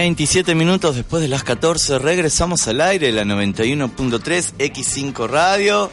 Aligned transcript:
27 0.00 0.54
minutos 0.54 0.96
después 0.96 1.20
de 1.22 1.28
las 1.28 1.44
14 1.44 1.98
regresamos 1.98 2.66
al 2.68 2.80
aire, 2.80 3.12
la 3.12 3.22
91.3 3.24 4.54
X5 4.56 5.28
Radio. 5.28 5.90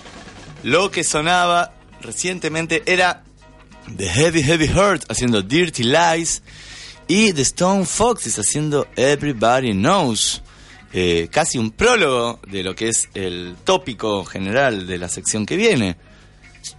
Lo 0.64 0.92
que 0.92 1.04
sonaba 1.04 1.74
recientemente 2.00 2.84
era 2.86 3.26
The 3.98 4.08
Heavy 4.08 4.44
Heavy 4.44 4.68
Heart 4.70 5.12
haciendo 5.12 5.42
Dirty 5.42 5.84
Lies 5.84 6.42
y 7.10 7.34
The 7.34 7.42
Stone 7.42 7.86
Foxes 7.86 8.40
haciendo 8.40 8.88
Everybody 8.96 9.74
Knows. 9.74 10.42
Eh, 10.94 11.28
casi 11.30 11.58
un 11.58 11.72
prólogo 11.72 12.40
de 12.48 12.64
lo 12.64 12.74
que 12.76 12.88
es 12.88 13.10
el 13.14 13.58
tópico 13.66 14.24
general 14.24 14.88
de 14.88 15.00
la 15.00 15.10
sección 15.10 15.46
que 15.46 15.58
viene. 15.58 15.98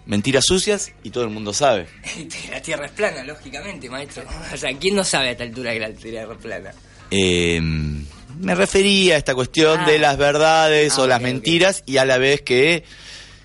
Mentiras 0.06 0.46
sucias 0.46 0.92
y 1.02 1.10
todo 1.10 1.24
el 1.24 1.30
mundo 1.30 1.52
sabe. 1.52 1.88
La 2.50 2.62
Tierra 2.62 2.86
es 2.86 2.92
plana, 2.92 3.22
lógicamente, 3.22 3.90
maestro. 3.90 4.24
O 4.50 4.56
sea, 4.56 4.74
¿quién 4.78 4.96
no 4.96 5.04
sabe 5.04 5.28
a 5.28 5.32
esta 5.32 5.44
altura 5.44 5.74
que 5.74 5.80
la 5.80 5.92
Tierra 5.92 6.32
es 6.32 6.38
plana? 6.38 6.72
Eh, 7.10 7.60
me 7.62 8.54
refería 8.54 9.14
a 9.14 9.18
esta 9.18 9.34
cuestión 9.34 9.80
Ah. 9.80 9.86
de 9.86 9.98
las 9.98 10.16
verdades 10.18 10.94
Ah, 10.96 11.02
o 11.02 11.06
las 11.06 11.18
ok, 11.18 11.24
ok. 11.26 11.32
mentiras 11.32 11.82
y 11.86 11.96
a 11.96 12.04
la 12.04 12.18
vez 12.18 12.42
que 12.42 12.84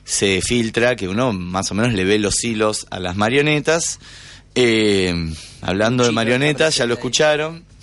se 0.06 0.42
filtra, 0.42 0.96
que 0.96 1.08
uno 1.08 1.32
más 1.34 1.72
o 1.72 1.76
menos 1.76 1.94
le 1.94 2.04
ve 2.04 2.20
los 2.20 2.44
hilos 2.44 2.86
a 2.92 3.00
las 3.00 3.16
marionetas. 3.16 4.00
Eh, 4.56 5.14
hablando 5.62 6.04
de 6.04 6.12
marionetas, 6.12 6.76
ya 6.78 6.86
lo 6.86 6.94
escucharon. 6.96 7.64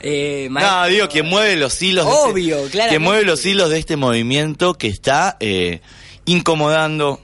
Eh, 0.00 0.48
No, 0.50 0.86
digo, 0.86 1.08
quien 1.08 1.26
mueve 1.26 1.56
los 1.56 1.82
hilos. 1.82 2.06
Obvio, 2.08 2.58
este, 2.58 2.70
claramente. 2.70 2.88
Quien 2.90 3.02
mueve 3.02 3.24
los 3.24 3.44
hilos 3.44 3.68
de 3.70 3.78
este 3.80 3.96
movimiento 3.96 4.74
que 4.74 4.86
está 4.86 5.36
eh, 5.40 5.80
incomodando, 6.24 7.20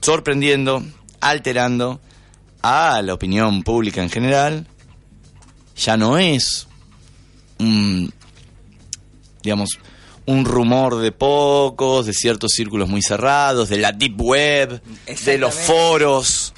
sorprendiendo, 0.00 0.84
alterando 1.20 2.00
a 2.62 3.02
la 3.02 3.12
opinión 3.14 3.64
pública 3.64 4.02
en 4.04 4.10
general. 4.10 4.66
Ya 5.76 5.96
no 5.96 6.18
es 6.18 6.66
un, 7.58 8.12
digamos, 9.42 9.78
un 10.26 10.44
rumor 10.44 10.98
de 10.98 11.12
pocos, 11.12 12.06
de 12.06 12.12
ciertos 12.12 12.52
círculos 12.52 12.88
muy 12.88 13.02
cerrados, 13.02 13.68
de 13.68 13.78
la 13.78 13.92
deep 13.92 14.20
web, 14.20 14.82
de 15.24 15.38
los 15.38 15.54
foros. 15.54 16.54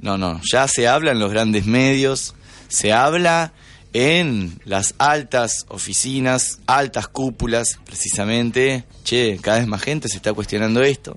No, 0.00 0.18
no, 0.18 0.40
ya 0.50 0.66
se 0.66 0.88
habla 0.88 1.12
en 1.12 1.18
los 1.18 1.30
grandes 1.30 1.66
medios, 1.66 2.34
se 2.68 2.92
habla 2.92 3.52
en 3.92 4.60
las 4.64 4.94
altas 4.98 5.66
oficinas, 5.68 6.60
altas 6.66 7.08
cúpulas, 7.08 7.78
precisamente. 7.84 8.84
Che, 9.04 9.38
cada 9.40 9.58
vez 9.58 9.66
más 9.66 9.82
gente 9.82 10.08
se 10.08 10.16
está 10.16 10.32
cuestionando 10.32 10.82
esto. 10.82 11.16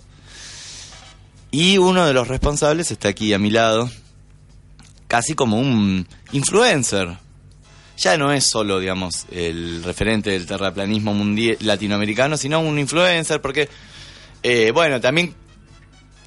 Y 1.51 1.77
uno 1.77 2.05
de 2.05 2.13
los 2.13 2.27
responsables 2.27 2.91
está 2.91 3.07
aquí 3.07 3.33
a 3.33 3.39
mi 3.39 3.49
lado, 3.49 3.89
casi 5.07 5.35
como 5.35 5.57
un 5.57 6.07
influencer. 6.33 7.17
Ya 7.97 8.17
no 8.17 8.33
es 8.33 8.43
solo, 8.43 8.79
digamos, 8.79 9.25
el 9.31 9.81
referente 9.83 10.29
del 10.31 10.45
terraplanismo 10.45 11.13
mundial 11.13 11.57
latinoamericano, 11.61 12.35
sino 12.37 12.59
un 12.59 12.77
influencer, 12.77 13.39
porque, 13.41 13.69
eh, 14.43 14.71
bueno, 14.73 14.99
también 14.99 15.33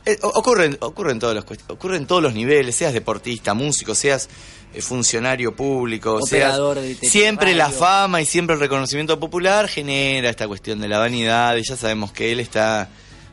eh, 0.07 0.19
ocurren, 0.23 0.78
ocurren, 0.81 1.19
todos 1.19 1.34
los, 1.34 1.45
ocurren 1.69 2.07
todos 2.07 2.23
los 2.23 2.33
niveles, 2.34 2.75
seas 2.75 2.95
deportista, 2.95 3.53
músico, 3.53 3.95
seas 3.95 4.28
eh, 4.73 4.81
funcionario 4.81 5.55
público, 5.55 6.15
Operador 6.23 6.78
seas- 6.78 7.01
de 7.01 7.09
siempre 7.09 7.55
la 7.55 7.69
fama 7.71 8.23
y 8.23 8.25
siempre 8.25 8.55
el 8.55 8.61
reconocimiento 8.61 9.21
popular 9.21 9.69
genera 9.69 10.31
esta 10.31 10.49
cuestión 10.49 10.81
de 10.81 10.89
la 10.89 10.99
vanidad 10.99 11.57
y 11.57 11.62
ya 11.69 11.77
sabemos 11.77 12.12
que 12.12 12.33
él 12.33 12.41
está, 12.41 12.89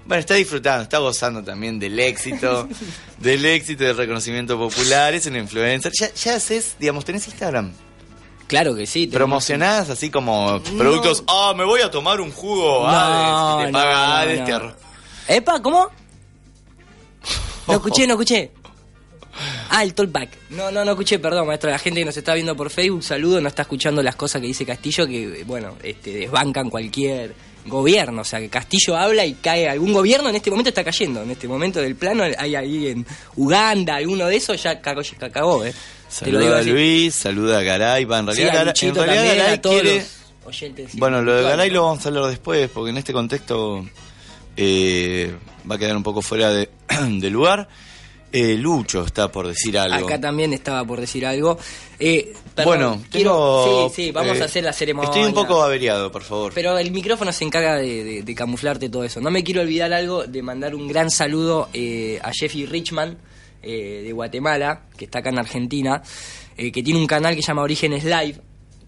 bueno, 0.05 0.19
está 0.19 0.33
disfrutando, 0.33 0.83
está 0.83 0.97
gozando 0.97 1.41
también 1.41 1.79
del 1.79 1.97
éxito, 1.99 2.67
del 3.19 3.45
éxito 3.45 3.85
del 3.85 3.95
reconocimiento 3.95 4.57
popular, 4.57 5.13
es 5.13 5.25
un 5.27 5.37
influencer, 5.37 5.93
ya, 5.97 6.13
ya 6.13 6.35
haces, 6.35 6.75
digamos, 6.77 7.05
tenés 7.05 7.25
Instagram, 7.27 7.71
Claro 8.47 8.75
que 8.75 8.85
sí. 8.85 9.07
promocionás 9.07 9.89
así 9.89 10.09
como 10.11 10.61
productos, 10.77 11.23
ah, 11.27 11.53
me 11.57 11.63
voy 11.65 11.81
a 11.81 11.89
tomar 11.89 12.21
un 12.21 12.31
jugo, 12.31 12.83
No, 12.83 12.89
Hades, 12.89 13.63
y 13.63 13.65
te 13.67 13.73
paga 13.73 13.93
no, 13.93 14.13
Hades, 14.13 14.39
no. 14.49 14.73
te 15.25 15.35
¿Epa? 15.37 15.61
¿Cómo? 15.61 15.89
No 17.67 17.73
escuché, 17.73 18.05
no 18.05 18.13
escuché. 18.13 18.51
Ah, 19.69 19.83
el 19.83 19.93
talkback. 19.93 20.29
No, 20.51 20.71
no, 20.71 20.85
no 20.85 20.91
escuché, 20.91 21.19
perdón, 21.19 21.47
maestro. 21.47 21.69
La 21.69 21.79
gente 21.79 21.99
que 21.99 22.05
nos 22.05 22.15
está 22.15 22.33
viendo 22.35 22.55
por 22.55 22.69
Facebook, 22.69 23.03
saludo, 23.03 23.41
no 23.41 23.47
está 23.47 23.63
escuchando 23.63 24.01
las 24.03 24.15
cosas 24.15 24.39
que 24.39 24.47
dice 24.47 24.65
Castillo, 24.65 25.07
que, 25.07 25.43
bueno, 25.45 25.75
este, 25.83 26.11
desbancan 26.11 26.69
cualquier 26.69 27.33
gobierno. 27.65 28.21
O 28.21 28.23
sea, 28.23 28.39
que 28.39 28.49
Castillo 28.49 28.95
habla 28.95 29.25
y 29.25 29.33
cae 29.33 29.67
algún 29.67 29.93
gobierno, 29.93 30.29
en 30.29 30.35
este 30.35 30.51
momento 30.51 30.69
está 30.69 30.83
cayendo. 30.83 31.23
En 31.23 31.31
este 31.31 31.47
momento 31.47 31.81
del 31.81 31.95
plano 31.95 32.23
hay 32.37 32.55
ahí 32.55 32.87
en 32.87 33.05
Uganda, 33.35 33.95
alguno 33.95 34.27
de 34.27 34.37
esos, 34.37 34.61
ya 34.61 34.79
cagó, 34.79 35.01
ya 35.01 35.29
cagó, 35.29 35.65
¿eh? 35.65 35.73
Saluda 36.19 36.59
a. 36.59 36.61
Luis, 36.63 37.13
saluda 37.15 37.59
a 37.59 37.61
Garay, 37.63 38.05
va, 38.05 38.19
en 38.19 38.27
Sí, 38.31 38.41
realidad, 38.43 38.55
a 38.69 38.73
Garay- 38.73 38.83
en 38.87 38.95
realidad 38.95 39.15
también, 39.15 39.37
Garay 39.37 39.53
a 39.53 39.61
todos 39.61 39.81
quiere... 39.81 39.97
los 39.99 40.07
oyentes 40.47 40.89
Bueno, 40.95 41.21
lo 41.21 41.35
de 41.35 41.43
Garay 41.43 41.69
lo 41.69 41.83
vamos 41.83 42.05
a 42.05 42.09
hablar 42.09 42.25
después, 42.25 42.69
porque 42.73 42.91
en 42.91 42.97
este 42.97 43.11
contexto 43.13 43.85
eh, 44.57 45.35
va 45.69 45.75
a 45.75 45.77
quedar 45.77 45.97
un 45.97 46.03
poco 46.03 46.21
fuera 46.21 46.49
de, 46.51 46.69
de 47.09 47.29
lugar. 47.29 47.67
Eh, 48.31 48.55
Lucho 48.57 49.05
está 49.05 49.31
por 49.31 49.47
decir 49.47 49.77
algo. 49.77 50.05
Acá 50.07 50.19
también 50.19 50.51
estaba 50.51 50.83
por 50.83 50.99
decir 50.99 51.25
algo. 51.25 51.57
Eh, 51.99 52.33
perdón, 52.53 52.65
bueno, 52.65 53.01
quiero. 53.09 53.63
tengo, 53.65 53.89
sí, 53.89 54.03
sí, 54.07 54.11
vamos 54.11 54.37
eh, 54.37 54.41
a 54.41 54.45
hacer 54.45 54.63
la 54.65 54.73
ceremonia. 54.73 55.09
Estoy 55.09 55.23
un 55.23 55.33
poco 55.33 55.63
averiado, 55.63 56.11
por 56.11 56.21
favor. 56.23 56.51
Pero 56.53 56.77
el 56.77 56.91
micrófono 56.91 57.31
se 57.31 57.45
encarga 57.45 57.75
de, 57.77 58.03
de- 58.03 58.23
de 58.23 58.35
camuflarte 58.35 58.89
todo 58.89 59.05
eso. 59.05 59.21
No 59.21 59.31
me 59.31 59.41
quiero 59.41 59.61
olvidar 59.61 59.93
algo 59.93 60.25
de 60.25 60.41
mandar 60.41 60.75
un 60.75 60.85
gran 60.87 61.09
saludo 61.11 61.69
eh, 61.71 62.19
a 62.21 62.31
Jeffy 62.33 62.65
Richman 62.65 63.17
eh, 63.65 64.01
de 64.03 64.11
Guatemala, 64.13 64.83
que 64.97 65.05
está 65.05 65.19
acá 65.19 65.29
en 65.29 65.39
Argentina, 65.39 66.01
eh, 66.55 66.71
que 66.71 66.83
tiene 66.83 66.99
un 66.99 67.07
canal 67.07 67.35
que 67.35 67.41
se 67.41 67.47
llama 67.47 67.63
Orígenes 67.63 68.03
Live, 68.03 68.35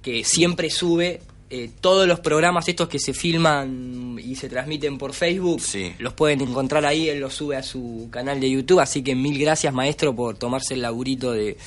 que 0.02 0.24
siempre 0.24 0.70
sube 0.70 1.22
eh, 1.50 1.70
todos 1.82 2.08
los 2.08 2.20
programas 2.20 2.68
estos 2.68 2.88
que 2.88 3.00
se 3.00 3.14
filman 3.14 4.20
y 4.24 4.36
se 4.36 4.50
transmiten 4.50 4.98
por 4.98 5.14
Facebook. 5.14 5.60
Sí. 5.62 5.94
Los 6.00 6.14
pueden 6.14 6.42
encontrar 6.42 6.86
ahí, 6.86 7.10
él 7.10 7.20
los 7.20 7.34
sube 7.34 7.56
a 7.56 7.64
su 7.64 8.08
canal 8.12 8.40
de 8.40 8.50
YouTube. 8.50 8.80
Así 8.80 9.02
que 9.02 9.16
mil 9.16 9.38
gracias, 9.40 9.74
maestro, 9.74 10.16
por 10.16 10.38
tomarse 10.38 10.76
el 10.76 10.82
laburito 10.82 11.32
de 11.32 11.58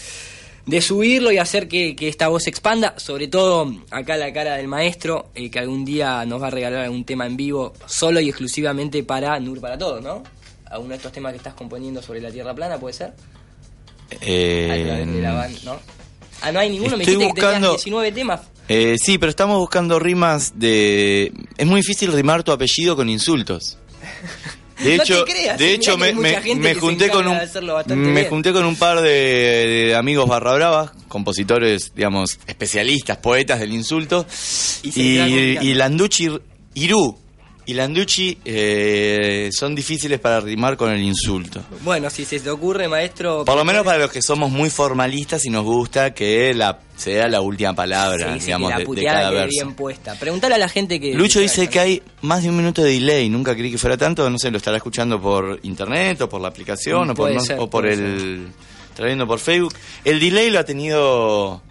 de 0.66 0.80
subirlo 0.80 1.32
y 1.32 1.38
hacer 1.38 1.68
que, 1.68 1.96
que 1.96 2.08
esta 2.08 2.28
voz 2.28 2.44
se 2.44 2.50
expanda, 2.50 2.94
sobre 2.98 3.28
todo 3.28 3.74
acá 3.90 4.16
la 4.16 4.32
cara 4.32 4.56
del 4.56 4.68
maestro, 4.68 5.30
eh, 5.34 5.50
que 5.50 5.58
algún 5.58 5.84
día 5.84 6.24
nos 6.26 6.42
va 6.42 6.48
a 6.48 6.50
regalar 6.50 6.84
algún 6.84 7.04
tema 7.04 7.26
en 7.26 7.36
vivo 7.36 7.72
solo 7.86 8.20
y 8.20 8.28
exclusivamente 8.28 9.02
para 9.02 9.38
Nur 9.40 9.60
para 9.60 9.78
Todos, 9.78 10.02
¿no? 10.02 10.22
Alguno 10.70 10.90
de 10.90 10.96
estos 10.96 11.12
temas 11.12 11.32
que 11.32 11.38
estás 11.38 11.54
componiendo 11.54 12.00
sobre 12.02 12.20
la 12.20 12.30
Tierra 12.30 12.54
plana, 12.54 12.78
¿puede 12.78 12.94
ser? 12.94 13.08
A 13.08 14.14
Eh, 14.20 14.82
través 14.86 15.12
de 15.12 15.20
la 15.20 15.32
van- 15.34 15.54
¿no? 15.64 15.78
Ah, 16.42 16.52
no 16.52 16.60
hay 16.60 16.70
ninguno, 16.70 16.96
me 16.96 17.02
Estoy 17.02 17.16
dijiste 17.16 17.34
que 17.40 17.46
buscando- 17.46 17.66
tenías 17.68 17.84
19 17.84 18.12
temas. 18.12 18.40
eh, 18.68 18.96
sí, 18.98 19.18
pero 19.18 19.30
estamos 19.30 19.58
buscando 19.58 19.98
rimas 19.98 20.52
de... 20.58 21.32
Es 21.58 21.66
muy 21.66 21.80
difícil 21.80 22.12
rimar 22.12 22.42
tu 22.42 22.52
apellido 22.52 22.96
con 22.96 23.08
insultos. 23.08 23.76
De 24.82 24.96
No 24.96 25.02
hecho, 25.02 25.24
te 25.24 25.32
creas, 25.32 25.58
de 25.58 25.74
hecho 25.74 25.92
que 25.98 25.98
me, 25.98 26.12
me- 26.14 26.40
me 26.54 26.72
que 26.72 26.80
junté 26.80 27.10
con 27.10 27.28
un 27.28 27.36
me 27.36 28.12
bien. 28.12 28.28
junté 28.30 28.50
con 28.50 28.64
un 28.64 28.76
par 28.76 29.02
de, 29.02 29.10
de 29.88 29.94
amigos 29.94 30.26
barra 30.26 30.54
brava, 30.54 30.92
compositores, 31.06 31.92
digamos, 31.94 32.38
especialistas, 32.46 33.18
poetas 33.18 33.60
del 33.60 33.74
insulto, 33.74 34.24
Y 34.82 34.98
y, 35.02 35.58
y 35.60 35.74
Landucci 35.74 36.30
Irú 36.72 37.18
y 37.70 37.74
Landucci 37.74 38.38
eh, 38.44 39.48
son 39.52 39.74
difíciles 39.74 40.18
para 40.18 40.40
rimar 40.40 40.76
con 40.76 40.90
el 40.90 41.00
insulto. 41.02 41.62
Bueno, 41.82 42.10
si 42.10 42.24
se 42.24 42.40
te 42.40 42.50
ocurre, 42.50 42.88
maestro... 42.88 43.44
Por 43.44 43.56
lo 43.56 43.64
menos 43.64 43.84
para 43.84 43.98
los 43.98 44.10
que 44.10 44.22
somos 44.22 44.50
muy 44.50 44.70
formalistas 44.70 45.44
y 45.46 45.50
nos 45.50 45.64
gusta 45.64 46.12
que 46.14 46.52
la 46.54 46.80
sea 46.96 47.28
la 47.28 47.40
última 47.40 47.72
palabra, 47.74 48.34
Sí, 48.34 48.40
sí, 48.40 48.46
digamos, 48.46 48.72
que 48.72 48.78
la 48.78 48.84
de, 48.84 48.94
de 48.96 49.04
cada 49.04 49.30
verso. 49.30 49.48
bien 49.50 49.74
puesta. 49.74 50.14
Preguntale 50.18 50.56
a 50.56 50.58
la 50.58 50.68
gente 50.68 51.00
que... 51.00 51.14
Lucho 51.14 51.40
dice 51.40 51.68
que 51.68 51.80
hay 51.80 52.02
más 52.22 52.42
de 52.42 52.50
un 52.50 52.56
minuto 52.56 52.82
de 52.82 52.90
delay. 52.92 53.28
Nunca 53.30 53.54
creí 53.54 53.70
que 53.70 53.78
fuera 53.78 53.96
tanto. 53.96 54.28
No 54.28 54.38
sé, 54.38 54.50
lo 54.50 54.56
estará 54.58 54.76
escuchando 54.76 55.20
por 55.20 55.60
internet 55.62 56.20
o 56.22 56.28
por 56.28 56.40
la 56.40 56.48
aplicación 56.48 57.08
Mm, 57.08 57.10
o 57.12 57.14
por, 57.14 57.32
no- 57.32 57.40
ser, 57.40 57.58
o 57.58 57.70
por 57.70 57.84
puede 57.84 57.94
el. 57.94 58.48
Estará 58.90 59.06
viendo 59.06 59.26
por 59.26 59.38
Facebook. 59.38 59.72
El 60.04 60.18
delay 60.20 60.50
lo 60.50 60.58
ha 60.58 60.64
tenido. 60.64 61.62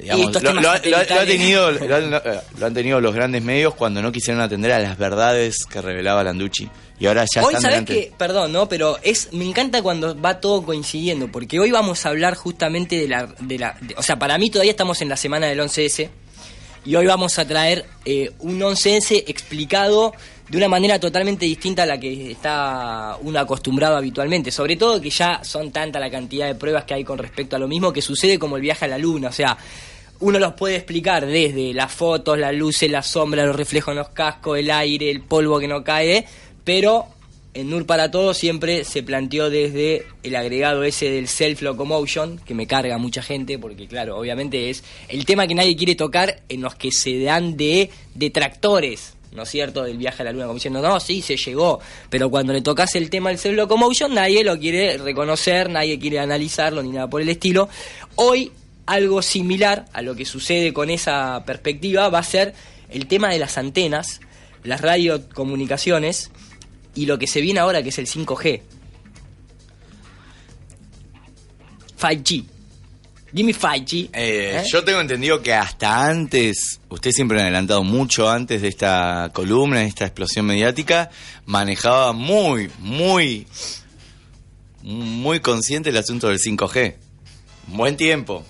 Digamos, 0.00 0.42
lo, 0.42 0.70
ha- 0.70 0.80
tenido, 0.80 1.66
han- 2.66 2.74
tenido 2.74 3.00
los 3.00 3.14
grandes 3.14 3.42
medios 3.42 3.74
cuando 3.74 4.02
no 4.02 4.10
quisieron 4.12 4.42
atender 4.42 4.72
a 4.72 4.78
las 4.78 4.98
verdades 4.98 5.64
que 5.70 5.80
revelaba 5.80 6.24
Landucci. 6.24 6.68
Y 6.98 7.06
ahora 7.06 7.24
ya 7.34 7.42
Hoy 7.42 7.54
están 7.54 7.84
que, 7.86 8.12
perdón, 8.18 8.52
¿no? 8.52 8.68
Pero 8.68 8.98
es, 9.02 9.32
me 9.32 9.44
encanta 9.46 9.80
cuando 9.82 10.20
va 10.20 10.38
todo 10.40 10.62
coincidiendo, 10.62 11.28
porque 11.32 11.58
hoy 11.58 11.70
vamos 11.70 12.04
a 12.04 12.10
hablar 12.10 12.34
justamente 12.34 12.96
de 12.98 13.08
la, 13.08 13.26
de 13.40 13.58
la, 13.58 13.76
de- 13.80 13.94
o 13.96 14.02
sea, 14.02 14.18
para 14.18 14.36
mí 14.36 14.50
todavía 14.50 14.72
estamos 14.72 15.00
en 15.00 15.08
la 15.08 15.16
semana 15.16 15.46
del 15.46 15.60
11S 15.60 16.08
y 16.84 16.94
hoy 16.96 17.06
vamos 17.06 17.38
a 17.38 17.46
traer 17.46 17.86
eh, 18.04 18.32
un 18.40 18.60
11S 18.60 19.24
explicado 19.26 20.12
de 20.48 20.56
una 20.56 20.68
manera 20.68 20.98
totalmente 20.98 21.46
distinta 21.46 21.84
a 21.84 21.86
la 21.86 21.98
que 22.00 22.32
está 22.32 23.16
uno 23.22 23.38
acostumbrado 23.38 23.96
habitualmente, 23.96 24.50
sobre 24.50 24.76
todo 24.76 25.00
que 25.00 25.08
ya 25.10 25.44
son 25.44 25.70
tanta 25.70 26.00
la 26.00 26.10
cantidad 26.10 26.46
de 26.48 26.54
pruebas 26.56 26.84
que 26.84 26.94
hay 26.94 27.04
con 27.04 27.18
respecto 27.18 27.54
a 27.56 27.58
lo 27.58 27.68
mismo 27.68 27.92
que 27.92 28.02
sucede 28.02 28.38
como 28.38 28.56
el 28.56 28.62
viaje 28.62 28.84
a 28.86 28.88
la 28.88 28.98
luna, 28.98 29.28
o 29.28 29.32
sea, 29.32 29.56
uno 30.20 30.38
los 30.38 30.52
puede 30.54 30.76
explicar 30.76 31.26
desde 31.26 31.72
las 31.72 31.92
fotos, 31.92 32.38
las 32.38 32.54
luces, 32.54 32.90
las 32.90 33.06
sombras, 33.06 33.46
los 33.46 33.56
reflejos 33.56 33.92
en 33.92 33.98
los 33.98 34.10
cascos, 34.10 34.58
el 34.58 34.70
aire, 34.70 35.10
el 35.10 35.22
polvo 35.22 35.58
que 35.58 35.66
no 35.66 35.82
cae, 35.82 36.26
pero 36.62 37.06
en 37.54 37.70
NUR 37.70 37.86
para 37.86 38.10
Todos 38.10 38.36
siempre 38.36 38.84
se 38.84 39.02
planteó 39.02 39.50
desde 39.50 40.06
el 40.22 40.36
agregado 40.36 40.84
ese 40.84 41.10
del 41.10 41.26
self-locomotion, 41.26 42.38
que 42.44 42.54
me 42.54 42.66
carga 42.66 42.98
mucha 42.98 43.22
gente, 43.22 43.58
porque 43.58 43.88
claro, 43.88 44.18
obviamente 44.18 44.70
es 44.70 44.84
el 45.08 45.24
tema 45.24 45.46
que 45.46 45.54
nadie 45.54 45.74
quiere 45.74 45.94
tocar 45.94 46.42
en 46.48 46.60
los 46.60 46.74
que 46.74 46.92
se 46.92 47.20
dan 47.20 47.56
de 47.56 47.90
detractores. 48.14 49.16
¿No 49.32 49.44
es 49.44 49.48
cierto? 49.48 49.84
Del 49.84 49.96
viaje 49.96 50.22
a 50.22 50.24
la 50.24 50.32
luna, 50.32 50.46
como 50.46 50.56
diciendo, 50.56 50.82
no, 50.82 50.98
sí, 50.98 51.22
se 51.22 51.36
llegó. 51.36 51.78
Pero 52.08 52.30
cuando 52.30 52.52
le 52.52 52.62
tocas 52.62 52.96
el 52.96 53.08
tema 53.10 53.30
del 53.30 53.38
self-locomotion, 53.38 54.12
nadie 54.12 54.42
lo 54.42 54.58
quiere 54.58 54.98
reconocer, 54.98 55.70
nadie 55.70 56.00
quiere 56.00 56.18
analizarlo, 56.18 56.82
ni 56.82 56.90
nada 56.90 57.08
por 57.08 57.22
el 57.22 57.28
estilo. 57.28 57.68
Hoy 58.16 58.50
algo 58.90 59.22
similar 59.22 59.84
a 59.92 60.02
lo 60.02 60.16
que 60.16 60.24
sucede 60.24 60.72
con 60.72 60.90
esa 60.90 61.44
perspectiva 61.44 62.08
va 62.08 62.18
a 62.18 62.24
ser 62.24 62.54
el 62.88 63.06
tema 63.06 63.28
de 63.28 63.38
las 63.38 63.56
antenas, 63.56 64.20
las 64.64 64.80
radiocomunicaciones 64.80 66.32
y 66.96 67.06
lo 67.06 67.16
que 67.16 67.28
se 67.28 67.40
viene 67.40 67.60
ahora 67.60 67.84
que 67.84 67.90
es 67.90 67.98
el 68.00 68.08
5G. 68.08 68.62
5G. 72.00 72.44
Give 73.32 73.44
me 73.44 73.54
5G. 73.54 74.10
Eh, 74.12 74.56
¿Eh? 74.56 74.62
Yo 74.72 74.82
tengo 74.82 75.00
entendido 75.00 75.40
que 75.40 75.54
hasta 75.54 76.06
antes, 76.06 76.80
usted 76.88 77.12
siempre 77.12 77.38
ha 77.38 77.42
adelantado 77.42 77.84
mucho 77.84 78.28
antes 78.28 78.60
de 78.60 78.66
esta 78.66 79.30
columna, 79.32 79.80
de 79.80 79.86
esta 79.86 80.04
explosión 80.04 80.46
mediática, 80.46 81.10
manejaba 81.46 82.12
muy, 82.12 82.68
muy, 82.80 83.46
muy 84.82 85.38
consciente 85.38 85.90
el 85.90 85.96
asunto 85.96 86.26
del 86.26 86.40
5G. 86.40 86.96
Buen 87.68 87.96
tiempo. 87.96 88.44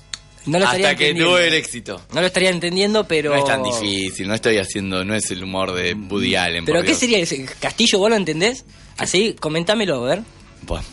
No 0.50 0.58
lo 0.58 0.64
estaría 0.64 0.86
hasta 0.88 0.98
que 0.98 1.08
entendiendo. 1.08 1.30
tuvo 1.36 1.38
el 1.38 1.54
éxito. 1.54 2.02
No 2.12 2.20
lo 2.20 2.26
estaría 2.26 2.50
entendiendo, 2.50 3.06
pero... 3.06 3.30
No 3.34 3.38
es 3.38 3.44
tan 3.44 3.62
difícil, 3.62 4.28
no 4.28 4.34
estoy 4.34 4.58
haciendo, 4.58 5.04
no 5.04 5.14
es 5.14 5.30
el 5.30 5.42
humor 5.44 5.72
de 5.72 5.94
Woody 5.94 6.34
Allen. 6.36 6.64
¿Pero 6.64 6.78
por 6.78 6.84
qué 6.84 6.90
Dios. 6.90 6.98
sería 6.98 7.18
ese? 7.18 7.44
¿Castillo 7.60 7.98
vos 7.98 8.10
lo 8.10 8.16
entendés? 8.16 8.64
Así, 8.98 9.34
comentámelo, 9.38 10.04
a 10.04 10.08
ver. 10.08 10.22
Bueno, 10.62 10.84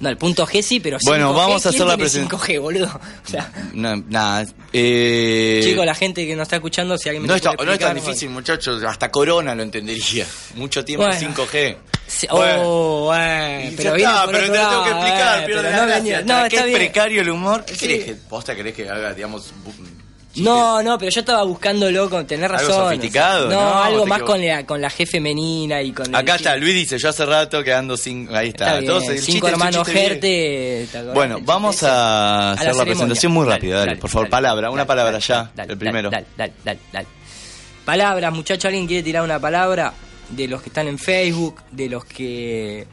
No, 0.00 0.08
el 0.08 0.16
punto 0.16 0.46
G 0.46 0.62
sí, 0.62 0.78
pero 0.78 0.98
5G, 0.98 1.04
Bueno, 1.08 1.34
vamos 1.34 1.66
a 1.66 1.70
¿quién 1.70 1.82
hacer 1.82 1.86
la 1.88 1.96
tiene 1.96 2.28
presen- 2.28 2.28
5G, 2.28 2.60
boludo. 2.60 3.00
O 3.26 3.28
sea, 3.28 3.52
no, 3.72 3.96
nada. 4.08 4.46
Eh, 4.72 5.60
chicos, 5.64 5.84
la 5.84 5.94
gente 5.94 6.24
que 6.26 6.36
nos 6.36 6.44
está 6.44 6.56
escuchando, 6.56 6.96
si 6.96 7.08
alguien 7.08 7.22
me 7.22 7.26
no, 7.28 7.32
lo 7.32 7.36
es 7.36 7.42
tan, 7.42 7.56
puede 7.56 7.66
no 7.66 7.72
es 7.72 7.78
tan 7.80 7.88
explicar, 7.90 8.10
difícil, 8.12 8.30
muchachos. 8.30 8.84
Hasta 8.84 9.10
Corona 9.10 9.54
lo 9.56 9.62
entendería. 9.64 10.24
Mucho 10.54 10.84
tiempo 10.84 11.04
Bueno. 11.04 11.18
5G. 11.20 11.76
Sí, 12.06 12.26
Bueno. 12.30 12.62
Oh, 12.64 13.04
bueno, 13.06 13.70
pero 13.76 13.96
está, 13.96 14.26
pero 14.26 14.38
te 14.38 14.46
lo 14.46 14.52
tengo 14.54 14.84
que 14.84 14.90
explicar, 14.90 15.38
eh, 15.40 15.42
pero 15.46 15.62
no 15.62 15.86
venía- 15.86 16.24
¿Para 16.26 16.42
no, 16.44 16.48
qué 16.48 16.56
está 16.56 16.60
es 16.60 16.64
bien. 16.66 16.78
precario 16.78 17.20
el 17.22 17.30
humor? 17.30 17.64
¿Qué 17.66 17.74
Sí. 17.74 17.80
querés 17.88 18.04
que, 18.04 18.14
¿Posta 18.14 18.54
querés 18.56 18.74
que 18.74 18.88
haga, 18.88 19.12
digamos, 19.12 19.52
No, 20.42 20.82
no, 20.82 20.98
pero 20.98 21.10
yo 21.10 21.20
estaba 21.20 21.42
buscándolo 21.44 22.08
con 22.10 22.26
tener 22.26 22.50
Algo 22.52 22.68
razón. 22.68 22.84
sofisticado, 22.86 23.48
no, 23.48 23.60
no, 23.60 23.82
algo 23.82 24.06
más 24.06 24.22
con 24.22 24.44
la, 24.44 24.64
con 24.66 24.80
la 24.80 24.90
G 24.90 25.06
femenina 25.06 25.80
y 25.82 25.92
con 25.92 26.06
el- 26.06 26.14
Acá 26.14 26.36
está, 26.36 26.56
Luis 26.56 26.74
dice, 26.74 26.98
yo 26.98 27.08
hace 27.08 27.24
rato 27.26 27.62
que 27.62 27.72
ando 27.72 27.96
sin... 27.96 28.28
Ahí 28.34 28.48
está. 28.48 28.80
Todos- 28.84 29.08
el 29.08 29.18
cinco 29.20 29.48
hermanos. 29.48 29.86
Gerte. 29.88 30.86
¿te 30.90 30.98
acordás 30.98 31.14
Bueno, 31.14 31.38
vamos 31.42 31.82
a 31.82 32.52
hacer 32.52 32.74
la, 32.74 32.84
presentación 32.84 33.32
muy 33.32 33.46
rápida, 33.46 33.80
dale, 33.80 33.96
por 33.96 34.10
favor. 34.10 34.28
palabra, 34.28 34.70
una 34.70 34.86
palabra 34.86 35.18
ya, 35.18 35.50
el 35.56 35.78
primero. 35.78 36.10
Dale, 36.10 36.26
dale, 36.36 36.52
dale, 36.64 36.78
dale. 36.92 37.06
Palabras, 37.84 38.32
muchachos, 38.32 38.66
¿alguien 38.66 38.86
quiere 38.86 39.02
tirar 39.02 39.22
una 39.22 39.38
palabra? 39.40 39.92
De 40.30 40.46
los 40.48 40.60
que 40.62 40.68
están 40.68 40.88
en 40.88 40.98
Facebook, 40.98 41.62
de 41.70 41.88
los 41.88 42.04
que... 42.04 42.86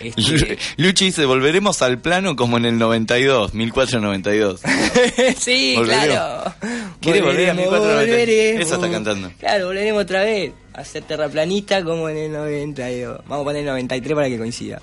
este, 0.00 0.58
Luchi 0.78 1.06
dice, 1.06 1.26
volveremos 1.26 1.82
al 1.82 1.98
plano 1.98 2.34
como 2.36 2.56
en 2.56 2.64
el 2.64 2.78
92, 2.78 3.52
1492. 3.52 4.60
sí, 5.38 5.74
Volveremos. 5.76 6.06
claro. 6.16 6.54
¿Quiere 7.00 7.20
volver 7.20 7.50
a 7.50 7.52
Volveremos, 7.54 7.56
1492? 7.56 7.94
volveremos. 8.06 8.62
Eso 8.66 8.74
está 8.76 8.90
cantando. 8.90 9.32
Claro, 9.38 9.66
volveremos 9.66 10.02
otra 10.02 10.22
vez 10.24 10.52
a 10.72 10.84
ser 10.84 11.02
terraplanista 11.02 11.84
como 11.84 12.08
en 12.08 12.16
el 12.16 12.32
92. 12.32 13.20
Vamos 13.26 13.42
a 13.42 13.44
poner 13.44 13.60
el 13.60 13.66
93 13.66 14.14
para 14.14 14.28
que 14.28 14.38
coincida. 14.38 14.80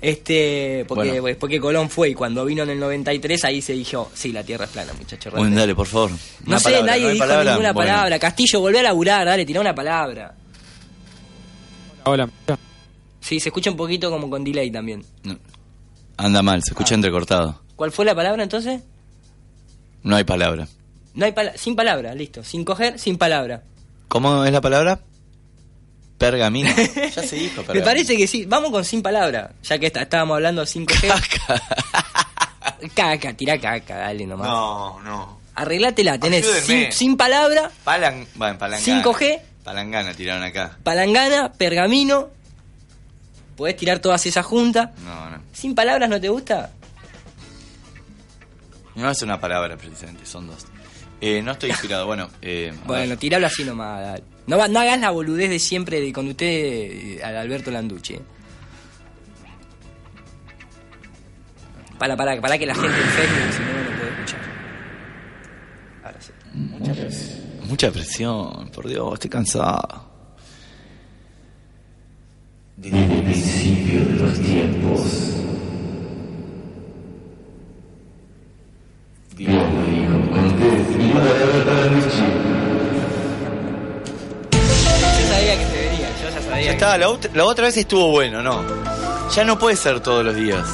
Este, 0.00 0.84
porque, 0.86 1.08
Bueno. 1.08 1.22
pues, 1.22 1.36
porque 1.36 1.58
Colón 1.58 1.90
fue 1.90 2.10
y 2.10 2.14
cuando 2.14 2.44
vino 2.44 2.62
en 2.62 2.70
el 2.70 2.78
93 2.78 3.44
ahí 3.44 3.60
se 3.60 3.72
dijo, 3.72 4.10
sí, 4.14 4.30
la 4.32 4.44
Tierra 4.44 4.64
es 4.66 4.70
plana, 4.70 4.92
muchachos. 4.96 5.34
Bueno, 5.34 5.56
dale, 5.56 5.74
por 5.74 5.88
favor. 5.88 6.10
No 6.12 6.18
Una 6.46 6.58
sé, 6.60 6.64
palabra, 6.66 6.86
nadie 6.92 7.02
¿no 7.02 7.08
dijo 7.10 7.24
palabra? 7.26 7.50
ninguna 7.52 7.72
Bueno. 7.72 7.90
palabra. 7.90 8.18
Castillo, 8.20 8.60
volvé 8.60 8.78
a 8.78 8.82
laburar, 8.84 9.26
dale, 9.26 9.44
tira 9.44 9.60
una 9.60 9.74
palabra. 9.74 10.34
Hola. 12.04 12.28
Sí, 13.20 13.40
se 13.40 13.48
escucha 13.48 13.70
un 13.70 13.76
poquito 13.76 14.10
como 14.10 14.30
con 14.30 14.44
delay 14.44 14.70
también. 14.70 15.04
No. 15.24 15.36
Anda 16.16 16.42
mal, 16.42 16.62
se 16.62 16.70
escucha 16.70 16.94
entrecortado. 16.94 17.60
¿Cuál 17.76 17.92
fue 17.92 18.04
la 18.04 18.14
palabra 18.14 18.42
entonces? 18.42 18.80
No 20.02 20.16
hay 20.16 20.24
palabra. 20.24 20.66
No 21.14 21.24
hay 21.24 21.32
pala- 21.32 21.56
sin 21.56 21.76
palabra, 21.76 22.14
listo. 22.14 22.42
Sin 22.44 22.64
coger, 22.64 22.98
sin 22.98 23.18
palabra. 23.18 23.62
¿Cómo 24.08 24.44
es 24.44 24.52
la 24.52 24.60
palabra? 24.60 25.00
Pergamino. 26.16 26.70
ya 27.14 27.22
se 27.22 27.36
dijo 27.36 27.56
pergamino. 27.62 27.74
Me 27.74 27.80
parece 27.82 28.16
que 28.16 28.26
sí. 28.26 28.44
Vamos 28.46 28.70
con 28.70 28.84
sin 28.84 29.02
palabra. 29.02 29.52
Ya 29.62 29.78
que 29.78 29.86
está- 29.86 30.02
estábamos 30.02 30.36
hablando 30.36 30.64
sin 30.66 30.86
coger. 30.86 31.12
caca, 32.94 33.32
tira 33.36 33.58
caca, 33.60 33.96
dale 33.96 34.26
nomás. 34.26 34.48
No, 34.48 35.00
no. 35.00 35.38
Arreglátela, 35.54 36.18
tenés 36.20 36.46
sin, 36.64 36.92
sin 36.92 37.16
palabra, 37.16 37.68
Palan, 37.82 38.24
bueno, 38.36 38.56
palangana. 38.58 39.02
5G. 39.02 39.40
Palangana 39.68 40.14
tiraron 40.14 40.42
acá. 40.44 40.78
palangana, 40.82 41.52
pergamino. 41.52 42.30
Podés 43.54 43.76
tirar 43.76 43.98
todas 43.98 44.24
esas 44.24 44.46
juntas. 44.46 44.88
No, 45.04 45.28
no. 45.28 45.42
Sin 45.52 45.74
palabras, 45.74 46.08
¿no 46.08 46.18
te 46.18 46.30
gusta? 46.30 46.70
No 48.94 49.10
es 49.10 49.20
una 49.20 49.38
palabra 49.38 49.76
precisamente, 49.76 50.24
son 50.24 50.46
dos. 50.46 50.66
Eh, 51.20 51.42
no 51.42 51.52
estoy 51.52 51.68
inspirado, 51.68 52.06
bueno. 52.06 52.30
Eh, 52.40 52.72
Bueno, 52.86 53.10
ver. 53.10 53.18
tiralo 53.18 53.46
así 53.46 53.62
nomás. 53.62 54.00
dale. 54.00 54.22
No, 54.46 54.66
no 54.68 54.80
hagas 54.80 54.98
la 55.00 55.10
boludez 55.10 55.50
de 55.50 55.58
siempre 55.58 56.00
de 56.00 56.14
con 56.14 56.26
usted, 56.28 56.46
eh, 56.46 57.20
al 57.22 57.36
Alberto 57.36 57.70
Landucci. 57.70 58.14
eh. 58.14 58.22
Para, 61.98 62.16
para, 62.16 62.40
para 62.40 62.56
que 62.56 62.64
la 62.64 62.74
gente 62.74 62.86
en 62.96 63.08
Facebook, 63.08 63.52
si 63.52 63.60
no, 63.60 63.90
no 63.90 63.98
puede 63.98 64.10
escuchar. 64.12 64.40
Ahora 66.04 66.20
sí. 66.22 66.32
Muchas 66.54 66.96
gracias 66.96 67.27
mucha 67.68 67.90
presión, 67.90 68.70
por 68.74 68.88
Dios, 68.88 69.14
estoy 69.14 69.30
cansado. 69.30 70.08
Desde 72.76 73.04
el 73.04 73.22
principio 73.22 74.04
de 74.04 74.12
los 74.14 74.40
tiempos, 74.40 75.00
Dios 79.36 79.52
me 79.52 79.90
dijo, 79.90 80.30
Cortés, 80.30 80.86
iba 80.98 81.24
de 81.24 81.30
Yo 84.50 85.28
sabía 85.28 85.58
que 85.58 85.64
se 85.66 85.88
venía, 85.88 86.08
yo 86.22 86.30
ya 86.30 86.40
sabía. 86.42 86.64
Ya 86.64 86.72
está, 86.72 86.98
la, 86.98 87.18
la 87.34 87.44
otra 87.44 87.66
vez 87.66 87.76
estuvo 87.76 88.10
bueno, 88.10 88.42
¿no? 88.42 88.62
Ya 89.34 89.44
no 89.44 89.58
puede 89.58 89.76
ser 89.76 90.00
todos 90.00 90.24
los 90.24 90.34
días. 90.34 90.66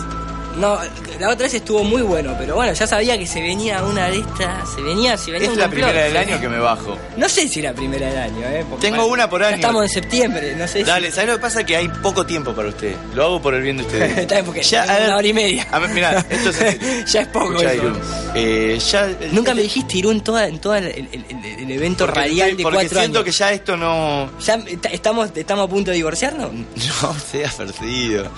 No, 0.56 0.78
la 1.20 1.28
otra 1.30 1.44
vez 1.44 1.54
estuvo 1.54 1.82
muy 1.84 2.02
bueno, 2.02 2.34
pero 2.38 2.54
bueno, 2.54 2.72
ya 2.72 2.86
sabía 2.86 3.18
que 3.18 3.26
se 3.26 3.40
venía 3.40 3.82
una 3.82 4.08
de 4.08 4.18
estas, 4.18 4.70
se 4.74 4.80
venía, 4.82 5.16
se 5.16 5.30
venía 5.32 5.48
Es 5.48 5.52
un 5.54 5.58
la 5.58 5.64
complot. 5.66 5.86
primera 5.88 6.04
del 6.06 6.16
año 6.16 6.40
que 6.40 6.48
me 6.48 6.58
bajo. 6.58 6.96
No 7.16 7.28
sé 7.28 7.48
si 7.48 7.60
la 7.62 7.72
primera 7.72 8.06
del 8.08 8.18
año, 8.18 8.46
eh. 8.46 8.64
porque 8.68 8.88
Tengo 8.90 9.06
una 9.06 9.28
por 9.28 9.40
ya 9.40 9.48
año. 9.48 9.56
estamos 9.56 9.82
en 9.84 9.88
septiembre, 9.88 10.54
no 10.56 10.66
sé 10.68 10.78
si- 10.80 10.84
Dale, 10.84 11.10
¿sabes 11.10 11.30
lo 11.30 11.36
que 11.36 11.40
pasa? 11.42 11.64
Que 11.64 11.76
hay 11.76 11.88
poco 11.88 12.24
tiempo 12.24 12.52
para 12.54 12.68
usted. 12.68 12.94
Lo 13.14 13.24
hago 13.24 13.42
por 13.42 13.54
el 13.54 13.62
bien 13.62 13.78
de 13.78 13.82
ustedes. 13.84 14.18
Está 14.18 14.34
bien, 14.36 14.46
porque 14.46 14.62
Ya, 14.62 14.82
a 14.84 14.98
ver, 14.98 15.06
una 15.06 15.16
hora 15.16 15.26
y 15.26 15.32
media. 15.32 15.66
A 15.70 15.78
ver, 15.78 15.90
mira, 15.90 16.24
esto 16.30 16.50
es 16.50 16.78
ya 17.12 17.20
es 17.22 17.28
poco 17.28 17.52
Escuchá, 17.52 17.72
eso. 17.72 17.82
Irún. 17.82 18.00
Eh, 18.34 18.78
ya, 18.90 19.04
el- 19.06 19.34
Nunca 19.34 19.54
me 19.54 19.62
dijiste 19.62 19.98
Irún 19.98 20.16
en 20.16 20.20
toda, 20.22 20.46
en 20.46 20.58
toda 20.60 20.78
el, 20.78 20.86
el- 20.86 21.08
el- 21.12 21.44
el 21.64 21.70
evento 21.72 22.04
porque 22.06 22.20
radial 22.20 22.48
estoy- 22.50 22.56
de 22.58 22.62
porque 22.62 22.76
cuatro 22.78 22.98
siento 23.00 23.18
años. 23.18 23.24
que 23.24 23.32
ya 23.32 23.52
esto 23.52 23.76
no... 23.76 24.30
¿Ya 24.40 24.54
est- 24.54 24.86
estamos, 24.92 25.30
estamos 25.34 25.64
a 25.66 25.68
punto 25.68 25.90
de 25.90 25.96
divorciarnos? 25.96 26.50
No 27.02 27.14
seas 27.30 27.54
perdido. 27.54 28.28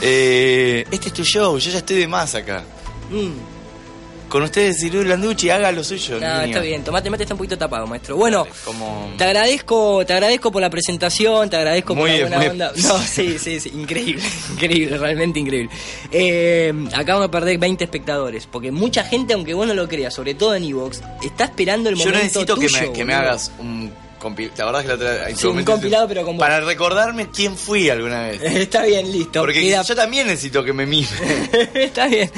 Eh, 0.00 0.84
este 0.90 1.08
es 1.08 1.14
tu 1.14 1.24
show, 1.24 1.51
yo 1.58 1.70
ya 1.70 1.78
estoy 1.78 1.96
de 1.96 2.08
más 2.08 2.34
acá. 2.34 2.64
Mm. 3.10 3.52
Con 4.32 4.44
ustedes, 4.44 4.82
Irún 4.82 5.10
Landucci, 5.10 5.50
haga 5.50 5.70
lo 5.72 5.84
suyo. 5.84 6.18
No, 6.18 6.26
niño. 6.26 6.44
está 6.44 6.60
bien, 6.60 6.82
tomate 6.82 7.10
mate 7.10 7.24
está 7.24 7.34
un 7.34 7.38
poquito 7.38 7.58
tapado, 7.58 7.86
maestro. 7.86 8.16
Bueno, 8.16 8.46
como... 8.64 9.12
te 9.18 9.24
agradezco, 9.24 10.06
te 10.06 10.14
agradezco 10.14 10.50
por 10.50 10.62
la 10.62 10.70
presentación, 10.70 11.50
te 11.50 11.56
agradezco 11.56 11.94
Muy 11.94 12.02
por 12.02 12.08
la 12.08 12.14
bien, 12.14 12.28
buena 12.28 12.38
muy 12.38 12.46
onda. 12.48 12.72
bien. 12.72 12.86
No, 12.88 12.98
sí, 12.98 13.38
sí, 13.38 13.60
sí, 13.60 13.70
increíble, 13.74 14.22
increíble, 14.52 14.96
realmente 14.96 15.38
increíble. 15.38 15.70
Eh, 16.10 16.72
acabamos 16.94 17.28
de 17.28 17.30
perder 17.30 17.58
20 17.58 17.84
espectadores, 17.84 18.46
porque 18.46 18.72
mucha 18.72 19.04
gente, 19.04 19.34
aunque 19.34 19.52
vos 19.52 19.66
no 19.66 19.74
lo 19.74 19.86
creas, 19.86 20.14
sobre 20.14 20.32
todo 20.32 20.54
en 20.54 20.64
Evox, 20.64 21.02
está 21.22 21.44
esperando 21.44 21.90
el 21.90 21.96
Yo 21.96 22.06
momento 22.06 22.24
necesito 22.24 22.54
que, 22.56 22.68
me, 22.70 22.78
tuyo, 22.78 22.92
que 22.94 23.04
me 23.04 23.12
hagas 23.12 23.52
un 23.58 23.92
verdad 24.30 24.80
es 24.80 24.82
que 24.82 24.88
la 24.88 24.94
otra 24.94 25.28
en 25.28 25.36
Sí, 25.36 25.46
un 25.46 25.64
compilado, 25.64 26.08
pero 26.08 26.24
con 26.24 26.36
vos. 26.36 26.40
Para 26.40 26.60
recordarme 26.60 27.28
quién 27.30 27.56
fui 27.56 27.90
alguna 27.90 28.28
vez. 28.28 28.42
Está 28.62 28.84
bien, 28.84 29.10
listo. 29.10 29.40
Porque 29.40 29.60
queda- 29.60 29.82
yo 29.82 29.94
también 29.94 30.26
necesito 30.26 30.62
que 30.64 30.72
me 30.72 30.86
mime. 30.86 31.08
está 31.74 32.06
bien. 32.06 32.30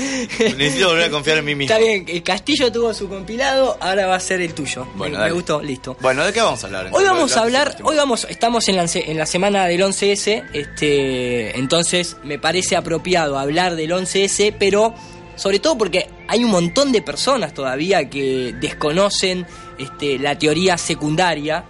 necesito 0.57 0.88
volver 0.88 1.05
a 1.05 1.11
confiar 1.11 1.38
en 1.38 1.45
mí 1.45 1.55
mismo. 1.55 1.75
Está 1.75 1.85
bien, 1.85 2.05
el 2.09 2.23
Castillo 2.23 2.71
tuvo 2.73 2.95
su 2.95 3.09
compilado, 3.09 3.76
ahora 3.81 4.07
va 4.07 4.17
a 4.17 4.21
ser 4.21 4.41
el 4.41 4.55
tuyo. 4.55 4.87
Bueno, 4.95 5.19
me, 5.19 5.31
gustó, 5.31 5.61
listo. 5.62 5.97
Bueno, 6.00 6.25
¿de 6.25 6.33
qué 6.33 6.41
vamos 6.41 6.62
a 6.62 6.67
hablar? 6.67 6.88
Hoy 6.93 7.05
vamos 7.05 7.37
a 7.37 7.41
hablar, 7.43 7.76
hoy 7.83 7.97
vamos, 7.97 8.26
estamos 8.29 8.69
en 8.69 8.76
la, 8.76 8.87
en 8.95 9.19
la 9.19 9.26
semana 9.26 9.67
del 9.67 9.83
11S, 9.83 10.45
este, 10.53 11.59
entonces 11.59 12.17
me 12.25 12.38
parece 12.38 12.76
apropiado 12.76 13.38
hablar 13.38 13.76
del 13.76 13.91
11S, 13.91 14.55
pero 14.59 14.95
sobre 15.37 15.59
todo 15.59 15.76
porque 15.76 16.09
hay 16.29 16.45
un 16.45 16.50
montón 16.50 16.93
de 16.93 17.03
personas 17.03 17.55
todavía 17.55 18.09
que 18.09 18.55
desconocen 18.61 19.47
este, 19.79 20.19
la 20.19 20.38
teoría 20.38 20.79
secundaria 20.79 21.64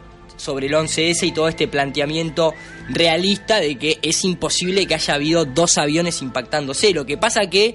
sobre 0.44 0.66
el 0.66 0.74
11S 0.74 1.26
y 1.26 1.32
todo 1.32 1.48
este 1.48 1.66
planteamiento 1.66 2.54
realista 2.88 3.60
de 3.60 3.76
que 3.76 3.98
es 4.02 4.24
imposible 4.24 4.86
que 4.86 4.94
haya 4.94 5.14
habido 5.14 5.44
dos 5.44 5.78
aviones 5.78 6.20
impactándose. 6.22 6.92
Lo 6.92 7.06
que 7.06 7.16
pasa 7.16 7.48
que, 7.48 7.74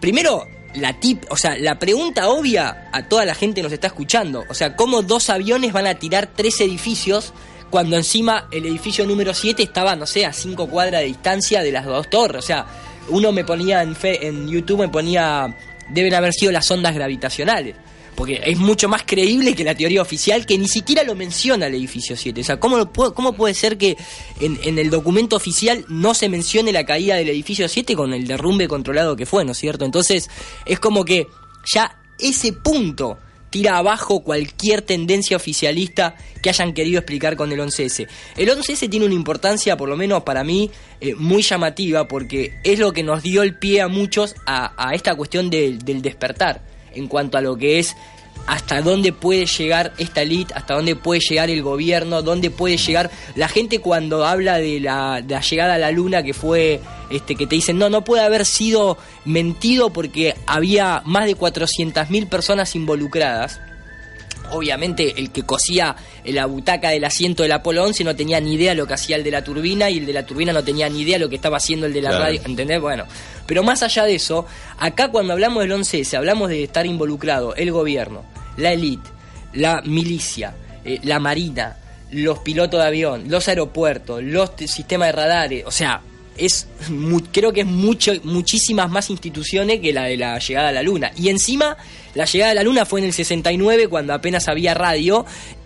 primero, 0.00 0.46
la 0.74 0.98
tip, 0.98 1.24
o 1.30 1.36
sea, 1.36 1.56
la 1.56 1.78
pregunta 1.78 2.28
obvia 2.28 2.88
a 2.92 3.08
toda 3.08 3.24
la 3.24 3.34
gente 3.34 3.56
que 3.56 3.62
nos 3.62 3.72
está 3.72 3.86
escuchando, 3.88 4.44
o 4.48 4.54
sea, 4.54 4.74
¿cómo 4.74 5.02
dos 5.02 5.30
aviones 5.30 5.72
van 5.72 5.86
a 5.86 5.94
tirar 5.94 6.30
tres 6.34 6.60
edificios 6.60 7.32
cuando 7.70 7.96
encima 7.96 8.48
el 8.50 8.66
edificio 8.66 9.06
número 9.06 9.32
7 9.32 9.62
estaba, 9.62 9.96
no 9.96 10.06
sé, 10.06 10.26
a 10.26 10.32
cinco 10.32 10.68
cuadras 10.68 11.02
de 11.02 11.06
distancia 11.06 11.62
de 11.62 11.72
las 11.72 11.84
dos 11.84 12.10
torres? 12.10 12.38
O 12.38 12.46
sea, 12.46 12.66
uno 13.08 13.32
me 13.32 13.44
ponía 13.44 13.82
en, 13.82 13.94
fe, 13.94 14.26
en 14.26 14.48
YouTube, 14.48 14.80
me 14.80 14.88
ponía, 14.88 15.54
deben 15.90 16.14
haber 16.14 16.32
sido 16.32 16.52
las 16.52 16.70
ondas 16.70 16.94
gravitacionales. 16.94 17.76
Porque 18.14 18.40
es 18.44 18.58
mucho 18.58 18.88
más 18.88 19.02
creíble 19.06 19.54
que 19.54 19.64
la 19.64 19.74
teoría 19.74 20.02
oficial 20.02 20.44
que 20.46 20.58
ni 20.58 20.68
siquiera 20.68 21.02
lo 21.02 21.14
menciona 21.14 21.66
el 21.66 21.74
edificio 21.74 22.16
7. 22.16 22.40
O 22.40 22.44
sea, 22.44 22.60
¿cómo, 22.60 22.92
cómo 22.92 23.32
puede 23.32 23.54
ser 23.54 23.78
que 23.78 23.96
en, 24.40 24.78
el 24.78 24.90
documento 24.90 25.34
oficial 25.36 25.84
no 25.88 26.12
se 26.14 26.28
mencione 26.28 26.72
la 26.72 26.84
caída 26.84 27.16
del 27.16 27.30
edificio 27.30 27.68
7 27.68 27.94
con 27.96 28.12
el 28.12 28.26
derrumbe 28.26 28.68
controlado 28.68 29.16
que 29.16 29.24
fue, 29.26 29.44
¿no 29.44 29.52
es 29.52 29.58
cierto? 29.58 29.84
Entonces, 29.84 30.28
es 30.66 30.78
como 30.78 31.04
que 31.04 31.26
ya 31.72 31.98
ese 32.18 32.52
punto 32.52 33.18
tira 33.48 33.76
abajo 33.76 34.20
cualquier 34.22 34.80
tendencia 34.82 35.36
oficialista 35.36 36.14
que 36.42 36.48
hayan 36.50 36.72
querido 36.72 36.98
explicar 36.98 37.36
con 37.36 37.50
el 37.52 37.60
11S. 37.60 38.08
El 38.36 38.48
11S 38.48 38.88
tiene 38.88 39.04
una 39.06 39.14
importancia, 39.14 39.76
por 39.76 39.88
lo 39.88 39.96
menos 39.96 40.22
para 40.22 40.42
mí, 40.44 40.70
eh, 41.00 41.14
muy 41.14 41.42
llamativa 41.42 42.08
porque 42.08 42.54
es 42.64 42.78
lo 42.78 42.92
que 42.92 43.02
nos 43.02 43.22
dio 43.22 43.42
el 43.42 43.58
pie 43.58 43.80
a 43.82 43.88
muchos 43.88 44.34
a, 44.46 44.72
a 44.76 44.94
esta 44.94 45.14
cuestión 45.14 45.50
del- 45.50 45.80
del 45.80 46.00
despertar 46.02 46.70
en 46.94 47.08
cuanto 47.08 47.38
a 47.38 47.40
lo 47.40 47.56
que 47.56 47.78
es 47.78 47.96
hasta 48.46 48.82
dónde 48.82 49.12
puede 49.12 49.46
llegar 49.46 49.92
esta 49.98 50.22
elite, 50.22 50.52
hasta 50.54 50.74
dónde 50.74 50.96
puede 50.96 51.20
llegar 51.20 51.50
el 51.50 51.62
gobierno, 51.62 52.22
dónde 52.22 52.50
puede 52.50 52.76
llegar 52.76 53.10
la 53.36 53.48
gente 53.48 53.80
cuando 53.80 54.26
habla 54.26 54.58
de 54.58 54.80
la, 54.80 55.22
de 55.22 55.34
la 55.34 55.40
llegada 55.40 55.74
a 55.74 55.78
la 55.78 55.90
luna 55.90 56.22
que 56.22 56.34
fue, 56.34 56.80
este, 57.10 57.36
que 57.36 57.46
te 57.46 57.54
dicen, 57.54 57.78
no, 57.78 57.88
no 57.88 58.02
puede 58.04 58.22
haber 58.22 58.44
sido 58.44 58.98
mentido 59.24 59.90
porque 59.90 60.34
había 60.46 61.02
más 61.04 61.26
de 61.26 61.36
400.000 61.36 62.28
personas 62.28 62.74
involucradas. 62.74 63.60
Obviamente 64.52 65.14
el 65.18 65.30
que 65.30 65.42
cosía 65.42 65.96
la 66.24 66.46
butaca 66.46 66.90
del 66.90 67.04
asiento 67.04 67.42
del 67.42 67.52
Apolo 67.52 67.82
11 67.84 68.04
no 68.04 68.14
tenía 68.16 68.40
ni 68.40 68.54
idea 68.54 68.74
lo 68.74 68.86
que 68.86 68.94
hacía 68.94 69.16
el 69.16 69.24
de 69.24 69.30
la 69.30 69.42
turbina 69.42 69.90
y 69.90 69.98
el 69.98 70.06
de 70.06 70.12
la 70.12 70.24
turbina 70.26 70.52
no 70.52 70.62
tenía 70.62 70.88
ni 70.88 71.00
idea 71.00 71.18
lo 71.18 71.28
que 71.28 71.36
estaba 71.36 71.56
haciendo 71.56 71.86
el 71.86 71.92
de 71.92 72.02
la 72.02 72.10
Claro. 72.10 72.24
radio, 72.24 72.40
¿entendés? 72.44 72.80
Bueno, 72.80 73.04
pero 73.46 73.62
más 73.62 73.82
allá 73.82 74.04
de 74.04 74.14
eso, 74.14 74.46
acá 74.78 75.08
cuando 75.08 75.32
hablamos 75.32 75.62
del 75.62 75.72
11S, 75.72 76.16
hablamos 76.16 76.48
de 76.48 76.64
estar 76.64 76.86
involucrado 76.86 77.54
el 77.56 77.72
gobierno, 77.72 78.24
la 78.56 78.72
élite, 78.72 79.08
la 79.54 79.82
milicia, 79.82 80.54
eh, 80.84 81.00
la 81.02 81.18
marina, 81.18 81.76
los 82.10 82.38
pilotos 82.40 82.80
de 82.80 82.86
avión, 82.86 83.24
los 83.28 83.48
aeropuertos, 83.48 84.22
los 84.22 84.50
sistemas 84.66 85.08
de 85.08 85.12
radares, 85.12 85.64
o 85.66 85.70
sea, 85.70 86.00
es 86.36 86.66
creo 87.32 87.52
que 87.52 87.60
es 87.60 87.66
mucho 87.66 88.12
muchísimas 88.24 88.90
más 88.90 89.10
instituciones 89.10 89.80
que 89.80 89.92
la 89.92 90.04
de 90.04 90.16
la 90.16 90.38
llegada 90.38 90.68
a 90.68 90.72
la 90.72 90.82
luna. 90.82 91.12
Y 91.16 91.28
encima 91.28 91.76
la 92.14 92.24
llegada 92.24 92.52
a 92.52 92.54
la 92.54 92.62
luna 92.62 92.84
fue 92.84 93.00
en 93.00 93.06
el 93.06 93.12
69 93.12 93.88
cuando 93.88 94.14
apenas 94.14 94.48
había 94.48 94.74
radio 94.74 95.24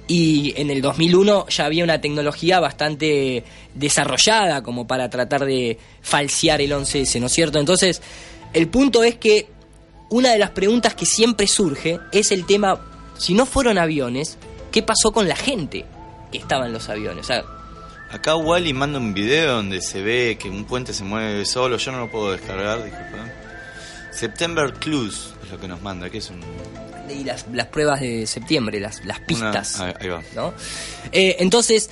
y 0.09 0.55
en 0.57 0.71
el 0.71 0.83
2001 0.83 1.49
ya 1.49 1.65
había 1.65 1.85
una 1.85 2.01
tecnología 2.01 2.61
bastante 2.61 3.45
desarrollada 3.75 4.63
como 4.63 4.87
para 4.87 5.11
tratar 5.11 5.45
de 5.45 5.79
falsear 6.01 6.61
el 6.61 6.73
11S, 6.73 7.21
¿no 7.21 7.27
es 7.27 7.33
cierto? 7.33 7.59
Entonces, 7.59 8.01
el 8.53 8.69
punto 8.69 9.03
es 9.03 9.17
que 9.17 9.49
una 10.09 10.33
de 10.33 10.39
las 10.39 10.51
preguntas 10.51 10.95
que 10.95 11.07
siempre 11.07 11.49
surge 11.49 11.99
es 12.13 12.31
el 12.31 12.47
tema, 12.47 12.81
si 13.19 13.35
no 13.35 13.47
fueron 13.47 13.79
aviones, 13.79 14.39
¿qué 14.71 14.83
pasó 14.83 15.13
con 15.13 15.29
la 15.29 15.37
gente 15.37 15.85
que 16.31 16.39
estaba 16.39 16.67
en 16.67 16.73
los 16.73 16.89
aviones? 16.89 17.25
O 17.25 17.27
sea, 17.27 17.45
Acá 18.17 18.35
Wally 18.37 18.73
manda 18.73 18.99
un 18.99 19.13
video 19.15 19.57
donde 19.57 19.81
se 19.83 20.01
ve 20.03 20.39
que 20.41 20.49
un 20.49 20.65
puente 20.65 20.93
se 20.95 21.05
mueve 21.05 21.45
solo. 21.45 21.77
Yo 21.77 21.93
no 21.93 21.99
lo 21.99 22.11
puedo 22.11 22.33
descargar, 22.33 22.83
disculpa. 22.83 23.31
September 24.11 24.73
Clues 24.73 25.35
es 25.45 25.51
lo 25.51 25.61
que 25.61 25.69
nos 25.69 25.83
manda, 25.83 26.09
que 26.09 26.19
es 26.19 26.31
un... 26.31 26.41
y 27.11 27.25
las, 27.25 27.47
las 27.53 27.67
pruebas 27.67 28.01
de 28.01 28.27
septiembre, 28.27 28.81
las, 28.81 29.05
las 29.05 29.19
una- 29.19 29.27
pistas. 29.27 29.81
ahí, 29.81 29.93
ahí 30.01 30.09
va. 30.09 30.23
¿no? 30.35 30.55
Eh, 31.13 31.37
entonces, 31.41 31.91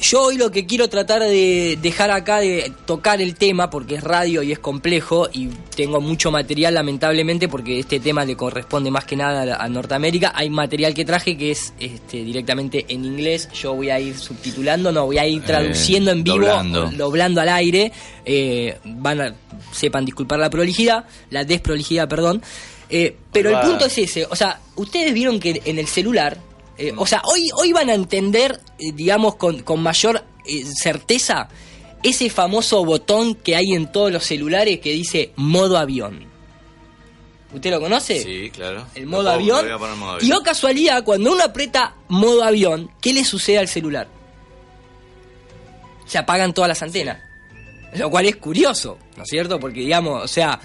yo 0.00 0.22
hoy 0.22 0.36
lo 0.36 0.50
que 0.50 0.66
quiero 0.66 0.88
tratar 0.88 1.22
de 1.22 1.78
dejar 1.80 2.10
acá, 2.10 2.40
de 2.40 2.72
tocar 2.84 3.22
el 3.22 3.36
tema, 3.36 3.70
porque 3.70 3.94
es 3.94 4.04
radio 4.04 4.42
y 4.42 4.52
es 4.52 4.58
complejo, 4.58 5.28
y 5.32 5.48
tengo 5.76 6.00
mucho 6.00 6.30
material, 6.30 6.74
lamentablemente, 6.74 7.48
porque 7.48 7.78
este 7.78 8.00
tema 8.00 8.24
le 8.24 8.36
corresponde 8.36 8.90
más 8.90 9.04
que 9.04 9.16
nada 9.16 9.56
a, 9.56 9.68
Norteamérica. 9.68 10.32
Hay 10.34 10.50
material 10.50 10.94
que 10.94 11.04
traje 11.04 11.36
que 11.36 11.52
es 11.52 11.72
este, 11.78 12.24
directamente 12.24 12.84
en 12.88 13.04
inglés. 13.04 13.48
Yo 13.52 13.74
voy 13.74 13.90
a 13.90 14.00
ir 14.00 14.16
subtitulando, 14.16 14.92
no, 14.92 15.06
voy 15.06 15.18
a 15.18 15.26
ir 15.26 15.42
traduciendo 15.42 16.10
en 16.10 16.22
vivo, 16.22 16.38
doblando. 16.38 16.90
doblando 16.90 17.40
al 17.40 17.48
aire. 17.48 17.92
Eh, 18.24 18.76
van 18.84 19.20
a, 19.20 19.34
sepan 19.72 20.04
disculpar 20.04 20.38
la 20.38 20.50
prolijidad, 20.50 21.04
la 21.30 21.44
desprolijidad, 21.44 22.08
perdón. 22.08 22.42
Eh, 22.90 23.16
pero 23.32 23.50
el 23.50 23.66
punto 23.66 23.86
es 23.86 23.98
ese, 23.98 24.26
o 24.26 24.36
sea, 24.36 24.60
ustedes 24.76 25.12
vieron 25.14 25.40
que 25.40 25.62
en 25.64 25.78
el 25.78 25.86
celular, 25.86 26.38
eh, 26.78 26.92
o 26.96 27.06
sea, 27.06 27.22
hoy, 27.24 27.48
hoy 27.56 27.72
van 27.72 27.88
a 27.90 27.94
entender, 27.94 28.60
eh, 28.78 28.92
digamos, 28.92 29.36
con, 29.36 29.62
con 29.62 29.80
mayor 29.82 30.24
eh, 30.46 30.64
certeza, 30.64 31.48
ese 32.02 32.28
famoso 32.30 32.84
botón 32.84 33.34
que 33.34 33.56
hay 33.56 33.72
en 33.72 33.90
todos 33.90 34.12
los 34.12 34.24
celulares 34.24 34.80
que 34.80 34.92
dice 34.92 35.32
modo 35.36 35.78
avión. 35.78 36.26
¿Usted 37.54 37.70
lo 37.70 37.80
conoce? 37.80 38.22
Sí, 38.22 38.50
claro. 38.50 38.84
El 38.96 39.06
modo 39.06 39.22
puedo- 39.24 39.34
avión. 39.56 39.66
Y 40.20 40.32
o 40.32 40.42
casualidad, 40.42 41.04
cuando 41.04 41.32
uno 41.32 41.44
aprieta 41.44 41.94
modo 42.08 42.42
avión, 42.42 42.90
¿qué 43.00 43.12
le 43.12 43.24
sucede 43.24 43.58
al 43.58 43.68
celular? 43.68 44.08
Se 46.06 46.18
apagan 46.18 46.52
todas 46.52 46.68
las 46.68 46.82
antenas. 46.82 47.18
Lo 47.94 48.10
cual 48.10 48.26
es 48.26 48.36
curioso, 48.36 48.98
¿no 49.16 49.22
es 49.22 49.28
cierto? 49.28 49.60
Porque 49.60 49.80
digamos, 49.80 50.24
o 50.24 50.28
sea, 50.28 50.60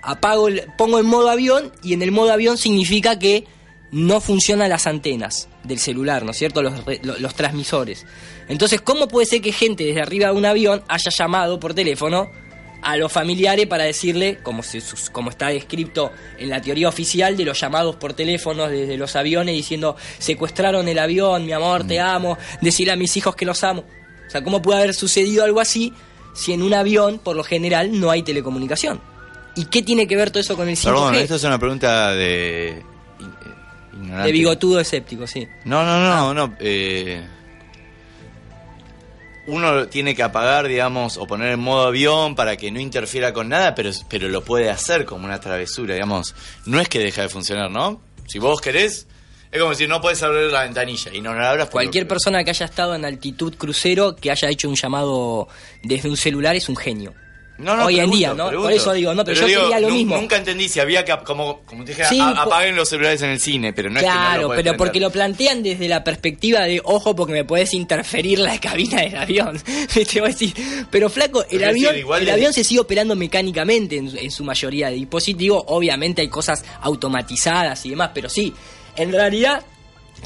apago 0.00 0.46
el- 0.48 0.64
pongo 0.78 1.00
en 1.00 1.06
modo 1.06 1.28
avión 1.28 1.72
y 1.82 1.92
en 1.92 2.02
el 2.02 2.12
modo 2.12 2.32
avión 2.32 2.56
significa 2.56 3.18
que 3.18 3.44
no 3.92 4.20
funcionan 4.20 4.68
las 4.70 4.86
antenas 4.86 5.48
del 5.64 5.78
celular, 5.78 6.24
¿no 6.24 6.32
es 6.32 6.38
cierto? 6.38 6.62
Los, 6.62 6.84
re- 6.84 7.00
lo- 7.04 7.18
los 7.18 7.34
transmisores. 7.34 8.04
Entonces, 8.48 8.80
¿cómo 8.80 9.06
puede 9.06 9.26
ser 9.26 9.40
que 9.42 9.52
gente 9.52 9.84
desde 9.84 10.00
arriba 10.02 10.28
de 10.28 10.32
un 10.34 10.44
avión 10.46 10.82
haya 10.88 11.10
llamado 11.10 11.60
por 11.60 11.74
teléfono 11.74 12.30
a 12.84 12.96
los 12.96 13.12
familiares 13.12 13.66
para 13.68 13.84
decirle, 13.84 14.38
como, 14.42 14.62
se, 14.64 14.82
como 15.12 15.30
está 15.30 15.48
descrito 15.48 16.10
en 16.38 16.48
la 16.48 16.60
teoría 16.60 16.88
oficial 16.88 17.36
de 17.36 17.44
los 17.44 17.60
llamados 17.60 17.94
por 17.94 18.12
teléfono 18.14 18.66
desde 18.68 18.96
los 18.96 19.14
aviones 19.14 19.54
diciendo, 19.54 19.94
secuestraron 20.18 20.88
el 20.88 20.98
avión, 20.98 21.46
mi 21.46 21.52
amor, 21.52 21.86
te 21.86 22.00
amo, 22.00 22.36
decirle 22.60 22.92
a 22.92 22.96
mis 22.96 23.16
hijos 23.16 23.36
que 23.36 23.44
los 23.44 23.62
amo? 23.62 23.84
O 24.26 24.30
sea, 24.30 24.42
¿cómo 24.42 24.60
puede 24.62 24.80
haber 24.80 24.94
sucedido 24.94 25.44
algo 25.44 25.60
así 25.60 25.92
si 26.34 26.52
en 26.54 26.62
un 26.62 26.74
avión, 26.74 27.20
por 27.22 27.36
lo 27.36 27.44
general, 27.44 28.00
no 28.00 28.10
hay 28.10 28.22
telecomunicación? 28.22 29.00
¿Y 29.54 29.66
qué 29.66 29.82
tiene 29.82 30.08
que 30.08 30.16
ver 30.16 30.30
todo 30.30 30.40
eso 30.40 30.56
con 30.56 30.68
el 30.68 30.76
5G? 30.76 30.82
Perdón, 30.84 31.14
esto 31.16 31.34
es 31.36 31.44
una 31.44 31.58
pregunta 31.58 32.12
de... 32.14 32.82
ignorante. 34.02 34.26
de 34.26 34.32
bigotudo 34.32 34.80
escéptico, 34.80 35.26
sí. 35.26 35.46
No, 35.64 35.84
no, 35.84 36.00
no, 36.00 36.34
no. 36.34 36.54
eh, 36.60 37.22
uno 39.46 39.88
tiene 39.88 40.14
que 40.14 40.22
apagar, 40.22 40.68
digamos, 40.68 41.16
o 41.16 41.26
poner 41.26 41.52
en 41.52 41.60
modo 41.60 41.88
avión 41.88 42.34
para 42.36 42.56
que 42.56 42.70
no 42.70 42.78
interfiera 42.78 43.32
con 43.32 43.48
nada, 43.48 43.74
pero, 43.74 43.90
pero 44.08 44.28
lo 44.28 44.44
puede 44.44 44.70
hacer 44.70 45.04
como 45.04 45.24
una 45.24 45.40
travesura, 45.40 45.94
digamos. 45.94 46.34
No 46.64 46.80
es 46.80 46.88
que 46.88 47.00
deja 47.00 47.22
de 47.22 47.28
funcionar, 47.28 47.68
¿no? 47.70 48.00
Si 48.28 48.38
vos 48.38 48.60
querés, 48.60 49.08
es 49.50 49.60
como 49.60 49.74
si 49.74 49.88
no 49.88 50.00
puedes 50.00 50.22
abrir 50.22 50.50
la 50.52 50.62
ventanilla 50.62 51.12
y 51.12 51.20
no 51.20 51.34
la 51.34 51.50
abras. 51.50 51.66
porque- 51.66 51.86
Cualquier 51.86 52.06
persona 52.06 52.44
que 52.44 52.50
haya 52.50 52.66
estado 52.66 52.94
en 52.94 53.04
altitud 53.04 53.54
crucero, 53.56 54.14
que 54.14 54.30
haya 54.30 54.48
hecho 54.48 54.68
un 54.68 54.76
llamado 54.76 55.48
desde 55.82 56.08
un 56.08 56.16
celular, 56.16 56.54
es 56.54 56.68
un 56.68 56.76
genio. 56.76 57.12
No, 57.62 57.76
no, 57.76 57.86
Hoy 57.86 58.00
en 58.00 58.10
día, 58.10 58.28
¿no? 58.34 58.48
pregunto. 58.48 58.62
Por 58.62 58.72
eso 58.72 58.92
digo, 58.92 59.14
no, 59.14 59.24
pero, 59.24 59.40
yo 59.40 59.46
digo, 59.46 59.60
quería 59.62 59.80
lo 59.80 59.88
mismo. 59.90 60.16
Nunca 60.16 60.36
entendí 60.36 60.68
si 60.68 60.80
había 60.80 61.04
que, 61.04 61.16
como, 61.24 61.60
como 61.60 61.84
te 61.84 61.92
dije, 61.92 62.04
Sí, 62.06 62.20
a- 62.20 62.34
po- 62.34 62.40
apaguen 62.40 62.76
los 62.76 62.88
celulares 62.88 63.22
en 63.22 63.30
el 63.30 63.40
cine, 63.40 63.72
pero 63.72 63.88
no 63.88 63.98
es 63.98 64.02
que 64.04 64.08
no 64.10 64.14
claro, 64.14 64.42
lo 64.48 64.54
pero 64.54 64.76
porque 64.76 65.00
lo 65.00 65.10
plantean 65.10 65.62
desde 65.62 65.88
la 65.88 66.02
perspectiva 66.04 66.60
de, 66.62 66.80
ojo, 66.84 67.14
porque 67.16 67.32
me 67.32 67.44
puedes 67.44 67.72
interferir 67.74 68.38
la 68.40 68.58
cabina 68.60 69.00
del 69.02 69.16
avión. 69.16 69.60
Te 69.92 70.20
voy 70.20 70.28
a 70.30 70.32
decir, 70.32 70.54
pero 70.90 71.08
flaco, 71.08 71.44
el 71.50 71.64
avión, 71.64 71.94
el 71.94 72.24
de- 72.26 72.32
avión 72.32 72.52
se 72.52 72.64
sigue 72.64 72.80
operando 72.80 73.14
mecánicamente 73.16 73.96
en, 73.96 74.16
en 74.18 74.30
su 74.30 74.44
mayoría 74.44 74.88
de 74.90 74.96
dispositivos. 74.96 75.62
Obviamente 75.68 76.20
hay 76.22 76.28
cosas 76.28 76.64
automatizadas 76.80 77.84
y 77.86 77.90
demás, 77.90 78.10
pero 78.14 78.28
sí, 78.28 78.52
en 78.96 79.12
realidad 79.12 79.62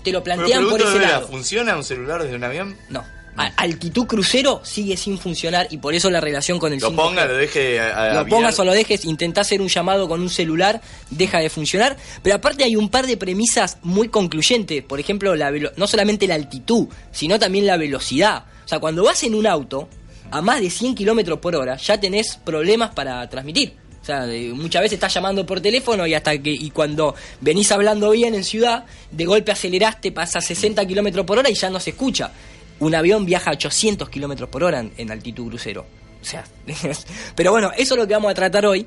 te 0.03 0.13
lo 0.13 0.23
Pero 0.23 0.37
plantean 0.37 0.69
por 0.69 0.81
ese 0.81 0.99
lado. 1.01 1.27
¿funciona 1.29 1.77
un 1.77 1.83
celular 1.85 2.23
desde 2.23 2.37
un 2.37 2.45
avión? 2.45 2.77
No. 2.91 3.05
Altitud 3.37 4.07
crucero 4.07 4.61
sigue 4.65 4.97
sin 4.97 5.19
funcionar 5.19 5.67
y 5.71 5.77
por 5.79 5.95
eso 5.95 6.09
la 6.11 6.21
relación 6.21 6.59
con 6.59 6.73
el 6.73 6.81
Lo 6.81 6.91
5G. 6.91 6.97
ponga, 6.97 7.27
lo 7.27 7.35
deje 7.37 7.79
a- 7.81 8.11
a- 8.11 8.15
lo 8.23 8.27
pongas 8.29 8.59
o 8.59 8.65
lo 8.65 8.73
dejes, 8.73 9.05
intentá 9.05 9.43
hacer 9.43 9.61
un 9.61 9.69
llamado 9.69 10.09
con 10.09 10.21
un 10.21 10.31
celular, 10.31 10.81
deja 11.11 11.39
de 11.39 11.51
funcionar. 11.51 11.97
Pero 12.23 12.37
aparte 12.37 12.65
hay 12.65 12.77
un 12.77 12.89
par 12.89 13.07
de 13.07 13.17
premisas 13.17 13.79
muy 13.83 14.09
concluyentes. 14.09 14.83
Por 14.83 15.01
ejemplo, 15.01 15.35
la 15.37 15.51
velo- 15.51 15.73
no 15.77 15.87
solamente 15.87 16.27
la 16.27 16.35
altitud, 16.35 16.89
sino 17.13 17.39
también 17.39 17.67
la 17.67 17.77
velocidad. 17.77 18.45
O 18.65 18.69
sea, 18.69 18.79
cuando 18.81 19.05
vas 19.05 19.23
en 19.23 19.35
un 19.35 19.47
auto 19.47 19.89
a 20.31 20.41
más 20.43 20.61
de 20.61 20.71
100 20.71 20.95
kilómetros 20.95 21.39
por 21.39 21.55
hora, 21.55 21.77
ya 21.77 22.01
tenés 22.01 22.37
problemas 22.43 22.91
para 22.95 23.29
transmitir. 23.29 23.75
O 24.03 24.05
sea, 24.07 24.25
de- 24.25 24.53
muchas 24.53 24.83
veces 24.83 24.95
estás 24.95 25.13
llamando 25.13 25.45
por 25.45 25.61
teléfono 25.61 26.07
y 26.07 26.15
hasta 26.15 26.39
que 26.41 26.51
y 26.51 26.71
cuando 26.71 27.15
venís 27.41 27.73
hablando 27.73 28.11
bien 28.11 28.35
en 28.37 28.45
ciudad, 28.45 28.85
de 29.11 29.25
golpe 29.25 29.51
aceleraste, 29.53 30.13
pasa 30.13 30.41
60 30.41 30.87
kilómetros 30.87 31.27
por 31.27 31.39
hora 31.39 31.51
y 31.51 31.55
ya 31.55 31.71
no 31.71 31.81
se 31.81 31.91
escucha. 31.91 32.31
Un 32.81 32.95
avión 32.95 33.25
viaja 33.25 33.51
a 33.51 33.55
800 33.55 34.09
kilómetros 34.09 34.49
por 34.49 34.65
hora 34.65 34.85
en, 34.97 35.11
altitud 35.11 35.49
crucero. 35.49 35.87
O 36.21 36.25
sea, 36.25 36.45
pero 37.35 37.53
bueno, 37.53 37.71
eso 37.77 37.95
es 37.95 38.01
lo 38.01 38.07
que 38.07 38.15
vamos 38.15 38.31
a 38.31 38.35
tratar 38.35 38.67
hoy. 38.67 38.87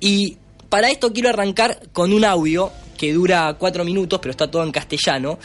Y 0.00 0.36
para 0.68 0.90
esto 0.90 1.12
quiero 1.12 1.28
arrancar 1.28 1.80
con 1.92 2.12
un 2.12 2.24
audio 2.24 2.72
que 2.96 3.12
dura 3.12 3.54
cuatro 3.58 3.84
minutos, 3.84 4.18
pero 4.20 4.32
está 4.32 4.50
todo 4.50 4.62
en 4.62 4.72
castellano. 4.72 5.38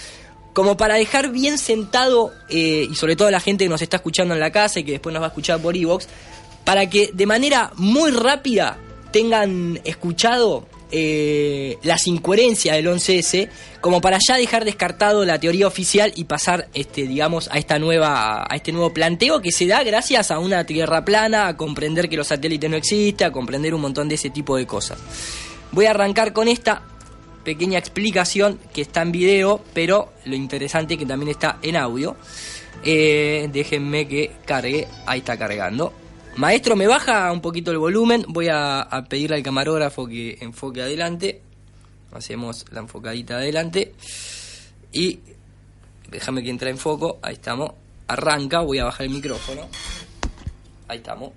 Como 0.53 0.77
para 0.77 0.95
dejar 0.95 1.31
bien 1.31 1.57
sentado, 1.57 2.31
eh, 2.49 2.87
y 2.89 2.95
sobre 2.95 3.15
todo 3.15 3.27
a 3.27 3.31
la 3.31 3.41
gente 3.41 3.65
que 3.65 3.69
nos 3.69 3.81
está 3.81 3.97
escuchando 3.97 4.33
en 4.33 4.39
la 4.39 4.51
casa 4.51 4.79
y 4.79 4.83
que 4.83 4.93
después 4.93 5.13
nos 5.13 5.21
va 5.21 5.27
a 5.27 5.29
escuchar 5.29 5.59
por 5.59 5.75
Evox, 5.75 6.07
para 6.63 6.89
que 6.89 7.11
de 7.13 7.25
manera 7.25 7.71
muy 7.75 8.11
rápida 8.11 8.77
tengan 9.11 9.79
escuchado 9.83 10.65
eh, 10.97 11.77
las 11.83 12.07
incoherencias 12.07 12.73
del 12.77 12.87
11S, 12.87 13.49
como 13.81 13.99
para 13.99 14.17
ya 14.25 14.37
dejar 14.37 14.63
descartado 14.63 15.25
la 15.25 15.37
teoría 15.37 15.67
oficial 15.67 16.13
y 16.15 16.23
pasar, 16.23 16.69
este, 16.73 17.05
digamos, 17.05 17.49
a 17.51 17.57
esta 17.57 17.77
nueva, 17.79 18.45
a 18.49 18.55
este 18.55 18.71
nuevo 18.71 18.93
planteo 18.93 19.41
que 19.41 19.51
se 19.51 19.67
da 19.67 19.83
gracias 19.83 20.31
a 20.31 20.39
una 20.39 20.65
tierra 20.65 21.03
plana, 21.03 21.49
a 21.49 21.57
comprender 21.57 22.07
que 22.07 22.15
los 22.15 22.27
satélites 22.27 22.69
no 22.69 22.77
existen, 22.77 23.27
a 23.27 23.31
comprender 23.33 23.73
un 23.73 23.81
montón 23.81 24.07
de 24.07 24.15
ese 24.15 24.29
tipo 24.29 24.55
de 24.55 24.65
cosas. 24.65 24.97
Voy 25.73 25.85
a 25.85 25.89
arrancar 25.89 26.31
con 26.31 26.47
esta 26.47 26.83
pequeña 27.43 27.77
explicación 27.77 28.57
que 28.73 28.81
está 28.81 29.01
en 29.01 29.11
video, 29.11 29.61
pero 29.73 30.13
lo 30.23 30.37
interesante 30.37 30.93
es 30.93 30.99
que 31.01 31.05
también 31.05 31.31
está 31.31 31.57
en 31.61 31.75
audio. 31.75 32.15
Eh, 32.85 33.49
déjenme 33.51 34.07
que 34.07 34.31
cargue, 34.45 34.87
ahí 35.05 35.19
está 35.19 35.37
cargando. 35.37 35.91
Maestro, 36.37 36.75
me 36.75 36.85
baja 36.85 37.31
un 37.31 37.39
poquito 37.39 37.71
el 37.71 37.77
volumen, 37.77 38.25
voy 38.27 38.49
a, 38.51 39.05
pedirle 39.09 39.37
al 39.37 39.43
camarógrafo 39.43 40.05
que 40.05 40.37
enfoque 40.41 40.81
adelante. 40.81 41.41
Hacemos 42.11 42.65
la 42.71 42.81
enfocadita 42.81 43.35
adelante. 43.35 43.93
Y 44.91 45.19
déjame 46.09 46.43
que 46.43 46.49
entre 46.49 46.71
en 46.71 46.77
foco, 46.77 47.19
ahí 47.21 47.35
estamos. 47.35 47.71
Arranca, 48.07 48.59
voy 48.59 48.79
a 48.79 48.83
bajar 48.83 49.05
el 49.05 49.13
micrófono. 49.13 49.67
Ahí 50.89 50.97
estamos. 50.97 51.31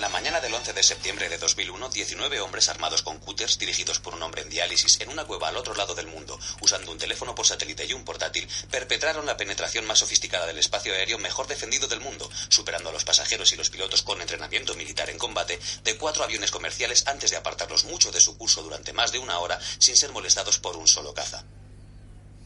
En 0.00 0.04
la 0.04 0.18
mañana 0.18 0.40
del 0.40 0.54
11 0.54 0.72
de 0.72 0.82
septiembre 0.82 1.28
de 1.28 1.36
2001, 1.36 1.90
19 1.90 2.40
hombres 2.40 2.70
armados 2.70 3.02
con 3.02 3.18
cúters 3.18 3.58
dirigidos 3.58 3.98
por 3.98 4.14
un 4.14 4.22
hombre 4.22 4.40
en 4.40 4.48
diálisis 4.48 4.98
en 4.98 5.10
una 5.10 5.26
cueva 5.26 5.48
al 5.48 5.58
otro 5.58 5.74
lado 5.74 5.94
del 5.94 6.06
mundo, 6.06 6.40
usando 6.62 6.90
un 6.90 6.96
teléfono 6.96 7.34
por 7.34 7.46
satélite 7.46 7.84
y 7.84 7.92
un 7.92 8.02
portátil, 8.02 8.48
perpetraron 8.70 9.26
la 9.26 9.36
penetración 9.36 9.84
más 9.84 9.98
sofisticada 9.98 10.46
del 10.46 10.56
espacio 10.56 10.94
aéreo 10.94 11.18
mejor 11.18 11.48
defendido 11.48 11.86
del 11.86 12.00
mundo, 12.00 12.30
superando 12.48 12.88
a 12.88 12.92
los 12.92 13.04
pasajeros 13.04 13.52
y 13.52 13.56
los 13.56 13.68
pilotos 13.68 14.00
con 14.00 14.22
entrenamiento 14.22 14.74
militar 14.74 15.10
en 15.10 15.18
combate 15.18 15.60
de 15.84 15.98
cuatro 15.98 16.24
aviones 16.24 16.50
comerciales 16.50 17.06
antes 17.06 17.30
de 17.30 17.36
apartarlos 17.36 17.84
mucho 17.84 18.10
de 18.10 18.22
su 18.22 18.38
curso 18.38 18.62
durante 18.62 18.94
más 18.94 19.12
de 19.12 19.18
una 19.18 19.38
hora 19.38 19.60
sin 19.78 19.98
ser 19.98 20.12
molestados 20.12 20.58
por 20.58 20.78
un 20.78 20.88
solo 20.88 21.12
caza. 21.12 21.44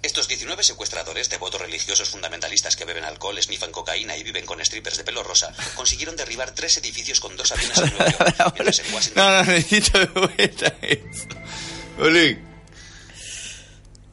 Estos 0.04 0.28
19 0.28 0.62
secuestradores, 0.62 1.30
devotos 1.30 1.60
religiosos 1.60 2.10
fundamentalistas 2.10 2.76
que 2.76 2.84
beben 2.84 3.04
alcohol, 3.04 3.40
snifan 3.42 3.72
cocaína 3.72 4.16
y 4.18 4.22
viven 4.22 4.44
con 4.44 4.60
strippers 4.64 4.98
de 4.98 5.04
pelo 5.04 5.22
rosa, 5.22 5.52
consiguieron 5.76 6.14
derribar 6.14 6.50
tres 6.54 6.76
edificios 6.76 7.20
con 7.20 7.36
dos 7.36 7.50
aviones 7.52 7.78
en 7.78 7.88
Nueva 7.90 8.10
York, 8.10 8.36
mientras 8.54 8.78
en 8.80 8.94
Washington... 8.94 9.24
No, 9.24 9.30
no, 9.30 9.44
necesito 9.52 9.98
de 9.98 10.06
vuelta. 10.06 10.74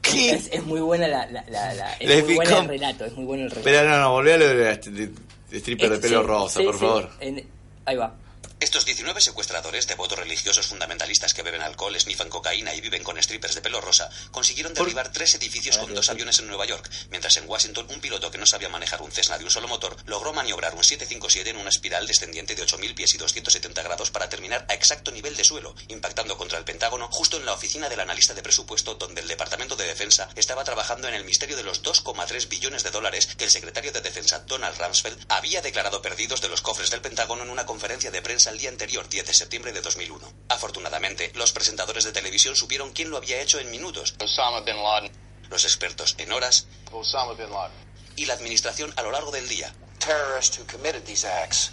¿Qué? 0.00 0.30
Es, 0.32 0.48
es 0.50 0.64
muy 0.64 0.80
buena 0.80 1.06
la, 1.08 1.26
la, 1.26 1.44
la- 1.48 1.74
la- 1.74 1.94
es 1.94 2.08
Le 2.08 2.22
muy 2.22 2.34
buena 2.36 2.58
el 2.58 2.68
relato, 2.68 3.04
es 3.04 3.12
muy 3.12 3.24
bueno 3.24 3.44
el 3.44 3.50
relato. 3.50 3.68
Espera, 3.68 3.88
no, 3.90 4.00
no, 4.00 4.10
volvé 4.12 4.32
a 4.34 4.38
lo 4.38 4.48
de, 4.48 4.54
la- 4.64 4.76
de- 4.76 5.10
de 5.50 5.58
stripper 5.58 5.90
de 5.90 5.96
Eh, 5.96 6.00
pelo 6.00 6.20
sí, 6.22 6.26
rosa, 6.26 6.58
sí, 6.60 6.64
por 6.66 6.74
sí, 6.74 6.80
favor. 6.80 7.10
en- 7.20 7.46
ahí 7.84 7.96
va. 7.96 8.14
Estos 8.62 8.84
19 8.84 9.20
secuestradores, 9.20 9.88
devotos 9.88 10.20
religiosos 10.20 10.68
fundamentalistas 10.68 11.34
que 11.34 11.42
beben 11.42 11.62
alcohol, 11.62 11.98
snifan 11.98 12.28
cocaína 12.28 12.72
y 12.76 12.80
viven 12.80 13.02
con 13.02 13.20
strippers 13.20 13.56
de 13.56 13.60
pelo 13.60 13.80
rosa, 13.80 14.08
consiguieron 14.30 14.72
derribar 14.72 15.10
tres 15.10 15.34
edificios 15.34 15.78
con 15.78 15.92
dos 15.92 16.08
aviones 16.10 16.38
en 16.38 16.46
Nueva 16.46 16.64
York, 16.64 16.88
mientras 17.10 17.36
en 17.38 17.48
Washington 17.48 17.88
un 17.90 18.00
piloto 18.00 18.30
que 18.30 18.38
no 18.38 18.46
sabía 18.46 18.68
manejar 18.68 19.02
un 19.02 19.10
Cessna 19.10 19.36
de 19.36 19.42
un 19.42 19.50
solo 19.50 19.66
motor 19.66 19.96
logró 20.06 20.32
maniobrar 20.32 20.76
un 20.76 20.84
757 20.84 21.50
en 21.50 21.56
una 21.56 21.70
espiral 21.70 22.06
descendiente 22.06 22.54
de 22.54 22.64
8.000 22.64 22.94
pies 22.94 23.16
y 23.16 23.18
270 23.18 23.82
grados 23.82 24.12
para 24.12 24.28
terminar 24.28 24.64
a 24.68 24.74
exacto 24.74 25.10
nivel 25.10 25.34
de 25.34 25.42
suelo, 25.42 25.74
impactando 25.88 26.38
contra 26.38 26.58
el 26.58 26.64
Pentágono 26.64 27.08
justo 27.10 27.38
en 27.38 27.46
la 27.46 27.54
oficina 27.54 27.88
del 27.88 27.98
analista 27.98 28.32
de 28.32 28.44
presupuesto 28.44 28.94
donde 28.94 29.22
el 29.22 29.28
Departamento 29.28 29.74
de 29.74 29.86
Defensa 29.86 30.28
estaba 30.36 30.62
trabajando 30.62 31.08
en 31.08 31.14
el 31.14 31.24
misterio 31.24 31.56
de 31.56 31.64
los 31.64 31.82
2,3 31.82 32.46
billones 32.46 32.84
de 32.84 32.92
dólares 32.92 33.26
que 33.26 33.42
el 33.42 33.50
secretario 33.50 33.90
de 33.90 34.02
Defensa 34.02 34.38
Donald 34.46 34.78
Rumsfeld 34.78 35.18
había 35.30 35.62
declarado 35.62 36.00
perdidos 36.00 36.40
de 36.40 36.48
los 36.48 36.62
cofres 36.62 36.90
del 36.90 37.00
Pentágono 37.00 37.42
en 37.42 37.50
una 37.50 37.66
conferencia 37.66 38.12
de 38.12 38.22
prensa 38.22 38.51
el 38.52 38.58
día 38.58 38.68
anterior, 38.70 39.08
10 39.08 39.26
de 39.26 39.34
septiembre 39.34 39.72
de 39.72 39.80
2001. 39.80 40.32
Afortunadamente, 40.48 41.32
los 41.34 41.52
presentadores 41.52 42.04
de 42.04 42.12
televisión 42.12 42.54
supieron 42.54 42.92
quién 42.92 43.10
lo 43.10 43.16
había 43.16 43.40
hecho 43.40 43.58
en 43.58 43.70
minutos, 43.70 44.14
Osama 44.20 44.60
bin 44.60 44.76
Laden. 44.76 45.10
los 45.50 45.64
expertos 45.64 46.14
en 46.18 46.32
horas 46.32 46.66
Osama 46.92 47.32
bin 47.34 47.50
Laden. 47.50 47.76
y 48.16 48.26
la 48.26 48.34
administración 48.34 48.92
a 48.96 49.02
lo 49.02 49.10
largo 49.10 49.30
del 49.30 49.48
día. 49.48 49.74
Terrorists 49.98 50.58
who 50.58 50.64
committed 50.66 51.04
these 51.04 51.26
acts 51.26 51.72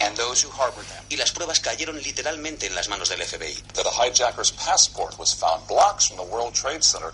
and 0.00 0.16
those 0.16 0.46
who 0.46 0.50
harbored 0.52 0.86
them. 0.86 1.04
Y 1.08 1.16
las 1.16 1.32
pruebas 1.32 1.60
cayeron 1.60 2.00
literalmente 2.00 2.66
en 2.66 2.74
las 2.74 2.88
manos 2.88 3.08
del 3.08 3.22
FBI. 3.22 3.54
That 3.74 3.86
a 3.86 3.90
hijacker's 3.90 4.52
passport 4.52 5.18
was 5.18 5.34
found 5.34 5.66
blocks 5.66 6.08
from 6.08 6.18
the 6.18 6.32
World 6.32 6.54
Trade 6.54 6.82
Center. 6.82 7.12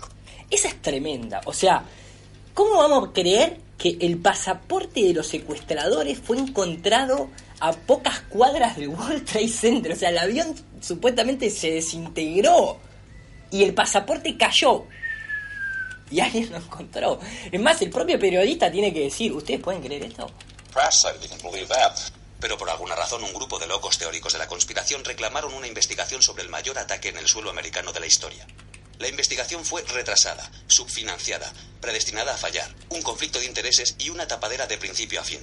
Esa 0.49 0.67
es 0.69 0.81
tremenda. 0.81 1.41
O 1.45 1.53
sea, 1.53 1.83
¿cómo 2.53 2.77
vamos 2.77 3.09
a 3.09 3.13
creer 3.13 3.59
que 3.77 3.97
el 4.01 4.17
pasaporte 4.17 5.01
de 5.01 5.13
los 5.13 5.27
secuestradores 5.27 6.19
fue 6.19 6.37
encontrado 6.37 7.29
a 7.59 7.71
pocas 7.73 8.21
cuadras 8.29 8.75
del 8.77 8.89
World 8.89 9.25
Trade 9.25 9.49
Center? 9.49 9.91
O 9.91 9.95
sea, 9.95 10.09
el 10.09 10.17
avión 10.17 10.55
supuestamente 10.81 11.49
se 11.49 11.71
desintegró 11.71 12.79
y 13.51 13.63
el 13.63 13.73
pasaporte 13.73 14.37
cayó. 14.37 14.85
Y 16.11 16.19
alguien 16.19 16.51
lo 16.51 16.57
encontró. 16.57 17.19
Es 17.51 17.61
más, 17.61 17.81
el 17.81 17.89
propio 17.89 18.19
periodista 18.19 18.71
tiene 18.71 18.93
que 18.93 19.01
decir, 19.01 19.31
¿ustedes 19.31 19.59
pueden 19.59 19.81
creer 19.81 20.03
esto? 20.05 20.29
Pero 22.39 22.57
por 22.57 22.69
alguna 22.69 22.95
razón 22.95 23.23
un 23.23 23.33
grupo 23.33 23.59
de 23.59 23.67
locos 23.67 23.97
teóricos 23.97 24.33
de 24.33 24.39
la 24.39 24.47
conspiración 24.47 25.03
reclamaron 25.03 25.53
una 25.53 25.67
investigación 25.67 26.21
sobre 26.21 26.43
el 26.43 26.49
mayor 26.49 26.79
ataque 26.79 27.09
en 27.09 27.17
el 27.17 27.27
suelo 27.27 27.49
americano 27.49 27.91
de 27.91 27.99
la 27.99 28.05
historia. 28.05 28.47
La 28.97 29.07
investigación 29.07 29.63
fue 29.63 29.81
retrasada, 29.83 30.49
subfinanciada, 30.67 31.51
predestinada 31.81 32.33
a 32.33 32.37
fallar, 32.37 32.73
un 32.89 33.01
conflicto 33.01 33.39
de 33.39 33.45
intereses 33.45 33.95
y 33.97 34.09
una 34.09 34.27
tapadera 34.27 34.67
de 34.67 34.77
principio 34.77 35.21
a 35.21 35.23
fin. 35.23 35.39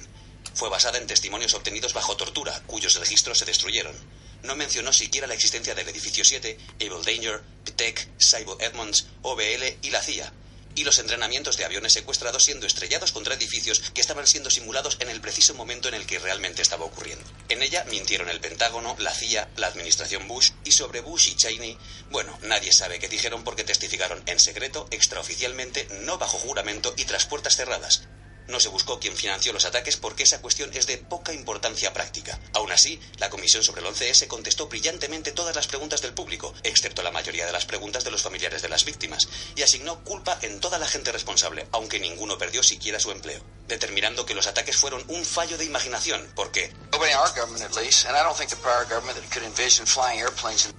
Fue 0.57 0.69
basada 0.69 0.97
en 0.97 1.05
testimonios 1.05 1.53
obtenidos 1.53 1.93
bajo 1.93 2.17
tortura, 2.17 2.63
cuyos 2.65 2.95
registros 2.95 3.37
se 3.37 3.45
destruyeron. 3.45 3.95
No 4.41 4.55
mencionó 4.55 4.91
siquiera 4.91 5.27
la 5.27 5.35
existencia 5.35 5.75
del 5.75 5.87
Edificio 5.87 6.25
7, 6.25 6.57
Evil 6.79 7.03
Danger, 7.05 7.43
PTEC, 7.63 8.07
Cyber 8.19 8.55
Edmonds, 8.59 9.05
OBL 9.21 9.77
y 9.83 9.91
la 9.91 10.01
CIA. 10.01 10.33
y 10.73 10.83
los 10.83 10.97
entrenamientos 10.99 11.57
de 11.57 11.65
aviones 11.65 11.93
secuestrados 11.93 12.43
siendo 12.43 12.67
estrellados 12.67 13.11
contra 13.11 13.33
edificios 13.33 13.79
que 13.95 14.01
estaban 14.01 14.27
siendo 14.27 14.51
simulados 14.51 14.97
en 14.99 15.09
el 15.09 15.21
preciso 15.21 15.55
momento 15.55 15.89
en 15.89 15.95
el 15.95 16.05
que 16.05 16.19
realmente 16.19 16.61
estaba 16.61 16.85
ocurriendo. 16.85 17.25
En 17.49 17.63
ella 17.63 17.83
mintieron 17.89 18.29
el 18.29 18.39
Pentágono, 18.39 18.95
la 18.99 19.11
CIA, 19.11 19.49
la 19.57 19.67
administración 19.67 20.27
Bush 20.27 20.51
y 20.65 20.71
sobre 20.71 21.01
Bush 21.01 21.29
y 21.29 21.35
Cheney, 21.35 21.77
bueno, 22.11 22.37
nadie 22.43 22.71
sabe 22.71 22.99
qué 22.99 23.07
dijeron 23.07 23.43
porque 23.43 23.63
testificaron 23.63 24.21
en 24.27 24.39
secreto, 24.39 24.87
extraoficialmente, 24.91 25.87
no 26.01 26.19
bajo 26.19 26.37
juramento 26.37 26.93
y 26.95 27.05
tras 27.05 27.25
puertas 27.25 27.55
cerradas. 27.55 28.03
No 28.47 28.59
se 28.59 28.69
buscó 28.69 28.99
quién 28.99 29.15
financió 29.15 29.53
los 29.53 29.65
ataques 29.65 29.97
porque 29.97 30.23
esa 30.23 30.41
cuestión 30.41 30.71
es 30.73 30.87
de 30.87 30.97
poca 30.97 31.33
importancia 31.33 31.93
práctica. 31.93 32.39
Aún 32.53 32.71
así, 32.71 32.99
la 33.17 33.29
Comisión 33.29 33.63
sobre 33.63 33.81
el 33.81 33.87
11S 33.87 34.27
contestó 34.27 34.67
brillantemente 34.67 35.31
todas 35.31 35.55
las 35.55 35.67
preguntas 35.67 36.01
del 36.01 36.13
público, 36.13 36.53
excepto 36.63 37.01
la 37.03 37.11
mayoría 37.11 37.45
de 37.45 37.51
las 37.51 37.65
preguntas 37.65 38.03
de 38.03 38.11
los 38.11 38.21
familiares 38.21 38.61
de 38.61 38.69
las 38.69 38.85
víctimas, 38.85 39.27
y 39.55 39.61
asignó 39.61 40.03
culpa 40.03 40.39
en 40.41 40.59
toda 40.59 40.79
la 40.79 40.87
gente 40.87 41.11
responsable, 41.11 41.67
aunque 41.71 41.99
ninguno 41.99 42.37
perdió 42.37 42.63
siquiera 42.63 42.99
su 42.99 43.11
empleo, 43.11 43.41
determinando 43.67 44.25
que 44.25 44.35
los 44.35 44.47
ataques 44.47 44.77
fueron 44.77 45.03
un 45.07 45.25
fallo 45.25 45.57
de 45.57 45.65
imaginación, 45.65 46.27
porque 46.35 46.71
Nobody 46.91 47.11
in 47.11 47.17
our 47.17 47.29
government, 47.35 47.63
at 47.63 47.75
least, 47.75 48.07
and 48.07 48.15
I 48.15 48.23
don't 48.23 48.35
think 48.35 48.49
the 48.49 48.55
prior 48.57 48.85
government 48.85 49.17
that 49.17 49.29
could 49.29 49.43
envision 49.43 49.85
flying 49.85 50.19
airplanes 50.19 50.65
in 50.65 50.73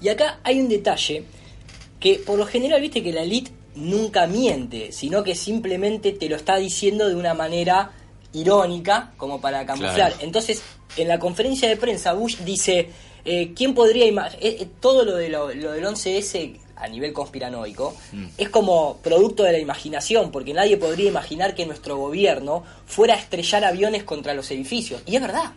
Y 0.00 0.08
acá 0.08 0.40
hay 0.42 0.60
un 0.60 0.68
detalle 0.68 1.24
que 2.00 2.18
por 2.18 2.36
lo 2.36 2.46
general 2.46 2.80
viste 2.80 3.02
que 3.02 3.12
la 3.12 3.22
elite 3.22 3.52
nunca 3.74 4.26
miente, 4.26 4.92
sino 4.92 5.22
que 5.24 5.34
simplemente 5.34 6.12
te 6.12 6.28
lo 6.28 6.36
está 6.36 6.56
diciendo 6.56 7.08
de 7.08 7.16
una 7.16 7.34
manera 7.34 7.92
irónica, 8.32 9.12
como 9.16 9.40
para 9.40 9.66
camuflar. 9.66 9.94
Claro. 9.94 10.16
Entonces, 10.20 10.62
en 10.96 11.08
la 11.08 11.18
conferencia 11.18 11.68
de 11.68 11.76
prensa, 11.76 12.12
Bush 12.12 12.38
dice, 12.38 12.90
eh, 13.24 13.52
¿quién 13.54 13.74
podría 13.74 14.06
imaginar? 14.06 14.68
todo 14.80 15.04
lo, 15.04 15.16
de 15.16 15.28
lo, 15.28 15.52
lo 15.54 15.72
del 15.72 15.84
11S 15.84 16.58
a 16.82 16.88
nivel 16.88 17.12
conspiranoico 17.12 17.94
es 18.36 18.48
como 18.48 18.96
producto 19.02 19.44
de 19.44 19.52
la 19.52 19.58
imaginación, 19.58 20.32
porque 20.32 20.52
nadie 20.52 20.76
podría 20.76 21.08
imaginar 21.08 21.54
que 21.54 21.64
nuestro 21.64 21.96
gobierno 21.96 22.64
fuera 22.86 23.14
a 23.14 23.18
estrellar 23.18 23.64
aviones 23.64 24.02
contra 24.02 24.34
los 24.34 24.50
edificios. 24.50 25.02
Y 25.06 25.14
es 25.16 25.22
verdad. 25.22 25.52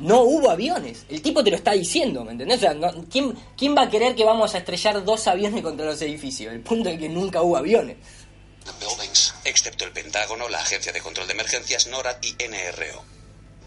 No 0.00 0.22
hubo 0.22 0.50
aviones. 0.50 1.04
El 1.08 1.22
tipo 1.22 1.44
te 1.44 1.50
lo 1.50 1.56
está 1.56 1.72
diciendo, 1.72 2.24
¿me 2.24 2.32
entendés? 2.32 2.58
O 2.58 2.60
sea, 2.60 2.74
¿quién, 3.10 3.34
¿quién 3.56 3.76
va 3.76 3.82
a 3.82 3.90
querer 3.90 4.14
que 4.14 4.24
vamos 4.24 4.54
a 4.54 4.58
estrellar 4.58 5.04
dos 5.04 5.26
aviones 5.26 5.62
contra 5.62 5.86
los 5.86 6.00
edificios? 6.02 6.52
El 6.52 6.60
punto 6.60 6.88
es 6.88 6.98
que 6.98 7.08
nunca 7.08 7.42
hubo 7.42 7.56
aviones. 7.56 7.96
excepto 9.44 9.84
el 9.84 9.92
Pentágono, 9.92 10.48
la 10.48 10.58
Agencia 10.58 10.92
de 10.92 11.00
Control 11.00 11.26
de 11.26 11.34
Emergencias, 11.34 11.86
NORAD 11.86 12.16
y 12.22 12.32
NRO. 12.32 13.19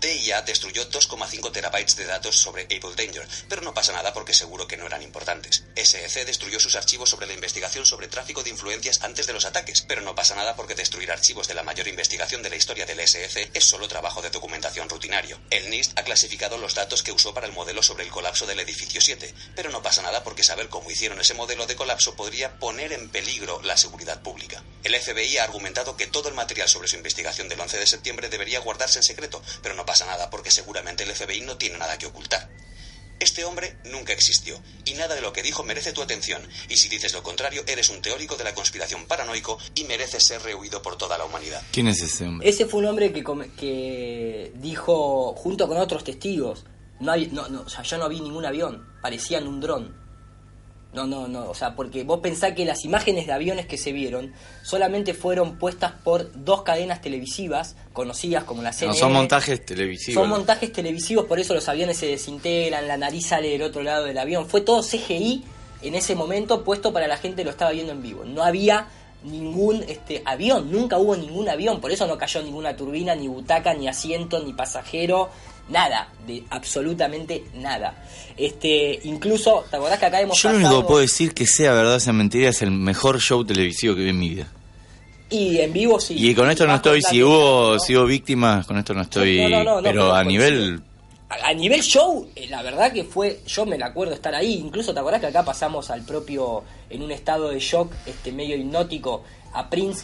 DIA 0.03 0.41
destruyó 0.41 0.89
2,5 0.89 1.49
terabytes 1.53 1.95
de 1.95 2.03
datos 2.03 2.35
sobre 2.35 2.63
Able 2.63 2.93
Danger, 2.93 3.25
pero 3.47 3.61
no 3.61 3.73
pasa 3.73 3.93
nada 3.93 4.11
porque 4.11 4.33
seguro 4.33 4.67
que 4.67 4.75
no 4.75 4.85
eran 4.85 5.01
importantes. 5.01 5.63
SEC 5.77 6.25
destruyó 6.25 6.59
sus 6.59 6.75
archivos 6.75 7.09
sobre 7.09 7.25
la 7.25 7.31
investigación 7.31 7.85
sobre 7.85 8.09
tráfico 8.09 8.43
de 8.43 8.49
influencias 8.49 9.01
antes 9.01 9.27
de 9.27 9.33
los 9.33 9.45
ataques, 9.45 9.85
pero 9.87 10.01
no 10.01 10.13
pasa 10.13 10.35
nada 10.35 10.57
porque 10.57 10.75
destruir 10.75 11.09
archivos 11.09 11.47
de 11.47 11.53
la 11.53 11.63
mayor 11.63 11.87
investigación 11.87 12.43
de 12.43 12.49
la 12.49 12.57
historia 12.57 12.85
del 12.85 12.99
SEC 13.07 13.51
es 13.53 13.63
solo 13.63 13.87
trabajo 13.87 14.21
de 14.21 14.29
documentación 14.29 14.89
rutinario. 14.89 15.39
El 15.49 15.69
NIST 15.69 15.97
ha 15.97 16.03
clasificado 16.03 16.57
los 16.57 16.75
datos 16.75 17.01
que 17.01 17.13
usó 17.13 17.33
para 17.33 17.47
el 17.47 17.53
modelo 17.53 17.81
sobre 17.81 18.03
el 18.03 18.11
colapso 18.11 18.45
del 18.45 18.59
edificio 18.59 18.99
7, 18.99 19.33
pero 19.55 19.69
no 19.69 19.81
pasa 19.81 20.01
nada 20.01 20.21
porque 20.21 20.43
saber 20.43 20.67
cómo 20.67 20.91
hicieron 20.91 21.21
ese 21.21 21.33
modelo 21.33 21.65
de 21.65 21.77
colapso 21.77 22.13
podría 22.17 22.59
poner 22.59 22.91
en 22.91 23.07
peligro 23.07 23.61
la 23.63 23.77
seguridad 23.77 24.21
pública. 24.21 24.61
El 24.83 24.99
FBI 24.99 25.37
ha 25.37 25.45
argumentado 25.45 25.95
que 25.95 26.07
todo 26.07 26.27
el 26.27 26.35
material 26.35 26.67
sobre 26.67 26.89
su 26.89 26.97
investigación 26.97 27.47
del 27.47 27.61
11 27.61 27.79
de 27.79 27.87
septiembre 27.87 28.27
debería 28.27 28.59
guardarse 28.59 28.99
en 28.99 29.03
secreto, 29.03 29.41
pero 29.61 29.75
no 29.75 29.85
pasa 29.85 29.92
nada 30.01 30.29
porque 30.29 30.51
seguramente 30.51 31.03
el 31.03 31.15
FBI 31.15 31.41
no 31.41 31.57
tiene 31.57 31.77
nada 31.77 31.97
que 31.97 32.05
ocultar. 32.05 32.49
Este 33.19 33.45
hombre 33.45 33.77
nunca 33.85 34.11
existió, 34.11 34.59
y 34.83 34.95
nada 34.95 35.15
de 35.15 35.21
lo 35.21 35.31
que 35.31 35.43
dijo 35.43 35.63
merece 35.63 35.93
tu 35.93 36.01
atención, 36.01 36.41
y 36.67 36.75
si 36.75 36.89
dices 36.89 37.13
lo 37.13 37.23
contrario, 37.23 37.63
eres 37.67 37.87
un 37.89 38.01
teórico 38.01 38.35
de 38.35 38.43
la 38.43 38.53
conspiración 38.53 39.05
paranoico 39.05 39.57
y 39.75 39.85
mereces 39.85 40.23
ser 40.23 40.41
rehuido 40.41 40.81
por 40.81 40.97
toda 40.97 41.17
la 41.17 41.23
humanidad. 41.23 41.61
¿Quién 41.71 41.87
es 41.87 42.01
ese 42.01 42.25
hombre? 42.25 42.49
Ese 42.49 42.65
fue 42.65 42.81
un 42.81 42.87
hombre 42.87 43.13
que, 43.13 43.23
que 43.57 44.51
dijo, 44.55 45.33
junto 45.35 45.69
con 45.69 45.77
otros 45.77 46.03
testigos, 46.03 46.65
no, 46.99 47.11
hay, 47.13 47.27
no, 47.27 47.47
no, 47.47 47.61
o 47.61 47.69
sea, 47.69 47.83
yo 47.83 47.97
no 47.97 48.09
vi 48.09 48.19
ningún 48.19 48.45
avión, 48.45 48.85
parecían 49.01 49.47
un 49.47 49.61
dron. 49.61 50.02
No, 50.93 51.07
no, 51.07 51.27
no, 51.27 51.49
o 51.49 51.55
sea, 51.55 51.75
porque 51.75 52.03
vos 52.03 52.19
pensás 52.19 52.53
que 52.53 52.65
las 52.65 52.85
imágenes 52.85 53.25
de 53.25 53.33
aviones 53.33 53.65
que 53.65 53.77
se 53.77 53.91
vieron 53.91 54.31
solamente 54.61 55.13
fueron 55.15 55.57
puestas 55.57 55.91
por 56.03 56.31
dos 56.45 56.61
cadenas 56.61 57.01
televisivas 57.01 57.75
conocidas 57.93 58.43
como 58.43 58.61
la 58.61 58.69
No, 58.69 58.77
CNN. 58.77 58.99
son 58.99 59.11
montajes 59.13 59.65
televisivos. 59.65 60.21
Son 60.21 60.29
montajes 60.29 60.71
televisivos, 60.71 61.25
por 61.25 61.39
eso 61.39 61.53
los 61.55 61.67
aviones 61.67 61.97
se 61.97 62.05
desintegran, 62.05 62.87
la 62.87 62.97
nariz 62.97 63.25
sale 63.25 63.49
del 63.49 63.63
otro 63.63 63.81
lado 63.81 64.05
del 64.05 64.17
avión. 64.19 64.47
Fue 64.47 64.61
todo 64.61 64.83
CGI 64.83 65.43
en 65.81 65.95
ese 65.95 66.15
momento 66.15 66.63
puesto 66.63 66.93
para 66.93 67.07
la 67.07 67.17
gente 67.17 67.37
que 67.37 67.45
lo 67.45 67.51
estaba 67.51 67.71
viendo 67.71 67.91
en 67.91 68.01
vivo. 68.03 68.23
No 68.23 68.43
había 68.43 68.87
ningún 69.23 69.83
este 69.87 70.21
avión, 70.25 70.71
nunca 70.71 70.97
hubo 70.97 71.15
ningún 71.15 71.49
avión, 71.49 71.79
por 71.81 71.91
eso 71.91 72.05
no 72.07 72.17
cayó 72.17 72.43
ninguna 72.43 72.75
turbina, 72.75 73.15
ni 73.15 73.27
butaca, 73.27 73.73
ni 73.73 73.87
asiento, 73.87 74.43
ni 74.43 74.53
pasajero, 74.53 75.29
nada, 75.73 76.07
de 76.25 76.43
absolutamente 76.49 77.43
nada. 77.55 78.05
Este, 78.37 78.99
incluso, 79.03 79.65
¿te 79.69 79.75
acordás 79.75 79.99
que 79.99 80.05
acá 80.05 80.21
hemos 80.21 80.41
Yo 80.41 80.51
lo 80.51 80.57
único 80.57 80.81
que 80.81 80.87
puedo 80.87 80.99
decir 81.01 81.33
que 81.33 81.45
sea 81.45 81.73
verdad 81.73 81.95
o 81.95 81.99
sea 81.99 82.13
mentira 82.13 82.49
es 82.49 82.61
el 82.61 82.71
mejor 82.71 83.19
show 83.19 83.43
televisivo 83.43 83.95
que 83.95 84.03
vi 84.03 84.09
en 84.09 84.19
mi 84.19 84.29
vida. 84.29 84.47
Y 85.29 85.59
en 85.59 85.73
vivo 85.73 85.99
sí. 85.99 86.15
Y 86.17 86.35
con 86.35 86.49
esto 86.49 86.65
no 86.67 86.75
estoy, 86.75 87.01
si 87.01 87.23
hubo, 87.23 87.73
¿no? 87.73 87.79
si 87.79 87.95
hubo 87.95 88.05
víctimas, 88.05 88.65
con 88.67 88.77
esto 88.77 88.93
no 88.93 89.01
estoy, 89.01 89.41
No, 89.41 89.49
no, 89.49 89.63
no, 89.63 89.75
no, 89.77 89.81
pero 89.81 90.13
a 90.13 90.23
coincido. 90.23 90.45
nivel, 90.49 90.83
A, 91.29 91.49
a 91.49 91.53
nivel 91.53 91.81
show, 91.81 92.27
eh, 92.35 92.47
la 92.49 92.61
verdad 92.61 92.93
que 92.93 93.03
fue, 93.03 93.39
yo 93.47 93.65
me 93.65 93.77
la 93.77 93.87
acuerdo 93.87 94.13
estar 94.13 94.35
ahí, 94.35 94.53
incluso 94.53 94.93
te 94.93 94.99
acordás 94.99 95.19
que 95.21 95.27
acá 95.27 95.43
pasamos 95.43 95.89
al 95.89 96.03
propio, 96.05 96.63
en 96.89 97.01
un 97.01 97.11
estado 97.11 97.49
de 97.49 97.59
shock, 97.59 97.91
este 98.05 98.31
medio 98.31 98.55
hipnótico, 98.55 99.23
a 99.53 99.69
Prince 99.69 100.03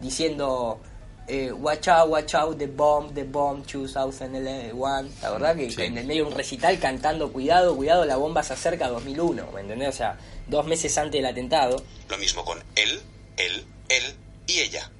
diciendo, 0.00 0.80
eh, 1.28 1.52
watch 1.52 1.88
out, 1.88 2.08
watch 2.10 2.34
out, 2.34 2.58
the 2.58 2.66
bomb, 2.66 3.12
the 3.14 3.24
bomb 3.24 3.64
2001, 3.64 5.08
¿te 5.20 5.26
acordás 5.26 5.56
que 5.56 5.70
Sí. 5.70 5.82
en 5.82 5.98
el 5.98 6.06
medio 6.06 6.24
de 6.24 6.30
un 6.30 6.36
recital 6.36 6.78
cantando, 6.78 7.32
cuidado, 7.32 7.76
cuidado, 7.76 8.04
la 8.04 8.16
bomba 8.16 8.42
se 8.42 8.52
acerca 8.54 8.86
a 8.86 8.90
2001, 8.90 9.50
¿me 9.52 9.60
entendés? 9.60 9.88
O 9.88 9.92
sea, 9.92 10.18
dos 10.48 10.66
meses 10.66 10.96
antes 10.98 11.12
del 11.20 11.26
atentado. 11.26 11.82
Lo 12.08 12.18
mismo 12.18 12.44
con 12.44 12.62
él, 12.76 13.00
él, 13.36 13.64
él 13.88 14.14
y 14.46 14.60
ella. 14.60 14.90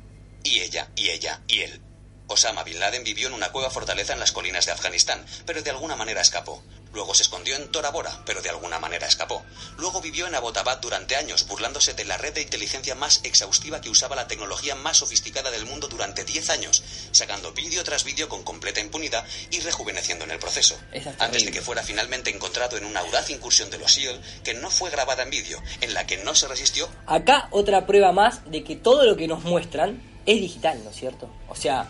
Y 0.45 0.61
ella, 0.61 0.89
y 0.97 1.09
ella, 1.11 1.41
y 1.47 1.61
él. 1.61 1.81
Osama 2.27 2.65
Bin 2.65 2.81
Laden 2.81 3.05
vivió 3.05 3.29
en 3.29 3.35
una 3.35 3.53
cueva 3.53 3.71
fortaleza 3.71 4.13
en 4.15 4.21
las 4.21 4.33
colinas 4.33 4.67
de 4.67 4.73
Afganistán, 4.73 5.25
pero 5.47 5.63
de 5.63 5.71
alguna 5.71 5.97
manera 5.97 6.21
escapó. 6.21 6.63
Luego 6.93 7.15
se 7.15 7.23
escondió 7.23 7.57
en 7.57 7.69
Tora 7.69 7.91
Bora, 7.91 8.21
pero 8.27 8.43
de 8.43 8.51
alguna 8.51 8.79
manera 8.79 9.07
escapó. 9.07 9.45
Luego 9.79 10.01
vivió 10.01 10.27
en 10.27 10.35
Abbottabad 10.35 10.79
durante 10.79 11.17
años, 11.17 11.47
burlándose 11.47 11.95
de 11.95 12.05
la 12.05 12.19
red 12.19 12.35
de 12.35 12.43
inteligencia 12.43 12.95
más 12.95 13.21
exhaustiva 13.23 13.81
que 13.81 13.91
usaba 13.91 14.17
la 14.17 14.29
tecnología 14.29 14.75
más 14.75 14.99
sofisticada 14.99 15.51
del 15.51 15.67
mundo 15.67 15.89
durante 15.89 16.25
10 16.25 16.51
años, 16.51 16.83
sacando 17.13 17.53
vídeo 17.53 17.85
tras 17.85 18.05
vídeo 18.05 18.29
con 18.29 18.43
completa 18.43 18.81
impunidad 18.81 19.25
y 19.51 19.61
rejuveneciendo 19.61 20.25
en 20.25 20.33
el 20.33 20.39
proceso. 20.39 20.79
Antes 21.19 21.45
de 21.45 21.53
que 21.53 21.63
fuera 21.63 21.83
finalmente 21.83 22.31
encontrado 22.31 22.77
en 22.77 22.85
una 22.85 23.01
audaz 23.01 23.31
incursión 23.31 23.71
de 23.71 23.79
los 23.79 23.93
SEAL, 23.93 24.21
que 24.45 24.55
no 24.55 24.71
fue 24.71 24.91
grabada 24.91 25.23
en 25.23 25.31
vídeo, 25.31 25.63
en 25.81 25.95
la 25.95 26.07
que 26.07 26.19
no 26.19 26.35
se 26.35 26.49
resistió 26.49 26.73
Acá 27.07 27.49
otra 27.51 27.87
prueba 27.87 28.13
más 28.13 28.51
de 28.51 28.65
que 28.65 28.77
todo 28.77 29.05
lo 29.05 29.17
que 29.17 29.29
nos 29.29 29.45
muestran 29.45 30.03
es 30.27 30.41
digital, 30.41 30.83
¿no 30.85 30.91
es 30.91 30.97
cierto? 30.97 31.29
O 31.49 31.55
sea, 31.55 31.89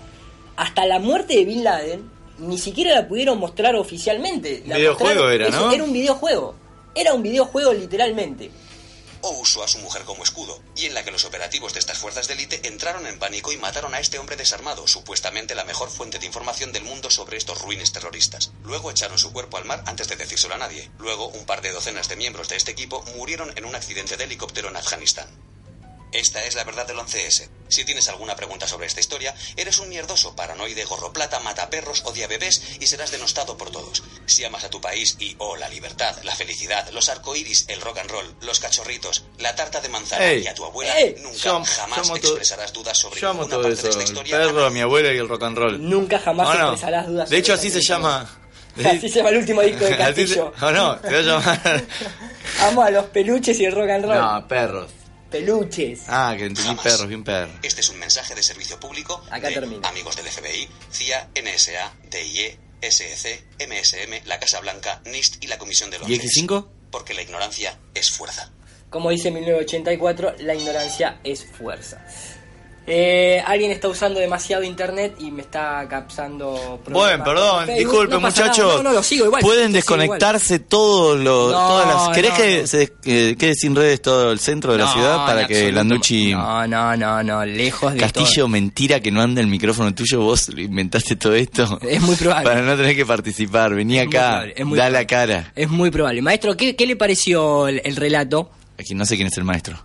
hasta 0.56 0.86
la 0.86 0.98
muerte 0.98 1.34
de 1.34 1.44
Bin 1.44 1.64
Laden 1.64 2.10
ni 2.42 2.58
siquiera 2.58 2.94
la 2.94 3.08
pudieron 3.08 3.38
mostrar 3.38 3.74
oficialmente. 3.76 4.62
La 4.66 4.76
Videojuego 4.76 5.28
era, 5.30 5.48
eso, 5.48 5.60
¿no? 5.60 5.72
Era 5.72 5.84
un 5.84 5.92
videojuego. 5.92 6.54
Era 6.94 7.14
un 7.14 7.22
videojuego 7.22 7.72
literalmente. 7.72 8.50
o 9.22 9.30
usó 9.38 9.62
a 9.62 9.68
su 9.68 9.78
mujer 9.78 10.02
como 10.02 10.24
escudo, 10.24 10.60
y 10.74 10.86
en 10.86 10.94
la 10.94 11.04
que 11.04 11.12
los 11.12 11.24
operativos 11.24 11.72
de 11.72 11.78
estas 11.78 11.96
fuerzas 11.98 12.26
de 12.26 12.34
élite 12.34 12.66
entraron 12.66 13.06
en 13.06 13.20
pánico 13.20 13.52
y 13.52 13.56
mataron 13.56 13.94
a 13.94 14.00
este 14.00 14.18
hombre 14.18 14.34
desarmado, 14.36 14.88
supuestamente 14.88 15.54
la 15.54 15.64
mejor 15.64 15.90
fuente 15.90 16.18
de 16.18 16.26
información 16.26 16.72
del 16.72 16.82
mundo 16.82 17.08
sobre 17.08 17.36
estos 17.36 17.62
ruines 17.62 17.92
terroristas. 17.92 18.50
Luego 18.64 18.90
echaron 18.90 19.18
su 19.18 19.32
cuerpo 19.32 19.58
al 19.58 19.64
mar 19.64 19.84
antes 19.86 20.08
de 20.08 20.16
decírselo 20.16 20.54
a 20.54 20.58
nadie. 20.58 20.90
Luego, 20.98 21.28
un 21.28 21.44
par 21.46 21.62
de 21.62 21.70
docenas 21.70 22.08
de 22.08 22.16
miembros 22.16 22.48
de 22.48 22.56
este 22.56 22.72
equipo 22.72 23.04
murieron 23.16 23.52
en 23.56 23.64
un 23.64 23.76
accidente 23.76 24.16
de 24.16 24.24
helicóptero 24.24 24.68
en 24.70 24.76
Afganistán. 24.76 25.28
Esta 26.12 26.44
es 26.44 26.54
la 26.54 26.64
verdad 26.64 26.86
del 26.86 26.98
11S. 26.98 27.48
Si 27.68 27.84
tienes 27.84 28.06
alguna 28.10 28.36
pregunta 28.36 28.68
sobre 28.68 28.86
esta 28.86 29.00
historia, 29.00 29.34
eres 29.56 29.78
un 29.78 29.88
mierdoso, 29.88 30.36
paranoide, 30.36 30.84
gorroplata, 30.84 31.40
mataperros, 31.40 32.02
odia 32.04 32.26
bebés 32.28 32.62
y 32.80 32.86
serás 32.86 33.10
denostado 33.10 33.56
por 33.56 33.70
todos. 33.70 34.02
Si 34.26 34.44
amas 34.44 34.62
a 34.64 34.68
tu 34.70 34.78
país 34.80 35.16
y 35.18 35.34
o 35.38 35.56
la 35.56 35.70
libertad, 35.70 36.14
la 36.22 36.34
felicidad, 36.36 36.86
los 36.90 37.08
arcoíris, 37.08 37.64
el 37.68 37.80
rock 37.80 37.98
and 37.98 38.10
roll, 38.10 38.34
los 38.42 38.60
cachorritos, 38.60 39.24
la 39.38 39.54
tarta 39.56 39.80
de 39.80 39.88
manzana 39.88 40.26
Ey, 40.26 40.42
y 40.42 40.46
a 40.48 40.54
tu 40.54 40.64
abuela, 40.66 40.98
ey, 40.98 41.16
nunca 41.22 41.36
yo- 41.38 41.64
jamás 41.64 42.10
expresarás 42.10 42.72
dudas 42.74 42.98
sobre 42.98 43.18
yo 43.20 43.30
amo 43.30 43.42
ninguna 43.44 43.54
todo 43.56 43.62
parte 43.62 43.74
eso, 43.74 43.82
de 43.84 43.88
esta 43.90 44.02
el 44.02 44.08
historia. 44.08 44.36
perro, 44.38 44.66
a 44.66 44.70
mi 44.70 44.80
abuela 44.80 45.12
y 45.12 45.16
el 45.16 45.28
rock 45.28 45.42
and 45.44 45.56
roll. 45.58 45.88
Nunca 45.90 46.18
jamás 46.18 46.48
¿O 46.48 46.54
no? 46.54 46.60
expresarás 46.72 47.06
dudas. 47.06 47.30
De 47.30 47.38
hecho 47.38 47.52
sobre 47.56 47.68
así 47.68 47.70
se 47.70 47.80
llama. 47.80 48.38
Así 48.84 49.00
se 49.00 49.16
llama 49.18 49.28
el 49.30 49.36
último 49.36 49.60
disco 49.62 49.84
de 49.84 49.90
se- 49.92 49.96
Castillo. 49.98 50.52
¿O 50.60 50.70
no? 50.70 50.98
Se 51.02 51.10
va 51.12 51.18
a 51.18 51.22
llamar. 51.22 51.84
Amo 52.60 52.82
a 52.82 52.90
los 52.90 53.04
peluches 53.06 53.58
y 53.60 53.64
el 53.66 53.72
rock 53.72 53.90
and 53.90 54.04
roll. 54.06 54.18
No, 54.18 54.48
perros. 54.48 54.90
Peluches. 55.32 56.02
Ah, 56.08 56.34
que 56.36 56.44
entendí 56.44 56.68
Jamás. 56.68 56.84
perros, 56.84 57.08
bien 57.08 57.24
perros. 57.24 57.54
Este 57.62 57.80
es 57.80 57.88
un 57.88 57.98
mensaje 57.98 58.34
de 58.34 58.42
servicio 58.42 58.78
público 58.78 59.22
Acá 59.30 59.48
de 59.48 59.54
termina. 59.54 59.88
amigos 59.88 60.14
del 60.16 60.26
FBI, 60.26 60.68
CIA, 60.90 61.28
NSA, 61.34 61.92
DIE, 62.10 62.58
SEC, 62.82 63.44
MSM, 63.58 64.26
la 64.26 64.38
Casa 64.38 64.60
Blanca, 64.60 65.00
NIST 65.06 65.42
y 65.42 65.46
la 65.48 65.58
Comisión 65.58 65.90
del 65.90 66.02
¿Y 66.02 66.18
11S. 66.18 66.46
X5? 66.46 66.66
Porque 66.90 67.14
la 67.14 67.22
ignorancia 67.22 67.78
es 67.94 68.10
fuerza. 68.10 68.50
Como 68.90 69.08
dice 69.10 69.30
1984, 69.30 70.34
la 70.40 70.54
ignorancia 70.54 71.18
es 71.24 71.44
fuerza. 71.44 72.04
Eh, 72.84 73.40
alguien 73.46 73.70
está 73.70 73.88
usando 73.88 74.18
demasiado 74.18 74.64
internet 74.64 75.14
y 75.20 75.30
me 75.30 75.42
está 75.42 75.86
capsando 75.88 76.80
Bueno, 76.90 77.22
perdón, 77.22 77.66
Facebook. 77.66 77.78
disculpe 77.78 78.14
No 78.14 78.20
muchachos. 78.20 78.76
No, 78.78 78.82
no, 78.82 78.92
lo 78.92 79.02
sigo 79.04 79.26
igual. 79.26 79.40
Pueden 79.40 79.72
desconectarse 79.72 80.58
todos 80.58 81.18
los, 81.20 81.52
todas 81.52 81.86
las. 81.86 82.08
¿Querés 82.16 82.32
que 82.32 82.66
se 82.66 82.78
des- 82.78 82.92
eh, 83.04 83.36
quede 83.38 83.54
sin 83.54 83.76
redes 83.76 84.02
todo 84.02 84.32
el 84.32 84.40
centro 84.40 84.72
de 84.72 84.78
la 84.78 84.92
ciudad 84.92 85.24
para 85.26 85.46
que. 85.46 85.70
Landucci 85.70 86.32
No, 86.32 86.66
no, 86.66 86.96
no, 86.96 87.22
no, 87.22 87.44
lejos 87.44 87.94
de 87.94 88.00
Castillo, 88.00 88.28
todo. 88.44 88.48
mentira 88.48 88.98
que 89.00 89.12
no 89.12 89.22
anda 89.22 89.40
el 89.40 89.46
micrófono 89.46 89.94
tuyo, 89.94 90.20
vos 90.20 90.48
inventaste 90.48 91.14
todo 91.16 91.34
esto. 91.34 91.78
Es 91.82 92.00
muy 92.00 92.16
probable. 92.16 92.44
Para 92.50 92.62
no 92.62 92.76
tener 92.76 92.96
que 92.96 93.06
participar, 93.06 93.74
vení 93.74 93.98
Es 93.98 94.08
acá, 94.08 94.44
da 94.74 94.90
la 94.90 95.06
cara. 95.06 95.52
Es 95.54 95.68
muy 95.70 95.90
probable. 95.92 96.20
Maestro, 96.20 96.56
¿qué, 96.56 96.74
qué 96.74 96.86
le 96.86 96.96
pareció 96.96 97.68
el, 97.68 97.80
el 97.84 97.94
relato? 97.96 98.50
Aquí 98.78 98.94
no 98.94 99.04
sé 99.06 99.14
quién 99.16 99.28
es 99.28 99.36
el 99.38 99.44
maestro. 99.44 99.78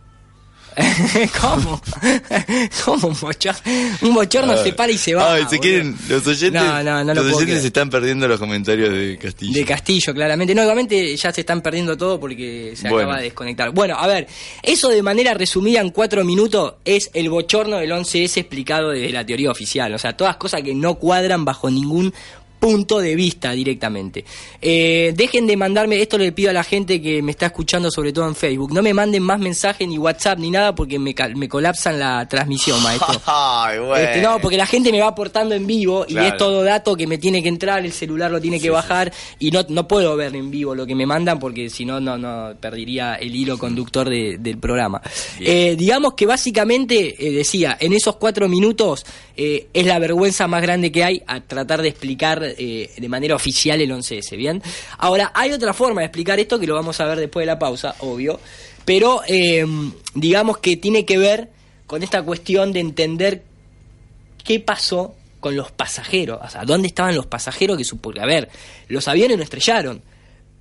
¿Cómo? 1.42 1.82
¿Cómo 2.86 3.08
un 3.08 3.20
bochorno? 3.20 3.62
Un 4.02 4.14
bochorno 4.14 4.58
se 4.58 4.74
para 4.74 4.92
y 4.92 4.98
se 4.98 5.16
va. 5.16 5.34
Ay, 5.34 5.46
se 5.50 5.60
quieren, 5.60 5.96
los 6.08 6.26
oyentes, 6.28 6.62
No, 6.62 6.84
no, 6.84 7.04
no 7.04 7.14
lo 7.14 7.24
los 7.24 7.34
oyentes 7.38 7.62
se 7.62 7.68
están 7.68 7.90
perdiendo 7.90 8.28
los 8.28 8.40
comentarios 8.40 8.92
de 8.92 9.18
Castillo. 9.18 9.54
De 9.54 9.66
Castillo, 9.66 10.14
claramente. 10.14 10.54
No, 10.54 10.62
igualmente 10.62 11.16
ya 11.16 11.32
se 11.34 11.42
están 11.42 11.62
perdiendo 11.62 11.98
todo 11.98 12.20
porque 12.20 12.74
se 12.76 12.90
Bueno. 12.90 12.98
acaba 13.08 13.18
de 13.18 13.24
desconectar. 13.26 13.72
Bueno, 13.72 13.96
a 13.98 14.06
ver, 14.08 14.28
eso 14.64 14.90
de 14.90 15.02
manera 15.02 15.34
resumida 15.34 15.82
en 15.82 15.90
cuatro 15.90 16.24
minutos 16.24 16.76
es 16.86 17.10
el 17.14 17.30
bochorno 17.30 17.78
del 17.78 17.92
11S 17.92 18.38
explicado 18.38 18.90
desde 18.92 19.12
la 19.12 19.26
teoría 19.26 19.50
oficial. 19.52 19.94
O 19.94 19.98
sea, 19.98 20.16
todas 20.16 20.38
cosas 20.38 20.62
que 20.62 20.74
no 20.76 20.96
cuadran 20.96 21.44
bajo 21.46 21.70
ningún 21.70 22.14
punto 22.68 23.00
de 23.00 23.16
vista 23.16 23.52
directamente. 23.54 24.26
Eh, 24.62 25.14
dejen 25.16 25.48
de 25.48 25.56
mandarme, 25.56 26.02
esto 26.02 26.18
le 26.18 26.34
pido 26.34 26.50
a 26.50 26.54
la 26.54 26.66
gente 26.66 27.02
que 27.02 27.22
me 27.22 27.32
está 27.32 27.46
escuchando 27.46 27.90
sobre 27.90 28.12
todo 28.12 28.28
en 28.28 28.36
Facebook, 28.36 28.74
no 28.74 28.82
me 28.82 28.94
manden 28.94 29.24
más 29.24 29.40
mensajes 29.40 29.88
ni 29.88 29.98
WhatsApp 29.98 30.38
ni 30.40 30.52
nada 30.52 30.76
porque 30.76 31.00
me, 31.00 31.16
me 31.36 31.48
colapsan 31.48 31.98
la 31.98 32.28
transmisión, 32.28 32.84
maestro. 32.84 33.22
Ay, 33.26 33.80
bueno. 33.80 33.96
Este, 33.96 34.22
no, 34.22 34.40
porque 34.42 34.58
la 34.58 34.66
gente 34.66 34.92
me 34.92 35.00
va 35.00 35.08
aportando 35.08 35.56
en 35.56 35.66
vivo 35.66 36.04
y 36.10 36.14
Claro. 36.18 36.28
es 36.28 36.38
todo 36.38 36.64
dato 36.64 36.96
que 36.98 37.08
me 37.08 37.18
tiene 37.18 37.42
que 37.42 37.48
entrar, 37.48 37.86
el 37.86 37.94
celular 37.94 38.32
lo 38.32 38.42
tiene 38.42 38.60
que 38.60 38.70
bajar 38.70 39.14
y 39.40 39.50
no, 39.52 39.62
no 39.70 39.88
puedo 39.88 40.18
ver 40.18 40.36
en 40.36 40.52
vivo 40.52 40.76
lo 40.76 40.86
que 40.86 40.94
me 40.96 41.06
mandan 41.06 41.40
porque 41.40 41.70
si 41.70 41.86
no, 41.86 42.02
no, 42.02 42.18
no 42.18 42.54
perdería 42.60 43.16
el 43.16 43.34
hilo 43.34 43.58
conductor 43.58 44.10
de- 44.10 44.38
del 44.40 44.58
programa. 44.58 45.02
Eh, 45.40 45.76
digamos 45.78 46.16
que 46.16 46.26
básicamente, 46.26 47.16
eh, 47.18 47.32
decía, 47.32 47.78
en 47.80 47.94
esos 47.94 48.18
cuatro 48.18 48.50
minutos 48.50 49.06
es 49.40 49.86
la 49.86 50.00
vergüenza 50.00 50.48
más 50.48 50.64
grande 50.64 50.92
que 50.92 51.04
hay 51.04 51.22
a 51.28 51.42
tratar 51.42 51.84
de 51.84 51.90
explicar 51.90 52.44
eh, 52.58 52.92
de 52.98 53.10
manera 53.10 53.36
oficial 53.36 53.80
el 53.82 53.92
11S, 53.92 54.36
¿bien? 54.36 54.62
Ahora, 54.98 55.32
hay 55.34 55.52
otra 55.52 55.74
forma 55.74 56.02
de 56.02 56.08
explicar 56.08 56.40
esto 56.40 56.60
que 56.60 56.68
lo 56.68 56.74
vamos 56.74 57.00
a 57.00 57.06
ver 57.06 57.20
después 57.20 57.44
de 57.44 57.48
la 57.48 57.60
pausa, 57.60 57.96
obvio, 58.00 58.40
pero 58.86 59.22
eh, 59.28 59.66
digamos 60.14 60.58
que 60.58 60.78
tiene 60.78 61.06
que 61.06 61.18
ver 61.18 61.50
con 61.86 62.04
esta 62.04 62.24
cuestión 62.24 62.74
de 62.74 62.80
entender 62.80 63.44
qué 64.44 64.60
pasó 64.60 65.16
con 65.40 65.56
los 65.56 65.72
pasajeros, 65.72 66.40
o 66.44 66.50
sea, 66.50 66.66
dónde 66.66 66.88
estaban 66.88 67.16
los 67.16 67.26
pasajeros 67.26 67.78
que 67.78 67.84
supo, 67.84 68.12
a 68.20 68.26
ver, 68.26 68.50
los 68.88 69.08
aviones 69.08 69.38
no 69.38 69.44
estrellaron, 69.44 70.02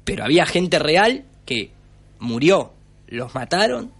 pero 0.05 0.25
había 0.25 0.47
gente 0.47 0.79
real 0.79 1.25
que 1.45 1.71
murió, 2.19 2.73
los 3.09 3.35
mataron 3.35 3.91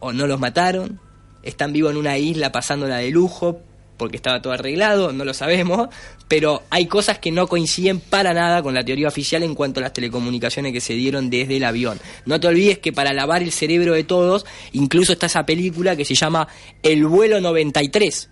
o 0.00 0.12
no 0.12 0.26
los 0.26 0.40
mataron, 0.40 1.00
están 1.42 1.72
vivos 1.72 1.92
en 1.92 1.98
una 1.98 2.18
isla 2.18 2.50
pasándola 2.50 2.96
de 2.96 3.10
lujo 3.10 3.60
porque 4.02 4.16
estaba 4.16 4.42
todo 4.42 4.52
arreglado, 4.52 5.12
no 5.12 5.24
lo 5.24 5.32
sabemos, 5.32 5.88
pero 6.26 6.64
hay 6.70 6.86
cosas 6.86 7.20
que 7.20 7.30
no 7.30 7.46
coinciden 7.46 8.00
para 8.00 8.34
nada 8.34 8.60
con 8.60 8.74
la 8.74 8.84
teoría 8.84 9.06
oficial 9.06 9.44
en 9.44 9.54
cuanto 9.54 9.78
a 9.78 9.84
las 9.84 9.92
telecomunicaciones 9.92 10.72
que 10.72 10.80
se 10.80 10.94
dieron 10.94 11.30
desde 11.30 11.58
el 11.58 11.62
avión. 11.62 12.00
No 12.26 12.40
te 12.40 12.48
olvides 12.48 12.78
que 12.80 12.92
para 12.92 13.12
lavar 13.12 13.44
el 13.44 13.52
cerebro 13.52 13.94
de 13.94 14.02
todos, 14.02 14.44
incluso 14.72 15.12
está 15.12 15.26
esa 15.26 15.46
película 15.46 15.94
que 15.94 16.04
se 16.04 16.16
llama 16.16 16.48
El 16.82 17.06
vuelo 17.06 17.40
93, 17.40 18.28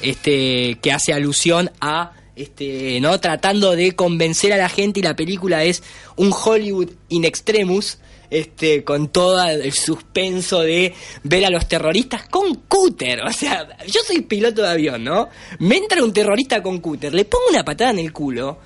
este 0.00 0.78
que 0.80 0.90
hace 0.90 1.12
alusión 1.12 1.70
a 1.78 2.12
este 2.34 2.98
no 3.02 3.20
tratando 3.20 3.76
de 3.76 3.94
convencer 3.94 4.54
a 4.54 4.56
la 4.56 4.70
gente 4.70 5.00
y 5.00 5.02
la 5.02 5.16
película 5.16 5.64
es 5.64 5.82
un 6.16 6.32
Hollywood 6.32 6.88
in 7.10 7.26
extremus 7.26 7.98
este 8.32 8.82
con 8.82 9.08
todo 9.08 9.42
el 9.44 9.72
suspenso 9.72 10.60
de 10.60 10.94
ver 11.22 11.44
a 11.44 11.50
los 11.50 11.68
terroristas 11.68 12.28
con 12.28 12.54
cúter, 12.66 13.22
o 13.22 13.32
sea, 13.32 13.76
yo 13.86 14.00
soy 14.06 14.22
piloto 14.22 14.62
de 14.62 14.70
avión, 14.70 15.04
¿no? 15.04 15.28
Me 15.58 15.76
entra 15.76 16.02
un 16.02 16.12
terrorista 16.12 16.62
con 16.62 16.80
cúter, 16.80 17.14
le 17.14 17.24
pongo 17.24 17.44
una 17.50 17.64
patada 17.64 17.90
en 17.90 17.98
el 18.00 18.12
culo. 18.12 18.58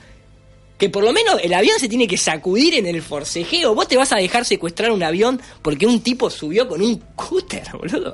Que 0.79 0.91
por 0.91 1.03
lo 1.03 1.11
menos 1.11 1.41
el 1.43 1.55
avión 1.55 1.79
se 1.79 1.89
tiene 1.89 2.07
que 2.07 2.19
sacudir 2.19 2.75
en 2.75 2.85
el 2.85 3.01
forcejeo. 3.01 3.75
Vos 3.75 3.89
te 3.89 3.97
vas 3.97 4.13
a 4.13 4.17
dejar 4.17 4.45
secuestrar 4.45 4.91
un 4.91 5.03
avión 5.03 5.41
porque 5.63 5.87
un 5.87 6.03
tipo 6.03 6.29
subió 6.29 6.69
con 6.69 6.83
un 6.83 6.97
cúter, 7.17 7.65
boludo. 7.73 8.13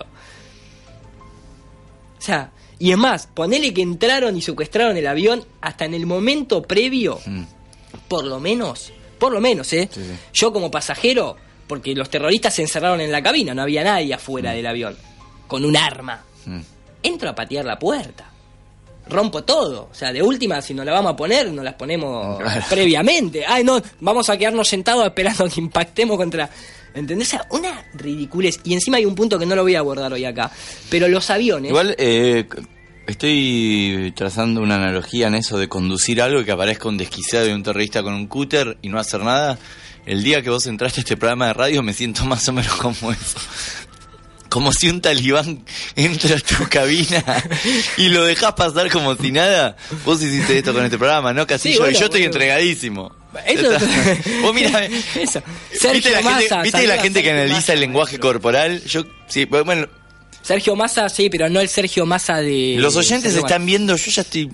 O 2.17 2.25
sea, 2.25 2.53
y 2.79 2.93
es 2.93 2.99
más, 2.99 3.27
ponele 3.27 3.75
que 3.75 3.83
entraron 3.83 4.37
y 4.37 4.43
secuestraron 4.43 4.97
el 4.97 5.09
avión 5.09 5.45
hasta 5.61 5.85
en 5.85 5.95
el 5.95 6.07
momento 6.07 6.63
previo, 6.63 7.21
por 8.07 8.25
lo 8.25 8.39
menos, 8.39 8.93
por 9.23 9.33
lo 9.33 9.41
menos, 9.41 9.73
¿eh? 9.73 9.89
Sí, 9.93 10.01
sí. 10.03 10.11
Yo 10.35 10.53
como 10.53 10.69
pasajero, 10.69 11.37
porque 11.69 11.95
los 11.95 12.11
terroristas 12.11 12.55
se 12.55 12.63
encerraron 12.63 13.01
en 13.01 13.13
la 13.13 13.23
cabina, 13.23 13.55
no 13.55 13.63
había 13.63 13.85
nadie 13.85 14.13
afuera 14.13 14.51
del 14.51 14.67
avión, 14.67 14.97
con 15.47 15.65
un 15.65 15.77
arma. 15.77 16.25
Mm. 16.45 16.59
Entro 17.05 17.31
a 17.31 17.35
patear 17.37 17.65
la 17.65 17.79
puerta. 17.79 18.29
Rompo 19.09 19.45
todo. 19.45 19.89
O 19.93 19.95
sea, 19.95 20.13
de 20.13 20.23
última, 20.23 20.61
si 20.61 20.75
nos 20.75 20.85
la 20.85 20.91
vamos 20.93 21.13
a 21.13 21.17
poner, 21.17 21.53
nos 21.53 21.65
las 21.65 21.75
ponemos 21.75 22.39
Claro. 22.43 22.65
previamente. 22.69 23.45
Ay, 23.47 23.63
no, 23.63 23.81
vamos 24.01 24.29
a 24.29 24.37
quedarnos 24.37 24.67
sentados 24.67 25.07
esperando 25.07 25.49
que 25.49 25.61
impactemos 25.61 26.17
contra. 26.17 26.51
¿Entendés? 26.93 27.29
O 27.29 27.31
sea, 27.31 27.47
una 27.51 27.85
ridiculez. 27.95 28.59
Y 28.65 28.75
encima 28.75 28.97
hay 28.97 29.05
un 29.05 29.15
punto 29.15 29.39
que 29.39 29.47
no 29.47 29.55
lo 29.55 29.63
voy 29.63 29.77
a 29.77 29.79
abordar 29.79 30.13
hoy 30.13 30.25
acá. 30.25 30.51
Pero 30.91 31.07
los 31.07 31.31
aviones. 31.31 31.71
Igual 31.71 31.95
eh, 31.97 32.45
estoy 33.07 34.13
trazando 34.17 34.61
una 34.61 34.77
analogía 34.77 35.27
en 35.29 35.35
eso 35.35 35.59
de 35.59 35.69
conducir 35.69 36.21
algo 36.23 36.41
y 36.41 36.45
que 36.45 36.53
aparezca 36.53 36.89
un 36.89 36.97
desquiciado 36.99 37.49
y 37.49 37.53
un 37.53 37.63
terrorista 37.63 38.03
con 38.03 38.15
un 38.15 38.27
cúter 38.27 38.79
y 38.83 38.89
no 38.89 38.99
hacer 38.99 39.21
nada. 39.23 39.59
El 40.07 40.23
día 40.25 40.43
que 40.43 40.51
vos 40.51 40.67
entraste 40.67 41.01
a 41.01 41.03
este 41.03 41.17
programa 41.17 41.47
de 41.49 41.53
radio 41.55 41.83
me 41.83 41.93
siento 41.93 42.25
más 42.25 42.49
o 42.49 42.53
menos 42.53 42.73
como 42.75 43.13
eso. 43.13 43.39
Como 44.49 44.71
si 44.73 44.91
un 44.91 45.01
talibán 45.01 45.65
entra 45.97 46.37
a 46.37 46.41
tu 46.41 46.69
cabina 46.69 47.25
y 47.97 48.09
lo 48.09 48.23
dejas 48.25 48.53
pasar 48.53 48.91
como 48.91 49.15
si 49.17 49.33
nada. 49.33 49.77
Vos 50.05 50.23
hiciste 50.23 50.59
esto 50.59 50.75
con 50.75 50.85
este 50.85 50.99
programa, 50.99 51.33
¿no, 51.33 51.47
Castillo? 51.47 51.77
Sí, 51.77 51.81
bueno, 51.81 51.99
yo 51.99 52.05
estoy 52.07 52.25
entregadísimo. 52.25 53.15
Eso- 53.47 53.71
Vos 54.43 54.55
mirá, 54.55 54.85
Eso. 54.85 55.43
¿Viste 55.93 56.11
la 56.11 56.23
gente, 56.23 56.63
¿viste 56.65 56.87
la 56.87 56.99
gente 56.99 57.23
que 57.23 57.31
analiza 57.31 57.73
el 57.73 57.81
lenguaje 57.81 58.19
corporal? 58.19 58.83
Yo, 58.85 59.05
sí, 59.27 59.47
bueno, 59.47 59.87
Sergio 60.43 60.77
Massa, 60.77 61.09
sí, 61.09 61.31
pero 61.31 61.49
no 61.49 61.61
el 61.61 61.69
Sergio 61.69 62.05
Massa 62.05 62.39
de. 62.39 62.77
los 62.79 62.97
oyentes 62.97 63.33
Sergio 63.33 63.47
están 63.47 63.65
viendo, 63.65 63.97
yo 63.97 64.11
ya 64.11 64.23
estoy 64.23 64.51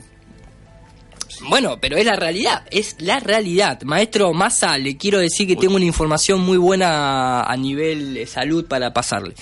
Bueno, 1.48 1.78
pero 1.80 1.96
es 1.96 2.04
la 2.04 2.16
realidad, 2.16 2.64
es 2.70 2.96
la 2.98 3.20
realidad. 3.20 3.80
Maestro 3.82 4.32
Massa, 4.32 4.76
le 4.78 4.96
quiero 4.96 5.18
decir 5.18 5.46
que 5.46 5.56
tengo 5.56 5.76
una 5.76 5.84
información 5.84 6.40
muy 6.40 6.58
buena 6.58 7.42
a 7.42 7.56
nivel 7.56 8.14
de 8.14 8.26
salud 8.26 8.66
para 8.66 8.92
pasarle. 8.92 9.34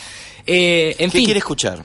Eh, 0.46 0.94
en 0.98 1.10
¿Qué 1.10 1.18
fin, 1.18 1.24
quiere 1.24 1.38
escuchar? 1.38 1.84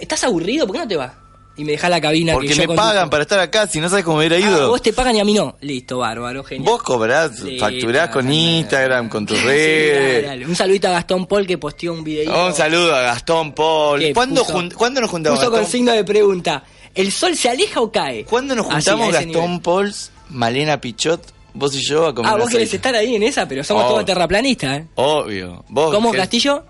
¿estás 0.00 0.22
aburrido? 0.24 0.66
¿Por 0.66 0.76
qué 0.76 0.82
no 0.82 0.88
te 0.88 0.96
vas? 0.96 1.12
Y 1.54 1.64
me 1.64 1.72
dejas 1.72 1.90
la 1.90 2.00
cabina 2.00 2.32
Porque 2.32 2.48
que 2.48 2.54
yo 2.54 2.62
me 2.62 2.66
conduzco. 2.68 2.88
pagan 2.88 3.10
para 3.10 3.22
estar 3.24 3.38
acá, 3.38 3.66
si 3.66 3.78
no 3.78 3.90
sabes 3.90 4.04
cómo 4.06 4.16
hubiera 4.18 4.36
Ah, 4.36 4.40
ido. 4.40 4.68
vos 4.70 4.80
te 4.80 4.92
pagan 4.94 5.16
y 5.16 5.20
a 5.20 5.24
mí 5.24 5.34
no. 5.34 5.56
Listo, 5.60 5.98
bárbaro, 5.98 6.42
genial. 6.44 6.64
Vos 6.72 6.82
cobrás, 6.82 7.36
Sí, 7.38 7.58
facturás 7.58 8.08
con 8.08 8.32
Instagram, 8.32 9.10
con 9.10 9.26
tus 9.26 9.36
dale, 9.44 9.48
redes. 9.52 10.26
dale. 10.26 10.46
Un 10.46 10.56
saludito 10.56 10.88
a 10.88 10.92
Gastón 10.92 11.26
Paul 11.26 11.46
que 11.46 11.58
posteó 11.58 11.92
un 11.92 12.02
video. 12.02 12.46
Un 12.46 12.54
saludo 12.54 12.94
a 12.96 13.02
Gastón 13.02 13.52
Paul. 13.52 14.02
¿Cuándo, 14.14 14.42
puso- 14.44 14.52
jun- 14.54 14.70
¿cuándo 14.74 15.00
nos 15.02 15.10
juntamos? 15.10 15.38
Puso 15.40 15.50
con 15.50 15.66
signo 15.66 15.92
de 15.92 16.04
pregunta. 16.04 16.64
¿El 16.94 17.12
sol 17.12 17.36
se 17.36 17.50
aleja 17.50 17.80
o 17.82 17.92
cae? 17.92 18.24
¿Cuándo 18.24 18.54
nos 18.54 18.64
juntamos 18.66 19.12
Gastón. 19.12 19.60
Pauls, 19.60 20.10
Malena 20.30 20.80
Pichot, 20.80 21.22
vos 21.52 21.74
y 21.74 21.82
yo 21.86 22.06
a 22.06 22.14
comer 22.14 22.32
Ah, 22.32 22.36
vos 22.36 22.48
querés 22.48 22.72
estar 22.72 22.94
ahí 22.94 23.14
en 23.14 23.22
esa, 23.24 23.46
pero 23.46 23.62
somos 23.62 23.86
todos 23.88 24.04
terraplanistas, 24.06 24.78
¿eh? 24.80 24.86
Obvio. 24.94 25.64
Vos 25.68 25.94
¿Cómo, 25.94 26.12
Castillo? 26.12 26.64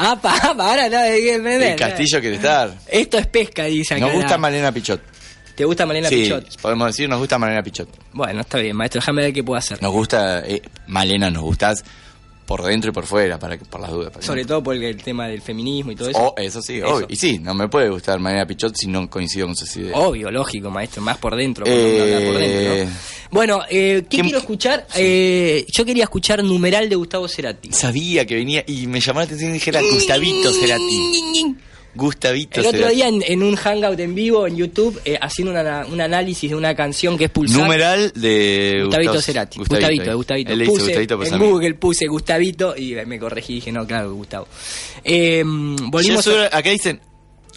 Ah, 0.00 0.16
pa, 0.20 0.54
pa, 0.56 0.70
ahora 0.70 0.88
no. 0.88 1.02
El 1.02 1.76
Castillo 1.76 2.20
quiere 2.20 2.36
estar. 2.36 2.72
Esto 2.86 3.18
es 3.18 3.26
pesca, 3.26 3.64
dice 3.64 3.94
acá. 3.94 4.06
Nos 4.06 4.14
gusta 4.14 4.38
Malena 4.38 4.70
Pichot. 4.70 5.00
¿Te 5.56 5.64
gusta 5.64 5.86
Malena 5.86 6.08
sí, 6.08 6.22
Pichot? 6.22 6.60
podemos 6.60 6.86
decir, 6.86 7.08
nos 7.08 7.18
gusta 7.18 7.36
Malena 7.36 7.64
Pichot. 7.64 7.88
Bueno, 8.12 8.42
está 8.42 8.58
bien, 8.58 8.76
maestro, 8.76 9.00
déjame 9.00 9.22
ver 9.22 9.32
qué 9.32 9.42
puedo 9.42 9.58
hacer. 9.58 9.82
Nos 9.82 9.90
gusta, 9.90 10.46
eh, 10.46 10.62
Malena, 10.86 11.30
nos 11.32 11.42
gustás 11.42 11.84
por 12.48 12.64
dentro 12.64 12.88
y 12.90 12.94
por 12.94 13.04
fuera, 13.04 13.38
para 13.38 13.58
que, 13.58 13.66
por 13.66 13.78
las 13.78 13.90
dudas. 13.90 14.08
para 14.08 14.20
que 14.20 14.26
Sobre 14.26 14.44
todo 14.46 14.62
por 14.62 14.74
el, 14.74 14.82
el 14.82 14.96
tema 15.02 15.28
del 15.28 15.42
feminismo 15.42 15.92
y 15.92 15.96
todo 15.96 16.08
eso. 16.08 16.18
Oh, 16.18 16.34
eso 16.38 16.62
sí, 16.62 16.78
Eso. 16.78 16.86
obvio. 16.88 17.06
Y 17.10 17.16
sí, 17.16 17.38
no 17.38 17.52
me 17.52 17.68
puede 17.68 17.90
gustar 17.90 18.18
Malena 18.18 18.46
Pichot 18.46 18.74
si 18.74 18.86
no 18.86 19.08
coincido 19.10 19.46
con 19.46 19.54
sus 19.54 19.76
ideas. 19.76 19.92
Obvio, 19.94 20.30
lógico, 20.30 20.70
maestro, 20.70 21.02
más 21.02 21.18
por 21.18 21.36
dentro. 21.36 21.66
Eh, 21.68 22.24
por 22.26 22.38
dentro, 22.40 22.84
¿no? 22.86 22.98
Bueno, 23.30 23.60
eh, 23.68 24.04
¿qué 24.08 24.16
¿qué- 24.16 24.22
quiero 24.22 24.38
escuchar? 24.38 24.86
Eh, 24.96 25.66
yo 25.70 25.84
quería 25.84 26.04
escuchar 26.04 26.42
Numeral 26.42 26.88
de 26.88 26.96
Gustavo 26.96 27.28
Cerati. 27.28 27.70
Sabía 27.70 28.24
que 28.24 28.34
venía 28.36 28.64
y 28.66 28.86
me 28.86 29.00
llamó 29.00 29.20
la 29.20 29.26
atención 29.26 29.50
y 29.50 29.54
dije 29.54 29.68
era 29.68 29.82
Gustavito 29.82 30.50
Cerati. 30.54 31.54
Gustavito 31.98 32.60
El 32.60 32.66
otro 32.66 32.88
día 32.88 33.08
en, 33.08 33.22
en 33.26 33.42
un 33.42 33.56
hangout 33.56 33.98
en 34.00 34.14
vivo 34.14 34.46
en 34.46 34.56
YouTube, 34.56 34.98
eh, 35.04 35.18
haciendo 35.20 35.52
una- 35.52 35.84
un 35.86 36.00
análisis 36.00 36.48
de 36.48 36.56
una 36.56 36.74
canción 36.74 37.18
que 37.18 37.24
es 37.24 37.30
Pulsar. 37.30 37.60
Numeral 37.62 38.12
de 38.14 38.80
Gustavito 38.84 39.12
Gustavo- 39.12 39.22
Cerati. 39.22 39.58
Gustavito, 39.58 39.86
Gustavito, 40.16 40.52
eh. 40.52 40.54
Gustavito. 40.54 40.64
Puse 40.72 40.84
Gustavito 40.84 41.24
en. 41.24 41.38
Google 41.38 41.74
puse 41.74 42.06
Gustavito 42.06 42.76
y 42.76 42.94
me 43.06 43.18
corregí 43.18 43.52
y 43.52 43.56
dije, 43.56 43.72
no, 43.72 43.86
claro, 43.86 44.14
Gustavo. 44.14 44.46
Eh, 45.04 45.42
volvimos 45.44 46.26
a... 46.28 46.46
Acá 46.56 46.70
dicen 46.70 47.00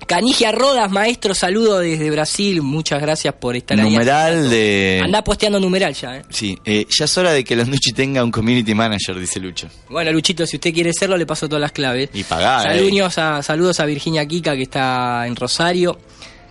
Canigia 0.08 0.52
Rodas, 0.52 0.92
maestro, 0.92 1.34
saludo 1.34 1.80
desde 1.80 2.10
Brasil. 2.12 2.62
Muchas 2.62 3.02
gracias 3.02 3.34
por 3.36 3.56
estar 3.56 3.80
ahí. 3.80 3.90
numeral 3.90 4.50
de... 4.50 5.00
Andá 5.04 5.24
posteando 5.24 5.60
numeral 5.60 5.94
ya, 5.94 6.18
¿eh? 6.18 6.22
Sí, 6.30 6.58
eh, 6.66 6.86
ya 6.98 7.06
es 7.06 7.18
hora 7.18 7.32
de 7.32 7.44
que 7.44 7.56
Landucci 7.56 7.94
tenga 7.94 8.24
un 8.24 8.32
community 8.32 8.74
manager, 8.74 9.18
dice 9.20 9.40
Lucho. 9.40 9.70
Bueno, 9.90 10.12
Luchito, 10.12 10.46
si 10.46 10.58
usted 10.58 10.74
quiere 10.74 10.92
serlo, 10.94 11.16
le 11.18 11.26
paso 11.26 11.48
todas 11.48 11.62
las 11.62 11.72
claves. 11.72 12.10
Y 12.14 12.24
pagá, 12.24 12.64
eh. 12.74 12.78
Saludos 12.78 13.18
a, 13.18 13.42
saludos 13.44 13.80
a 13.80 13.86
Virginia 13.86 14.26
Kika, 14.26 14.56
que 14.56 14.64
está 14.64 15.26
en 15.28 15.36
Rosario. 15.36 15.98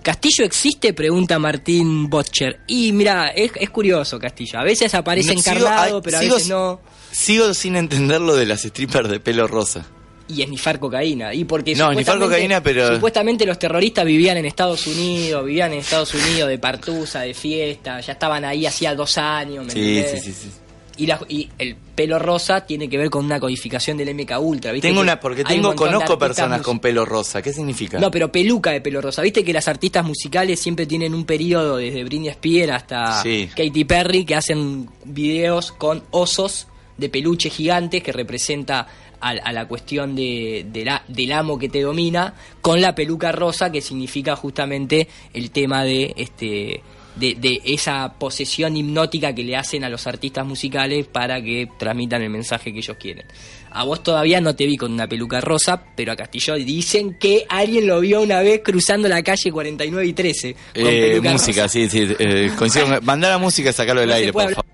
¿Castillo 0.02 0.44
existe? 0.46 0.94
Pregunta 0.94 1.38
Martín 1.38 2.08
Botcher. 2.08 2.60
Y 2.66 2.92
mira, 2.92 3.28
es, 3.28 3.52
es 3.56 3.68
curioso 3.68 4.18
Castillo. 4.18 4.58
A 4.58 4.64
veces 4.64 4.94
aparece 4.94 5.34
No, 5.34 5.40
sigo- 5.42 5.50
encarnado, 5.56 6.00
pero 6.00 6.16
a 6.16 6.20
sigo- 6.22 6.34
veces 6.36 6.48
no. 6.48 6.80
Sigo 7.10 7.52
sin 7.52 7.76
entender 7.76 8.20
lo 8.20 8.34
de 8.36 8.46
las 8.46 8.62
strippers 8.62 9.10
de 9.10 9.20
pelo 9.20 9.46
rosa. 9.46 9.84
Y 10.32 10.42
esnifar 10.42 10.78
cocaína. 10.78 11.34
Y 11.34 11.44
porque 11.44 11.74
No, 11.74 11.90
esnifar 11.90 12.14
supuestamente- 12.14 12.26
cocaína, 12.26 12.62
pero- 12.62 12.94
Supuestamente 12.94 13.46
los 13.46 13.58
terroristas 13.58 14.04
vivían 14.04 14.36
en 14.36 14.46
Estados 14.46 14.86
Unidos, 14.86 15.44
vivían 15.44 15.72
en 15.72 15.80
Estados 15.80 16.14
Unidos 16.14 16.48
de 16.48 16.58
partusa, 16.58 17.20
de 17.22 17.34
fiesta, 17.34 18.00
ya 18.00 18.12
estaban 18.12 18.44
ahí 18.44 18.66
hacía 18.66 18.94
dos 18.94 19.18
años, 19.18 19.66
¿me 19.66 19.72
Sí, 19.72 20.02
sí, 20.10 20.18
sí, 20.20 20.32
sí. 20.32 20.50
Y, 20.96 21.06
la- 21.06 21.18
y 21.28 21.48
el 21.58 21.76
pelo 21.94 22.18
rosa 22.18 22.66
tiene 22.66 22.86
que 22.86 22.98
ver 22.98 23.08
con 23.08 23.24
una 23.24 23.40
codificación 23.40 23.96
del 23.96 24.10
MK 24.10 24.38
Ultra, 24.38 24.70
¿viste? 24.72 24.88
Tengo 24.88 25.00
que 25.00 25.04
una, 25.04 25.18
porque 25.18 25.40
un 25.42 25.48
tengo, 25.48 25.74
conozco 25.74 26.18
personas 26.18 26.60
con 26.60 26.78
pelo 26.78 27.06
rosa. 27.06 27.40
¿Qué 27.40 27.54
significa? 27.54 27.98
No, 27.98 28.10
pero 28.10 28.30
peluca 28.30 28.70
de 28.72 28.82
pelo 28.82 29.00
rosa. 29.00 29.22
Viste 29.22 29.42
que 29.42 29.52
las 29.54 29.66
artistas 29.66 30.04
musicales 30.04 30.60
siempre 30.60 30.84
tienen 30.84 31.14
un 31.14 31.24
periodo, 31.24 31.78
desde 31.78 32.04
Britney 32.04 32.28
Spears 32.28 32.72
hasta 32.72 33.22
Sí. 33.22 33.48
Katy 33.56 33.84
Perry, 33.86 34.24
que 34.26 34.34
hacen 34.34 34.90
videos 35.04 35.72
con 35.72 36.02
osos 36.10 36.66
de 36.98 37.08
peluche 37.08 37.48
gigantes 37.48 38.02
que 38.02 38.12
representa 38.12 38.86
a, 39.20 39.30
a 39.30 39.52
la 39.52 39.66
cuestión 39.68 40.14
de, 40.16 40.66
de 40.72 40.84
la- 40.84 41.02
del 41.08 41.32
amo 41.32 41.58
que 41.58 41.68
te 41.68 41.80
domina, 41.82 42.34
con 42.60 42.80
la 42.80 42.94
peluca 42.94 43.32
rosa, 43.32 43.70
que 43.70 43.80
significa 43.80 44.36
justamente 44.36 45.08
el 45.34 45.50
tema 45.50 45.84
de 45.84 46.12
este 46.16 46.82
de, 47.16 47.34
de 47.34 47.60
esa 47.64 48.14
posesión 48.18 48.76
hipnótica 48.76 49.34
que 49.34 49.42
le 49.42 49.56
hacen 49.56 49.82
a 49.84 49.88
los 49.88 50.06
artistas 50.06 50.46
musicales 50.46 51.06
para 51.06 51.42
que 51.42 51.68
transmitan 51.78 52.22
el 52.22 52.30
mensaje 52.30 52.72
que 52.72 52.78
ellos 52.78 52.96
quieren. 52.98 53.26
A 53.72 53.82
vos 53.84 54.02
todavía 54.02 54.40
no 54.40 54.54
te 54.54 54.64
vi 54.64 54.76
con 54.76 54.92
una 54.92 55.06
peluca 55.08 55.40
rosa, 55.40 55.82
pero 55.96 56.12
a 56.12 56.16
Castillo 56.16 56.54
dicen 56.54 57.16
que 57.18 57.44
alguien 57.48 57.86
lo 57.88 58.00
vio 58.00 58.22
una 58.22 58.40
vez 58.40 58.62
cruzando 58.64 59.08
la 59.08 59.22
calle 59.22 59.50
49 59.52 60.06
y 60.06 60.12
13 60.12 60.54
con 60.54 60.86
Eh, 60.86 61.20
música, 61.20 61.62
rosa. 61.62 61.68
sí, 61.68 61.88
sí. 61.90 62.06
eh, 62.18 62.52
coincido 62.56 62.86
Mandá 63.02 63.28
la 63.28 63.38
música 63.38 63.70
y 63.70 63.72
sacarlo 63.72 64.00
del 64.00 64.10
No 64.10 64.14
aire, 64.16 64.32
por 64.32 64.42
favor. 64.54 64.64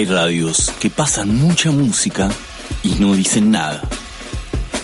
Hay 0.00 0.06
radios 0.06 0.72
que 0.80 0.88
pasan 0.88 1.36
mucha 1.36 1.70
música 1.70 2.30
y 2.82 2.94
no 3.00 3.12
dicen 3.12 3.50
nada. 3.50 3.82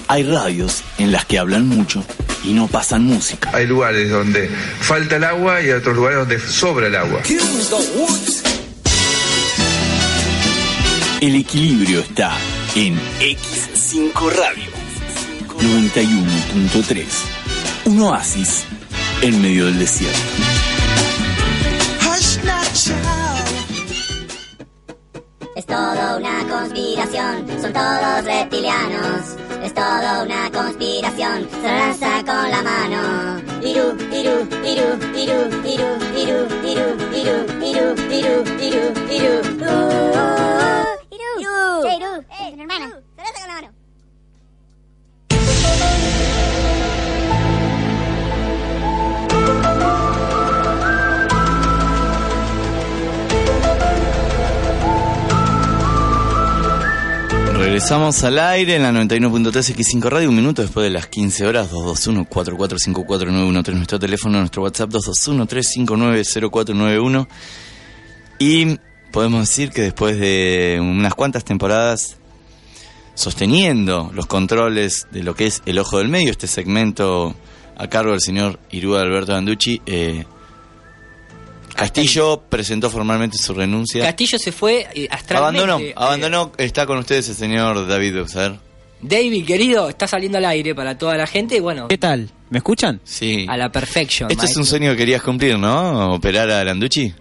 Hay 0.09 0.25
radios 0.25 0.83
en 0.99 1.11
las 1.11 1.25
que 1.25 1.39
hablan 1.39 1.67
mucho 1.67 2.05
y 2.45 2.53
no 2.53 2.69
pasan 2.69 3.05
música. 3.05 3.51
Hay 3.55 3.67
lugares 3.67 4.11
donde 4.11 4.47
falta 4.81 5.17
el 5.17 5.25
agua 5.25 5.63
y 5.63 5.71
otros 5.71 5.97
lugares 5.97 6.19
donde 6.19 6.39
sobra 6.39 6.89
el 6.89 6.97
agua. 6.97 7.23
El 11.23 11.35
equilibrio 11.35 12.01
está 12.01 12.37
en 12.75 13.01
X5 13.19 14.13
Radio 14.33 14.71
91.3. 15.63 17.05
Un 17.87 18.03
oasis 18.03 18.65
en 19.23 19.41
medio 19.41 19.65
del 19.65 19.79
desierto. 19.79 20.56
Todo 26.17 26.19
una 26.19 26.49
conspiración, 26.49 27.47
son 27.61 27.73
todos 27.73 28.25
reptilianos. 28.25 29.37
Es 29.63 29.75
todo 29.75 30.25
una 30.25 30.51
conspiración, 30.51 31.49
se 31.51 31.69
lanza 31.69 32.25
con 32.25 32.51
la 32.51 32.63
mano. 32.63 33.41
Iru, 33.63 33.97
iru, 34.13 34.49
iru, 34.65 34.89
iru, 35.15 35.41
iru, 35.65 35.91
iru, 36.17 36.39
iru, 36.65 36.89
iru, 37.13 37.37
iru, 37.63 37.87
iru, 38.13 38.45
iru, 38.61 38.85
iru. 39.11 39.35
Iru, 41.11 41.83
Che, 41.83 41.97
Iru, 41.97 42.25
Regresamos 57.77 58.25
al 58.25 58.39
aire 58.39 58.77
en 58.77 58.85
la 58.85 58.91
91.3 58.91 59.77
X5 59.77 60.09
Radio, 60.09 60.31
un 60.31 60.37
minuto 60.37 60.63
después 60.63 60.85
de 60.85 60.91
las 60.91 61.09
15 61.09 61.47
horas, 61.47 61.71
221-4454-913, 61.73 63.75
nuestro 63.75 63.99
teléfono, 63.99 64.39
nuestro 64.39 64.63
WhatsApp 64.63 64.89
221-359-0491. 64.93 67.29
Y 68.39 68.79
podemos 69.11 69.41
decir 69.41 69.73
que 69.73 69.83
después 69.83 70.19
de 70.19 70.79
unas 70.81 71.15
cuantas 71.15 71.45
temporadas 71.45 72.17
sosteniendo 73.13 74.11
los 74.15 74.25
controles 74.25 75.07
de 75.13 75.23
lo 75.23 75.35
que 75.35 75.45
es 75.45 75.61
El 75.67 75.79
Ojo 75.79 75.99
del 75.99 76.09
Medio, 76.09 76.31
este 76.31 76.47
segmento 76.47 77.35
a 77.77 77.89
cargo 77.89 78.13
del 78.13 78.23
señor 78.23 78.59
Irúa 78.71 79.03
Alberto 79.03 79.35
Anducci, 79.35 79.83
eh, 79.85 80.25
Castillo 81.77 82.43
presentó 82.49 82.91
formalmente 82.91 83.39
su 83.39 83.55
renuncia. 83.55 84.03
Castillo 84.05 84.39
se 84.39 84.53
fue 84.53 84.87
eh, 84.95 85.09
astralmente. 85.11 85.63
Abandonó, 85.63 85.79
eh, 85.81 85.93
abandonó, 85.97 86.53
está 86.59 86.87
con 86.87 86.99
ustedes 86.99 87.29
el 87.29 87.35
señor 87.35 87.87
David 87.87 88.15
Bexer. 88.15 88.59
David, 89.01 89.47
querido, 89.47 89.89
está 89.89 90.07
saliendo 90.09 90.39
al 90.39 90.47
aire 90.47 90.75
para 90.75 90.97
toda 90.97 91.17
la 91.17 91.27
gente 91.27 91.57
y 91.57 91.61
bueno, 91.61 91.89
¿Qué 91.89 91.99
tal? 91.99 92.31
¿Me 92.49 92.59
escuchan? 92.59 93.01
Sí. 93.05 93.47
a 93.49 93.57
la 93.57 93.71
perfection. 93.71 94.31
Este 94.31 94.47
es 94.47 94.57
un 94.57 94.65
sueño 94.65 94.93
que 94.93 94.97
querías 94.97 95.23
cumplir, 95.23 95.59
¿no? 95.59 96.15
Operar 96.15 96.51
a 96.51 96.65
Landucci. 96.65 97.13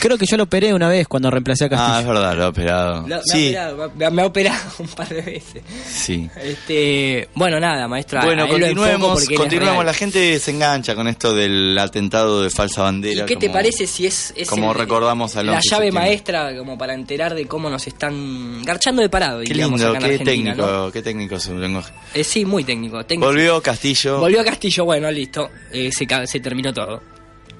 Creo 0.00 0.18
que 0.18 0.26
yo 0.26 0.36
lo 0.36 0.44
operé 0.44 0.74
una 0.74 0.88
vez 0.88 1.08
cuando 1.08 1.30
reemplacé 1.30 1.64
a 1.64 1.66
Ah, 1.66 1.70
es 1.70 1.78
Castillo. 1.78 2.08
verdad, 2.12 2.36
lo 2.36 2.44
ha 2.44 2.48
operado. 2.48 2.94
Lo- 3.02 3.06
me, 3.06 3.14
ha 3.14 3.22
sí, 3.22 3.46
operado, 3.48 3.92
me 3.96 4.04
ha- 4.06 4.10
me 4.10 4.22
ha 4.22 4.26
operado 4.26 4.60
un 4.78 4.88
par 4.88 5.08
de 5.08 5.22
veces. 5.22 5.62
sí. 5.88 6.28
Este, 6.42 7.28
bueno, 7.34 7.58
nada, 7.60 7.88
maestro. 7.88 8.20
a- 8.20 8.24
Bueno, 8.24 8.46
continuemos, 8.48 9.22
es 9.22 9.36
continuemos. 9.36 9.84
La 9.84 9.94
gente 9.94 10.38
se 10.38 10.50
engancha 10.50 10.94
con 10.94 11.08
esto 11.08 11.34
del 11.34 11.78
atentado 11.78 12.42
de 12.42 12.50
falsa 12.50 12.80
¿Y 12.80 12.84
bandera. 12.84 13.26
qué 13.26 13.36
te 13.36 13.48
parece 13.50 13.86
si 13.86 14.06
es, 14.06 14.32
es 14.36 14.48
como 14.48 14.72
recordamos 14.74 15.34
la 15.34 15.40
11 15.40 15.50
de 15.50 15.52
llave 15.52 15.62
septiembre? 15.86 15.92
maestra 15.92 16.56
como 16.56 16.76
para 16.78 16.94
enterar 16.94 17.34
de 17.34 17.46
cómo 17.46 17.70
nos 17.70 17.86
están 17.86 18.62
garchando 18.64 19.02
de 19.02 19.08
parado? 19.08 19.40
Qué 19.40 19.48
diríamos, 19.48 19.80
lindo, 19.80 19.96
acá 19.96 20.06
en 20.06 20.18
qué 20.18 20.24
técnico, 20.24 20.66
¿no? 20.66 20.92
qué 20.92 21.02
técnico 21.02 21.38
su 21.40 21.56
lenguaje. 21.56 21.92
Eh, 22.14 22.24
sí, 22.24 22.44
muy 22.44 22.64
técnico. 22.64 23.04
técnico. 23.04 23.26
Volvió 23.28 23.62
Castillo. 23.62 24.18
Volvió 24.20 24.40
a 24.40 24.44
Castillo, 24.44 24.84
bueno, 24.84 25.10
listo. 25.10 25.48
Eh, 25.72 25.90
se, 25.92 26.06
se 26.26 26.40
terminó 26.40 26.72
todo. 26.72 27.02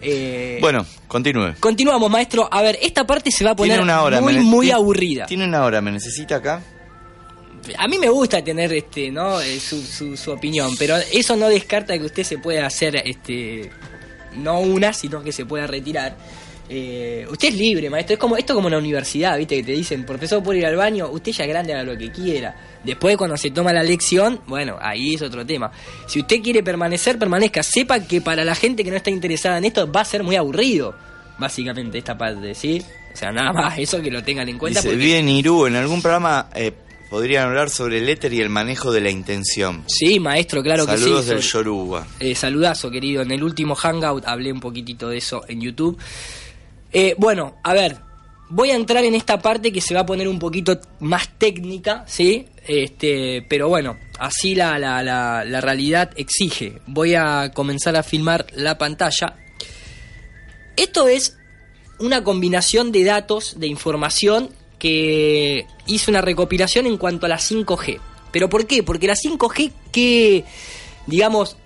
Eh, 0.02 0.58
Bueno, 0.60 0.84
continúe. 1.08 1.54
Continuamos, 1.60 2.10
maestro. 2.10 2.48
A 2.50 2.60
ver, 2.62 2.78
esta 2.82 3.06
parte 3.06 3.30
se 3.30 3.44
va 3.44 3.52
a 3.52 3.56
poner 3.56 3.72
Tiene 3.76 3.82
una 3.84 4.02
hora. 4.02 4.20
muy, 4.20 4.38
muy 4.38 4.70
aburrida. 4.70 5.26
Tiene 5.26 5.44
una 5.44 5.64
hora, 5.64 5.80
¿me 5.80 5.92
necesita 5.92 6.36
acá? 6.36 6.60
A 7.78 7.86
mí 7.86 7.96
me 7.98 8.08
gusta 8.08 8.42
tener 8.42 8.72
este, 8.72 9.10
¿no? 9.12 9.40
Eh, 9.40 9.60
su, 9.60 9.80
su, 9.82 10.16
su 10.16 10.32
opinión, 10.32 10.74
pero 10.78 10.96
eso 11.12 11.36
no 11.36 11.48
descarta 11.48 11.96
que 11.96 12.04
usted 12.04 12.24
se 12.24 12.38
pueda 12.38 12.66
hacer 12.66 12.96
este 12.96 13.70
no 14.34 14.60
una, 14.60 14.92
sino 14.92 15.22
que 15.22 15.30
se 15.30 15.46
pueda 15.46 15.66
retirar. 15.66 16.16
Eh, 16.74 17.26
usted 17.30 17.48
es 17.48 17.54
libre, 17.54 17.90
maestro. 17.90 18.14
Es 18.14 18.18
como 18.18 18.34
esto 18.34 18.54
como 18.54 18.68
en 18.68 18.72
la 18.72 18.78
universidad, 18.78 19.36
¿viste? 19.36 19.56
Que 19.56 19.62
te 19.62 19.72
dicen, 19.72 20.06
profesor, 20.06 20.42
puede 20.42 20.60
ir 20.60 20.66
al 20.66 20.76
baño, 20.76 21.08
usted 21.10 21.32
ya 21.32 21.44
es 21.44 21.50
grande, 21.50 21.74
haga 21.74 21.82
lo 21.84 21.98
que 21.98 22.10
quiera. 22.10 22.56
Después, 22.82 23.18
cuando 23.18 23.36
se 23.36 23.50
toma 23.50 23.74
la 23.74 23.82
lección, 23.82 24.40
bueno, 24.46 24.78
ahí 24.80 25.14
es 25.14 25.20
otro 25.22 25.44
tema. 25.44 25.70
Si 26.06 26.20
usted 26.20 26.40
quiere 26.40 26.62
permanecer, 26.62 27.18
permanezca. 27.18 27.62
Sepa 27.62 28.00
que 28.00 28.22
para 28.22 28.42
la 28.42 28.54
gente 28.54 28.82
que 28.84 28.90
no 28.90 28.96
está 28.96 29.10
interesada 29.10 29.58
en 29.58 29.66
esto 29.66 29.90
va 29.92 30.00
a 30.00 30.04
ser 30.06 30.22
muy 30.22 30.36
aburrido, 30.36 30.94
básicamente, 31.38 31.98
esta 31.98 32.16
parte, 32.16 32.54
¿sí? 32.54 32.82
O 33.12 33.16
sea, 33.18 33.30
nada 33.32 33.52
más, 33.52 33.78
eso 33.78 34.00
que 34.00 34.10
lo 34.10 34.22
tengan 34.24 34.48
en 34.48 34.56
cuenta. 34.56 34.80
Dice, 34.80 34.88
porque- 34.92 35.04
bien, 35.04 35.28
Irú, 35.28 35.66
en 35.66 35.76
algún 35.76 36.00
programa 36.00 36.48
eh, 36.54 36.72
podrían 37.10 37.48
hablar 37.48 37.68
sobre 37.68 37.98
el 37.98 38.08
éter 38.08 38.32
y 38.32 38.40
el 38.40 38.48
manejo 38.48 38.90
de 38.90 39.02
la 39.02 39.10
intención. 39.10 39.84
Sí, 39.88 40.18
maestro, 40.18 40.62
claro 40.62 40.86
Saludos 40.86 41.20
que 41.20 41.26
sí. 41.26 41.34
del 41.34 41.42
sobre- 41.42 41.64
Yoruba. 41.64 42.06
Eh, 42.18 42.34
saludazo, 42.34 42.90
querido. 42.90 43.20
En 43.20 43.30
el 43.30 43.42
último 43.42 43.74
Hangout 43.74 44.24
hablé 44.26 44.50
un 44.50 44.60
poquitito 44.60 45.10
de 45.10 45.18
eso 45.18 45.42
en 45.46 45.60
YouTube. 45.60 45.98
Eh, 46.92 47.14
bueno, 47.18 47.56
a 47.62 47.72
ver, 47.72 47.98
voy 48.48 48.70
a 48.70 48.76
entrar 48.76 49.04
en 49.04 49.14
esta 49.14 49.40
parte 49.40 49.72
que 49.72 49.80
se 49.80 49.94
va 49.94 50.00
a 50.00 50.06
poner 50.06 50.28
un 50.28 50.38
poquito 50.38 50.78
más 51.00 51.28
técnica, 51.38 52.04
¿sí? 52.06 52.46
Este, 52.66 53.42
pero 53.48 53.68
bueno, 53.68 53.96
así 54.18 54.54
la, 54.54 54.78
la, 54.78 55.02
la, 55.02 55.44
la 55.44 55.60
realidad 55.60 56.10
exige. 56.16 56.80
Voy 56.86 57.14
a 57.14 57.50
comenzar 57.52 57.96
a 57.96 58.02
filmar 58.02 58.46
la 58.54 58.78
pantalla. 58.78 59.36
Esto 60.76 61.08
es 61.08 61.38
una 61.98 62.24
combinación 62.24 62.92
de 62.92 63.04
datos, 63.04 63.58
de 63.58 63.66
información 63.66 64.50
que 64.78 65.66
hice 65.86 66.10
una 66.10 66.20
recopilación 66.20 66.86
en 66.86 66.98
cuanto 66.98 67.26
a 67.26 67.28
la 67.28 67.38
5G. 67.38 68.00
¿Pero 68.32 68.48
por 68.48 68.66
qué? 68.66 68.82
Porque 68.82 69.06
la 69.06 69.14
5G 69.14 69.70
que, 69.92 70.44
digamos, 71.06 71.56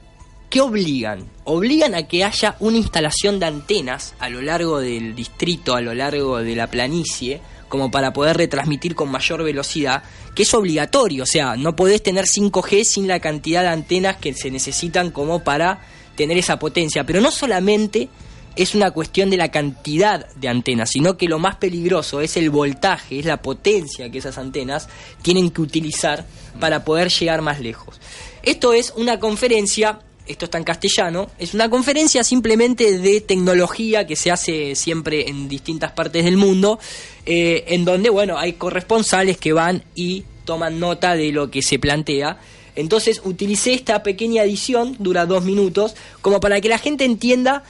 ¿qué 0.51 0.61
obligan? 0.61 1.29
Obligan 1.45 1.95
a 1.95 2.05
que 2.05 2.25
haya 2.25 2.57
una 2.61 2.79
instalación 2.79 3.39
de 3.39 3.47
antenas 3.47 4.15
a 4.19 4.29
lo 4.29 4.43
largo 4.43 4.81
del 4.81 5.15
distrito, 5.15 5.75
a 5.75 5.81
lo 5.81 5.95
largo 5.95 6.39
de 6.39 6.57
la 6.57 6.69
planicie, 6.69 7.41
como 7.69 7.91
para 7.91 8.13
poder 8.13 8.37
retransmitir 8.37 8.95
con 8.95 9.11
mayor 9.11 9.43
velocidad, 9.43 10.03
que 10.35 10.45
es 10.45 10.55
obligatorio, 10.55 11.25
o 11.25 11.27
sea, 11.27 11.57
no 11.57 11.75
podés 11.75 12.03
tener 12.03 12.27
5G 12.27 12.85
sin 12.85 13.09
la 13.09 13.21
cantidad 13.21 13.63
de 13.63 13.69
antenas 13.69 14.17
que 14.17 14.35
se 14.35 14.51
necesitan 14.51 15.11
como 15.11 15.43
para 15.43 15.81
tener 16.15 16.39
esa 16.39 16.59
potencia, 16.59 17.05
pero 17.05 17.21
no 17.21 17.31
solamente 17.31 18.09
es 18.57 18.75
una 18.75 18.91
cuestión 18.91 19.29
de 19.29 19.37
la 19.37 19.51
cantidad 19.51 20.27
de 20.35 20.49
antenas, 20.49 20.91
sino 20.91 21.19
que 21.19 21.29
lo 21.29 21.39
más 21.39 21.57
peligroso 21.57 22.23
es 22.23 22.37
el 22.39 22.49
voltaje, 22.51 23.19
es 23.19 23.27
la 23.27 23.43
potencia 23.43 24.11
que 24.11 24.19
esas 24.19 24.39
antenas 24.39 24.89
tienen 25.21 25.51
que 25.51 25.61
utilizar 25.61 26.25
para 26.59 26.85
poder 26.85 27.11
llegar 27.11 27.43
más 27.43 27.61
lejos. 27.61 28.01
Esto 28.43 28.73
es 28.73 28.95
una 28.97 29.21
conferencia, 29.21 30.01
esto 30.27 30.47
está 30.47 30.59
en 30.59 30.65
castellano, 30.65 31.31
es 31.39 31.55
una 31.55 31.71
conferencia 31.71 32.25
simplemente 32.25 32.99
de 32.99 33.21
tecnología 33.21 34.07
que 34.07 34.17
se 34.17 34.31
hace 34.31 34.75
siempre 34.75 35.29
en 35.29 35.49
distintas 35.49 35.93
partes 35.93 36.25
del 36.25 36.37
mundo, 36.37 36.79
eh, 37.25 37.65
en 37.69 37.85
donde, 37.85 38.11
bueno, 38.11 38.39
hay 38.39 38.55
corresponsales 38.55 39.39
que 39.39 39.53
van 39.53 39.85
y 39.95 40.25
toman 40.45 40.81
nota 40.81 41.15
de 41.15 41.33
lo 41.33 41.51
que 41.51 41.63
se 41.63 41.79
plantea. 41.79 42.39
Entonces 42.75 43.21
utilicé 43.25 43.75
esta 43.75 44.03
pequeña 44.03 44.43
edición, 44.43 44.97
dura 44.99 45.27
dos 45.27 45.45
minutos, 45.45 45.95
como 46.21 46.41
para 46.41 46.61
que 46.61 46.69
la 46.69 46.79
gente 46.79 47.05
entienda 47.05 47.65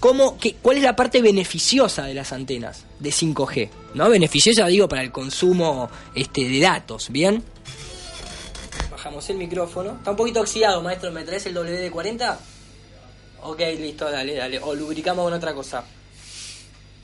cómo, 0.00 0.38
que, 0.38 0.54
cuál 0.54 0.78
es 0.78 0.82
la 0.82 0.96
parte 0.96 1.22
beneficiosa 1.22 2.04
de 2.04 2.14
las 2.14 2.32
antenas 2.32 2.84
de 2.98 3.10
5G. 3.10 3.68
¿No? 3.94 4.08
Beneficiosa, 4.08 4.66
digo, 4.66 4.88
para 4.88 5.02
el 5.02 5.10
consumo 5.10 5.88
este, 6.14 6.48
de 6.48 6.60
datos, 6.60 7.10
¿bien? 7.10 7.42
Bajamos 8.96 9.28
el 9.28 9.36
micrófono. 9.36 9.90
Está 9.90 10.12
un 10.12 10.16
poquito 10.16 10.40
oxidado, 10.40 10.80
maestro. 10.80 11.12
¿Me 11.12 11.22
traes 11.22 11.44
el 11.44 11.54
WD-40? 11.54 12.34
Ok, 13.42 13.58
listo, 13.76 14.10
dale, 14.10 14.34
dale. 14.34 14.58
O 14.58 14.74
lubricamos 14.74 15.22
con 15.22 15.34
otra 15.34 15.52
cosa. 15.52 15.84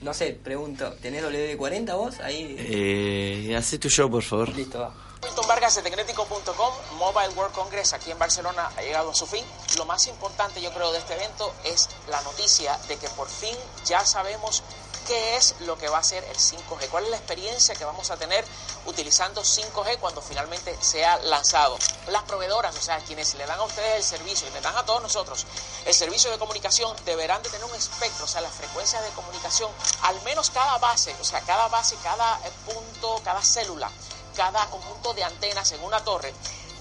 No 0.00 0.14
sé, 0.14 0.32
pregunto. 0.42 0.94
¿Tenés 1.02 1.22
WD-40 1.22 1.94
vos? 1.94 2.18
Ahí. 2.20 2.56
Eh, 2.58 3.54
hace 3.54 3.78
tu 3.78 3.90
show, 3.90 4.10
por 4.10 4.22
favor. 4.22 4.48
Listo, 4.56 4.80
va. 4.80 4.94
Milton 5.22 5.46
Vargas 5.46 5.74
de 5.74 5.82
Tecnético.com, 5.82 6.74
Mobile 6.98 7.34
World 7.36 7.54
Congress 7.54 7.92
aquí 7.92 8.10
en 8.10 8.18
Barcelona 8.18 8.70
ha 8.74 8.80
llegado 8.80 9.10
a 9.10 9.14
su 9.14 9.26
fin. 9.26 9.44
Lo 9.76 9.84
más 9.84 10.06
importante 10.06 10.62
yo 10.62 10.72
creo 10.72 10.92
de 10.92 10.98
este 10.98 11.12
evento 11.12 11.54
es 11.62 11.90
la 12.08 12.22
noticia 12.22 12.74
de 12.88 12.96
que 12.96 13.08
por 13.10 13.28
fin 13.28 13.54
ya 13.84 14.02
sabemos 14.06 14.62
qué 15.06 15.36
es 15.36 15.54
lo 15.60 15.76
que 15.78 15.88
va 15.88 15.98
a 15.98 16.02
ser 16.02 16.24
el 16.24 16.36
5G, 16.36 16.88
cuál 16.90 17.04
es 17.04 17.10
la 17.10 17.16
experiencia 17.16 17.74
que 17.74 17.84
vamos 17.84 18.10
a 18.10 18.16
tener 18.16 18.44
utilizando 18.86 19.42
5G 19.42 19.98
cuando 19.98 20.20
finalmente 20.22 20.76
sea 20.80 21.18
lanzado. 21.18 21.78
Las 22.08 22.22
proveedoras, 22.24 22.76
o 22.76 22.80
sea, 22.80 22.98
quienes 22.98 23.34
le 23.34 23.46
dan 23.46 23.58
a 23.58 23.64
ustedes 23.64 23.96
el 23.96 24.02
servicio 24.02 24.48
y 24.48 24.52
le 24.52 24.60
dan 24.60 24.76
a 24.76 24.84
todos 24.84 25.02
nosotros 25.02 25.46
el 25.86 25.94
servicio 25.94 26.30
de 26.30 26.38
comunicación, 26.38 26.96
deberán 27.04 27.42
de 27.42 27.50
tener 27.50 27.64
un 27.64 27.74
espectro, 27.74 28.24
o 28.24 28.28
sea, 28.28 28.40
las 28.40 28.52
frecuencias 28.52 29.02
de 29.02 29.10
comunicación, 29.10 29.70
al 30.02 30.20
menos 30.22 30.50
cada 30.50 30.78
base, 30.78 31.14
o 31.20 31.24
sea, 31.24 31.40
cada 31.40 31.68
base, 31.68 31.96
cada 32.02 32.38
eh, 32.44 32.50
punto, 32.66 33.20
cada 33.24 33.42
célula, 33.42 33.90
cada 34.36 34.64
conjunto 34.70 35.14
de 35.14 35.24
antenas 35.24 35.72
en 35.72 35.82
una 35.82 36.02
torre, 36.04 36.32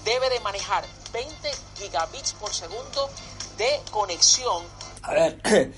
debe 0.04 0.30
de 0.30 0.40
manejar 0.40 0.84
20 1.12 1.50
gigabits 1.78 2.32
por 2.34 2.52
segundo 2.52 3.10
de 3.56 3.80
conexión 3.90 4.64
A 5.02 5.12
ver, 5.12 5.40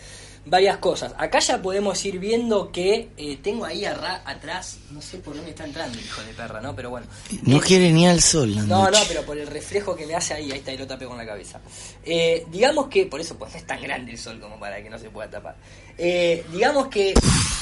varias 0.46 0.76
cosas. 0.78 1.14
Acá 1.18 1.38
ya 1.38 1.60
podemos 1.62 2.04
ir 2.04 2.18
viendo 2.18 2.70
que 2.70 3.08
eh, 3.16 3.38
tengo 3.42 3.64
ahí 3.64 3.84
arra- 3.84 4.22
atrás, 4.26 4.76
no 4.90 5.00
sé 5.00 5.18
por 5.18 5.34
dónde 5.34 5.50
está 5.50 5.64
entrando, 5.64 5.98
hijo 5.98 6.22
de 6.22 6.32
perra, 6.34 6.60
¿no? 6.60 6.74
Pero 6.76 6.90
bueno. 6.90 7.06
No 7.42 7.60
quiere 7.60 7.90
ni 7.92 8.06
al 8.06 8.20
sol. 8.20 8.54
la 8.54 8.62
No, 8.62 8.90
no, 8.90 8.98
pero 9.08 9.22
por 9.22 9.38
el 9.38 9.46
reflejo 9.46 9.96
que 9.96 10.06
me 10.06 10.14
hace 10.14 10.34
ahí, 10.34 10.52
ahí 10.52 10.58
está, 10.58 10.72
y 10.72 10.76
lo 10.78 10.86
tapé 10.86 11.06
con 11.06 11.16
la 11.16 11.24
cabeza. 11.26 11.60
Eh, 12.04 12.44
digamos 12.50 12.88
que, 12.88 13.06
por 13.06 13.20
eso 13.20 13.36
pues 13.38 13.52
no 13.52 13.58
es 13.58 13.66
tan 13.66 13.80
grande 13.82 14.12
el 14.12 14.18
sol 14.18 14.38
como 14.40 14.58
para 14.60 14.82
que 14.82 14.90
no 14.90 14.98
se 14.98 15.08
pueda 15.10 15.30
tapar. 15.30 15.56
Eh, 15.96 16.44
digamos 16.52 16.88
que, 16.88 17.14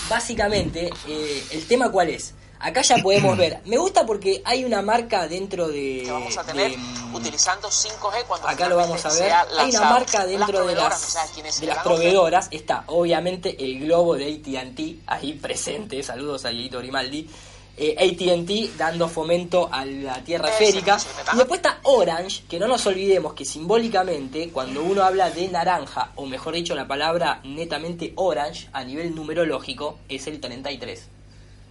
básicamente, 0.08 0.90
eh, 1.08 1.42
el 1.52 1.64
tema 1.66 1.90
cuál 1.90 2.10
es. 2.10 2.34
Acá 2.62 2.80
ya 2.82 2.96
podemos 2.98 3.36
ver. 3.36 3.60
Me 3.66 3.76
gusta 3.76 4.06
porque 4.06 4.40
hay 4.44 4.64
una 4.64 4.82
marca 4.82 5.26
dentro 5.26 5.66
de... 5.66 6.02
que 6.04 6.12
vamos 6.12 6.38
a 6.38 6.44
tener 6.44 6.70
de, 6.70 6.76
mm, 6.76 7.14
utilizando 7.14 7.68
5G 7.68 8.24
cuando 8.28 8.48
Acá 8.48 8.68
lo 8.68 8.76
vamos 8.76 9.04
a 9.04 9.12
ver. 9.12 9.32
Hay 9.58 9.70
una 9.70 9.90
marca 9.90 10.24
dentro 10.24 10.64
de 10.64 10.74
las, 10.76 11.02
o 11.02 11.10
sea, 11.10 11.66
de 11.66 11.74
proveedoras. 11.82 12.46
Está 12.52 12.84
obviamente 12.86 13.56
el 13.62 13.80
globo 13.80 14.14
de 14.14 14.32
ATT 14.32 15.08
ahí 15.08 15.32
presente. 15.34 16.00
Saludos 16.04 16.44
a 16.44 16.50
Dieguito 16.50 16.78
Grimaldi. 16.78 17.28
Eh, 17.76 17.96
ATT 17.98 18.76
dando 18.76 19.08
fomento 19.08 19.68
a 19.72 19.84
la 19.84 20.22
tierra 20.22 20.48
esférica. 20.50 20.98
Y 21.32 21.38
después 21.38 21.58
está 21.58 21.80
Orange, 21.82 22.44
que 22.48 22.60
no 22.60 22.68
nos 22.68 22.86
olvidemos 22.86 23.32
que 23.32 23.44
simbólicamente, 23.44 24.50
cuando 24.50 24.84
uno 24.84 25.02
habla 25.02 25.30
de 25.30 25.48
naranja, 25.48 26.12
o 26.14 26.26
mejor 26.26 26.54
dicho, 26.54 26.76
la 26.76 26.86
palabra 26.86 27.40
netamente 27.42 28.12
Orange, 28.16 28.68
a 28.72 28.84
nivel 28.84 29.14
numerológico, 29.14 29.98
es 30.08 30.28
el 30.28 30.38
33. 30.38 31.08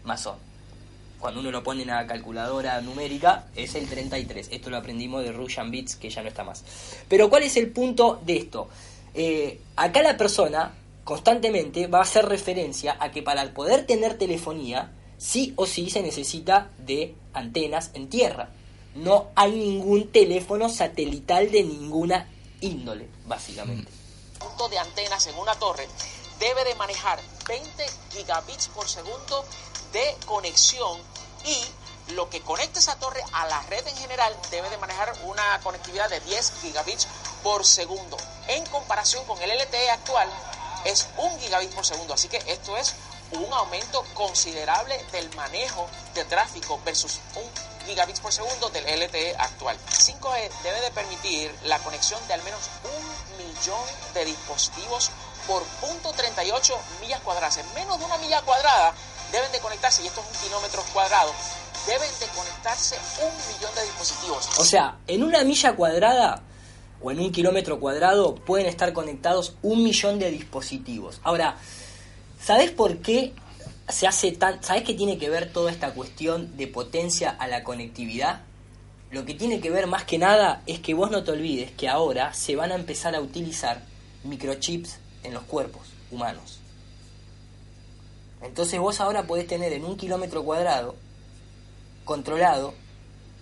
Masón 0.03 0.50
cuando 1.21 1.39
uno 1.39 1.51
lo 1.51 1.63
pone 1.63 1.83
en 1.83 1.89
la 1.89 2.05
calculadora 2.07 2.81
numérica, 2.81 3.45
es 3.55 3.75
el 3.75 3.87
33. 3.87 4.49
Esto 4.51 4.69
lo 4.69 4.77
aprendimos 4.77 5.23
de 5.23 5.31
Russian 5.31 5.69
Bits, 5.71 5.95
que 5.95 6.09
ya 6.09 6.21
no 6.21 6.27
está 6.27 6.43
más. 6.43 6.63
Pero 7.07 7.29
¿cuál 7.29 7.43
es 7.43 7.55
el 7.55 7.69
punto 7.69 8.19
de 8.25 8.37
esto? 8.37 8.67
Eh, 9.13 9.61
acá 9.75 10.01
la 10.01 10.17
persona 10.17 10.73
constantemente 11.03 11.87
va 11.87 11.99
a 11.99 12.03
hacer 12.03 12.25
referencia 12.25 12.97
a 12.99 13.11
que 13.11 13.21
para 13.21 13.53
poder 13.53 13.85
tener 13.85 14.17
telefonía, 14.17 14.91
sí 15.17 15.53
o 15.55 15.67
sí 15.67 15.89
se 15.89 16.01
necesita 16.01 16.71
de 16.79 17.15
antenas 17.33 17.91
en 17.93 18.09
tierra. 18.09 18.49
No 18.95 19.27
hay 19.35 19.51
ningún 19.51 20.11
teléfono 20.11 20.69
satelital 20.69 21.51
de 21.51 21.63
ninguna 21.63 22.27
índole, 22.61 23.07
básicamente. 23.25 23.91
punto 24.39 24.67
de 24.69 24.79
antenas 24.79 25.27
en 25.27 25.35
una 25.37 25.53
torre 25.55 25.87
debe 26.39 26.63
de 26.63 26.73
manejar 26.75 27.19
20 27.47 27.85
gigabits 28.11 28.67
por 28.69 28.87
segundo 28.87 29.45
de 29.91 30.17
conexión 30.25 31.01
y 31.45 32.13
lo 32.13 32.29
que 32.29 32.41
conecte 32.41 32.79
esa 32.79 32.95
torre 32.95 33.23
a 33.31 33.47
la 33.47 33.61
red 33.63 33.87
en 33.87 33.95
general 33.95 34.35
debe 34.49 34.69
de 34.69 34.77
manejar 34.77 35.13
una 35.23 35.59
conectividad 35.63 36.09
de 36.09 36.19
10 36.21 36.53
gigabits 36.61 37.07
por 37.43 37.65
segundo. 37.65 38.17
En 38.47 38.65
comparación 38.67 39.25
con 39.25 39.41
el 39.41 39.49
LTE 39.49 39.91
actual 39.91 40.29
es 40.83 41.07
un 41.17 41.39
gigabit 41.39 41.71
por 41.73 41.85
segundo, 41.85 42.13
así 42.13 42.27
que 42.27 42.43
esto 42.47 42.75
es 42.77 42.95
un 43.31 43.53
aumento 43.53 44.03
considerable 44.13 44.97
del 45.11 45.33
manejo 45.35 45.87
de 46.13 46.25
tráfico 46.25 46.79
versus 46.83 47.19
un 47.35 47.71
gigabits 47.85 48.19
por 48.19 48.33
segundo 48.33 48.69
del 48.69 48.83
LTE 48.83 49.35
actual. 49.37 49.77
5G 49.89 50.49
debe 50.63 50.81
de 50.81 50.91
permitir 50.91 51.53
la 51.63 51.79
conexión 51.79 52.25
de 52.27 52.33
al 52.33 52.43
menos 52.43 52.61
un 52.83 53.37
millón 53.45 53.85
de 54.13 54.25
dispositivos 54.25 55.11
por 55.47 55.63
punto 55.63 56.11
38 56.13 56.79
millas 56.99 57.21
cuadradas. 57.21 57.57
En 57.57 57.73
menos 57.73 57.99
de 57.99 58.05
una 58.05 58.17
milla 58.17 58.41
cuadrada 58.41 58.93
deben 59.31 59.51
de 59.51 59.59
conectarse, 59.59 60.03
y 60.03 60.07
esto 60.07 60.21
es 60.21 60.27
un 60.27 60.47
kilómetro 60.47 60.83
cuadrado, 60.93 61.33
deben 61.87 62.09
de 62.19 62.27
conectarse 62.27 62.95
un 63.21 63.53
millón 63.53 63.75
de 63.75 63.83
dispositivos. 63.83 64.59
O 64.59 64.65
sea, 64.65 64.97
en 65.07 65.23
una 65.23 65.43
milla 65.43 65.75
cuadrada 65.75 66.41
o 67.01 67.11
en 67.11 67.19
un 67.19 67.31
kilómetro 67.31 67.79
cuadrado 67.79 68.35
pueden 68.35 68.67
estar 68.67 68.93
conectados 68.93 69.55
un 69.61 69.83
millón 69.83 70.19
de 70.19 70.29
dispositivos. 70.31 71.19
Ahora, 71.23 71.57
¿sabes 72.41 72.71
por 72.71 72.97
qué 72.97 73.33
se 73.89 74.07
hace 74.07 74.31
tan... 74.31 74.63
¿Sabes 74.63 74.83
qué 74.83 74.93
tiene 74.93 75.17
que 75.17 75.29
ver 75.29 75.51
toda 75.51 75.71
esta 75.71 75.93
cuestión 75.93 76.55
de 76.57 76.67
potencia 76.67 77.31
a 77.31 77.47
la 77.47 77.63
conectividad? 77.63 78.41
Lo 79.09 79.25
que 79.25 79.33
tiene 79.33 79.59
que 79.59 79.69
ver 79.69 79.87
más 79.87 80.05
que 80.05 80.17
nada 80.17 80.61
es 80.67 80.79
que 80.79 80.93
vos 80.93 81.11
no 81.11 81.23
te 81.23 81.31
olvides 81.31 81.71
que 81.71 81.89
ahora 81.89 82.33
se 82.33 82.55
van 82.55 82.71
a 82.71 82.75
empezar 82.75 83.15
a 83.15 83.19
utilizar 83.19 83.83
microchips 84.23 84.99
en 85.23 85.33
los 85.33 85.43
cuerpos 85.43 85.87
humanos. 86.11 86.60
Entonces 88.43 88.79
vos 88.79 88.99
ahora 88.99 89.23
podés 89.23 89.47
tener 89.47 89.71
en 89.73 89.85
un 89.85 89.95
kilómetro 89.97 90.43
cuadrado 90.43 90.95
controlado 92.05 92.73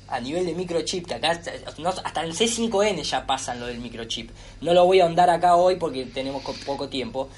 a 0.07 0.19
nivel 0.19 0.45
de 0.45 0.53
microchip, 0.55 1.05
que 1.07 1.13
acá 1.13 1.31
hasta 1.31 2.23
en 2.23 2.31
C5N 2.31 3.03
ya 3.03 3.25
pasan 3.25 3.59
lo 3.59 3.67
del 3.67 3.79
microchip. 3.79 4.31
No 4.61 4.73
lo 4.73 4.85
voy 4.85 4.99
a 4.99 5.03
ahondar 5.03 5.29
acá 5.29 5.55
hoy 5.55 5.75
porque 5.75 6.05
tenemos 6.05 6.41
co- 6.41 6.55
poco 6.65 6.89
tiempo. 6.89 7.29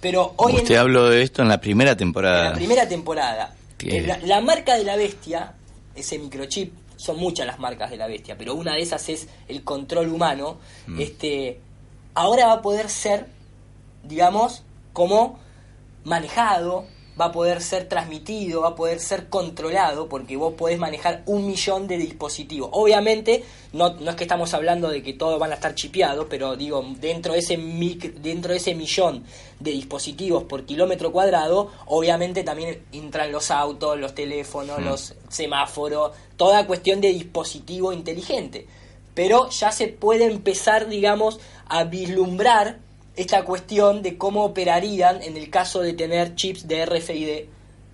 Pero 0.00 0.32
hoy 0.36 0.52
en, 0.52 0.58
Usted 0.58 0.76
habló 0.76 1.06
de 1.10 1.22
esto 1.22 1.42
en 1.42 1.48
la 1.48 1.60
primera 1.60 1.92
en 1.92 1.96
temporada. 1.98 2.50
la 2.50 2.54
primera 2.54 2.88
temporada, 2.88 3.54
eh, 3.84 4.00
la, 4.06 4.18
la 4.18 4.40
marca 4.40 4.76
de 4.76 4.84
la 4.84 4.96
bestia, 4.96 5.54
ese 5.94 6.18
microchip, 6.18 6.72
son 6.96 7.16
muchas 7.18 7.46
las 7.46 7.58
marcas 7.58 7.90
de 7.90 7.96
la 7.96 8.06
bestia, 8.06 8.36
pero 8.38 8.54
una 8.54 8.74
de 8.74 8.82
esas 8.82 9.08
es 9.08 9.26
el 9.48 9.64
control 9.64 10.08
humano. 10.08 10.58
Mm. 10.86 11.00
Este, 11.00 11.58
ahora 12.14 12.46
va 12.46 12.52
a 12.54 12.62
poder 12.62 12.88
ser, 12.90 13.26
digamos, 14.04 14.62
como 14.92 15.38
manejado, 16.04 16.84
va 17.20 17.26
a 17.26 17.32
poder 17.32 17.60
ser 17.60 17.88
transmitido, 17.88 18.62
va 18.62 18.68
a 18.68 18.74
poder 18.74 18.98
ser 19.00 19.28
controlado, 19.28 20.08
porque 20.08 20.36
vos 20.36 20.54
podés 20.54 20.78
manejar 20.78 21.22
un 21.26 21.46
millón 21.46 21.86
de 21.86 21.98
dispositivos. 21.98 22.70
Obviamente, 22.72 23.44
no, 23.72 23.90
no 23.94 24.10
es 24.10 24.16
que 24.16 24.24
estamos 24.24 24.54
hablando 24.54 24.88
de 24.88 25.02
que 25.02 25.12
todos 25.12 25.38
van 25.38 25.50
a 25.52 25.56
estar 25.56 25.74
chipeados, 25.74 26.26
pero 26.30 26.56
digo, 26.56 26.84
dentro 26.98 27.34
de 27.34 27.40
ese 27.40 27.56
dentro 28.22 28.52
de 28.52 28.58
ese 28.58 28.74
millón 28.74 29.24
de 29.58 29.72
dispositivos 29.72 30.44
por 30.44 30.64
kilómetro 30.64 31.12
cuadrado, 31.12 31.70
obviamente 31.86 32.42
también 32.42 32.82
entran 32.92 33.30
los 33.30 33.50
autos, 33.50 33.98
los 33.98 34.14
teléfonos, 34.14 34.78
Mm. 34.78 34.84
los 34.84 35.14
semáforos, 35.28 36.12
toda 36.36 36.66
cuestión 36.66 37.00
de 37.00 37.12
dispositivo 37.12 37.92
inteligente. 37.92 38.66
Pero 39.14 39.50
ya 39.50 39.72
se 39.72 39.88
puede 39.88 40.24
empezar, 40.24 40.88
digamos, 40.88 41.40
a 41.68 41.84
vislumbrar 41.84 42.78
esta 43.16 43.44
cuestión 43.44 44.02
de 44.02 44.16
cómo 44.16 44.44
operarían 44.44 45.22
en 45.22 45.36
el 45.36 45.50
caso 45.50 45.80
de 45.80 45.92
tener 45.92 46.34
chips 46.34 46.66
de 46.68 46.86
RFID 46.86 47.48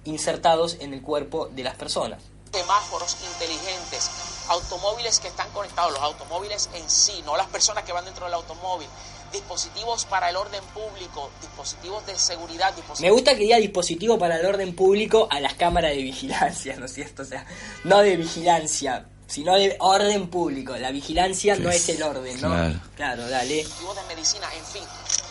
insertados 0.04 0.76
en 0.80 0.94
el 0.94 1.02
cuerpo 1.02 1.48
de 1.48 1.64
las 1.64 1.74
personas. 1.74 2.22
semáforos 2.52 3.16
inteligentes, 3.32 4.10
automóviles 4.48 5.20
que 5.20 5.28
están 5.28 5.50
conectados, 5.50 5.92
los 5.92 6.00
automóviles 6.00 6.70
en 6.74 6.88
sí, 6.88 7.22
no 7.26 7.36
las 7.36 7.48
personas 7.48 7.84
que 7.84 7.92
van 7.92 8.04
dentro 8.04 8.24
del 8.24 8.34
automóvil, 8.34 8.88
dispositivos 9.32 10.04
para 10.06 10.30
el 10.30 10.36
orden 10.36 10.62
público, 10.72 11.30
dispositivos 11.40 12.06
de 12.06 12.16
seguridad, 12.16 12.70
Me 12.70 12.76
dispositivos 12.76 13.12
gusta 13.12 13.32
que 13.32 13.40
diga 13.40 13.56
dispositivo 13.58 14.18
para 14.18 14.38
el 14.38 14.46
orden 14.46 14.74
público 14.74 15.28
a 15.30 15.40
las 15.40 15.54
cámaras 15.54 15.90
de 15.90 16.02
vigilancia, 16.02 16.76
¿no 16.76 16.86
es 16.86 16.94
cierto? 16.94 17.22
O 17.22 17.26
sea, 17.26 17.44
no 17.84 17.98
de 17.98 18.16
vigilancia, 18.16 19.06
sino 19.26 19.56
de 19.56 19.76
orden 19.80 20.28
público. 20.28 20.76
La 20.76 20.90
vigilancia 20.90 21.56
no 21.56 21.70
es 21.70 21.88
el 21.88 22.02
orden, 22.02 22.40
¿no? 22.40 22.48
Claro. 22.48 22.80
Claro, 22.96 23.28
dale. 23.28 23.56
de 23.56 24.14
medicina, 24.14 24.46
en 24.56 24.64
fin. 24.64 24.82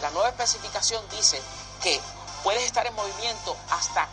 La 0.01 0.11
nueva 0.11 0.29
especificación 0.29 1.03
dice 1.15 1.37
que 1.81 1.99
puedes 2.43 2.63
estar 2.63 2.85
en 2.85 2.93
movimiento 2.93 3.57
hasta 3.71 4.07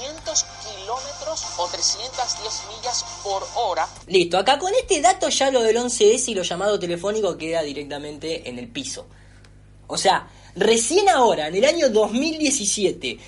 500 0.00 0.44
kilómetros 0.64 1.44
o 1.56 1.68
310 1.68 2.62
millas 2.74 3.04
por 3.22 3.46
hora 3.54 3.86
Listo, 4.08 4.38
acá 4.38 4.58
con 4.58 4.74
este 4.74 5.00
dato 5.00 5.28
ya 5.28 5.52
lo 5.52 5.62
del 5.62 5.76
11S 5.76 6.28
y 6.28 6.34
lo 6.34 6.42
llamado 6.42 6.80
telefónico 6.80 7.38
queda 7.38 7.62
directamente 7.62 8.48
en 8.48 8.58
el 8.58 8.66
piso. 8.68 9.06
O 9.86 9.96
sea, 9.96 10.28
recién 10.56 11.08
ahora, 11.08 11.46
en 11.46 11.54
el 11.54 11.64
año 11.64 11.88
2017, 11.90 13.18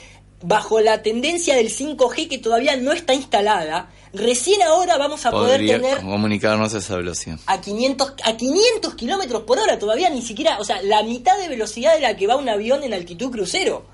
bajo 0.42 0.80
la 0.80 1.02
tendencia 1.02 1.54
del 1.54 1.70
5G 1.70 2.28
que 2.28 2.38
todavía 2.38 2.76
no 2.76 2.92
está 2.92 3.14
instalada, 3.14 3.90
recién 4.12 4.62
ahora 4.62 4.96
vamos 4.98 5.24
a 5.26 5.30
poder 5.30 5.60
tener 5.80 6.00
comunicarnos 6.00 6.74
a 6.74 6.78
esa 6.78 6.96
velocidad. 6.96 7.38
a 7.46 7.60
500, 7.60 8.14
a 8.24 8.36
500 8.36 8.94
kilómetros 8.94 9.42
por 9.42 9.58
hora, 9.58 9.78
todavía 9.78 10.08
ni 10.10 10.22
siquiera, 10.22 10.58
o 10.60 10.64
sea, 10.64 10.80
la 10.82 11.02
mitad 11.02 11.38
de 11.38 11.48
velocidad 11.48 11.94
de 11.94 12.00
la 12.00 12.16
que 12.16 12.26
va 12.26 12.36
un 12.36 12.48
avión 12.48 12.82
en 12.84 12.94
altitud 12.94 13.30
crucero. 13.30 13.84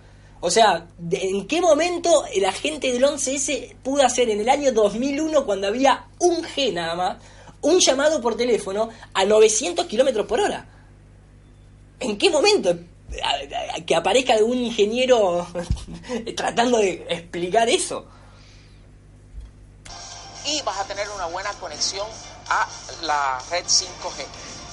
O 0.40 0.50
sea, 0.50 0.86
¿de- 0.98 1.28
¿en 1.30 1.46
qué 1.46 1.60
momento 1.62 2.24
la 2.40 2.52
gente 2.52 2.92
del 2.92 3.02
11S 3.04 3.76
pudo 3.82 4.02
hacer 4.04 4.28
en 4.28 4.40
el 4.40 4.48
año 4.48 4.72
2001, 4.72 5.46
cuando 5.46 5.66
había 5.68 6.04
un 6.18 6.42
G 6.44 6.72
nada 6.72 6.94
más, 6.94 7.16
un 7.62 7.78
llamado 7.80 8.20
por 8.20 8.36
teléfono 8.36 8.90
a 9.14 9.24
900 9.24 9.86
kilómetros 9.86 10.26
por 10.26 10.40
hora? 10.40 10.66
¿En 12.00 12.18
qué 12.18 12.30
momento? 12.30 12.76
que 13.86 13.94
aparezca 13.94 14.32
algún 14.34 14.58
ingeniero 14.58 15.46
tratando 16.36 16.78
de 16.78 17.06
explicar 17.08 17.68
eso. 17.68 18.06
Y 20.44 20.62
vas 20.62 20.78
a 20.78 20.84
tener 20.84 21.08
una 21.10 21.26
buena 21.26 21.52
conexión 21.54 22.06
a 22.48 22.66
la 23.02 23.40
red 23.50 23.64
5G. 23.66 24.24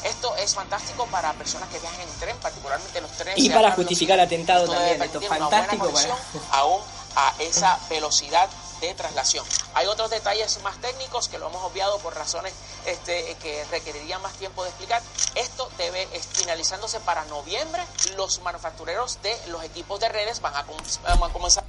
Esto 0.03 0.35
es 0.37 0.55
fantástico 0.55 1.05
para 1.07 1.31
personas 1.33 1.69
que 1.69 1.79
viajan 1.79 2.01
en 2.01 2.09
tren, 2.19 2.35
particularmente 2.37 2.99
los 3.01 3.11
trenes. 3.11 3.37
Y 3.37 3.49
para 3.49 3.71
justificar 3.71 4.17
velocidad. 4.17 4.25
atentado 4.25 4.63
Esto 4.65 4.73
también, 4.75 5.01
esto 5.03 5.19
es 5.19 5.27
permitir 5.27 5.29
una 5.29 5.47
buena 5.47 5.67
fantástico 5.67 5.85
para- 5.93 6.59
aún 6.59 6.81
a 7.15 7.33
esa 7.39 7.79
velocidad 7.89 8.49
de 8.79 8.95
traslación. 8.95 9.45
Hay 9.75 9.85
otros 9.85 10.09
detalles 10.09 10.59
más 10.63 10.75
técnicos 10.81 11.27
que 11.27 11.37
lo 11.37 11.49
hemos 11.49 11.63
obviado 11.63 11.99
por 11.99 12.15
razones 12.15 12.51
este, 12.87 13.35
que 13.35 13.63
requerirían 13.69 14.19
más 14.23 14.33
tiempo 14.33 14.63
de 14.63 14.69
explicar. 14.69 15.03
Esto 15.35 15.69
debe 15.77 16.07
finalizándose 16.33 16.99
para 17.01 17.23
noviembre. 17.25 17.85
Los 18.15 18.41
manufactureros 18.41 19.21
de 19.21 19.39
los 19.49 19.63
equipos 19.63 19.99
de 19.99 20.09
redes 20.09 20.41
van 20.41 20.55
a, 20.55 20.65
com- 20.65 20.77
van 21.03 21.29
a 21.29 21.33
comenzar 21.33 21.63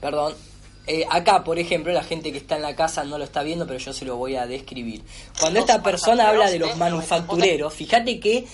Perdón. 0.00 0.34
Eh, 0.90 1.04
acá, 1.10 1.44
por 1.44 1.58
ejemplo, 1.58 1.92
la 1.92 2.02
gente 2.02 2.32
que 2.32 2.38
está 2.38 2.56
en 2.56 2.62
la 2.62 2.74
casa 2.74 3.04
no 3.04 3.18
lo 3.18 3.24
está 3.24 3.42
viendo, 3.42 3.66
pero 3.66 3.78
yo 3.78 3.92
se 3.92 4.06
lo 4.06 4.16
voy 4.16 4.36
a 4.36 4.46
describir. 4.46 5.02
Cuando 5.38 5.60
esta 5.60 5.82
persona 5.82 6.30
habla 6.30 6.50
de 6.50 6.58
los 6.58 6.76
manufactureros 6.78 7.08
de 7.48 7.58
los 7.58 7.68
manufactureros, 7.68 7.74
fíjate 7.74 8.18
que 8.18 8.46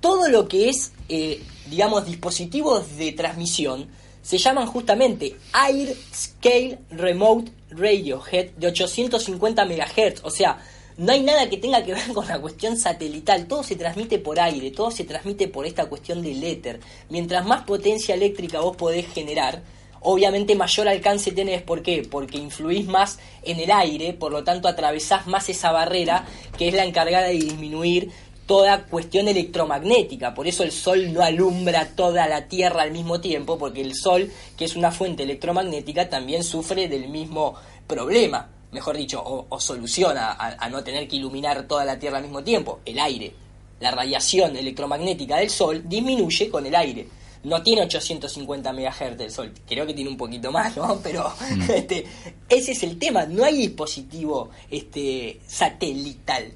todo 0.00 0.28
lo 0.28 0.48
que 0.48 0.70
es, 0.70 0.92
eh, 1.10 1.42
digamos, 1.68 2.06
dispositivos 2.06 2.96
de 2.96 3.12
transmisión 3.12 3.88
se 4.22 4.38
llaman 4.38 4.66
justamente 4.66 5.36
Air 5.68 5.94
Scale 6.14 6.78
Remote 6.90 7.52
Radiohead 7.68 8.52
de 8.56 8.68
850 8.68 9.66
MHz. 9.66 10.20
O 10.22 10.30
sea, 10.30 10.58
no 10.96 11.12
hay 11.12 11.22
nada 11.22 11.50
que 11.50 11.58
tenga 11.58 11.84
que 11.84 11.92
ver 11.92 12.12
con 12.14 12.26
la 12.26 12.40
cuestión 12.40 12.78
satelital. 12.78 13.46
Todo 13.46 13.62
se 13.62 13.76
transmite 13.76 14.18
por 14.18 14.40
aire, 14.40 14.70
todo 14.70 14.90
se 14.90 15.04
transmite 15.04 15.48
por 15.48 15.66
esta 15.66 15.86
cuestión 15.86 16.22
del 16.22 16.42
éter. 16.42 16.80
Mientras 17.10 17.44
más 17.44 17.64
potencia 17.64 18.14
eléctrica 18.14 18.60
vos 18.60 18.76
podés 18.76 19.06
generar, 19.12 19.62
obviamente 20.04 20.54
mayor 20.54 20.86
alcance 20.88 21.32
tenés. 21.32 21.62
¿Por 21.62 21.82
qué? 21.82 22.06
Porque 22.08 22.38
influís 22.38 22.86
más 22.86 23.18
en 23.42 23.58
el 23.58 23.70
aire, 23.70 24.12
por 24.12 24.30
lo 24.30 24.44
tanto 24.44 24.68
atravesás 24.68 25.26
más 25.26 25.48
esa 25.48 25.72
barrera 25.72 26.24
que 26.56 26.68
es 26.68 26.74
la 26.74 26.84
encargada 26.84 27.26
de 27.26 27.34
disminuir 27.34 28.10
toda 28.46 28.84
cuestión 28.84 29.26
electromagnética. 29.28 30.34
Por 30.34 30.46
eso 30.46 30.62
el 30.62 30.72
Sol 30.72 31.12
no 31.12 31.22
alumbra 31.22 31.88
toda 31.96 32.28
la 32.28 32.46
Tierra 32.46 32.82
al 32.82 32.92
mismo 32.92 33.20
tiempo, 33.20 33.58
porque 33.58 33.80
el 33.80 33.94
Sol, 33.94 34.30
que 34.56 34.66
es 34.66 34.76
una 34.76 34.92
fuente 34.92 35.22
electromagnética, 35.22 36.08
también 36.08 36.44
sufre 36.44 36.88
del 36.88 37.08
mismo 37.08 37.54
problema. 37.86 38.50
Mejor 38.72 38.96
dicho, 38.96 39.22
o, 39.24 39.46
o 39.48 39.60
soluciona 39.60 40.32
a, 40.32 40.64
a 40.64 40.68
no 40.68 40.84
tener 40.84 41.08
que 41.08 41.16
iluminar 41.16 41.66
toda 41.66 41.84
la 41.84 41.98
Tierra 41.98 42.18
al 42.18 42.24
mismo 42.24 42.44
tiempo. 42.44 42.80
El 42.84 42.98
aire. 42.98 43.32
La 43.80 43.90
radiación 43.90 44.56
electromagnética 44.56 45.36
del 45.36 45.50
Sol 45.50 45.82
disminuye 45.86 46.50
con 46.50 46.66
el 46.66 46.74
aire. 46.74 47.06
No 47.44 47.62
tiene 47.62 47.82
850 47.82 48.72
MHz 48.72 49.16
del 49.16 49.30
Sol, 49.30 49.52
creo 49.66 49.86
que 49.86 49.94
tiene 49.94 50.10
un 50.10 50.16
poquito 50.16 50.50
más, 50.50 50.76
¿no? 50.76 50.98
Pero 51.02 51.32
este, 51.68 52.06
ese 52.48 52.72
es 52.72 52.82
el 52.82 52.98
tema, 52.98 53.26
no 53.26 53.44
hay 53.44 53.56
dispositivo 53.56 54.50
este, 54.70 55.40
satelital. 55.46 56.52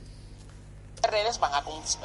redes 1.02 1.38
van 1.38 1.52
a, 1.54 1.60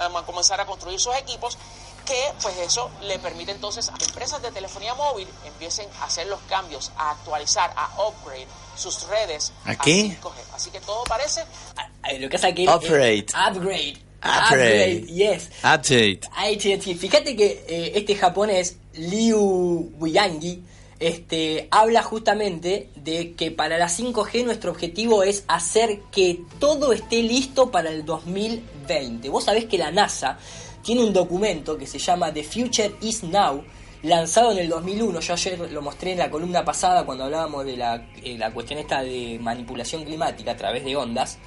van 0.09 0.23
a 0.23 0.25
comenzar 0.25 0.59
a 0.59 0.65
construir 0.65 0.99
sus 0.99 1.15
equipos 1.15 1.57
que 2.05 2.34
pues 2.41 2.57
eso 2.57 2.91
le 3.03 3.17
permite 3.19 3.51
entonces 3.51 3.89
a 3.89 3.93
empresas 3.93 4.41
de 4.41 4.51
telefonía 4.51 4.93
móvil 4.93 5.27
empiecen 5.45 5.88
a 6.01 6.05
hacer 6.05 6.27
los 6.27 6.39
cambios, 6.41 6.91
a 6.97 7.11
actualizar, 7.11 7.73
a 7.75 7.89
upgrade 8.07 8.47
sus 8.75 9.07
redes 9.07 9.53
¿A 9.65 9.75
qué? 9.75 10.17
5G. 10.21 10.34
Así 10.53 10.69
que 10.71 10.79
todo 10.81 11.03
parece 11.05 11.45
Lo 12.19 12.29
que 12.29 12.38
pasa 12.38 12.53
que 12.53 12.67
Upgrade. 12.67 13.27
upgrade. 13.49 13.97
Upgrade. 14.24 15.07
yes. 15.07 15.49
Update. 15.63 16.95
Fíjate 16.95 17.36
que 17.36 17.63
eh, 17.67 17.91
este 17.95 18.15
japonés, 18.15 18.78
Liu 18.95 19.91
Wuyangi, 19.99 20.61
este, 20.99 21.67
habla 21.69 22.01
justamente 22.01 22.88
de 22.95 23.34
que 23.34 23.51
para 23.51 23.78
la 23.78 23.88
5G 23.88 24.45
nuestro 24.45 24.71
objetivo 24.71 25.24
es 25.24 25.43
hacer 25.47 25.99
que 26.11 26.39
todo 26.59 26.93
esté 26.93 27.21
listo 27.21 27.71
para 27.71 27.89
el 27.89 28.05
2020. 28.05 29.28
Vos 29.30 29.43
sabés 29.43 29.65
que 29.65 29.78
la 29.78 29.91
NASA 29.91 30.38
tiene 30.82 31.03
un 31.03 31.11
documento 31.11 31.78
que 31.78 31.88
se 31.88 31.99
llama 31.99 32.34
The 32.34 32.43
Future 32.43 32.95
is 33.01 33.24
Now, 33.24 33.63
lanzado 34.03 34.51
en 34.51 34.59
el 34.59 34.69
2001. 34.69 35.19
Yo 35.19 35.34
ayer 35.34 35.59
lo 35.71 35.82
mostré 35.82 36.13
en 36.13 36.19
la 36.19 36.30
columna 36.30 36.63
pasada 36.63 37.05
cuando 37.05 37.26
hablábamos 37.26 37.65
de 37.65 37.76
la, 37.76 38.07
eh, 38.24 38.38
la 38.38 38.51
cuestión 38.53 38.80
esta 38.80 39.01
de 39.01 39.39
manipulación 39.41 40.05
climática 40.05 40.51
a 40.51 40.57
través 40.57 40.86
de 40.86 40.95
ondas 40.95 41.38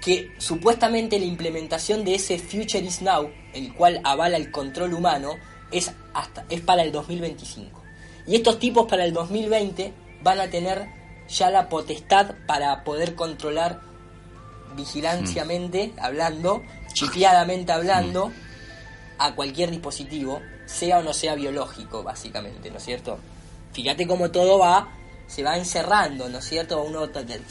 que 0.00 0.32
supuestamente 0.38 1.18
la 1.18 1.24
implementación 1.24 2.04
de 2.04 2.14
ese 2.14 2.38
Future 2.38 2.84
is 2.84 3.02
Now, 3.02 3.30
el 3.52 3.74
cual 3.74 4.00
avala 4.04 4.36
el 4.36 4.50
control 4.50 4.94
humano, 4.94 5.34
es, 5.70 5.92
hasta, 6.14 6.44
es 6.48 6.60
para 6.60 6.82
el 6.82 6.92
2025. 6.92 7.82
Y 8.26 8.36
estos 8.36 8.58
tipos 8.58 8.86
para 8.86 9.04
el 9.04 9.12
2020 9.12 9.92
van 10.22 10.40
a 10.40 10.48
tener 10.48 10.86
ya 11.28 11.50
la 11.50 11.68
potestad 11.68 12.34
para 12.46 12.84
poder 12.84 13.14
controlar 13.14 13.80
vigilanciamente 14.76 15.92
hablando, 15.98 16.62
chipeadamente 16.92 17.72
hablando, 17.72 18.32
a 19.18 19.34
cualquier 19.34 19.70
dispositivo, 19.70 20.40
sea 20.66 20.98
o 20.98 21.02
no 21.02 21.12
sea 21.12 21.34
biológico, 21.34 22.02
básicamente, 22.02 22.70
¿no 22.70 22.78
es 22.78 22.84
cierto? 22.84 23.18
Fíjate 23.72 24.06
cómo 24.06 24.30
todo 24.30 24.58
va, 24.58 24.97
se 25.28 25.42
va 25.42 25.56
encerrando, 25.56 26.28
¿no 26.28 26.38
es 26.38 26.48
cierto? 26.48 26.82
Uno 26.82 27.06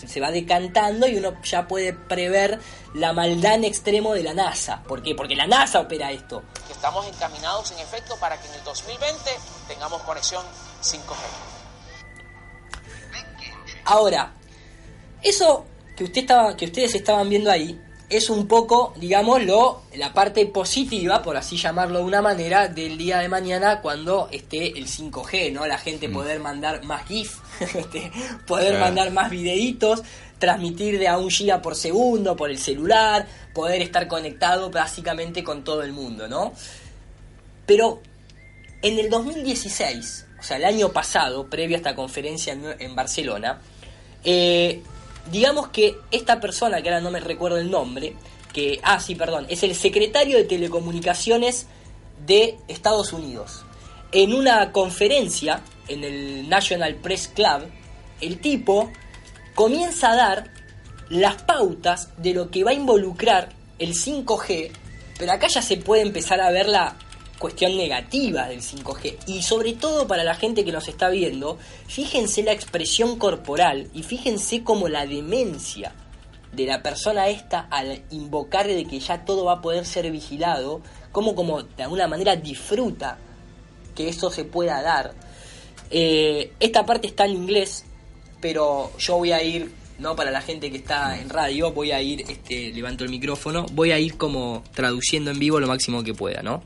se 0.07 0.19
va 0.19 0.31
decantando 0.31 1.07
y 1.07 1.15
uno 1.15 1.41
ya 1.43 1.67
puede 1.67 1.93
prever 1.93 2.59
la 2.95 3.13
maldad 3.13 3.53
en 3.53 3.65
extremo 3.65 4.13
de 4.13 4.23
la 4.23 4.33
NASA. 4.33 4.83
¿Por 4.83 5.03
qué? 5.03 5.13
Porque 5.15 5.35
la 5.35 5.45
NASA 5.45 5.79
opera 5.79 6.11
esto. 6.11 6.43
estamos 6.69 7.07
encaminados 7.07 7.71
en 7.71 7.79
efecto 7.79 8.17
para 8.19 8.41
que 8.41 8.47
en 8.47 8.55
el 8.55 8.63
2020 8.63 9.31
tengamos 9.67 10.01
conexión 10.01 10.43
5G. 10.81 11.15
Ahora, 13.85 14.33
eso 15.21 15.65
que 15.95 16.03
usted 16.03 16.21
estaba, 16.21 16.57
que 16.57 16.65
ustedes 16.65 16.95
estaban 16.95 17.29
viendo 17.29 17.51
ahí, 17.51 17.79
es 18.09 18.29
un 18.29 18.47
poco, 18.47 18.93
digamos, 18.95 19.43
lo, 19.43 19.81
la 19.95 20.13
parte 20.13 20.45
positiva, 20.45 21.21
por 21.21 21.35
así 21.35 21.57
llamarlo 21.57 21.99
de 21.99 22.05
una 22.05 22.21
manera, 22.21 22.69
del 22.69 22.97
día 22.97 23.19
de 23.19 23.27
mañana 23.27 23.81
cuando 23.81 24.29
esté 24.31 24.77
el 24.77 24.87
5G, 24.87 25.51
¿no? 25.51 25.67
La 25.67 25.77
gente 25.77 26.07
poder 26.07 26.39
mandar 26.39 26.83
más 26.85 27.05
GIF, 27.05 27.39
este, 27.59 28.11
poder 28.45 28.79
mandar 28.79 29.11
más 29.11 29.29
videitos, 29.29 30.03
transmitir 30.39 30.99
de 30.99 31.09
a 31.09 31.17
un 31.17 31.29
giga 31.29 31.61
por 31.61 31.75
segundo 31.75 32.35
por 32.37 32.49
el 32.49 32.59
celular, 32.59 33.27
poder 33.53 33.81
estar 33.81 34.07
conectado 34.07 34.69
básicamente 34.69 35.43
con 35.43 35.65
todo 35.65 35.83
el 35.83 35.91
mundo, 35.91 36.29
¿no? 36.29 36.53
Pero 37.65 38.01
en 38.81 38.99
el 38.99 39.09
2016, 39.09 40.27
o 40.39 40.43
sea, 40.43 40.55
el 40.55 40.63
año 40.63 40.93
pasado, 40.93 41.49
previo 41.49 41.75
a 41.75 41.79
esta 41.79 41.93
conferencia 41.93 42.53
en, 42.53 42.63
en 42.79 42.95
Barcelona, 42.95 43.59
eh, 44.23 44.81
digamos 45.31 45.69
que 45.69 45.97
esta 46.11 46.39
persona, 46.39 46.81
que 46.81 46.89
ahora 46.89 47.01
no 47.01 47.11
me 47.11 47.19
recuerdo 47.19 47.57
el 47.57 47.69
nombre, 47.69 48.15
que, 48.53 48.79
ah, 48.83 48.99
sí, 48.99 49.15
perdón, 49.15 49.45
es 49.49 49.63
el 49.63 49.75
secretario 49.75 50.37
de 50.37 50.43
Telecomunicaciones 50.43 51.67
de 52.25 52.57
Estados 52.67 53.13
Unidos. 53.13 53.63
En 54.11 54.33
una 54.33 54.71
conferencia 54.71 55.61
en 55.87 56.03
el 56.03 56.49
National 56.49 56.95
Press 56.95 57.27
Club, 57.27 57.69
el 58.21 58.39
tipo 58.39 58.91
comienza 59.53 60.11
a 60.11 60.15
dar 60.15 60.51
las 61.09 61.41
pautas 61.43 62.09
de 62.17 62.33
lo 62.33 62.49
que 62.49 62.63
va 62.63 62.71
a 62.71 62.73
involucrar 62.73 63.49
el 63.79 63.93
5G, 63.93 64.71
pero 65.17 65.31
acá 65.31 65.47
ya 65.47 65.61
se 65.61 65.77
puede 65.77 66.01
empezar 66.01 66.41
a 66.41 66.51
ver 66.51 66.67
la 66.67 66.95
cuestión 67.39 67.77
negativa 67.77 68.47
del 68.47 68.61
5G 68.61 69.17
y 69.27 69.41
sobre 69.41 69.73
todo 69.73 70.07
para 70.07 70.23
la 70.23 70.35
gente 70.35 70.65
que 70.65 70.71
nos 70.71 70.87
está 70.87 71.09
viendo, 71.09 71.57
fíjense 71.87 72.43
la 72.43 72.51
expresión 72.51 73.17
corporal 73.17 73.89
y 73.93 74.03
fíjense 74.03 74.63
como 74.63 74.87
la 74.89 75.05
demencia 75.05 75.93
de 76.51 76.65
la 76.65 76.81
persona 76.81 77.27
esta 77.27 77.67
al 77.69 78.03
invocar 78.09 78.67
de 78.67 78.85
que 78.85 78.99
ya 78.99 79.25
todo 79.25 79.45
va 79.45 79.53
a 79.53 79.61
poder 79.61 79.85
ser 79.85 80.09
vigilado, 80.11 80.81
como 81.11 81.35
como 81.35 81.63
de 81.63 81.83
alguna 81.83 82.07
manera 82.07 82.35
disfruta 82.35 83.17
que 83.95 84.09
eso 84.09 84.29
se 84.29 84.45
pueda 84.45 84.81
dar. 84.81 85.13
Eh, 85.89 86.53
esta 86.59 86.85
parte 86.85 87.07
está 87.07 87.25
en 87.25 87.31
inglés, 87.31 87.85
pero 88.41 88.91
yo 88.97 89.17
voy 89.17 89.31
a 89.31 89.41
ir, 89.43 89.71
no 89.99 90.15
para 90.15 90.31
la 90.31 90.41
gente 90.41 90.71
que 90.71 90.77
está 90.77 91.19
en 91.19 91.29
radio, 91.29 91.71
voy 91.71 91.91
a 91.91 92.01
ir, 92.01 92.21
este, 92.29 92.71
levanto 92.71 93.03
el 93.03 93.09
micrófono, 93.09 93.65
voy 93.71 93.91
a 93.91 93.99
ir 93.99 94.17
como 94.17 94.63
traduciendo 94.73 95.31
en 95.31 95.39
vivo 95.39 95.59
lo 95.59 95.67
máximo 95.67 96.03
que 96.03 96.13
pueda, 96.13 96.41
¿no? 96.41 96.61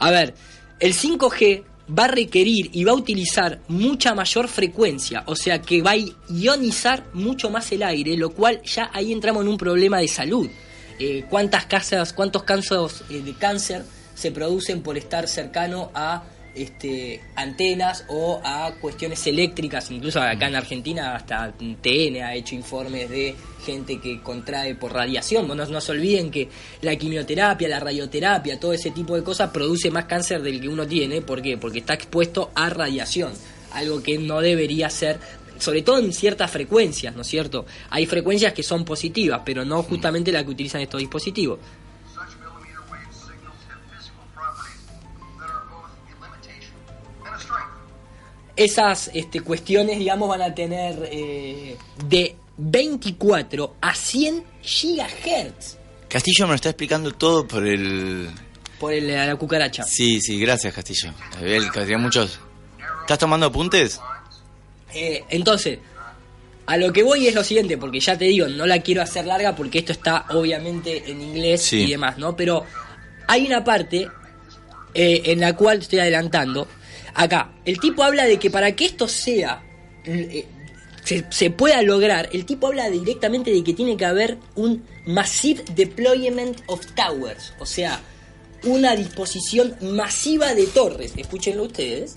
A 0.00 0.10
ver, 0.10 0.34
el 0.80 0.94
5G 0.94 1.62
va 1.96 2.04
a 2.04 2.08
requerir 2.08 2.70
y 2.72 2.84
va 2.84 2.92
a 2.92 2.94
utilizar 2.94 3.60
mucha 3.68 4.14
mayor 4.14 4.48
frecuencia, 4.48 5.22
o 5.26 5.36
sea 5.36 5.60
que 5.60 5.82
va 5.82 5.92
a 5.92 5.96
ionizar 6.28 7.04
mucho 7.12 7.50
más 7.50 7.70
el 7.72 7.82
aire, 7.82 8.16
lo 8.16 8.30
cual 8.30 8.62
ya 8.62 8.90
ahí 8.92 9.12
entramos 9.12 9.42
en 9.42 9.48
un 9.48 9.58
problema 9.58 9.98
de 9.98 10.08
salud. 10.08 10.48
Eh, 10.98 11.24
¿Cuántas 11.28 11.66
casas, 11.66 12.12
cuántos 12.12 12.42
casos 12.42 13.04
eh, 13.08 13.22
de 13.22 13.34
cáncer 13.34 13.84
se 14.14 14.30
producen 14.30 14.82
por 14.82 14.98
estar 14.98 15.26
cercano 15.28 15.90
a 15.94 16.24
este, 16.54 17.20
antenas 17.36 18.04
o 18.08 18.40
a 18.44 18.72
cuestiones 18.80 19.26
eléctricas, 19.26 19.90
incluso 19.90 20.20
acá 20.20 20.48
en 20.48 20.56
Argentina 20.56 21.14
hasta 21.14 21.52
TN 21.52 22.22
ha 22.22 22.34
hecho 22.34 22.54
informes 22.54 23.08
de 23.08 23.34
gente 23.64 24.00
que 24.00 24.20
contrae 24.20 24.74
por 24.74 24.92
radiación. 24.92 25.46
No, 25.46 25.54
no 25.54 25.80
se 25.80 25.92
olviden 25.92 26.30
que 26.30 26.48
la 26.82 26.96
quimioterapia, 26.96 27.68
la 27.68 27.80
radioterapia, 27.80 28.58
todo 28.58 28.72
ese 28.72 28.90
tipo 28.90 29.16
de 29.16 29.22
cosas 29.22 29.50
produce 29.50 29.90
más 29.90 30.06
cáncer 30.06 30.42
del 30.42 30.60
que 30.60 30.68
uno 30.68 30.86
tiene. 30.86 31.22
¿Por 31.22 31.42
qué? 31.42 31.56
Porque 31.56 31.80
está 31.80 31.94
expuesto 31.94 32.50
a 32.54 32.70
radiación, 32.70 33.32
algo 33.72 34.02
que 34.02 34.18
no 34.18 34.40
debería 34.40 34.90
ser 34.90 35.18
sobre 35.60 35.82
todo 35.82 35.98
en 35.98 36.12
ciertas 36.12 36.50
frecuencias, 36.50 37.14
¿no 37.14 37.20
es 37.22 37.28
cierto? 37.28 37.66
Hay 37.90 38.06
frecuencias 38.06 38.54
que 38.54 38.62
son 38.62 38.84
positivas, 38.84 39.42
pero 39.44 39.64
no 39.64 39.82
justamente 39.82 40.32
las 40.32 40.44
que 40.44 40.50
utilizan 40.50 40.80
estos 40.80 41.00
dispositivos. 41.00 41.58
Esas 48.60 49.10
este, 49.14 49.40
cuestiones, 49.40 49.98
digamos, 49.98 50.28
van 50.28 50.42
a 50.42 50.54
tener 50.54 51.08
eh, 51.10 51.76
de 52.06 52.36
24 52.58 53.76
a 53.80 53.94
100 53.94 54.44
gigahertz. 54.60 55.78
Castillo 56.08 56.44
me 56.46 56.50
lo 56.50 56.54
está 56.56 56.68
explicando 56.68 57.10
todo 57.12 57.48
por 57.48 57.66
el... 57.66 58.28
Por 58.78 58.92
el, 58.92 59.08
la 59.08 59.34
cucaracha. 59.36 59.82
Sí, 59.84 60.20
sí, 60.20 60.38
gracias 60.38 60.74
Castillo. 60.74 61.14
Él, 61.42 61.70
tenía 61.72 61.96
muchos... 61.96 62.38
¿Estás 63.00 63.18
tomando 63.18 63.46
apuntes? 63.46 63.98
Eh, 64.92 65.24
entonces, 65.30 65.78
a 66.66 66.76
lo 66.76 66.92
que 66.92 67.02
voy 67.02 67.28
es 67.28 67.34
lo 67.34 67.42
siguiente, 67.42 67.78
porque 67.78 67.98
ya 67.98 68.18
te 68.18 68.26
digo, 68.26 68.46
no 68.46 68.66
la 68.66 68.80
quiero 68.80 69.00
hacer 69.00 69.24
larga 69.24 69.56
porque 69.56 69.78
esto 69.78 69.92
está 69.92 70.26
obviamente 70.30 71.10
en 71.10 71.22
inglés 71.22 71.62
Sí. 71.62 71.84
y 71.84 71.90
demás, 71.92 72.18
¿no? 72.18 72.36
Pero 72.36 72.66
hay 73.26 73.46
una 73.46 73.64
parte 73.64 74.06
eh, 74.92 75.22
en 75.24 75.40
la 75.40 75.56
cual 75.56 75.78
estoy 75.78 76.00
adelantando. 76.00 76.68
Acá, 77.14 77.52
el 77.64 77.78
tipo 77.80 78.02
habla 78.02 78.24
de 78.24 78.38
que 78.38 78.50
para 78.50 78.74
que 78.76 78.86
esto 78.86 79.08
sea, 79.08 79.62
eh, 80.04 80.46
se, 81.04 81.26
se 81.30 81.50
pueda 81.50 81.82
lograr, 81.82 82.28
el 82.32 82.46
tipo 82.46 82.68
habla 82.68 82.88
directamente 82.90 83.50
de 83.50 83.64
que 83.64 83.74
tiene 83.74 83.96
que 83.96 84.04
haber 84.04 84.38
un 84.54 84.84
massive 85.06 85.64
deployment 85.74 86.62
of 86.66 86.84
towers, 86.94 87.52
o 87.58 87.66
sea, 87.66 88.00
una 88.64 88.94
disposición 88.94 89.76
masiva 89.80 90.54
de 90.54 90.66
torres. 90.66 91.12
Escúchenlo 91.16 91.64
ustedes. 91.64 92.14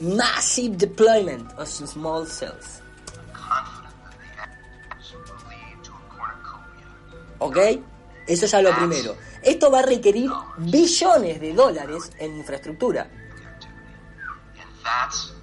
Massive 0.00 0.76
deployment 0.76 1.50
of 1.58 1.68
small 1.68 2.26
cells. 2.26 2.83
¿Ok? 7.44 7.58
Eso 8.26 8.46
es 8.46 8.54
a 8.54 8.62
lo 8.62 8.74
primero. 8.74 9.16
Esto 9.42 9.70
va 9.70 9.80
a 9.80 9.82
requerir 9.82 10.30
billones 10.56 11.40
de 11.40 11.52
dólares 11.52 12.10
en 12.18 12.36
infraestructura. 12.38 13.02
And 13.02 14.70
that's 14.82 15.34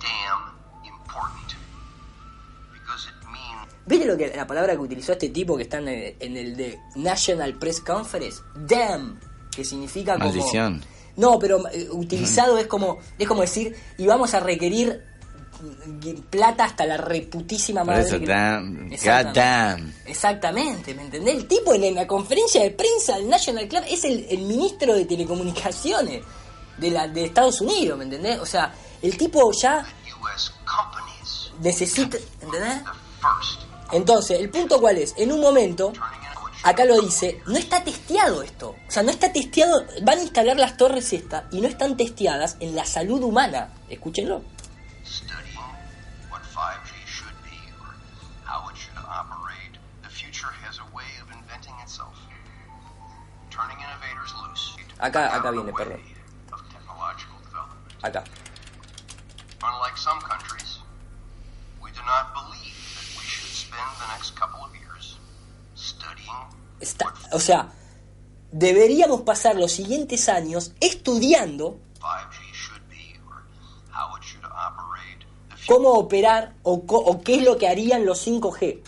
damn 0.00 0.56
important. 0.84 1.54
Because 2.72 3.08
it 3.08 3.14
means 3.26 3.72
¿Viste 3.86 4.06
lo 4.06 4.16
que 4.16 4.34
la 4.34 4.46
palabra 4.46 4.72
que 4.72 4.80
utilizó 4.80 5.12
este 5.12 5.28
tipo 5.28 5.56
que 5.56 5.62
está 5.62 5.78
en 5.78 5.88
el, 5.88 6.16
en 6.18 6.36
el 6.36 6.56
de 6.56 6.80
National 6.96 7.54
Press 7.54 7.80
Conference? 7.80 8.42
Damn, 8.56 9.20
que 9.54 9.64
significa 9.64 10.14
como 10.14 10.24
Maldición. 10.24 10.82
No, 11.16 11.38
pero 11.38 11.68
eh, 11.68 11.88
utilizado 11.92 12.58
es 12.58 12.66
como 12.66 12.98
es 13.16 13.28
como 13.28 13.42
decir 13.42 13.76
y 13.96 14.06
vamos 14.06 14.34
a 14.34 14.40
requerir 14.40 15.04
plata 16.30 16.64
hasta 16.64 16.86
la 16.86 16.96
reputísima 16.96 17.80
Por 17.84 17.94
madre. 17.94 18.06
eso, 18.08 18.18
que- 18.20 18.26
damn, 18.26 18.92
Exactamente. 18.92 19.40
damn. 19.40 19.94
Exactamente, 20.06 20.94
¿me 20.94 21.02
entendés? 21.02 21.34
El 21.36 21.46
tipo 21.48 21.74
en 21.74 21.94
la 21.94 22.06
conferencia 22.06 22.62
de 22.62 22.70
prensa 22.70 23.16
del 23.16 23.28
National 23.28 23.66
Club 23.68 23.82
es 23.88 24.04
el, 24.04 24.26
el 24.30 24.42
ministro 24.42 24.94
de 24.94 25.04
telecomunicaciones 25.04 26.22
de, 26.78 26.90
la, 26.90 27.08
de 27.08 27.24
Estados 27.24 27.60
Unidos, 27.60 27.96
¿me 27.98 28.04
entendés? 28.04 28.38
O 28.40 28.46
sea, 28.46 28.72
el 29.02 29.16
tipo 29.16 29.50
ya 29.52 29.84
necesita, 31.60 32.16
¿entendés? 32.42 32.82
Entonces, 33.92 34.40
el 34.40 34.50
punto 34.50 34.80
cuál 34.80 34.98
es, 34.98 35.14
en 35.16 35.30
un 35.30 35.40
momento, 35.40 35.92
acá 36.64 36.84
lo 36.84 37.00
dice, 37.00 37.40
no 37.46 37.56
está 37.56 37.84
testeado 37.84 38.42
esto. 38.42 38.70
O 38.88 38.90
sea, 38.90 39.02
no 39.02 39.10
está 39.10 39.32
testeado, 39.32 39.84
van 40.02 40.18
a 40.18 40.22
instalar 40.22 40.58
las 40.58 40.76
torres 40.76 41.12
estas 41.12 41.44
y 41.52 41.60
no 41.60 41.68
están 41.68 41.96
testeadas 41.96 42.56
en 42.60 42.74
la 42.74 42.84
salud 42.84 43.22
humana. 43.22 43.72
Escúchenlo. 43.88 44.42
Acá, 54.98 55.34
acá 55.34 55.50
viene, 55.50 55.72
perdón. 55.72 56.00
Acá. 58.02 58.24
Unlike 59.62 59.96
some 59.96 60.20
countries, 60.20 60.80
we 61.80 61.90
do 61.92 62.02
not 62.04 62.32
believe 62.34 62.76
that 62.94 63.08
we 63.18 63.24
should 63.24 63.50
spend 63.50 63.88
the 63.98 64.06
next 64.14 64.36
couple 64.36 64.60
of 64.64 64.70
years 64.74 65.18
studying 65.74 66.28
Está, 66.80 67.14
o 67.32 67.38
sea, 67.38 67.72
deberíamos 68.52 69.22
pasar 69.22 69.56
los 69.56 69.72
siguientes 69.72 70.28
años 70.28 70.72
estudiando 70.80 71.78
5G 72.00 72.52
should 72.52 72.82
be 72.90 73.18
or 73.26 73.42
how 73.90 74.14
it 74.16 74.22
should 74.22 74.44
operate, 74.44 75.24
the 75.48 75.66
cómo 75.66 75.92
operar 75.94 76.54
o, 76.62 76.74
o 76.74 77.22
qué 77.22 77.36
es 77.36 77.42
lo 77.42 77.56
que 77.56 77.68
harían 77.68 78.04
los 78.04 78.26
5G. 78.26 78.80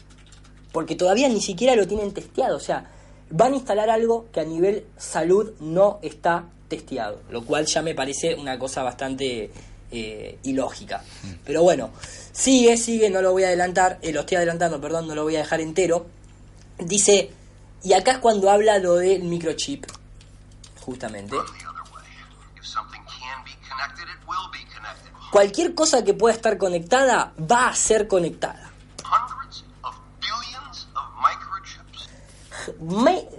Porque 0.72 0.94
todavía 0.94 1.30
ni 1.30 1.40
siquiera 1.40 1.74
lo 1.74 1.86
tienen 1.86 2.12
testeado. 2.12 2.58
O 2.58 2.60
sea, 2.60 2.90
van 3.30 3.52
a 3.52 3.56
instalar 3.56 3.90
algo 3.90 4.28
que 4.32 4.40
a 4.40 4.44
nivel 4.44 4.86
salud 4.96 5.52
no 5.60 5.98
está 6.02 6.44
testeado. 6.68 7.20
Lo 7.30 7.44
cual 7.44 7.66
ya 7.66 7.82
me 7.82 7.94
parece 7.94 8.34
una 8.34 8.58
cosa 8.58 8.82
bastante 8.82 9.50
eh, 9.90 10.38
ilógica. 10.44 11.02
Pero 11.44 11.62
bueno, 11.62 11.90
sigue, 12.32 12.76
sigue, 12.76 13.10
no 13.10 13.22
lo 13.22 13.32
voy 13.32 13.44
a 13.44 13.48
adelantar. 13.48 13.98
eh, 14.02 14.12
lo 14.12 14.20
estoy 14.20 14.36
adelantando, 14.36 14.80
perdón, 14.80 15.06
no 15.06 15.14
lo 15.14 15.22
voy 15.22 15.36
a 15.36 15.40
dejar 15.40 15.60
entero. 15.60 16.06
Dice, 16.78 17.30
y 17.82 17.92
acá 17.92 18.12
es 18.12 18.18
cuando 18.18 18.50
habla 18.50 18.78
lo 18.78 18.96
del 18.96 19.22
microchip. 19.22 19.86
Justamente. 20.80 21.36
Cualquier 25.32 25.74
cosa 25.74 26.04
que 26.04 26.14
pueda 26.14 26.34
estar 26.34 26.56
conectada 26.56 27.32
va 27.50 27.68
a 27.68 27.74
ser 27.74 28.06
conectada. 28.06 28.72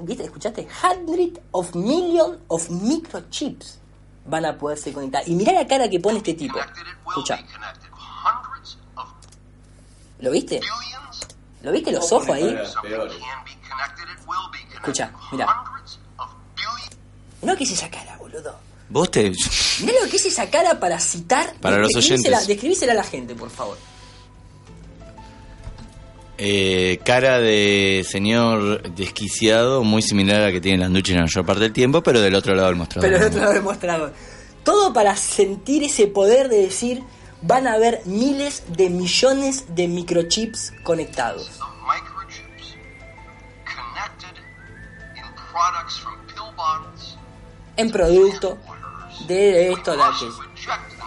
¿Viste? 0.01 0.23
¿Escuchaste? 0.23 0.67
Hundred 0.83 1.39
of 1.51 1.75
million 1.75 2.39
of 2.47 2.69
microchips 2.69 3.79
van 4.25 4.45
a 4.45 4.57
poder 4.57 4.77
ser 4.77 4.93
conectadas. 4.93 5.27
Y 5.27 5.35
mirá 5.35 5.53
la 5.53 5.65
cara 5.67 5.89
que 5.89 5.99
pone 5.99 6.17
este 6.17 6.33
tipo. 6.33 6.59
Escucha, 7.07 7.39
¿lo 10.19 10.31
viste? 10.31 10.59
¿Lo 11.61 11.71
viste 11.71 11.91
los 11.91 12.11
ojos 12.11 12.29
ahí? 12.29 12.57
Escucha, 14.73 15.11
mira. 15.31 15.47
Hundreds 15.47 15.99
of 16.17 16.29
billions. 16.55 16.97
No, 17.41 17.55
¿qué 17.55 17.63
es 17.63 17.71
esa 17.71 17.89
cara, 17.89 18.17
boludo? 18.17 18.55
Vos 18.89 19.11
te... 19.11 19.31
Mirá 19.81 19.99
lo 20.03 20.09
que 20.09 20.15
es 20.15 20.25
esa 20.25 20.49
cara 20.49 20.79
para 20.79 20.99
citar. 20.99 21.55
Para 21.59 21.77
los 21.77 21.95
oyentes. 21.95 22.47
Describísela 22.47 22.93
a 22.93 22.95
la 22.95 23.03
gente, 23.03 23.35
por 23.35 23.49
favor. 23.49 23.77
Eh, 26.39 26.99
cara 27.03 27.39
de 27.39 28.05
señor 28.07 28.83
desquiciado, 28.93 29.83
muy 29.83 30.03
similar 30.03 30.41
a 30.41 30.45
la 30.45 30.51
que 30.51 30.61
tiene 30.61 30.77
Landucci 30.77 31.11
en 31.11 31.17
la 31.17 31.23
mayor 31.23 31.45
parte 31.45 31.63
del 31.63 31.73
tiempo, 31.73 32.03
pero 32.03 32.21
del 32.21 32.35
otro 32.35 32.53
lado 32.53 32.67
del 32.67 32.75
mostrador. 32.75 33.09
Pero 33.09 33.23
el 33.23 33.29
otro 33.29 33.39
lado 33.41 33.53
del 33.53 33.63
mostrador. 33.63 34.13
Todo 34.63 34.93
para 34.93 35.15
sentir 35.15 35.83
ese 35.83 36.07
poder 36.07 36.49
de 36.49 36.57
decir, 36.57 37.01
van 37.41 37.65
a 37.67 37.73
haber 37.73 38.01
miles 38.05 38.63
de 38.67 38.89
millones 38.89 39.65
de 39.75 39.87
microchips 39.87 40.73
conectados. 40.83 41.59
En 47.77 47.91
producto 47.91 48.57
de 49.27 49.71
esto, 49.71 49.95
de 49.95 50.03
aquello. 50.03 50.33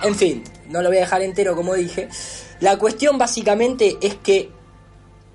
En 0.02 0.14
fin, 0.16 0.44
no 0.66 0.82
lo 0.82 0.88
voy 0.88 0.98
a 0.98 1.00
dejar 1.00 1.22
entero 1.22 1.54
como 1.54 1.74
dije. 1.74 2.08
La 2.58 2.78
cuestión 2.78 3.16
básicamente 3.16 3.96
es 4.00 4.16
que 4.16 4.50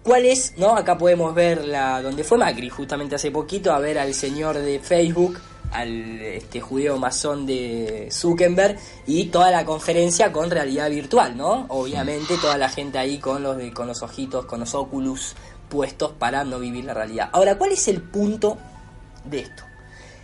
¿Cuál 0.05 0.27
es? 0.27 0.53
¿No? 0.57 0.75
Acá 0.75 0.99
podemos 0.99 1.33
ver 1.33 1.65
la 1.65 1.99
donde 1.99 2.23
fue 2.23 2.37
Macri 2.37 2.69
justamente 2.69 3.15
hace 3.15 3.31
poquito 3.31 3.73
a 3.73 3.79
ver 3.79 3.97
al 3.97 4.13
señor 4.13 4.59
de 4.59 4.79
Facebook, 4.79 5.39
al 5.71 6.21
este 6.21 6.61
judeo 6.61 6.99
masón 6.99 7.47
de 7.47 8.09
Zuckerberg 8.11 8.77
y 9.07 9.25
toda 9.25 9.49
la 9.49 9.65
conferencia 9.65 10.31
con 10.31 10.51
realidad 10.51 10.91
virtual, 10.91 11.35
¿no? 11.35 11.65
Obviamente 11.69 12.37
toda 12.37 12.55
la 12.59 12.69
gente 12.69 12.99
ahí 12.99 13.17
con 13.17 13.41
los 13.41 13.57
de, 13.57 13.73
con 13.73 13.87
los 13.87 14.03
ojitos, 14.03 14.45
con 14.45 14.59
los 14.59 14.75
óculos 14.75 15.35
puestos 15.69 16.11
para 16.11 16.43
no 16.43 16.59
vivir 16.59 16.85
la 16.85 16.93
realidad. 16.93 17.31
Ahora, 17.33 17.57
¿cuál 17.57 17.71
es 17.71 17.87
el 17.87 17.99
punto 17.99 18.59
de 19.23 19.39
esto? 19.39 19.63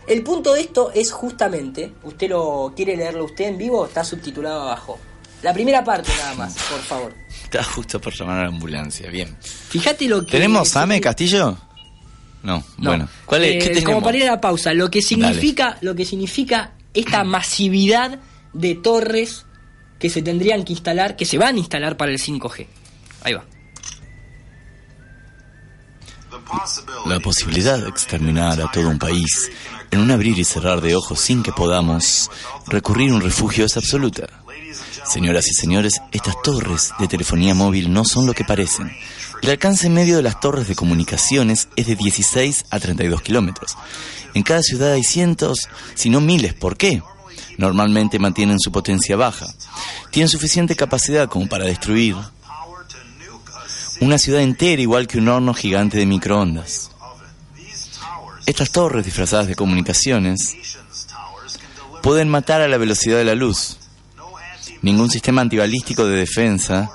El 0.06 0.22
punto 0.22 0.54
de 0.54 0.60
esto 0.60 0.92
es 0.94 1.10
justamente, 1.10 1.92
usted 2.04 2.30
lo 2.30 2.72
quiere 2.76 2.96
leerlo 2.96 3.24
usted 3.24 3.46
en 3.46 3.58
vivo, 3.58 3.86
está 3.86 4.04
subtitulado 4.04 4.62
abajo. 4.62 4.96
La 5.42 5.52
primera 5.52 5.82
parte 5.82 6.12
nada 6.18 6.34
más, 6.34 6.54
por 6.70 6.78
favor. 6.82 7.21
Justo 7.74 8.00
por 8.00 8.14
llamar 8.14 8.38
a 8.38 8.42
la 8.42 8.48
ambulancia, 8.48 9.10
bien. 9.10 9.36
Fíjate 9.40 10.08
lo 10.08 10.24
que 10.24 10.32
¿Tenemos 10.32 10.74
AME, 10.76 11.00
Castillo? 11.00 11.56
No, 12.42 12.64
bueno. 12.78 13.08
¿Cuál 13.24 13.44
es? 13.44 13.64
Eh, 13.64 13.72
¿Qué 13.72 13.84
como 13.84 14.02
para 14.02 14.16
ir 14.16 14.24
a 14.24 14.32
la 14.32 14.40
pausa, 14.40 14.74
lo 14.74 14.90
que 14.90 15.00
significa, 15.00 15.78
lo 15.80 15.94
que 15.94 16.04
significa 16.04 16.72
esta 16.92 17.24
masividad 17.24 18.18
de 18.52 18.74
torres 18.74 19.46
que 19.98 20.10
se 20.10 20.22
tendrían 20.22 20.64
que 20.64 20.72
instalar, 20.72 21.14
que 21.14 21.24
se 21.24 21.38
van 21.38 21.56
a 21.56 21.58
instalar 21.58 21.96
para 21.96 22.10
el 22.10 22.18
5G. 22.18 22.66
Ahí 23.22 23.34
va. 23.34 23.44
La 27.06 27.20
posibilidad 27.20 27.78
de 27.78 27.88
exterminar 27.88 28.60
a 28.60 28.70
todo 28.70 28.88
un 28.88 28.98
país 28.98 29.50
en 29.90 30.00
un 30.00 30.10
abrir 30.10 30.38
y 30.38 30.44
cerrar 30.44 30.80
de 30.80 30.96
ojos 30.96 31.20
sin 31.20 31.42
que 31.42 31.52
podamos 31.52 32.30
recurrir 32.66 33.12
a 33.12 33.14
un 33.14 33.20
refugio 33.20 33.64
es 33.64 33.76
absoluta. 33.76 34.41
Señoras 35.04 35.48
y 35.48 35.54
señores, 35.54 36.00
estas 36.12 36.34
torres 36.42 36.92
de 36.98 37.08
telefonía 37.08 37.54
móvil 37.54 37.92
no 37.92 38.04
son 38.04 38.26
lo 38.26 38.34
que 38.34 38.44
parecen. 38.44 38.90
El 39.42 39.50
alcance 39.50 39.90
medio 39.90 40.16
de 40.16 40.22
las 40.22 40.40
torres 40.40 40.68
de 40.68 40.76
comunicaciones 40.76 41.68
es 41.76 41.86
de 41.86 41.96
16 41.96 42.66
a 42.70 42.78
32 42.78 43.22
kilómetros. 43.22 43.76
En 44.34 44.42
cada 44.42 44.62
ciudad 44.62 44.92
hay 44.92 45.02
cientos, 45.02 45.68
si 45.94 46.08
no 46.10 46.20
miles. 46.20 46.54
¿Por 46.54 46.76
qué? 46.76 47.02
Normalmente 47.58 48.18
mantienen 48.18 48.60
su 48.60 48.70
potencia 48.70 49.16
baja. 49.16 49.52
Tienen 50.10 50.28
suficiente 50.28 50.76
capacidad 50.76 51.28
como 51.28 51.48
para 51.48 51.64
destruir 51.64 52.16
una 54.00 54.18
ciudad 54.18 54.40
entera 54.40 54.82
igual 54.82 55.06
que 55.06 55.18
un 55.18 55.28
horno 55.28 55.54
gigante 55.54 55.98
de 55.98 56.06
microondas. 56.06 56.90
Estas 58.46 58.70
torres 58.70 59.04
disfrazadas 59.04 59.46
de 59.46 59.54
comunicaciones 59.54 60.56
pueden 62.02 62.28
matar 62.28 62.60
a 62.60 62.68
la 62.68 62.78
velocidad 62.78 63.18
de 63.18 63.24
la 63.24 63.34
luz. 63.34 63.78
Ningún 64.82 65.10
sistema 65.10 65.40
antibalístico 65.42 66.04
de 66.06 66.16
defensa, 66.16 66.90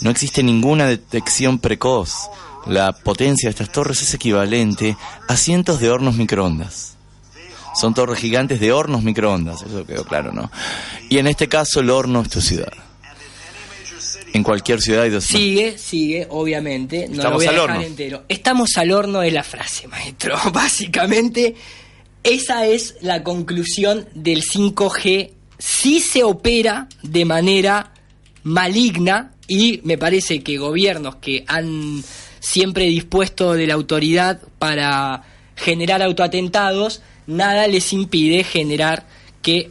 no 0.00 0.10
existe 0.10 0.42
ninguna 0.42 0.86
detección 0.86 1.58
precoz. 1.58 2.14
La 2.66 2.92
potencia 2.92 3.48
de 3.48 3.50
estas 3.50 3.70
torres 3.70 4.02
es 4.02 4.14
equivalente 4.14 4.96
a 5.28 5.36
cientos 5.36 5.80
de 5.80 5.90
hornos 5.90 6.16
microondas. 6.16 6.96
Son 7.74 7.94
torres 7.94 8.18
gigantes 8.18 8.60
de 8.60 8.72
hornos 8.72 9.02
microondas, 9.02 9.62
eso 9.62 9.86
quedó 9.86 10.04
claro, 10.04 10.32
¿no? 10.32 10.50
Y 11.08 11.18
en 11.18 11.26
este 11.28 11.48
caso 11.48 11.80
el 11.80 11.90
horno 11.90 12.22
es 12.22 12.28
tu 12.28 12.40
ciudad. 12.40 12.72
En 14.32 14.42
cualquier 14.42 14.80
ciudad 14.80 15.02
hay 15.02 15.10
dos. 15.10 15.24
Sigue, 15.24 15.78
sigue, 15.78 16.26
obviamente. 16.30 17.08
No 17.08 17.16
Estamos 17.16 17.30
lo 17.30 17.36
voy 17.36 17.46
a 17.46 17.50
al 17.50 17.58
horno. 17.58 17.80
entero. 17.80 18.24
Estamos 18.28 18.76
al 18.76 18.90
horno 18.92 19.20
de 19.20 19.30
la 19.30 19.42
frase, 19.42 19.88
maestro. 19.88 20.36
Básicamente, 20.52 21.54
esa 22.22 22.66
es 22.66 22.96
la 23.00 23.22
conclusión 23.22 24.06
del 24.14 24.42
5G. 24.42 25.32
Si 25.58 26.00
se 26.00 26.22
opera 26.22 26.88
de 27.02 27.24
manera 27.24 27.92
maligna 28.42 29.32
y 29.46 29.80
me 29.84 29.98
parece 29.98 30.42
que 30.42 30.58
gobiernos 30.58 31.16
que 31.16 31.44
han 31.46 32.02
siempre 32.40 32.84
dispuesto 32.84 33.54
de 33.54 33.66
la 33.66 33.74
autoridad 33.74 34.40
para 34.58 35.22
generar 35.56 36.02
autoatentados, 36.02 37.02
nada 37.26 37.66
les 37.66 37.92
impide 37.92 38.44
generar 38.44 39.06
que 39.42 39.70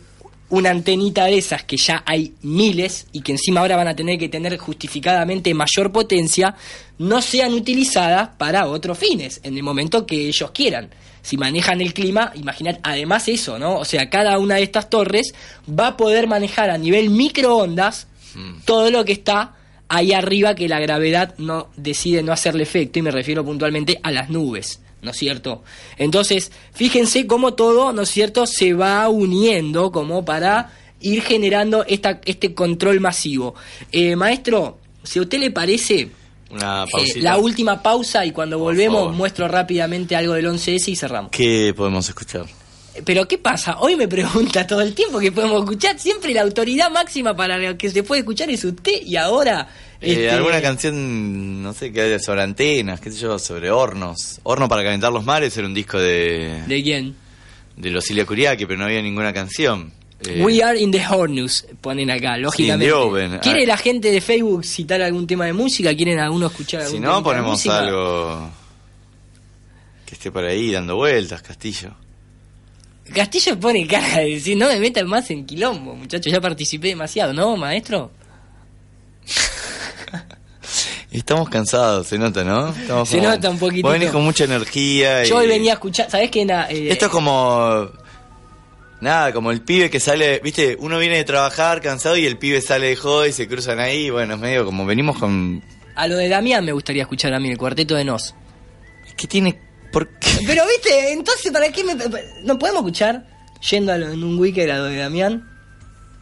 una 0.49 0.69
antenita 0.69 1.25
de 1.25 1.37
esas 1.37 1.63
que 1.63 1.77
ya 1.77 2.03
hay 2.05 2.33
miles 2.41 3.07
y 3.11 3.21
que 3.21 3.33
encima 3.33 3.61
ahora 3.61 3.75
van 3.75 3.89
a 3.89 3.95
tener 3.95 4.17
que 4.17 4.29
tener 4.29 4.57
justificadamente 4.57 5.53
mayor 5.53 5.91
potencia, 5.91 6.55
no 6.97 7.21
sean 7.21 7.53
utilizadas 7.53 8.29
para 8.37 8.67
otros 8.67 8.97
fines, 8.97 9.41
en 9.43 9.57
el 9.57 9.63
momento 9.63 10.05
que 10.05 10.27
ellos 10.27 10.51
quieran. 10.51 10.89
Si 11.21 11.35
manejan 11.35 11.81
el 11.81 11.93
clima, 11.93 12.31
imaginad, 12.35 12.79
además 12.83 13.27
eso, 13.27 13.59
¿no? 13.59 13.75
O 13.79 13.85
sea, 13.85 14.09
cada 14.09 14.39
una 14.39 14.55
de 14.55 14.63
estas 14.63 14.89
torres 14.89 15.33
va 15.67 15.87
a 15.87 15.97
poder 15.97 16.27
manejar 16.27 16.69
a 16.69 16.77
nivel 16.77 17.09
microondas 17.09 18.07
todo 18.65 18.91
lo 18.91 19.03
que 19.03 19.13
está 19.13 19.55
ahí 19.89 20.13
arriba 20.13 20.55
que 20.55 20.67
la 20.67 20.79
gravedad 20.79 21.33
no 21.37 21.69
decide 21.75 22.23
no 22.23 22.31
hacerle 22.31 22.63
efecto 22.63 22.99
y 22.99 23.01
me 23.01 23.11
refiero 23.11 23.43
puntualmente 23.43 23.99
a 24.03 24.11
las 24.11 24.29
nubes, 24.29 24.79
¿no 25.07 25.11
es 25.11 25.17
cierto? 25.17 25.63
Entonces, 25.97 26.51
fíjense 26.73 27.25
cómo 27.27 27.53
todo, 27.53 27.93
¿no 27.93 28.01
es 28.01 28.09
cierto?, 28.09 28.45
se 28.45 28.73
va 28.73 29.07
uniendo 29.07 29.89
como 29.93 30.25
para 30.25 30.73
ir 30.99 31.21
generando 31.21 31.85
esta, 31.87 32.19
este 32.25 32.53
control 32.53 32.99
masivo. 32.99 33.55
Eh, 33.93 34.17
maestro, 34.17 34.79
si 35.03 35.19
a 35.19 35.21
usted 35.21 35.39
le 35.39 35.51
parece, 35.51 36.09
Una 36.51 36.83
eh, 36.83 37.21
la 37.21 37.37
última 37.37 37.81
pausa 37.81 38.25
y 38.25 38.31
cuando 38.33 38.59
volvemos 38.59 38.99
favor. 38.99 39.13
muestro 39.13 39.47
rápidamente 39.47 40.17
algo 40.17 40.33
del 40.33 40.47
11S 40.47 40.89
y 40.89 40.95
cerramos. 40.97 41.31
¿Qué 41.31 41.73
podemos 41.73 42.09
escuchar? 42.09 42.45
Pero 43.05 43.27
¿qué 43.27 43.37
pasa? 43.37 43.77
Hoy 43.79 43.95
me 43.95 44.07
pregunta 44.07 44.65
todo 44.67 44.81
el 44.81 44.93
tiempo 44.93 45.19
que 45.19 45.31
podemos 45.31 45.59
escuchar. 45.63 45.99
Siempre 45.99 46.33
la 46.33 46.41
autoridad 46.41 46.89
máxima 46.91 47.35
para 47.35 47.57
lo 47.57 47.77
que 47.77 47.89
se 47.89 48.03
puede 48.03 48.19
escuchar 48.21 48.49
es 48.49 48.63
usted 48.63 49.01
y 49.05 49.15
ahora... 49.15 49.67
Eh, 49.99 50.11
este, 50.11 50.29
¿Alguna 50.31 50.61
canción, 50.61 51.63
no 51.63 51.73
sé, 51.73 51.91
que 51.91 52.01
haya 52.01 52.19
sobre 52.19 52.43
antenas, 52.43 52.99
qué 52.99 53.11
sé 53.11 53.19
yo, 53.19 53.39
sobre 53.39 53.71
hornos? 53.71 54.39
Horno 54.43 54.67
para 54.69 54.83
calentar 54.83 55.11
los 55.11 55.25
mares 55.25 55.57
era 55.57 55.65
un 55.67 55.73
disco 55.73 55.97
de... 55.99 56.63
¿De 56.67 56.83
quién? 56.83 57.15
De 57.75 57.89
los 57.89 58.09
Ilia 58.11 58.25
Kuriaki, 58.25 58.65
pero 58.65 58.77
no 58.79 58.85
había 58.85 59.01
ninguna 59.01 59.33
canción. 59.33 59.91
Eh, 60.25 60.41
We 60.43 60.63
are 60.63 60.79
in 60.79 60.91
the 60.91 61.03
Hornus, 61.07 61.65
ponen 61.81 62.09
acá, 62.09 62.37
lógicamente. 62.37 62.91
oven. 62.91 63.39
¿Quiere 63.39 63.63
Ah. 63.63 63.67
la 63.67 63.77
gente 63.77 64.09
de 64.11 64.19
Facebook 64.21 64.65
citar 64.65 64.99
algún 65.01 65.27
tema 65.27 65.45
de 65.45 65.53
música? 65.53 65.95
¿Quieren 65.95 66.19
alguno 66.19 66.47
escuchar 66.47 66.81
algún 66.81 66.95
Si 66.95 66.99
tema 67.01 67.11
no, 67.13 67.17
de 67.19 67.23
ponemos 67.23 67.51
música? 67.51 67.79
algo 67.79 68.49
que 70.07 70.15
esté 70.15 70.31
por 70.31 70.43
ahí 70.45 70.71
dando 70.71 70.95
vueltas, 70.95 71.41
Castillo. 71.43 71.95
Castillo 73.13 73.59
pone 73.59 73.85
cara 73.87 74.19
de 74.19 74.31
decir, 74.35 74.57
no 74.57 74.67
me 74.67 74.79
metan 74.79 75.07
más 75.07 75.29
en 75.31 75.45
quilombo, 75.45 75.95
muchachos, 75.95 76.31
ya 76.31 76.39
participé 76.41 76.89
demasiado, 76.89 77.33
¿no, 77.33 77.55
maestro? 77.57 78.11
Estamos 81.11 81.49
cansados, 81.49 82.07
se 82.07 82.17
nota, 82.17 82.43
¿no? 82.43 82.69
Estamos 82.69 83.07
Se 83.09 83.21
nota 83.21 83.49
un 83.49 83.57
poquitito. 83.57 83.87
Vos 83.87 83.93
venís 83.97 84.11
con 84.11 84.23
mucha 84.23 84.43
energía. 84.43 85.23
Yo 85.23 85.35
y- 85.35 85.45
hoy 85.45 85.47
venía 85.47 85.71
a 85.71 85.75
escuchar, 85.75 86.09
¿sabés 86.11 86.29
qué? 86.29 86.43
Na- 86.45 86.67
eh, 86.69 86.89
Esto 86.91 87.05
es 87.05 87.11
como... 87.11 87.89
Nada, 88.99 89.31
como 89.31 89.51
el 89.51 89.61
pibe 89.61 89.89
que 89.91 89.99
sale, 89.99 90.39
viste, 90.43 90.75
uno 90.79 90.97
viene 90.97 91.17
de 91.17 91.23
trabajar 91.23 91.81
cansado 91.81 92.17
y 92.17 92.25
el 92.25 92.37
pibe 92.37 92.61
sale 92.61 92.87
de 92.87 92.95
joda 92.95 93.27
y 93.27 93.31
se 93.31 93.47
cruzan 93.47 93.79
ahí, 93.79 94.09
bueno, 94.09 94.33
es 94.33 94.39
medio 94.39 94.65
como 94.65 94.85
venimos 94.87 95.17
con... 95.19 95.63
A 95.95 96.07
lo 96.07 96.15
de 96.17 96.27
Damián 96.29 96.65
me 96.65 96.71
gustaría 96.71 97.03
escuchar 97.03 97.31
a 97.33 97.39
mí, 97.39 97.49
el 97.49 97.57
cuarteto 97.59 97.93
de 97.95 98.03
Nos. 98.03 98.33
¿Qué 99.15 99.27
tiene? 99.27 99.59
Pero, 100.45 100.63
viste, 100.67 101.11
entonces, 101.13 101.51
¿para 101.51 101.71
qué 101.71 101.83
me.? 101.83 101.95
¿No 102.43 102.57
podemos 102.59 102.81
escuchar 102.81 103.25
yendo 103.69 103.91
a 103.91 103.97
lo- 103.97 104.09
en 104.11 104.23
un 104.23 104.37
weekend 104.39 104.71
a 104.71 104.77
lo 104.77 104.83
de 104.85 104.97
Damián? 104.97 105.47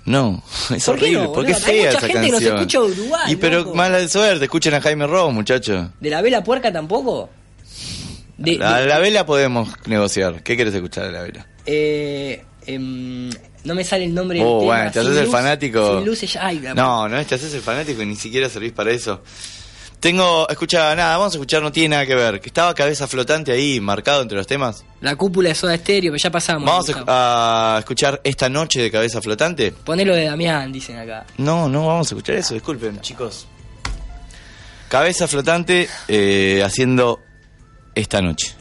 No, 0.06 0.44
es 0.74 0.86
¿Por 0.86 0.98
qué 1.00 1.06
horrible, 1.06 1.24
no, 1.24 1.34
porque 1.34 1.52
es 1.54 1.64
fea 1.64 1.86
mucha 1.88 1.90
esa 1.98 2.00
gente 2.08 2.14
que 2.14 2.32
nos 2.32 2.32
canción. 2.42 2.56
escucha 2.58 2.80
Uruguay, 2.82 3.34
y 3.34 3.36
pero 3.38 3.58
loco. 3.60 3.74
mala 3.76 4.08
suerte, 4.08 4.46
escuchen 4.46 4.74
a 4.76 4.82
Jaime 4.82 5.08
Ross, 5.08 5.34
muchacho. 5.34 5.92
¿De 6.00 6.10
la 6.12 6.22
vela 6.22 6.44
puerca 6.44 6.72
tampoco? 6.72 7.30
De, 8.38 8.60
a 8.64 8.80
de- 8.82 8.86
la 8.88 9.00
vela 9.00 9.26
podemos 9.26 9.70
negociar. 9.88 10.44
¿Qué 10.44 10.56
quieres 10.56 10.74
escuchar 10.76 11.06
de 11.08 11.12
la 11.12 11.22
vela? 11.24 11.48
eh, 11.66 12.44
em, 12.68 13.30
no 13.64 13.74
me 13.74 13.84
sale 13.84 14.06
el 14.06 14.14
nombre 14.14 14.40
Oh, 14.42 14.44
del 14.44 14.60
tema. 14.60 14.66
bueno, 14.76 14.92
te 14.92 15.00
haces 15.00 15.18
el 15.18 15.28
fanático. 15.28 15.98
Sin 15.98 16.06
luces, 16.06 16.38
ay, 16.40 16.62
No, 16.76 17.10
no, 17.10 17.26
te 17.26 17.34
haces 17.36 17.54
el 17.56 17.62
fanático 17.62 18.02
y 18.04 18.06
ni 18.06 18.16
siquiera 18.16 18.48
servís 18.48 18.74
para 18.74 18.92
eso. 18.92 19.24
Tengo, 20.06 20.48
escucha, 20.48 20.96
nada, 20.96 21.18
vamos 21.18 21.34
a 21.34 21.38
escuchar, 21.38 21.64
no 21.64 21.72
tiene 21.72 21.96
nada 21.96 22.06
que 22.06 22.14
ver. 22.14 22.40
Que 22.40 22.50
estaba 22.50 22.76
cabeza 22.76 23.08
flotante 23.08 23.52
ahí, 23.52 23.80
marcado 23.80 24.22
entre 24.22 24.38
los 24.38 24.46
temas. 24.46 24.86
La 25.02 25.16
cúpula 25.16 25.50
de 25.50 25.56
soda 25.56 25.74
estéreo, 25.74 26.12
pero 26.12 26.22
ya 26.22 26.30
pasamos. 26.30 26.64
Vamos 26.64 26.92
a, 27.08 27.78
a 27.78 27.80
escuchar 27.80 28.22
esta 28.24 28.48
noche 28.48 28.84
de 28.84 28.92
cabeza 28.92 29.20
flotante. 29.20 29.72
Ponelo 29.72 30.14
de 30.14 30.26
Damián, 30.26 30.72
dicen 30.72 31.00
acá. 31.00 31.26
No, 31.40 31.68
no 31.68 31.88
vamos 31.88 32.06
a 32.06 32.14
escuchar 32.14 32.36
eso, 32.36 32.54
disculpen, 32.54 33.02
chicos. 33.02 33.48
Cabeza 34.90 35.28
flotante 35.28 35.90
eh, 36.08 36.62
haciendo 36.64 37.22
esta 37.96 38.22
noche. 38.22 38.54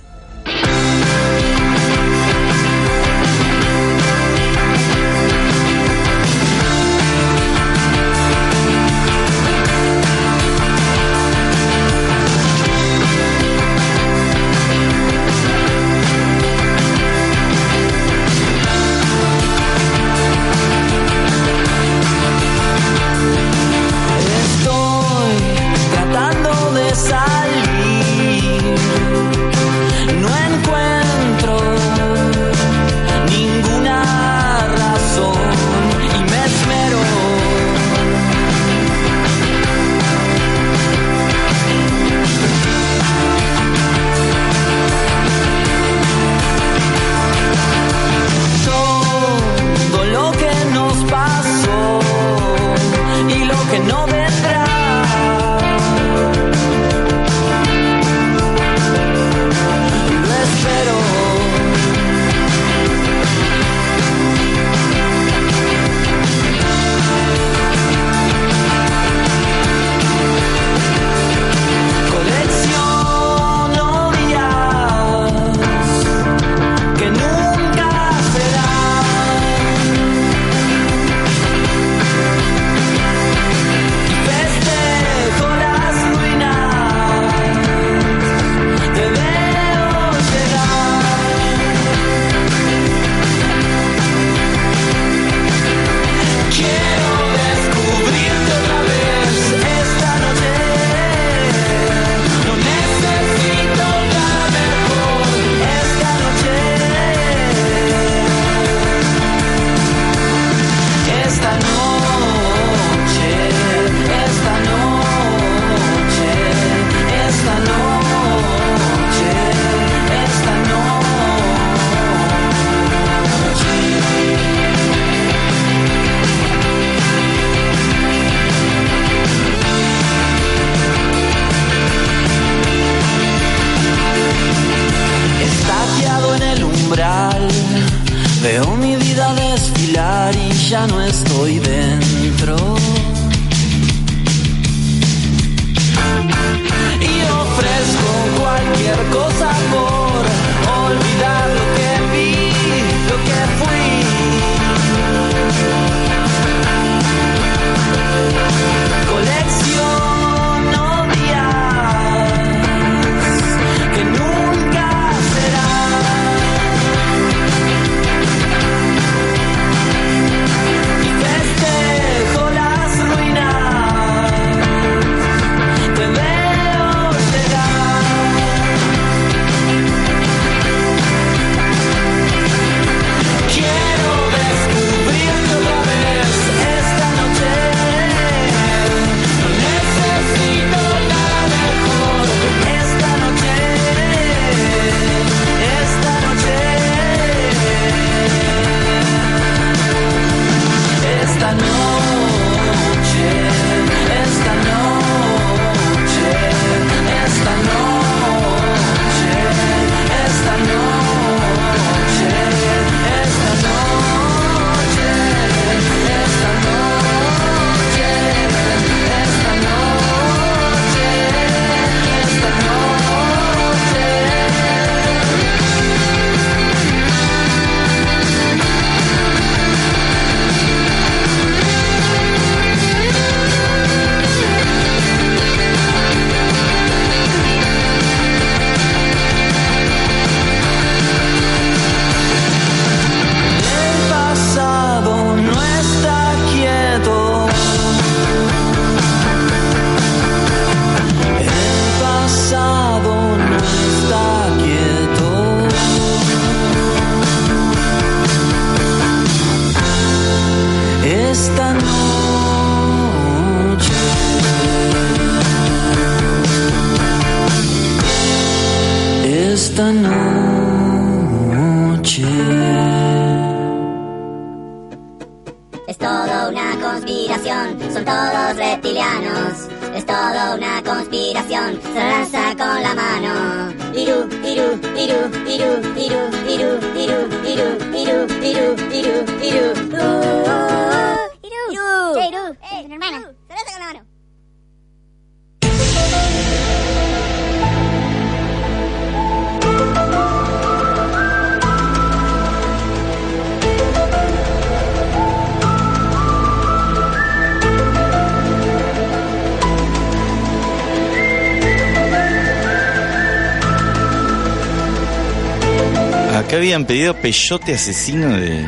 Pedido 317.04 317.20
peyote 317.20 317.74
asesino 317.74 318.34
de 318.34 318.66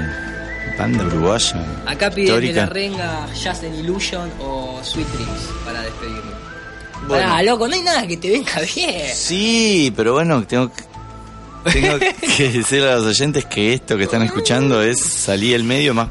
banda 0.79 1.07
uruguaya. 1.07 1.57
Acá 1.87 2.11
piden 2.11 2.39
de 2.39 2.47
histórica. 2.49 2.61
la 2.61 2.67
renga 2.67 3.29
Just 3.29 3.65
an 3.65 3.75
Illusion 3.75 4.31
o 4.41 4.79
Sweet 4.83 5.09
Dreams 5.09 5.41
para 5.65 5.81
despedirme. 5.81 6.33
Bueno. 7.09 7.25
Pará, 7.25 7.43
loco, 7.43 7.67
no 7.67 7.75
hay 7.75 7.81
nada 7.81 8.07
que 8.07 8.19
te 8.19 8.29
venga 8.29 8.61
bien. 8.75 9.07
Sí, 9.15 9.91
pero 9.97 10.13
bueno, 10.13 10.47
tengo 10.47 10.71
que, 10.71 10.83
tengo 11.73 11.99
que 12.37 12.51
decirle 12.51 12.91
a 12.91 12.97
los 12.97 13.07
oyentes 13.07 13.47
que 13.47 13.73
esto 13.73 13.97
que 13.97 14.05
están 14.05 14.21
escuchando 14.21 14.83
es 14.83 15.01
Salí 15.01 15.55
el 15.55 15.65
Medio, 15.65 15.95
más 15.95 16.11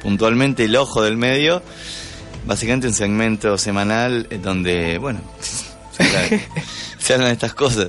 puntualmente 0.00 0.64
el 0.64 0.76
ojo 0.76 1.02
del 1.02 1.18
medio. 1.18 1.62
Básicamente 2.46 2.86
un 2.86 2.94
segmento 2.94 3.58
semanal 3.58 4.28
en 4.30 4.40
donde, 4.40 4.96
bueno, 4.96 5.20
se 6.04 6.04
hablan, 6.04 6.42
se 6.98 7.14
hablan 7.14 7.32
estas 7.32 7.54
cosas. 7.54 7.88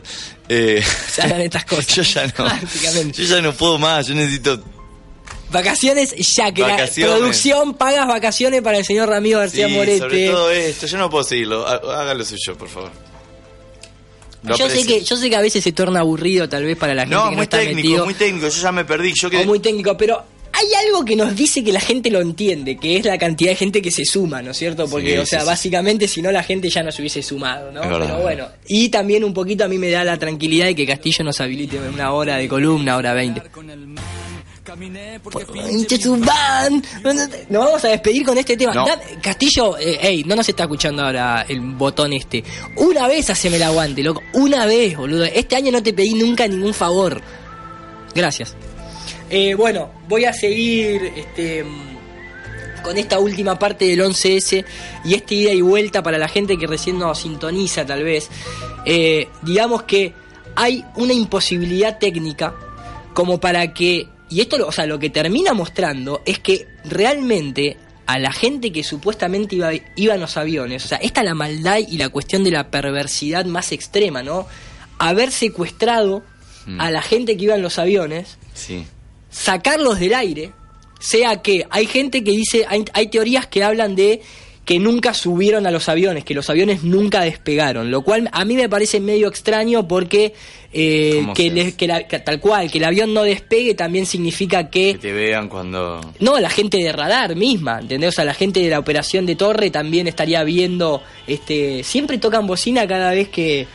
Eh, 0.50 0.82
Se 1.12 1.22
hablan 1.24 1.42
estas 1.42 1.66
cosas. 1.66 1.88
Yo 1.88 2.04
ya 2.04 2.26
no, 2.38 3.12
yo 3.12 3.24
ya 3.26 3.42
no 3.42 3.54
puedo 3.54 3.78
más, 3.78 4.08
yo 4.08 4.16
necesito 4.16 4.64
Vacaciones 5.50 6.14
ya, 6.36 6.52
que 6.54 6.62
Vacaciones. 6.62 7.12
la 7.14 7.18
producción 7.20 7.74
pagas 7.76 8.06
vacaciones 8.08 8.62
para 8.62 8.78
el 8.80 8.86
señor 8.86 9.08
Ramiro 9.10 9.40
García 9.40 9.68
Sí, 9.68 9.74
Morete. 9.76 10.00
sobre 10.00 10.28
todo 10.30 10.52
esto, 10.52 10.88
yo 10.88 10.98
no 10.98 11.10
puedo 11.10 11.24
seguirlo. 11.24 11.66
Há- 11.66 12.02
Hágalo 12.02 12.26
suyo, 12.26 12.58
por 12.58 12.68
favor. 12.68 12.92
Lo 14.44 14.56
Yo 14.58 14.70
sé, 14.70 14.86
que, 14.86 15.04
yo 15.04 15.16
sé 15.18 15.30
que 15.30 15.36
a 15.36 15.42
veces 15.42 15.64
se 15.64 15.72
torna 15.72 16.02
aburrido 16.02 16.48
tal 16.48 16.64
vez 16.64 16.78
para 16.78 16.94
la 16.94 17.04
gente 17.04 17.16
No, 17.16 17.24
que 17.26 17.30
no 17.32 17.36
muy 17.38 17.44
está 17.44 17.58
técnico, 17.60 17.76
metido. 17.78 18.06
muy 18.06 18.14
técnico. 18.14 18.48
Yo 18.50 18.62
ya 18.62 18.72
me 18.72 18.86
perdí. 18.86 19.14
Yo 19.20 19.30
que 19.30 19.38
o 19.40 19.46
muy 19.46 19.60
técnico, 19.60 19.98
pero 19.98 20.24
hay 20.58 20.86
algo 20.88 21.06
que 21.06 21.16
nos 21.16 21.36
dice 21.36 21.64
que 21.64 21.72
la 21.72 21.80
gente 21.80 22.10
lo 22.10 22.20
entiende, 22.20 22.78
que 22.78 22.98
es 22.98 23.06
la 23.06 23.18
cantidad 23.18 23.52
de 23.52 23.56
gente 23.56 23.82
que 23.82 23.92
se 23.92 24.06
suma, 24.06 24.42
¿no 24.42 24.52
es 24.52 24.58
cierto? 24.58 24.88
Porque, 24.88 25.12
Sí, 25.14 25.18
o 25.18 25.26
sea, 25.26 25.40
sí, 25.40 25.46
sí. 25.46 25.50
básicamente 25.50 26.08
si 26.08 26.22
no 26.22 26.32
la 26.32 26.42
gente 26.44 26.70
ya 26.70 26.82
nos 26.84 26.98
hubiese 27.00 27.22
sumado, 27.22 27.72
¿no? 27.72 27.84
Es 27.84 27.90
verdad. 27.90 28.08
Pero 28.08 28.22
bueno, 28.22 28.48
y 28.68 28.90
también 28.90 29.24
un 29.24 29.34
poquito 29.34 29.64
a 29.66 29.68
mí 29.68 29.78
me 29.78 29.90
da 29.90 30.04
la 30.04 30.18
tranquilidad 30.18 30.66
de 30.66 30.76
que 30.76 30.88
Castillo 30.88 31.24
nos 31.24 31.40
habilite 31.42 31.78
una 31.80 32.12
hora 32.12 32.38
de 32.38 32.48
columna, 32.48 32.98
hora 32.98 33.14
20. 33.14 33.42
Pinche 35.54 35.98
su 36.02 36.18
van. 36.18 36.84
Nos 37.50 37.66
vamos 37.66 37.86
a 37.86 37.88
despedir 37.90 38.26
con 38.26 38.38
este 38.38 38.58
tema. 38.58 38.74
No. 38.74 38.86
Castillo, 39.22 39.78
eh, 39.78 39.98
ey, 40.02 40.24
no 40.24 40.36
nos 40.36 40.48
está 40.50 40.64
escuchando 40.64 41.04
ahora 41.04 41.46
el 41.48 41.62
botón 41.62 42.14
este. 42.14 42.44
Una 42.76 43.08
vez 43.08 43.30
haceme 43.30 43.56
el 43.58 43.64
aguante, 43.64 44.04
loco. 44.04 44.22
Una 44.34 44.66
vez, 44.66 44.98
boludo. 44.98 45.24
Este 45.24 45.56
año 45.56 45.72
no 45.72 45.82
te 45.82 45.94
pedí 45.94 46.14
nunca 46.16 46.48
ningún 46.48 46.74
favor. 46.74 47.22
Gracias. 48.14 48.56
Eh, 49.30 49.56
bueno, 49.56 49.90
voy 50.08 50.26
a 50.26 50.34
seguir 50.34 51.12
este, 51.16 51.66
con 52.84 52.98
esta 52.98 53.20
última 53.20 53.60
parte 53.60 53.86
del 53.86 54.00
11S 54.02 54.64
y 55.04 55.14
esta 55.16 55.34
ida 55.34 55.52
y 55.52 55.62
vuelta 55.62 56.02
para 56.02 56.18
la 56.18 56.28
gente 56.30 56.58
que 56.58 56.68
recién 56.68 56.98
nos 57.00 57.20
sintoniza 57.20 57.86
tal 57.86 58.04
vez. 58.04 58.30
Eh, 58.86 59.28
digamos 59.42 59.84
que 59.84 60.14
hay 60.56 60.84
una 60.96 61.14
imposibilidad 61.14 61.98
técnica 62.00 62.56
como 63.14 63.40
para 63.40 63.74
que, 63.74 64.08
y 64.30 64.42
esto 64.42 64.58
lo- 64.58 64.68
o 64.68 64.72
sea, 64.72 64.86
lo 64.86 64.98
que 65.00 65.10
termina 65.10 65.54
mostrando 65.54 66.22
es 66.26 66.40
que 66.40 66.68
realmente 66.86 67.78
a 68.06 68.20
la 68.20 68.32
gente 68.32 68.72
que 68.72 68.84
supuestamente 68.86 69.58
iba, 69.58 69.72
iba 69.98 70.14
en 70.16 70.22
los 70.22 70.38
aviones, 70.38 70.86
o 70.86 70.88
sea, 70.88 70.98
esta 71.00 71.20
es 71.22 71.26
la 71.26 71.34
maldad 71.34 71.80
y 71.80 71.98
la 71.98 72.08
cuestión 72.08 72.46
de 72.46 72.52
la 72.52 72.72
perversidad 72.72 73.44
más 73.46 73.74
extrema, 73.74 74.24
¿no? 74.24 74.48
Haber 75.00 75.32
secuestrado 75.32 76.24
Mm. 76.66 76.82
a 76.82 76.92
la 76.92 77.02
gente 77.02 77.38
que 77.38 77.46
iba 77.46 77.56
en 77.56 77.62
los 77.62 77.80
aviones, 77.80 78.38
Sí. 78.54 78.86
Sacarlos 79.38 80.00
del 80.00 80.14
aire, 80.14 80.52
sea 81.00 81.42
que 81.42 81.66
hay 81.70 81.86
gente 81.86 82.24
que 82.24 82.32
dice, 82.32 82.66
hay, 82.68 82.84
hay 82.94 83.08
teorías 83.08 83.46
que 83.48 83.64
hablan 83.64 83.96
de 83.96 84.22
que 84.66 84.80
nunca 84.80 85.14
subieron 85.14 85.66
a 85.66 85.72
los 85.72 85.88
aviones, 85.88 86.26
que 86.26 86.34
los 86.34 86.50
aviones 86.50 86.84
nunca 86.84 87.22
despegaron, 87.22 87.90
lo 87.90 88.02
cual 88.02 88.28
a 88.34 88.44
mí 88.44 88.56
me 88.56 88.68
parece 88.68 89.00
medio 89.00 89.30
extraño 89.30 89.88
porque 89.88 90.34
eh, 90.74 91.20
¿Cómo 91.22 91.34
que, 91.34 91.50
le- 91.52 91.74
que 91.76 91.88
la- 91.88 92.06
que 92.06 92.20
tal 92.20 92.42
cual, 92.42 92.70
que 92.70 92.80
el 92.80 92.84
avión 92.84 93.14
no 93.14 93.24
despegue 93.24 93.76
también 93.76 94.06
significa 94.06 94.70
que 94.70 94.94
Que 94.94 94.98
te 94.98 95.14
vean 95.14 95.48
cuando... 95.48 96.02
no, 96.20 96.38
la 96.40 96.50
gente 96.50 96.80
de 96.80 96.92
radar 96.92 97.38
misma, 97.38 97.80
¿entendés? 97.80 98.10
O 98.10 98.12
sea, 98.12 98.26
la 98.26 98.34
gente 98.34 98.60
de 98.60 98.70
la 98.70 98.80
operación 98.80 99.26
de 99.26 99.36
torre 99.38 99.70
también 99.70 100.06
estaría 100.08 100.44
viendo, 100.44 101.02
este, 101.28 101.82
siempre 101.86 102.18
tocan 102.18 102.46
bocina 102.46 102.86
cada 102.86 103.12
vez 103.12 103.30
que 103.30 103.68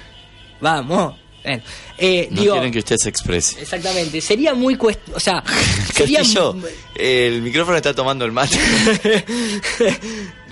vamos. 0.61 1.15
Bueno, 1.45 1.63
eh, 1.99 2.29
No 2.31 2.41
digo, 2.41 2.55
quieren 2.55 2.73
que 2.73 2.79
usted 2.79 2.97
se 2.97 3.09
exprese. 3.09 3.61
exactamente, 3.61 4.21
sería 4.21 4.55
muy 4.55 4.77
cuest 4.77 5.01
o 5.15 5.21
sea, 5.21 5.43
sería 5.93 6.19
Castillo, 6.21 6.57
el 6.95 7.43
micrófono 7.43 7.77
está 7.77 7.95
tomando 7.95 8.25
el 8.25 8.33
mate. 8.33 8.57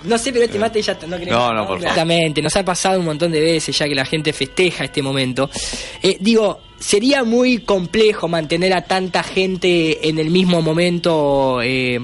No 0.03 0.17
sé, 0.17 0.31
pero 0.31 0.45
este 0.45 0.57
mate 0.57 0.81
ya 0.81 0.97
no 1.07 1.17
queremos. 1.17 1.39
No, 1.39 1.53
no, 1.53 1.59
por 1.59 1.67
favor. 1.67 1.81
Exactamente, 1.81 2.41
nos 2.41 2.55
ha 2.55 2.65
pasado 2.65 2.99
un 2.99 3.05
montón 3.05 3.31
de 3.31 3.39
veces 3.39 3.77
ya 3.77 3.87
que 3.87 3.93
la 3.93 4.03
gente 4.05 4.33
festeja 4.33 4.85
este 4.85 5.01
momento. 5.03 5.47
Eh, 6.01 6.17
digo, 6.19 6.59
sería 6.79 7.23
muy 7.23 7.59
complejo 7.59 8.27
mantener 8.27 8.73
a 8.73 8.81
tanta 8.81 9.21
gente 9.21 10.07
en 10.09 10.17
el 10.17 10.31
mismo 10.31 10.61
momento 10.63 11.61
eh, 11.61 11.99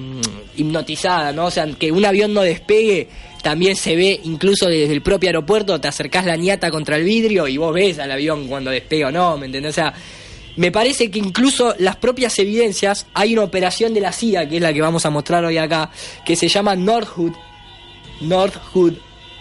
hipnotizada, 0.55 1.31
¿no? 1.31 1.45
O 1.45 1.51
sea, 1.51 1.65
que 1.73 1.91
un 1.91 2.05
avión 2.05 2.33
no 2.35 2.41
despegue. 2.41 3.09
También 3.47 3.77
se 3.77 3.95
ve, 3.95 4.19
incluso 4.25 4.67
desde 4.67 4.91
el 4.91 5.01
propio 5.01 5.29
aeropuerto, 5.29 5.79
te 5.79 5.87
acercás 5.87 6.25
la 6.25 6.35
ñata 6.35 6.69
contra 6.69 6.97
el 6.97 7.05
vidrio 7.05 7.47
y 7.47 7.55
vos 7.55 7.73
ves 7.73 7.97
al 7.97 8.11
avión 8.11 8.45
cuando 8.49 8.71
despega 8.71 9.07
o 9.07 9.11
no, 9.11 9.37
¿me 9.37 9.45
entendés? 9.45 9.69
O 9.69 9.73
sea, 9.73 9.93
me 10.57 10.69
parece 10.69 11.09
que 11.09 11.17
incluso 11.17 11.73
las 11.79 11.95
propias 11.95 12.37
evidencias, 12.39 13.07
hay 13.13 13.31
una 13.31 13.43
operación 13.43 13.93
de 13.93 14.01
la 14.01 14.11
CIA, 14.11 14.49
que 14.49 14.57
es 14.57 14.61
la 14.61 14.73
que 14.73 14.81
vamos 14.81 15.05
a 15.05 15.11
mostrar 15.11 15.45
hoy 15.45 15.57
acá, 15.57 15.89
que 16.25 16.35
se 16.35 16.49
llama 16.49 16.75
Northwood, 16.75 17.31
Northwood, 18.19 18.95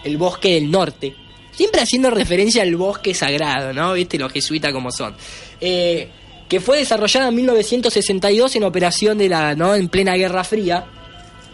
el 0.04 0.16
bosque 0.18 0.54
del 0.54 0.70
norte. 0.70 1.16
Siempre 1.50 1.80
haciendo 1.80 2.08
referencia 2.08 2.62
al 2.62 2.76
bosque 2.76 3.12
sagrado, 3.12 3.72
¿no? 3.72 3.92
Viste 3.94 4.20
los 4.20 4.30
jesuitas 4.30 4.72
como 4.72 4.92
son. 4.92 5.16
Eh, 5.60 6.08
que 6.48 6.60
fue 6.60 6.78
desarrollada 6.78 7.30
en 7.30 7.34
1962 7.34 8.54
en 8.54 8.62
operación 8.62 9.18
de 9.18 9.28
la, 9.28 9.56
¿no? 9.56 9.74
En 9.74 9.88
plena 9.88 10.14
Guerra 10.14 10.44
Fría. 10.44 10.86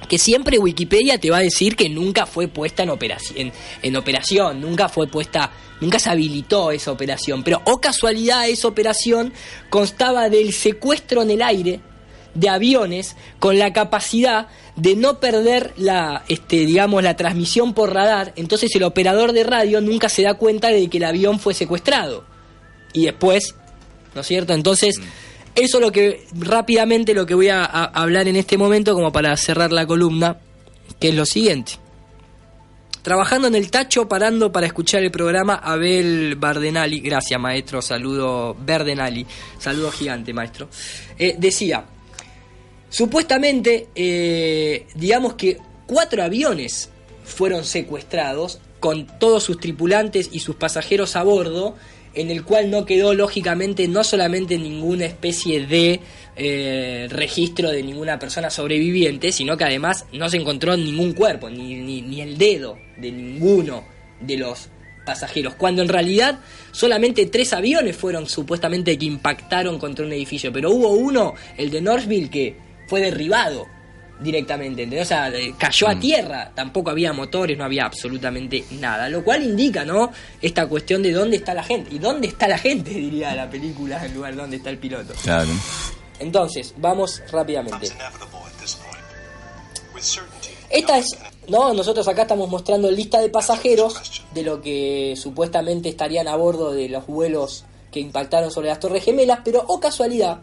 Que 0.09 0.19
siempre 0.19 0.59
Wikipedia 0.59 1.19
te 1.19 1.31
va 1.31 1.39
a 1.39 1.43
decir 1.43 1.77
que 1.77 1.89
nunca 1.89 2.27
fue 2.27 2.49
puesta 2.49 2.83
en 2.83 2.91
operación, 2.91 3.53
en, 3.83 3.97
operación, 3.97 4.61
nunca 4.61 4.89
fue 4.89 5.07
puesta, 5.07 5.51
nunca 5.81 5.99
se 5.99 6.11
habilitó 6.11 6.71
esa 6.71 6.93
operación. 6.93 7.43
Pero, 7.43 7.63
o 7.65 7.81
casualidad, 7.81 8.49
esa 8.49 8.69
operación 8.69 9.33
constaba 9.71 10.29
del 10.29 10.53
secuestro 10.53 11.23
en 11.23 11.31
el 11.31 11.43
aire 11.43 11.81
de 12.35 12.49
aviones 12.49 13.17
con 13.39 13.59
la 13.59 13.73
capacidad 13.73 14.49
de 14.77 14.97
no 14.97 15.21
perder 15.21 15.73
la 15.77 16.25
este 16.29 16.65
digamos 16.65 17.03
la 17.03 17.17
transmisión 17.17 17.75
por 17.75 17.93
radar. 17.93 18.33
Entonces 18.37 18.75
el 18.75 18.85
operador 18.85 19.33
de 19.33 19.45
radio 19.45 19.81
nunca 19.81 20.09
se 20.09 20.23
da 20.23 20.35
cuenta 20.35 20.69
de 20.69 20.89
que 20.89 20.99
el 20.99 21.05
avión 21.05 21.39
fue 21.39 21.55
secuestrado. 21.55 22.25
Y 22.93 23.05
después 23.05 23.55
no 24.15 24.23
es 24.23 24.27
cierto 24.27 24.55
entonces 24.55 25.01
eso 25.55 25.79
es 25.79 25.83
lo 25.83 25.93
que 25.93 26.27
rápidamente 26.39 27.15
lo 27.15 27.27
que 27.27 27.35
voy 27.35 27.49
a, 27.49 27.65
hablar 27.65 28.29
en 28.29 28.37
este 28.37 28.57
momento 28.59 28.95
como 28.95 29.13
para 29.13 29.37
cerrar 29.37 29.73
la 29.73 29.87
columna 29.87 30.39
que 31.01 31.09
es 31.09 31.15
lo 31.15 31.27
siguiente. 31.27 31.73
Trabajando 33.03 33.49
en 33.49 33.57
el 33.57 33.71
tacho, 33.71 34.09
parando 34.09 34.53
para 34.53 34.67
escuchar 34.67 35.03
el 35.03 35.11
programa, 35.11 35.57
Abel 35.57 36.37
Bardenali, 36.37 37.01
gracias 37.01 37.41
maestro, 37.41 37.83
saludo 37.83 38.57
Verdenali, 38.61 39.27
saludo 39.59 39.91
gigante 39.91 40.33
maestro, 40.33 40.69
Eh, 41.19 41.35
decía, 41.37 41.85
Supuestamente, 42.93 43.89
eh, 43.95 44.87
digamos 44.95 45.33
que 45.33 45.57
cuatro 45.87 46.23
aviones 46.23 46.91
fueron 47.25 47.65
secuestrados 47.65 48.61
con 48.81 49.07
todos 49.19 49.45
sus 49.45 49.59
tripulantes 49.59 50.29
y 50.31 50.41
sus 50.41 50.57
pasajeros 50.57 51.17
a 51.17 51.23
bordo, 51.23 51.75
en 52.15 52.31
el 52.31 52.45
cual 52.45 52.71
no 52.71 52.85
quedó 52.85 53.15
lógicamente 53.15 53.89
no 53.89 54.05
solamente 54.05 54.59
ninguna 54.59 55.07
especie 55.07 55.67
de 55.67 56.01
eh, 56.37 57.09
registro 57.11 57.71
de 57.71 57.83
ninguna 57.83 58.19
persona 58.19 58.51
sobreviviente, 58.51 59.33
sino 59.33 59.57
que 59.57 59.65
además 59.65 60.07
no 60.13 60.29
se 60.29 60.39
encontró 60.39 60.77
ningún 60.77 61.13
cuerpo, 61.13 61.51
ni, 61.51 61.75
ni, 61.77 62.03
ni 62.03 62.21
el 62.21 62.39
dedo 62.39 62.79
de 62.97 63.13
ninguno 63.13 63.85
de 64.21 64.37
los 64.37 64.69
pasajeros, 65.05 65.55
cuando 65.57 65.83
en 65.83 65.89
realidad 65.89 66.39
solamente 66.71 67.27
tres 67.27 67.53
aviones 67.53 67.97
fueron 67.97 68.29
supuestamente 68.29 68.97
que 68.97 69.07
impactaron 69.07 69.79
contra 69.79 70.07
un 70.07 70.13
edificio, 70.13 70.53
pero 70.53 70.71
hubo 70.71 70.91
uno, 70.93 71.35
el 71.57 71.71
de 71.71 71.81
Northville, 71.81 72.31
que 72.31 72.57
fue 72.87 73.01
derribado 73.01 73.67
directamente, 74.23 74.83
¿entendés? 74.83 75.07
O 75.07 75.09
sea, 75.09 75.33
cayó 75.59 75.89
a 75.89 75.99
tierra, 75.99 76.53
tampoco 76.55 76.91
había 76.91 77.13
motores, 77.13 77.57
no 77.57 77.65
había 77.65 77.85
absolutamente 77.85 78.65
nada, 78.73 79.09
lo 79.09 79.25
cual 79.25 79.43
indica, 79.43 79.85
¿no? 79.85 80.11
Esta 80.41 80.67
cuestión 80.67 81.03
de 81.03 81.13
dónde 81.13 81.37
está 81.37 81.55
la 81.55 81.63
gente, 81.63 81.95
y 81.95 81.99
dónde 81.99 82.29
está 82.29 82.49
la 82.49 82.59
gente, 82.59 82.91
diría 82.95 83.35
la 83.35 83.51
película, 83.51 84.05
en 84.05 84.15
lugar 84.15 84.35
de 84.35 84.41
dónde 84.41 84.57
está 84.57 84.71
el 84.71 84.79
piloto. 84.79 85.15
Claro. 85.23 85.51
Entonces, 86.19 86.75
vamos 86.77 87.23
rápidamente. 87.31 87.91
Esta 90.71 90.99
es, 90.99 91.07
no, 91.49 91.75
nosotros 91.75 92.07
acá 92.09 92.23
estamos 92.23 92.49
mostrando 92.49 92.91
lista 92.91 93.21
de 93.21 93.29
pasajeros 93.29 94.23
de 94.33 94.43
lo 94.43 94.63
que 94.63 95.15
supuestamente 95.17 95.89
estarían 95.89 96.29
a 96.29 96.37
bordo 96.37 96.73
de 96.73 96.89
los 96.89 97.07
vuelos 97.07 97.65
que 97.91 98.01
impactaron 98.01 98.51
sobre 98.51 98.69
las 98.69 98.81
Torres 98.81 99.05
Gemelas, 99.05 99.41
pero 99.45 99.63
o 99.69 99.79
casualidad. 99.79 100.41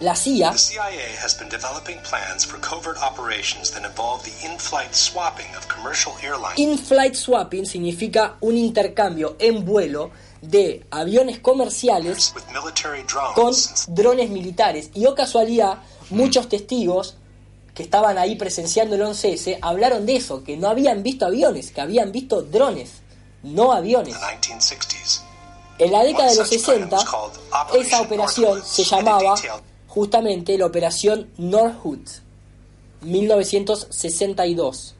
La 0.00 0.14
CIA 0.14 0.52
The 0.52 0.58
CIA 0.58 1.16
has 1.22 1.34
been 1.38 1.48
developing 1.48 1.98
plans 2.02 2.44
for 2.44 2.58
covert 2.60 2.96
operations 3.02 3.70
that 3.72 3.84
involve 3.84 4.22
the 4.24 4.32
in-flight 4.46 4.94
swapping 4.94 5.54
of 5.56 5.68
commercial 5.68 6.14
airlines. 6.22 6.58
In-flight 6.58 7.14
swapping 7.14 7.66
significa 7.66 8.36
un 8.40 8.56
intercambio 8.56 9.36
en 9.38 9.64
vuelo 9.64 10.10
de 10.40 10.86
aviones 10.90 11.38
comerciales 11.40 12.32
with 12.34 12.44
military 12.52 13.02
drones. 13.02 13.34
con 13.34 13.94
drones 13.94 14.30
militares. 14.30 14.90
Y 14.94 15.06
o 15.06 15.14
casualidad, 15.14 15.78
muchos 16.10 16.48
testigos 16.48 17.16
que 17.74 17.82
estaban 17.82 18.18
ahí 18.18 18.36
presenciando 18.36 18.96
el 18.96 19.02
11S 19.02 19.58
hablaron 19.60 20.06
de 20.06 20.16
eso, 20.16 20.42
que 20.42 20.56
no 20.56 20.68
habían 20.68 21.02
visto 21.02 21.26
aviones, 21.26 21.70
que 21.70 21.80
habían 21.80 22.10
visto 22.10 22.42
drones, 22.42 23.02
no 23.42 23.72
aviones. 23.72 24.16
In 25.80 25.90
the 25.90 25.90
1960s. 25.90 25.90
En 25.90 25.92
la 25.92 26.04
década 26.04 26.30
de 26.30 26.36
los 26.36 26.48
60, 26.48 26.98
esa 27.78 28.00
operación 28.00 28.62
se 28.64 28.84
llamaba 28.84 29.34
justamente 29.88 30.56
la 30.58 30.66
Operación 30.66 31.30
Northwood, 31.38 32.06
1962. 33.02 34.94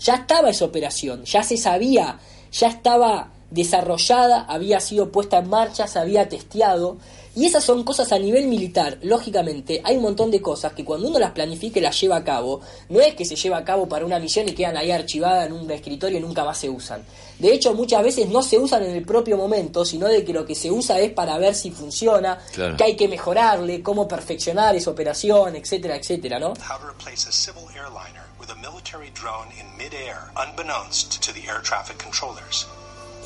Ya 0.00 0.14
estaba 0.14 0.50
esa 0.50 0.64
operación, 0.64 1.24
ya 1.24 1.42
se 1.42 1.56
sabía, 1.56 2.18
ya 2.52 2.68
estaba 2.68 3.32
desarrollada, 3.50 4.44
había 4.48 4.80
sido 4.80 5.10
puesta 5.12 5.38
en 5.38 5.48
marcha, 5.48 5.86
se 5.86 5.98
había 5.98 6.28
testeado. 6.28 6.98
Y 7.34 7.44
esas 7.44 7.64
son 7.64 7.84
cosas 7.84 8.12
a 8.12 8.18
nivel 8.18 8.46
militar. 8.46 8.98
Lógicamente, 9.02 9.82
hay 9.84 9.96
un 9.96 10.02
montón 10.02 10.30
de 10.30 10.40
cosas 10.40 10.72
que 10.72 10.86
cuando 10.86 11.08
uno 11.08 11.18
las 11.18 11.32
planifica 11.32 11.78
y 11.78 11.82
las 11.82 12.00
lleva 12.00 12.16
a 12.16 12.24
cabo, 12.24 12.62
no 12.88 12.98
es 13.00 13.14
que 13.14 13.26
se 13.26 13.36
lleva 13.36 13.58
a 13.58 13.64
cabo 13.64 13.86
para 13.86 14.06
una 14.06 14.18
misión 14.18 14.48
y 14.48 14.52
quedan 14.52 14.78
ahí 14.78 14.90
archivadas 14.90 15.46
en 15.46 15.52
un 15.52 15.70
escritorio 15.70 16.18
y 16.18 16.22
nunca 16.22 16.44
más 16.44 16.56
se 16.56 16.70
usan. 16.70 17.04
De 17.38 17.52
hecho, 17.52 17.74
muchas 17.74 18.02
veces 18.02 18.28
no 18.28 18.42
se 18.42 18.58
usan 18.58 18.82
en 18.84 18.92
el 18.92 19.04
propio 19.04 19.36
momento, 19.36 19.84
sino 19.84 20.06
de 20.08 20.24
que 20.24 20.32
lo 20.32 20.46
que 20.46 20.54
se 20.54 20.70
usa 20.70 20.98
es 21.00 21.12
para 21.12 21.36
ver 21.36 21.54
si 21.54 21.70
funciona, 21.70 22.38
Claro. 22.54 22.76
que 22.76 22.84
hay 22.84 22.96
que 22.96 23.08
mejorarle, 23.08 23.82
cómo 23.82 24.08
perfeccionar 24.08 24.74
esa 24.74 24.90
operación, 24.90 25.54
etcétera, 25.56 25.96
etcétera, 25.96 26.38
¿no? 26.38 26.48
How 26.48 26.78
to 26.80 26.88
replace 26.88 27.28
a 27.28 27.32
civil 27.32 27.64
airliner 27.74 28.22
with 28.40 28.48
a 28.50 28.54
military 28.54 29.10
drone 29.10 29.48
in 29.60 29.66
midair, 29.76 30.16
unbeknownst 30.34 31.20
to 31.24 31.32
the 31.32 31.40
air 31.46 31.60
traffic 31.62 32.02
controllers. 32.02 32.66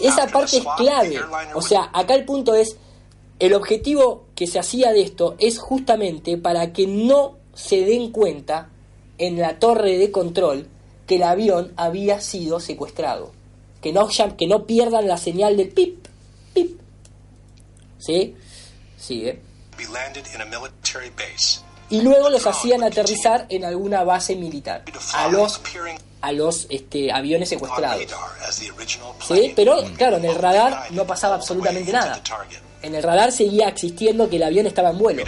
Esa 0.03 0.27
parte 0.27 0.57
es 0.59 0.65
clave. 0.77 1.21
O 1.55 1.63
sea, 1.63 1.91
acá 1.93 2.15
el 2.15 2.25
punto 2.25 2.55
es, 2.55 2.77
el 3.39 3.55
objetivo 3.55 4.25
que 4.35 4.47
se 4.47 4.59
hacía 4.59 4.93
de 4.93 5.03
esto 5.03 5.37
es 5.39 5.59
justamente 5.59 6.37
para 6.37 6.73
que 6.73 6.87
no 6.87 7.37
se 7.55 7.85
den 7.85 8.11
cuenta 8.11 8.71
en 9.19 9.39
la 9.39 9.59
torre 9.59 9.99
de 9.99 10.11
control 10.11 10.67
que 11.07 11.17
el 11.17 11.23
avión 11.23 11.73
había 11.77 12.21
sido 12.21 12.61
secuestrado. 12.61 13.33
Que 13.81 13.93
no, 13.93 14.09
que 14.09 14.47
no 14.47 14.67
pierdan 14.67 15.09
la 15.09 15.17
señal 15.17 15.57
del 15.57 15.71
pip, 15.71 16.07
pip. 16.53 16.81
¿Sí? 17.99 18.37
Sigue. 18.99 19.41
Base. 21.17 21.61
Y 21.89 22.03
luego 22.03 22.31
los 22.31 22.47
hacían 22.47 22.85
aterrizar 22.85 23.47
en 23.49 23.65
alguna 23.65 24.05
base 24.05 24.37
militar. 24.37 24.85
A 25.15 25.29
los, 25.29 25.61
a 26.21 26.33
los 26.33 26.67
este, 26.71 27.11
aviones 27.11 27.49
secuestrados. 27.49 28.05
¿Sí? 29.27 29.53
Pero 29.57 29.77
claro, 29.97 30.19
en 30.19 30.25
el 30.25 30.35
radar 30.37 30.93
no 30.93 31.07
pasaba 31.07 31.35
absolutamente 31.35 31.93
nada. 31.93 32.21
En 32.83 32.95
el 32.95 33.03
radar 33.03 33.31
seguía 33.31 33.69
existiendo 33.69 34.29
que 34.29 34.37
el 34.37 34.43
avión 34.43 34.67
estaba 34.67 34.91
en 34.91 34.99
vuelo. 34.99 35.23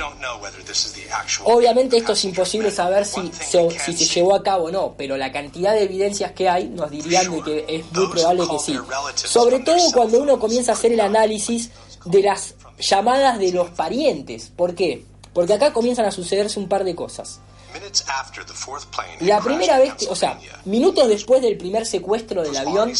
Obviamente 1.44 1.98
esto 1.98 2.12
es 2.12 2.24
imposible 2.24 2.70
saber 2.70 3.04
si 3.04 3.30
se, 3.32 3.70
si 3.78 3.92
se 3.92 4.04
llevó 4.06 4.34
a 4.34 4.42
cabo 4.42 4.64
o 4.64 4.70
no, 4.70 4.94
pero 4.96 5.16
la 5.16 5.30
cantidad 5.30 5.74
de 5.74 5.82
evidencias 5.82 6.32
que 6.32 6.48
hay 6.48 6.68
nos 6.68 6.90
dirían 6.90 7.30
de 7.30 7.42
que 7.42 7.64
es 7.68 7.92
muy 7.92 8.06
probable 8.08 8.44
que 8.50 8.58
sí. 8.58 8.78
Sobre 9.14 9.60
todo 9.60 9.92
cuando 9.92 10.20
uno 10.20 10.38
comienza 10.38 10.72
a 10.72 10.74
hacer 10.74 10.92
el 10.92 11.00
análisis 11.00 11.70
de 12.04 12.22
las 12.22 12.54
llamadas 12.78 13.38
de 13.38 13.52
los 13.52 13.70
parientes. 13.70 14.50
¿Por 14.56 14.74
qué? 14.74 15.04
Porque 15.32 15.54
acá 15.54 15.72
comienzan 15.72 16.06
a 16.06 16.10
sucederse 16.10 16.58
un 16.58 16.68
par 16.68 16.84
de 16.84 16.94
cosas. 16.94 17.40
La 19.20 19.40
primera 19.40 19.78
vez, 19.78 19.94
que, 19.94 20.06
o 20.08 20.14
sea, 20.14 20.38
minutos 20.64 21.08
después 21.08 21.42
del 21.42 21.56
primer 21.56 21.86
secuestro 21.86 22.42
del 22.42 22.56
avión, 22.56 22.92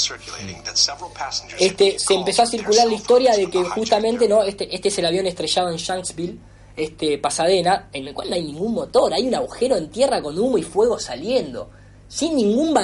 este, 1.59 1.99
se 1.99 2.15
empezó 2.15 2.43
a 2.43 2.47
circular 2.47 2.87
la 2.87 2.95
historia 2.95 3.37
de 3.37 3.51
que 3.51 3.63
justamente 3.65 4.29
no 4.29 4.43
este, 4.43 4.75
este 4.75 4.89
es 4.89 4.99
el 4.99 5.07
avión 5.07 5.27
estrellado 5.27 5.71
en 5.71 5.77
Shanksville, 5.77 6.39
este, 6.77 7.19
Pasadena, 7.19 7.89
en 7.93 8.09
el 8.09 8.15
cual 8.15 8.31
no 8.31 8.37
hay 8.37 8.43
ningún 8.45 8.73
motor, 8.73 9.13
hay 9.13 9.27
un 9.27 9.35
agujero 9.35 9.77
en 9.77 9.91
tierra 9.91 10.23
con 10.23 10.39
humo 10.39 10.59
y 10.59 10.63
fuego 10.63 10.99
saliendo. 10.99 11.71
Sin 12.09 12.37
ningún 12.37 12.77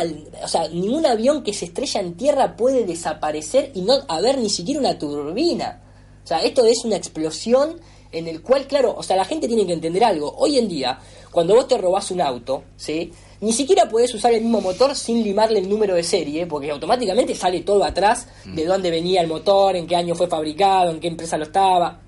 o 0.43 0.48
sea, 0.48 0.69
ningún 0.69 1.05
avión 1.05 1.43
que 1.43 1.52
se 1.52 1.66
estrella 1.66 2.01
en 2.01 2.16
tierra 2.16 2.56
puede 2.56 2.86
desaparecer 2.86 3.73
y 3.74 3.82
no 3.82 3.94
haber 4.09 4.39
ni 4.39 4.48
siquiera 4.48 4.81
una 4.81 4.98
turbina. 4.98 5.82
O 6.24 6.27
sea, 6.27 6.43
esto 6.43 6.65
es 6.65 6.85
una 6.85 6.97
explosión 6.97 7.78
en 8.10 8.27
el 8.27 8.43
cual, 8.43 8.66
claro, 8.66 8.94
o 8.97 9.02
sea, 9.02 9.16
la 9.16 9.24
gente 9.24 9.47
tiene 9.47 9.66
que 9.66 9.73
entender 9.74 10.02
algo. 10.05 10.35
Hoy 10.39 10.59
en 10.59 10.69
día, 10.69 10.98
cuando 11.30 11.55
vos 11.55 11.68
te 11.68 11.78
robás 11.78 12.10
un 12.10 12.20
auto, 12.20 12.64
¿sí? 12.76 13.12
Ni 13.40 13.52
siquiera 13.52 13.88
podés 13.88 14.12
usar 14.14 14.32
el 14.32 14.42
mismo 14.42 14.60
motor 14.60 14.96
sin 14.96 15.22
limarle 15.22 15.60
el 15.60 15.68
número 15.68 15.94
de 15.94 16.02
serie, 16.02 16.46
porque 16.46 16.70
automáticamente 16.70 17.34
sale 17.34 17.60
todo 17.60 17.84
atrás 17.84 18.26
de 18.44 18.64
dónde 18.64 18.90
venía 18.90 19.20
el 19.20 19.28
motor, 19.28 19.76
en 19.76 19.86
qué 19.86 19.94
año 19.94 20.14
fue 20.14 20.26
fabricado, 20.26 20.90
en 20.90 20.98
qué 20.98 21.06
empresa 21.06 21.36
lo 21.36 21.44
estaba. 21.44 22.00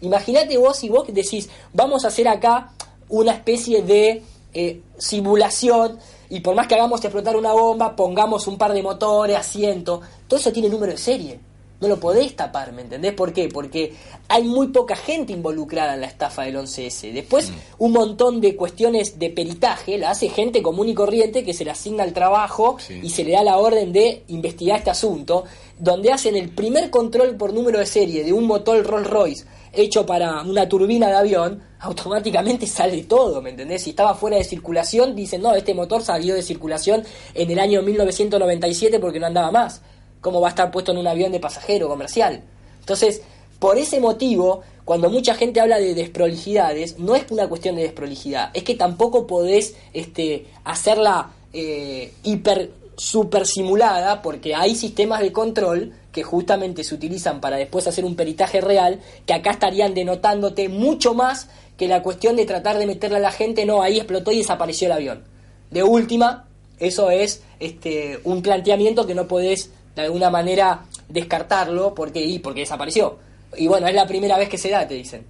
Imagínate 0.00 0.56
vos 0.56 0.82
y 0.84 0.88
vos 0.88 1.04
que 1.04 1.12
decís, 1.12 1.50
vamos 1.74 2.04
a 2.04 2.08
hacer 2.08 2.28
acá 2.28 2.72
una 3.10 3.32
especie 3.32 3.82
de 3.82 4.22
eh, 4.54 4.80
simulación 4.96 5.98
y 6.30 6.40
por 6.40 6.54
más 6.54 6.66
que 6.66 6.74
hagamos 6.74 7.02
explotar 7.04 7.36
una 7.36 7.52
bomba, 7.52 7.94
pongamos 7.94 8.46
un 8.46 8.56
par 8.56 8.72
de 8.72 8.82
motores, 8.82 9.36
asiento, 9.36 10.00
todo 10.26 10.40
eso 10.40 10.52
tiene 10.52 10.68
número 10.68 10.92
de 10.92 10.98
serie. 10.98 11.40
No 11.80 11.86
lo 11.88 12.00
podés 12.00 12.34
tapar, 12.34 12.72
¿me 12.72 12.82
entendés? 12.82 13.12
¿Por 13.12 13.32
qué? 13.32 13.48
Porque 13.48 13.94
hay 14.28 14.42
muy 14.42 14.68
poca 14.68 14.96
gente 14.96 15.32
involucrada 15.32 15.94
en 15.94 16.00
la 16.00 16.08
estafa 16.08 16.42
del 16.42 16.56
11S. 16.56 17.12
Después, 17.12 17.52
un 17.78 17.92
montón 17.92 18.40
de 18.40 18.56
cuestiones 18.56 19.18
de 19.18 19.30
peritaje 19.30 19.96
la 19.96 20.10
hace 20.10 20.28
gente 20.28 20.60
común 20.60 20.88
y 20.88 20.94
corriente 20.94 21.44
que 21.44 21.54
se 21.54 21.64
le 21.64 21.70
asigna 21.70 22.02
el 22.02 22.12
trabajo 22.12 22.78
y 23.02 23.10
se 23.10 23.22
le 23.22 23.32
da 23.32 23.44
la 23.44 23.58
orden 23.58 23.92
de 23.92 24.24
investigar 24.26 24.78
este 24.78 24.90
asunto, 24.90 25.44
donde 25.78 26.10
hacen 26.12 26.36
el 26.36 26.48
primer 26.48 26.90
control 26.90 27.36
por 27.36 27.52
número 27.52 27.78
de 27.78 27.86
serie 27.86 28.24
de 28.24 28.32
un 28.32 28.46
motor 28.46 28.84
Rolls 28.84 29.08
Royce 29.08 29.44
hecho 29.72 30.06
para 30.06 30.42
una 30.42 30.68
turbina 30.68 31.08
de 31.08 31.16
avión, 31.16 31.62
automáticamente 31.80 32.66
sale 32.66 33.04
todo, 33.04 33.40
¿me 33.40 33.50
entendés? 33.50 33.82
Si 33.82 33.90
estaba 33.90 34.14
fuera 34.14 34.36
de 34.36 34.44
circulación, 34.44 35.14
dicen, 35.14 35.42
no, 35.42 35.54
este 35.54 35.74
motor 35.74 36.02
salió 36.02 36.34
de 36.34 36.42
circulación 36.42 37.04
en 37.34 37.50
el 37.50 37.58
año 37.58 37.82
1997 37.82 38.98
porque 38.98 39.20
no 39.20 39.26
andaba 39.26 39.50
más. 39.50 39.82
¿Cómo 40.20 40.40
va 40.40 40.48
a 40.48 40.50
estar 40.50 40.70
puesto 40.70 40.92
en 40.92 40.98
un 40.98 41.06
avión 41.06 41.32
de 41.32 41.40
pasajero 41.40 41.88
comercial? 41.88 42.42
Entonces, 42.80 43.22
por 43.58 43.78
ese 43.78 44.00
motivo, 44.00 44.62
cuando 44.84 45.10
mucha 45.10 45.34
gente 45.34 45.60
habla 45.60 45.78
de 45.78 45.94
desprolijidades, 45.94 46.98
no 46.98 47.14
es 47.14 47.24
una 47.30 47.48
cuestión 47.48 47.76
de 47.76 47.82
desprolijidad, 47.82 48.50
es 48.54 48.62
que 48.62 48.74
tampoco 48.74 49.26
podés 49.26 49.74
este, 49.92 50.46
hacerla 50.64 51.32
eh, 51.52 52.12
hiper 52.22 52.70
super 52.98 53.46
simulada 53.46 54.22
porque 54.22 54.54
hay 54.54 54.74
sistemas 54.74 55.20
de 55.20 55.32
control 55.32 55.92
que 56.10 56.24
justamente 56.24 56.82
se 56.82 56.94
utilizan 56.94 57.40
para 57.40 57.56
después 57.56 57.86
hacer 57.86 58.04
un 58.04 58.16
peritaje 58.16 58.60
real 58.60 58.98
que 59.24 59.34
acá 59.34 59.52
estarían 59.52 59.94
denotándote 59.94 60.68
mucho 60.68 61.14
más 61.14 61.48
que 61.76 61.86
la 61.86 62.02
cuestión 62.02 62.34
de 62.34 62.44
tratar 62.44 62.76
de 62.76 62.86
meterle 62.86 63.18
a 63.18 63.20
la 63.20 63.30
gente 63.30 63.64
no 63.66 63.82
ahí 63.82 63.98
explotó 63.98 64.32
y 64.32 64.38
desapareció 64.38 64.86
el 64.86 64.92
avión 64.92 65.24
de 65.70 65.84
última 65.84 66.48
eso 66.80 67.10
es 67.10 67.42
este 67.60 68.18
un 68.24 68.42
planteamiento 68.42 69.06
que 69.06 69.14
no 69.14 69.28
podés 69.28 69.70
de 70.02 70.06
alguna 70.06 70.30
manera 70.30 70.84
descartarlo 71.08 71.94
porque 71.94 72.20
y 72.20 72.38
porque 72.38 72.60
desapareció. 72.60 73.18
Y 73.56 73.66
bueno 73.66 73.86
es 73.88 73.94
la 73.94 74.06
primera 74.06 74.36
vez 74.38 74.48
que 74.48 74.58
se 74.58 74.70
da 74.70 74.86
te 74.86 74.94
dicen. 74.94 75.26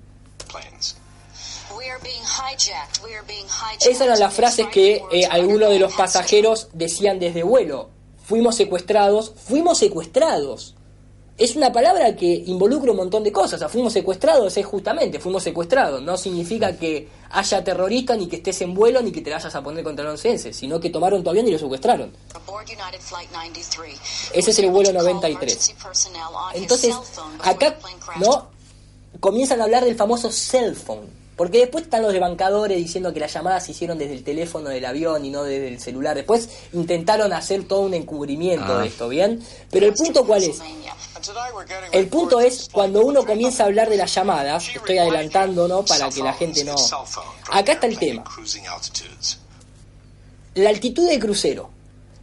Esas 3.81 4.01
eran 4.01 4.19
las 4.19 4.35
frases 4.35 4.67
que 4.69 5.03
eh, 5.13 5.27
algunos 5.31 5.71
de 5.71 5.79
los 5.79 5.95
pasajeros 5.95 6.69
decían 6.73 7.19
desde 7.19 7.43
vuelo. 7.43 7.91
Fuimos 8.25 8.57
secuestrados, 8.57 9.33
fuimos 9.37 9.79
secuestrados. 9.79 10.75
Es 11.39 11.55
una 11.55 11.73
palabra 11.73 12.17
que 12.17 12.43
involucra 12.47 12.91
un 12.91 12.97
montón 12.97 13.23
de 13.23 13.31
cosas. 13.31 13.55
O 13.55 13.59
sea, 13.59 13.69
fuimos 13.69 13.93
secuestrados 13.93 14.57
es 14.57 14.67
justamente, 14.67 15.21
fuimos 15.21 15.45
secuestrados. 15.45 16.03
No 16.03 16.17
significa 16.17 16.77
que 16.77 17.09
haya 17.31 17.63
terroristas, 17.63 18.19
ni 18.19 18.27
que 18.27 18.37
estés 18.37 18.61
en 18.63 18.75
vuelo, 18.75 19.01
ni 19.03 19.13
que 19.13 19.21
te 19.21 19.31
vayas 19.31 19.55
a 19.55 19.63
poner 19.63 19.85
contra 19.85 20.05
el 20.05 20.11
11 20.11 20.53
sino 20.53 20.81
que 20.81 20.91
tomaron 20.91 21.23
tu 21.23 21.31
avión 21.31 21.47
y 21.47 21.53
lo 21.53 21.59
secuestraron. 21.59 22.13
Ese 24.35 24.51
es 24.51 24.59
el 24.59 24.71
vuelo 24.71 24.93
93. 24.93 25.75
Entonces, 26.55 26.95
acá, 27.45 27.79
¿no? 28.19 28.49
Comienzan 29.21 29.61
a 29.61 29.65
hablar 29.65 29.85
del 29.85 29.95
famoso 29.95 30.33
cell 30.33 30.75
phone. 30.75 31.28
Porque 31.39 31.59
después 31.59 31.85
están 31.85 32.03
los 32.03 32.13
debancadores 32.13 32.77
diciendo 32.77 33.13
que 33.15 33.21
las 33.21 33.33
llamadas 33.33 33.65
se 33.65 33.71
hicieron 33.71 33.97
desde 33.97 34.13
el 34.15 34.25
teléfono 34.25 34.69
del 34.71 34.85
avión 34.85 35.25
y 35.25 35.31
no 35.31 35.45
desde 35.45 35.69
el 35.69 35.81
celular. 35.81 36.17
Después 36.17 36.49
intentaron 36.73 37.33
hacer 37.33 37.63
todo 37.63 37.83
un 37.83 37.95
encubrimiento 37.95 38.67
Ah. 38.77 38.81
de 38.83 38.89
esto, 38.89 39.09
¿bien? 39.09 39.41
Pero 39.71 39.87
el 39.87 39.95
punto 39.95 40.27
cuál 40.27 40.43
es? 40.43 40.59
El 41.93 42.09
punto 42.09 42.41
es 42.41 42.69
cuando 42.73 43.03
uno 43.03 43.25
comienza 43.25 43.63
a 43.63 43.67
hablar 43.67 43.89
de 43.89 43.97
las 43.97 44.13
llamadas, 44.13 44.69
estoy 44.69 44.99
adelantando, 44.99 45.69
¿no? 45.69 45.85
Para 45.85 46.11
que 46.11 46.23
la 46.25 46.33
gente 46.33 46.65
no... 46.65 46.75
Acá 47.53 47.73
está 47.73 47.87
el 47.87 47.99
tema. 47.99 48.25
La 50.55 50.71
altitud 50.71 51.09
de 51.09 51.19
crucero. 51.21 51.71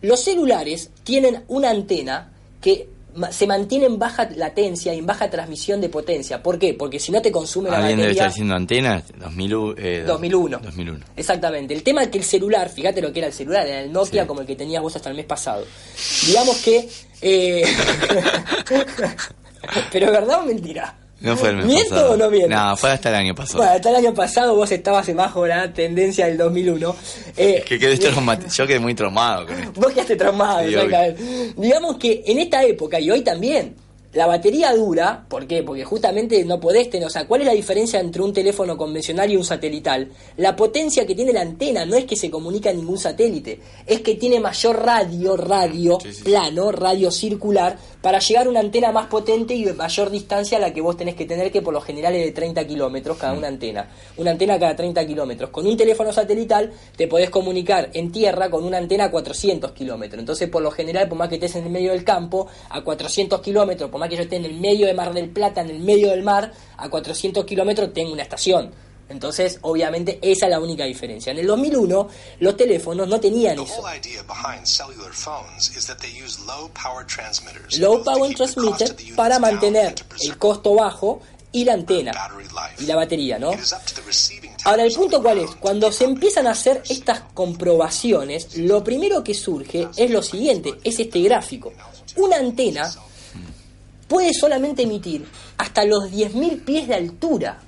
Los 0.01 0.23
celulares 0.25 0.89
tienen 1.05 1.45
una 1.47 1.69
antena 1.69 2.33
que 2.61 2.89
se 3.31 3.47
mantiene 3.47 3.85
en 3.85 3.97
baja 3.97 4.29
latencia 4.35 4.93
y 4.93 4.99
en 4.99 5.05
baja 5.05 5.29
transmisión 5.29 5.79
de 5.81 5.89
potencia. 5.89 6.41
¿Por 6.43 6.59
qué? 6.59 6.73
Porque 6.73 6.99
si 6.99 7.11
no 7.11 7.21
te 7.21 7.31
consume 7.31 7.69
la 7.69 7.77
Alguien 7.77 7.97
debe 7.97 8.09
batería... 8.09 8.21
estar 8.23 8.31
diciendo 8.31 8.55
antenas. 8.55 9.03
2000, 9.17 9.75
eh, 9.77 10.03
2001. 10.05 10.59
2001. 10.59 11.05
Exactamente. 11.15 11.73
El 11.73 11.83
tema 11.83 12.03
es 12.03 12.09
que 12.09 12.17
el 12.17 12.23
celular, 12.23 12.69
fíjate 12.69 13.01
lo 13.01 13.13
que 13.13 13.19
era 13.19 13.27
el 13.27 13.33
celular, 13.33 13.65
era 13.67 13.81
el 13.81 13.91
Nokia 13.91 14.27
como 14.27 14.41
el 14.41 14.47
que 14.47 14.55
tenías 14.55 14.81
vos 14.81 14.95
hasta 14.95 15.09
el 15.09 15.15
mes 15.15 15.25
pasado. 15.25 15.65
Digamos 16.27 16.57
que... 16.61 16.89
eh, 17.21 17.63
Pero 19.91 20.05
¿es 20.05 20.11
verdad 20.11 20.41
o 20.41 20.45
mentira? 20.45 20.95
No 21.25 21.35
fue 21.37 21.49
el 21.49 21.57
mes 21.57 21.65
¿Miento 21.65 21.89
pasado. 21.89 22.11
o 22.11 22.17
no 22.17 22.29
miento? 22.29 22.55
No, 22.55 22.77
fue 22.77 22.91
hasta 22.91 23.09
el 23.09 23.15
año 23.15 23.35
pasado. 23.35 23.57
Bueno, 23.59 23.71
hasta 23.73 23.89
el 23.89 23.95
año 23.95 24.13
pasado 24.13 24.55
vos 24.55 24.71
estabas 24.71 25.09
en 25.09 25.17
bajo 25.17 25.45
la 25.47 25.73
tendencia 25.73 26.27
del 26.27 26.37
2001. 26.37 26.95
Eh, 27.37 27.63
que 27.67 27.79
quedé 27.79 27.97
traumati- 27.99 28.49
Yo 28.55 28.67
quedé 28.67 28.79
muy 28.79 28.93
traumado 28.95 29.45
con 29.47 29.59
esto. 29.59 29.79
Vos 29.81 29.91
quedaste 29.91 30.15
traumado, 30.15 30.67
Sí. 30.67 31.53
Digamos 31.57 31.97
que 31.97 32.23
en 32.25 32.39
esta 32.39 32.63
época 32.63 32.99
y 32.99 33.09
hoy 33.11 33.21
también, 33.21 33.75
la 34.13 34.27
batería 34.27 34.73
dura, 34.73 35.25
¿por 35.27 35.45
qué? 35.45 35.61
Porque 35.61 35.83
justamente 35.83 36.45
no 36.45 36.57
podés 36.57 36.89
tener, 36.89 37.05
o 37.05 37.09
sea, 37.09 37.27
¿cuál 37.27 37.41
es 37.41 37.47
la 37.47 37.53
diferencia 37.53 37.99
entre 37.99 38.21
un 38.21 38.31
teléfono 38.31 38.77
convencional 38.77 39.29
y 39.29 39.35
un 39.35 39.43
satelital? 39.43 40.09
La 40.37 40.55
potencia 40.55 41.05
que 41.05 41.15
tiene 41.15 41.33
la 41.33 41.41
antena 41.41 41.85
no 41.85 41.97
es 41.97 42.05
que 42.05 42.15
se 42.15 42.29
comunica 42.31 42.69
a 42.69 42.73
ningún 42.73 42.97
satélite, 42.97 43.59
es 43.85 43.99
que 43.99 44.15
tiene 44.15 44.39
mayor 44.39 44.81
radio, 44.85 45.35
radio 45.35 45.97
plano, 46.23 46.71
radio 46.71 47.11
circular, 47.11 47.77
para 48.05 48.19
llegar 48.19 48.45
a 48.45 48.49
una 48.51 48.59
antena 48.59 48.91
más 48.91 49.07
potente 49.07 49.55
y 49.55 49.65
de 49.65 49.73
mayor 49.73 50.11
distancia 50.11 50.59
a 50.59 50.61
la 50.61 50.71
que 50.71 50.79
vos 50.79 50.95
tenés 50.95 51.15
que 51.15 51.25
tener, 51.25 51.51
que 51.51 51.63
por 51.63 51.73
lo 51.73 51.81
general 51.81 52.13
es 52.13 52.23
de 52.23 52.31
30 52.33 52.67
kilómetros 52.67 53.17
cada 53.17 53.33
una 53.33 53.47
antena. 53.47 53.89
Una 54.17 54.29
antena 54.29 54.59
cada 54.59 54.75
30 54.75 55.07
kilómetros. 55.07 55.49
Con 55.49 55.65
un 55.65 55.75
teléfono 55.75 56.13
satelital 56.13 56.71
te 56.95 57.07
podés 57.07 57.31
comunicar 57.31 57.89
en 57.93 58.11
tierra 58.11 58.51
con 58.51 58.63
una 58.63 58.77
antena 58.77 59.05
a 59.05 59.09
400 59.09 59.71
kilómetros. 59.71 60.19
Entonces, 60.19 60.47
por 60.49 60.61
lo 60.61 60.69
general, 60.69 61.09
por 61.09 61.17
más 61.17 61.29
que 61.29 61.35
estés 61.37 61.55
en 61.55 61.63
el 61.63 61.71
medio 61.71 61.93
del 61.93 62.03
campo, 62.03 62.45
a 62.69 62.83
400 62.83 63.41
kilómetros, 63.41 63.89
por 63.89 63.99
más 63.99 64.07
que 64.07 64.17
yo 64.17 64.21
esté 64.21 64.35
en 64.35 64.45
el 64.45 64.53
medio 64.53 64.85
de 64.85 64.93
Mar 64.93 65.11
del 65.11 65.29
Plata, 65.29 65.61
en 65.61 65.71
el 65.71 65.79
medio 65.79 66.11
del 66.11 66.21
mar, 66.21 66.51
a 66.77 66.87
400 66.87 67.43
kilómetros 67.43 67.91
tengo 67.91 68.13
una 68.13 68.21
estación. 68.21 68.69
Entonces, 69.07 69.59
obviamente, 69.61 70.19
esa 70.21 70.47
es 70.47 70.49
la 70.49 70.59
única 70.59 70.83
diferencia. 70.85 71.31
En 71.31 71.37
el 71.37 71.47
2001, 71.47 72.07
los 72.39 72.57
teléfonos 72.57 73.07
no 73.07 73.19
tenían 73.19 73.59
eso. 73.59 73.81
whole 73.81 73.97
idea 73.97 74.23
behind 74.23 74.65
cellular 74.65 75.13
phones 75.13 75.75
is 75.77 75.85
that 75.85 75.97
they 75.97 76.11
use 76.11 76.39
low 76.45 76.69
power 76.73 77.05
transmitters. 77.05 77.77
Low 77.77 78.03
Power 78.03 78.33
Transmitter 78.33 78.95
para 79.15 79.39
mantener 79.39 79.95
el 80.21 80.37
costo 80.37 80.73
bajo 80.75 81.21
y 81.51 81.63
la 81.63 81.73
antena 81.73 82.11
y 82.79 82.85
la 82.85 82.95
batería, 82.95 83.39
¿no? 83.39 83.51
Ahora, 84.65 84.83
el 84.83 84.93
punto 84.93 85.21
cuál 85.21 85.37
es, 85.39 85.51
cuando 85.55 85.91
se 85.91 86.03
empiezan 86.03 86.47
a 86.47 86.51
hacer 86.51 86.83
estas 86.89 87.21
comprobaciones, 87.33 88.57
lo 88.57 88.83
primero 88.83 89.23
que 89.23 89.33
surge 89.33 89.87
es 89.95 90.11
lo 90.11 90.21
siguiente, 90.21 90.73
es 90.83 90.99
este 90.99 91.21
gráfico. 91.21 91.71
Una 92.17 92.37
antena 92.37 92.91
puede 94.07 94.33
solamente 94.33 94.83
emitir 94.83 95.25
hasta 95.57 95.85
los 95.85 96.11
10.000 96.11 96.65
pies 96.65 96.87
de 96.87 96.95
altura. 96.95 97.61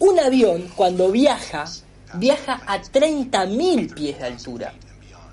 Un 0.00 0.18
avión, 0.18 0.72
cuando 0.76 1.10
viaja, 1.10 1.66
viaja 2.14 2.62
a 2.66 2.80
30.000 2.80 3.94
pies 3.94 4.18
de 4.18 4.24
altura. 4.24 4.72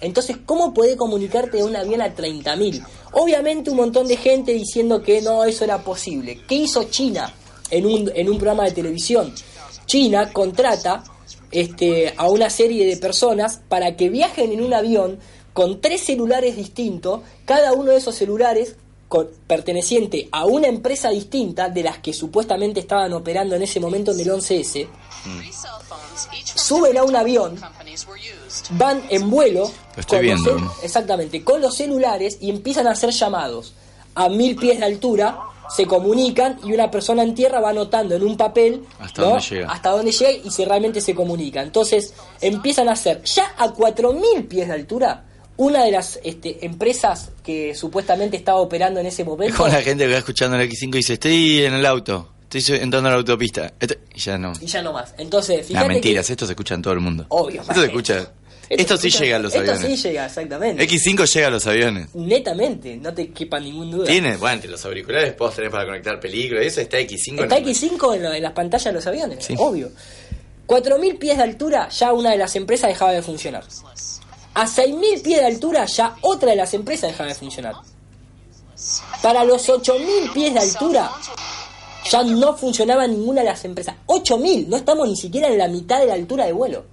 Entonces, 0.01 0.37
¿cómo 0.45 0.73
puede 0.73 0.97
comunicarte 0.97 1.57
de 1.57 1.63
un 1.63 1.75
avión 1.75 2.01
a 2.01 2.13
30.000? 2.13 2.85
Obviamente 3.13 3.69
un 3.71 3.77
montón 3.77 4.07
de 4.07 4.17
gente 4.17 4.51
diciendo 4.51 5.01
que 5.01 5.21
no, 5.21 5.45
eso 5.45 5.63
era 5.63 5.77
posible. 5.79 6.41
¿Qué 6.45 6.55
hizo 6.55 6.83
China 6.83 7.33
en 7.71 7.85
un, 7.85 8.11
en 8.13 8.29
un 8.29 8.37
programa 8.37 8.65
de 8.65 8.71
televisión? 8.71 9.33
China 9.85 10.33
contrata 10.33 11.01
este, 11.49 12.13
a 12.17 12.27
una 12.27 12.49
serie 12.49 12.85
de 12.85 12.97
personas 12.97 13.61
para 13.69 13.95
que 13.95 14.09
viajen 14.09 14.51
en 14.51 14.61
un 14.61 14.73
avión 14.73 15.17
con 15.53 15.79
tres 15.79 16.01
celulares 16.01 16.57
distintos. 16.57 17.21
Cada 17.45 17.71
uno 17.71 17.91
de 17.91 17.97
esos 17.99 18.15
celulares 18.15 18.75
con- 19.07 19.29
perteneciente 19.47 20.27
a 20.31 20.45
una 20.45 20.67
empresa 20.67 21.09
distinta 21.09 21.69
de 21.69 21.83
las 21.83 21.99
que 21.99 22.13
supuestamente 22.13 22.79
estaban 22.79 23.13
operando 23.13 23.55
en 23.55 23.61
ese 23.63 23.79
momento 23.79 24.11
en 24.11 24.19
el 24.19 24.27
11S, 24.29 24.87
suben 26.55 26.97
a 26.97 27.03
un 27.03 27.15
avión, 27.15 27.59
van 28.71 29.03
en 29.09 29.29
vuelo, 29.29 29.71
Lo 29.95 29.99
estoy 30.01 30.27
los 30.27 30.43
viendo. 30.43 30.73
exactamente, 30.83 31.43
con 31.43 31.61
los 31.61 31.75
celulares 31.75 32.37
y 32.41 32.49
empiezan 32.49 32.87
a 32.87 32.91
hacer 32.91 33.11
llamados 33.11 33.73
a 34.15 34.29
mil 34.29 34.55
pies 34.55 34.79
de 34.79 34.85
altura, 34.85 35.39
se 35.75 35.85
comunican 35.85 36.59
y 36.63 36.71
una 36.73 36.89
persona 36.89 37.23
en 37.23 37.35
tierra 37.35 37.59
va 37.59 37.69
anotando 37.71 38.15
en 38.15 38.23
un 38.23 38.37
papel 38.37 38.85
Hasta 38.99 39.21
¿no? 39.21 39.27
dónde 39.29 39.43
llega. 39.43 39.71
hasta 39.71 39.89
dónde 39.91 40.11
llega 40.11 40.31
y 40.31 40.49
si 40.49 40.63
realmente 40.65 41.01
se 41.01 41.13
comunica. 41.13 41.61
Entonces 41.61 42.13
empiezan 42.41 42.87
a 42.89 42.93
hacer 42.93 43.21
ya 43.23 43.53
a 43.57 43.71
4000 43.71 44.45
pies 44.47 44.67
de 44.69 44.73
altura. 44.73 45.25
Una 45.57 45.83
de 45.83 45.91
las 45.91 46.19
este, 46.23 46.63
empresas 46.65 47.31
que 47.43 47.73
supuestamente 47.75 48.37
estaba 48.37 48.59
operando 48.59 48.99
en 48.99 49.07
ese 49.07 49.23
Es 49.23 49.27
momento 49.27 49.57
como 49.57 49.69
la 49.69 49.81
gente 49.81 50.05
que 50.05 50.11
va 50.11 50.17
escuchando 50.19 50.55
el 50.57 50.69
X5 50.69 50.87
y 50.89 50.97
dice, 50.97 51.13
estoy 51.13 51.63
en 51.65 51.73
el 51.73 51.85
auto, 51.85 52.29
estoy 52.51 52.75
entrando 52.77 53.09
a 53.09 53.11
la 53.13 53.17
autopista. 53.17 53.73
Esto- 53.79 53.95
y 54.13 54.19
ya 54.19 54.37
no. 54.37 54.53
y 54.61 54.65
ya 54.67 54.81
no 54.83 54.93
más. 54.93 55.13
Entonces, 55.17 55.65
fíjate 55.65 55.87
mentiras, 55.87 56.29
esto 56.29 56.45
se 56.45 56.51
escucha 56.53 56.75
en 56.75 56.81
todo 56.83 56.93
el 56.93 56.99
mundo. 56.99 57.25
Obvio, 57.29 57.61
Esto 57.61 57.73
se 57.73 57.85
escucha. 57.85 58.31
Esto, 58.69 58.97
sí 58.97 59.09
llega 59.09 59.37
a 59.37 59.39
los 59.39 59.55
esto 59.55 59.71
aviones. 59.71 59.99
sí 60.01 60.07
llega, 60.09 60.25
exactamente. 60.25 60.83
X5 60.85 61.25
llega 61.33 61.47
a 61.47 61.51
los 61.51 61.65
aviones. 61.67 62.13
Netamente, 62.13 62.97
no 62.97 63.13
te 63.13 63.29
quepa 63.29 63.61
ningún 63.61 63.89
duda. 63.91 64.05
Tiene, 64.07 64.35
bueno, 64.35 64.55
entre 64.55 64.69
los 64.69 64.83
auriculares 64.83 65.33
puedo 65.35 65.51
tener 65.51 65.71
para 65.71 65.85
conectar 65.85 66.19
películas. 66.19 66.65
Eso 66.65 66.81
está 66.81 66.97
X5. 66.99 67.43
Está 67.43 67.57
en 67.57 67.65
la- 67.65 67.71
X5 67.71 68.15
en, 68.15 68.23
lo- 68.23 68.33
en 68.33 68.43
las 68.43 68.51
pantallas 68.51 68.83
de 68.85 68.91
los 68.91 69.07
aviones, 69.07 69.45
Sí. 69.45 69.55
obvio. 69.57 69.89
4.000 70.67 71.17
pies 71.17 71.37
de 71.37 71.43
altura, 71.43 71.87
ya 71.89 72.11
una 72.11 72.31
de 72.31 72.37
las 72.37 72.55
empresas 72.57 72.89
dejaba 72.89 73.13
de 73.13 73.21
funcionar. 73.21 73.63
A 74.57 74.65
6.000 74.65 75.21
pies 75.21 75.39
de 75.39 75.45
altura, 75.45 75.85
ya 75.85 76.15
otra 76.21 76.49
de 76.49 76.55
las 76.55 76.73
empresas 76.73 77.11
dejaba 77.11 77.29
de 77.29 77.35
funcionar. 77.35 77.75
Para 79.21 79.43
los 79.43 79.69
8.000 79.69 80.33
pies 80.33 80.51
de 80.51 80.59
altura, 80.59 81.11
ya 82.09 82.23
no 82.23 82.57
funcionaba 82.57 83.05
ninguna 83.05 83.41
de 83.41 83.49
las 83.49 83.63
empresas. 83.65 83.97
8.000, 84.07 84.65
no 84.65 84.77
estamos 84.77 85.07
ni 85.07 85.15
siquiera 85.15 85.47
en 85.47 85.59
la 85.59 85.67
mitad 85.67 85.99
de 85.99 86.07
la 86.07 86.15
altura 86.15 86.47
de 86.47 86.53
vuelo. 86.53 86.85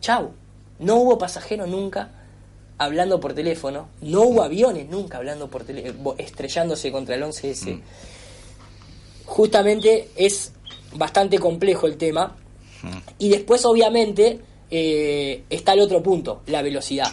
Chau. 0.00 0.32
No 0.80 0.96
hubo 0.96 1.18
pasajeros 1.18 1.68
nunca 1.68 2.10
hablando 2.78 3.20
por 3.20 3.32
teléfono. 3.32 3.86
No 4.00 4.22
hubo 4.22 4.42
aviones 4.42 4.88
nunca 4.88 5.18
hablando 5.18 5.46
por 5.46 5.62
teléfono, 5.62 6.16
estrellándose 6.18 6.90
contra 6.90 7.14
el 7.14 7.22
11S. 7.22 7.80
Justamente 9.26 10.10
es 10.16 10.50
bastante 10.96 11.38
complejo 11.38 11.86
el 11.86 11.96
tema. 11.96 12.36
Y 13.20 13.28
después, 13.28 13.64
obviamente, 13.64 14.40
eh, 14.74 15.44
está 15.50 15.74
el 15.74 15.80
otro 15.80 16.02
punto, 16.02 16.40
la 16.46 16.62
velocidad. 16.62 17.12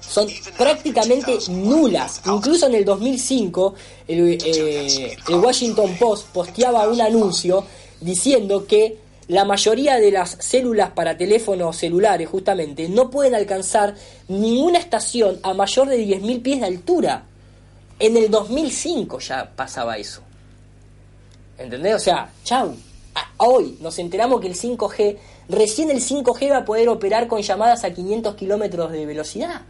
Son 0.00 0.28
prácticamente 0.56 1.36
nulas. 1.48 2.22
Incluso 2.26 2.68
en 2.68 2.76
el 2.76 2.84
2005, 2.84 3.74
el, 4.06 4.38
eh, 4.40 5.16
el 5.28 5.34
Washington 5.34 5.96
Post 5.98 6.28
posteaba 6.28 6.86
un 6.86 7.00
anuncio 7.00 7.64
diciendo 8.00 8.68
que 8.68 8.98
la 9.26 9.44
mayoría 9.44 9.96
de 9.98 10.12
las 10.12 10.36
células 10.38 10.90
para 10.92 11.18
teléfonos 11.18 11.76
celulares, 11.76 12.28
justamente, 12.28 12.88
no 12.88 13.10
pueden 13.10 13.34
alcanzar 13.34 13.96
ninguna 14.28 14.78
estación 14.78 15.40
a 15.42 15.54
mayor 15.54 15.88
de 15.88 15.98
10.000 16.06 16.40
pies 16.42 16.60
de 16.60 16.66
altura. 16.66 17.24
En 17.98 18.16
el 18.16 18.30
2005 18.30 19.18
ya 19.18 19.50
pasaba 19.56 19.98
eso. 19.98 20.22
¿Entendés? 21.58 21.96
O 21.96 21.98
sea, 21.98 22.30
chau. 22.44 22.76
Hoy 23.38 23.78
nos 23.80 23.98
enteramos 23.98 24.40
que 24.40 24.48
el 24.48 24.54
5G, 24.54 25.16
recién 25.48 25.90
el 25.90 26.02
5G 26.02 26.50
va 26.50 26.58
a 26.58 26.64
poder 26.64 26.88
operar 26.88 27.28
con 27.28 27.40
llamadas 27.40 27.84
a 27.84 27.92
500 27.92 28.34
kilómetros 28.34 28.90
de 28.90 29.06
velocidad. 29.06 29.62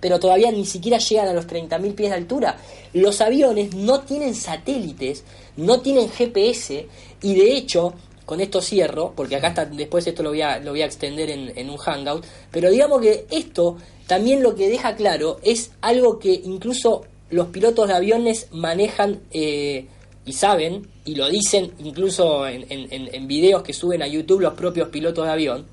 Pero 0.00 0.20
todavía 0.20 0.50
ni 0.52 0.64
siquiera 0.64 0.98
llegan 0.98 1.28
a 1.28 1.32
los 1.32 1.46
30.000 1.46 1.94
pies 1.94 2.10
de 2.10 2.16
altura. 2.16 2.56
Los 2.92 3.20
aviones 3.20 3.74
no 3.74 4.00
tienen 4.02 4.34
satélites, 4.34 5.24
no 5.56 5.80
tienen 5.80 6.08
GPS 6.08 6.86
y 7.20 7.34
de 7.34 7.56
hecho, 7.56 7.94
con 8.24 8.40
esto 8.40 8.62
cierro, 8.62 9.12
porque 9.14 9.36
acá 9.36 9.48
está, 9.48 9.66
después 9.66 10.06
esto 10.06 10.22
lo 10.22 10.30
voy 10.30 10.42
a, 10.42 10.60
lo 10.60 10.70
voy 10.70 10.82
a 10.82 10.86
extender 10.86 11.30
en, 11.30 11.52
en 11.58 11.68
un 11.68 11.76
hangout, 11.78 12.24
pero 12.50 12.70
digamos 12.70 13.00
que 13.00 13.26
esto 13.30 13.76
también 14.06 14.42
lo 14.42 14.54
que 14.54 14.68
deja 14.68 14.94
claro 14.94 15.38
es 15.42 15.72
algo 15.80 16.18
que 16.18 16.32
incluso 16.32 17.02
los 17.30 17.48
pilotos 17.48 17.88
de 17.88 17.94
aviones 17.94 18.48
manejan 18.52 19.20
eh, 19.30 19.86
y 20.24 20.32
saben, 20.32 20.88
y 21.04 21.14
lo 21.14 21.28
dicen 21.28 21.72
incluso 21.78 22.46
en, 22.46 22.66
en- 22.68 23.26
videos 23.26 23.62
que 23.62 23.72
suben 23.72 24.02
a 24.02 24.06
YouTube 24.06 24.40
los 24.40 24.54
propios 24.54 24.88
pilotos 24.88 25.24
de 25.26 25.32
avión, 25.32 25.66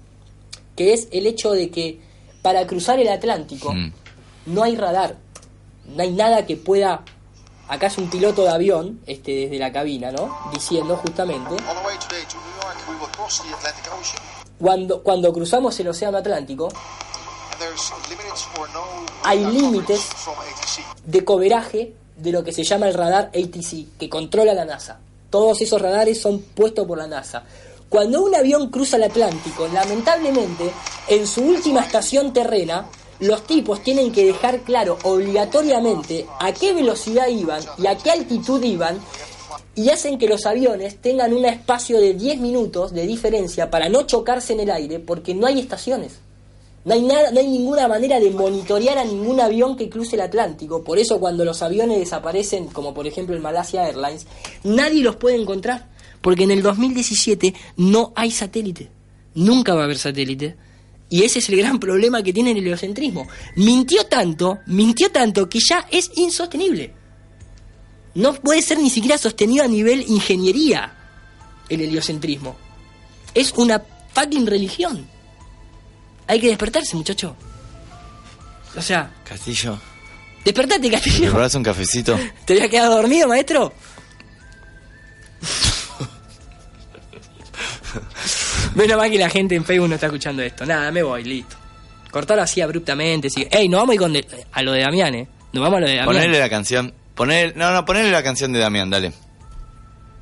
que 0.76 0.94
es 0.94 1.07
el 1.11 1.26
hecho 1.28 1.52
de 1.52 1.69
que 1.69 1.99
para 2.41 2.65
cruzar 2.65 2.99
el 2.99 3.10
Atlántico 3.10 3.74
Mm. 3.74 3.91
no 4.48 4.64
hay 4.64 4.76
radar, 4.76 5.18
no 5.95 6.02
hay 6.03 6.11
nada 6.11 6.45
que 6.45 6.56
pueda... 6.57 7.03
Acá 7.69 7.88
es 7.88 7.98
un 7.98 8.10
piloto 8.10 8.44
de 8.44 8.49
avión, 8.49 9.02
este, 9.07 9.32
desde 9.34 9.60
la 9.60 9.74
cabina, 9.74 10.10
¿no? 10.11 10.34
Diciendo 10.53 10.95
justamente, 10.95 11.49
On 11.53 11.57
the 11.57 11.86
way 11.86 11.98
today 11.99 12.24
to 12.30 12.38
New 12.38 12.61
York, 12.61 12.78
we 12.88 12.95
will 12.95 13.11
cross 13.11 13.41
the 13.41 13.53
Atlantic 13.53 13.86
Ocean, 13.91 14.24
cuando, 14.57 15.03
cuando 15.03 15.34
cruzamos 15.34 15.78
el 15.82 15.90
Océano 15.90 16.18
Atlántico, 16.19 16.69
Hay 19.24 19.44
límites. 19.45 20.10
de 21.06 21.26
coveraje 21.26 21.94
de 22.18 22.31
lo 22.31 22.44
que 22.44 22.52
se 22.52 22.64
llama 22.64 22.88
el 22.88 22.94
radar 22.94 23.31
ATC, 23.34 23.98
que 23.99 24.10
controla 24.10 24.53
la 24.53 24.65
NASA. 24.65 24.99
Todos 25.30 25.61
esos 25.61 25.81
radares 25.81 26.19
son 26.22 26.39
puestos 26.41 26.88
por 26.88 26.98
la 26.98 27.07
NASA. 27.07 27.44
Cuando 27.89 28.23
un 28.23 28.35
avión 28.35 28.69
cruza 28.69 28.98
el 28.98 29.03
Atlántico, 29.03 29.68
lamentablemente, 29.73 30.72
en 31.07 31.26
su 31.26 31.41
última 31.44 31.81
estación 31.81 32.34
terrena, 32.34 32.89
los 33.19 33.45
tipos 33.48 33.81
tienen 33.81 34.11
que 34.11 34.26
dejar 34.26 34.61
claro 34.61 34.98
obligatoriamente 35.03 36.26
a 36.39 36.53
qué 36.53 36.73
velocidad 36.73 37.27
iban 37.27 37.64
y 37.77 37.88
a 37.88 37.98
qué 37.98 38.11
altitud 38.11 38.61
iban 38.64 38.99
y 39.76 39.89
hacen 39.89 40.18
que 40.18 40.27
los 40.27 40.45
aviones 40.45 40.98
tengan 41.02 41.34
un 41.34 41.45
espacio 41.45 41.99
de 41.99 42.14
10 42.14 42.39
minutos 42.39 42.94
de 42.94 43.07
diferencia 43.07 43.69
para 43.69 43.89
no 43.89 44.03
chocarse 44.03 44.53
en 44.53 44.60
el 44.61 44.72
aire 44.72 44.99
porque 44.99 45.34
no 45.34 45.48
hay 45.48 45.60
estaciones. 45.60 46.19
No 46.88 46.93
hay, 46.93 47.01
nada, 47.01 47.31
no 47.31 47.41
hay 47.41 47.47
ninguna 47.49 47.85
manera 47.89 48.18
de 48.18 48.31
monitorear 48.31 48.97
a 48.97 49.03
ningún 49.03 49.41
avión 49.41 49.76
que 49.76 49.89
cruce 49.89 50.15
el 50.15 50.22
Atlántico. 50.22 50.85
Por 50.85 50.97
eso 50.99 51.19
cuando 51.19 51.43
los 51.43 51.61
aviones 51.61 51.99
desaparecen, 51.99 52.68
como 52.68 52.93
por 52.93 53.05
ejemplo 53.05 53.35
el 53.35 53.41
Malaysia 53.41 53.85
Airlines, 53.85 54.26
nadie 54.64 55.03
los 55.03 55.18
puede 55.18 55.35
encontrar. 55.35 55.89
Porque 56.22 56.45
en 56.45 56.51
el 56.51 56.64
2017 56.64 57.53
no 57.76 58.14
hay 58.15 58.31
satélite. 58.31 58.89
Nunca 59.35 59.73
va 59.73 59.81
a 59.81 59.84
haber 59.84 59.97
satélite. 59.97 60.55
Y 61.09 61.23
ese 61.23 61.39
es 61.39 61.49
el 61.49 61.57
gran 61.57 61.77
problema 61.81 62.23
que 62.23 62.31
tiene 62.31 62.51
el 62.51 62.59
heliocentrismo. 62.59 63.27
Mintió 63.57 64.05
tanto, 64.05 64.59
mintió 64.68 65.11
tanto 65.11 65.49
que 65.49 65.59
ya 65.59 65.85
es 65.91 66.09
insostenible. 66.15 66.93
No 68.15 68.34
puede 68.34 68.61
ser 68.61 68.80
ni 68.80 68.89
siquiera 68.89 69.18
sostenido 69.18 69.65
a 69.65 69.68
nivel 69.68 70.05
ingeniería 70.07 70.93
el 71.68 71.81
heliocentrismo. 71.81 72.55
Es 73.34 73.51
una 73.57 73.84
fucking 74.14 74.47
religión. 74.47 75.16
Hay 76.28 76.40
que 76.40 76.48
despertarse, 76.48 76.95
muchacho. 76.95 77.36
O 78.76 78.82
sea, 78.82 79.12
Castillo, 79.28 79.78
despertate, 80.44 80.82
¿te 80.82 80.91
Castillo. 80.91 81.26
preparás 81.28 81.56
un 81.56 81.64
cafecito? 81.64 82.18
¿Te 82.45 82.54
había 82.54 82.70
quedado 82.70 82.95
dormido, 82.98 83.28
maestro? 83.28 83.74
Menos 88.76 88.98
mal 88.98 89.10
que 89.10 89.18
la 89.18 89.30
gente 89.30 89.56
en 89.56 89.66
Facebook 89.66 89.90
no 89.90 89.95
está 89.95 90.08
escuchando 90.08 90.41
esto. 90.44 90.66
Nada, 90.66 90.91
me 90.91 91.02
voy, 91.02 91.24
listo. 91.24 91.56
Cortalo 92.12 92.41
así 92.41 92.62
abruptamente. 92.62 93.30
Sigue. 93.30 93.48
Ey, 93.52 93.68
nos 93.70 93.80
vamos 93.82 93.91
a 93.91 93.94
ir 93.95 93.99
con 93.99 94.14
de- 94.14 94.45
a 94.52 94.62
lo 94.62 94.72
de 94.72 94.82
Damián, 94.82 95.16
¿eh? 95.16 95.28
Nos 95.54 95.64
vamos 95.64 95.78
a 95.78 95.82
lo 95.82 95.88
de 95.88 95.95
Damián. 95.95 96.16
Ponele 96.16 96.40
la 96.40 96.49
canción. 96.49 96.94
Poner, 97.16 97.56
no, 97.58 97.72
no, 97.72 97.86
ponele 97.86 98.12
la 98.12 98.22
canción 98.22 98.54
de 98.54 98.60
Damián, 98.60 98.90
dale. 98.90 99.12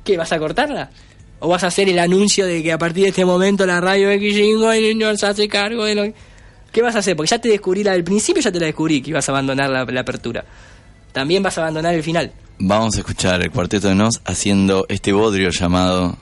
¿Qué, 0.04 0.16
vas 0.16 0.32
a 0.32 0.38
cortarla? 0.38 0.90
¿O 1.38 1.48
vas 1.48 1.64
a 1.64 1.66
hacer 1.66 1.88
el 1.88 1.98
anuncio 1.98 2.46
de 2.46 2.62
que 2.62 2.72
a 2.72 2.78
partir 2.78 3.04
de 3.04 3.10
este 3.10 3.24
momento 3.24 3.66
la 3.66 3.80
radio 3.80 4.10
X5 4.10 4.96
no 4.96 5.16
se 5.16 5.26
hace 5.26 5.48
cargo 5.48 5.84
de 5.84 5.94
lo 5.94 6.12
¿Qué 6.72 6.82
vas 6.82 6.94
a 6.94 6.98
hacer? 6.98 7.16
Porque 7.16 7.30
ya 7.30 7.38
te 7.38 7.48
descubrí 7.48 7.82
la 7.82 7.92
del 7.92 8.04
principio, 8.04 8.42
ya 8.42 8.52
te 8.52 8.60
la 8.60 8.66
descubrí 8.66 9.00
que 9.00 9.10
ibas 9.10 9.26
a 9.28 9.32
abandonar 9.32 9.70
la, 9.70 9.84
la 9.84 10.00
apertura. 10.00 10.44
También 11.12 11.42
vas 11.42 11.56
a 11.56 11.62
abandonar 11.62 11.94
el 11.94 12.02
final. 12.02 12.32
Vamos 12.58 12.96
a 12.96 12.98
escuchar 12.98 13.42
el 13.42 13.50
cuarteto 13.50 13.88
de 13.88 13.94
Nos 13.94 14.20
haciendo 14.24 14.84
este 14.88 15.12
bodrio 15.12 15.50
llamado 15.50 16.18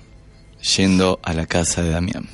Yendo 0.76 1.18
a 1.22 1.32
la 1.32 1.46
casa 1.46 1.82
de 1.82 1.90
Damián. 1.90 2.28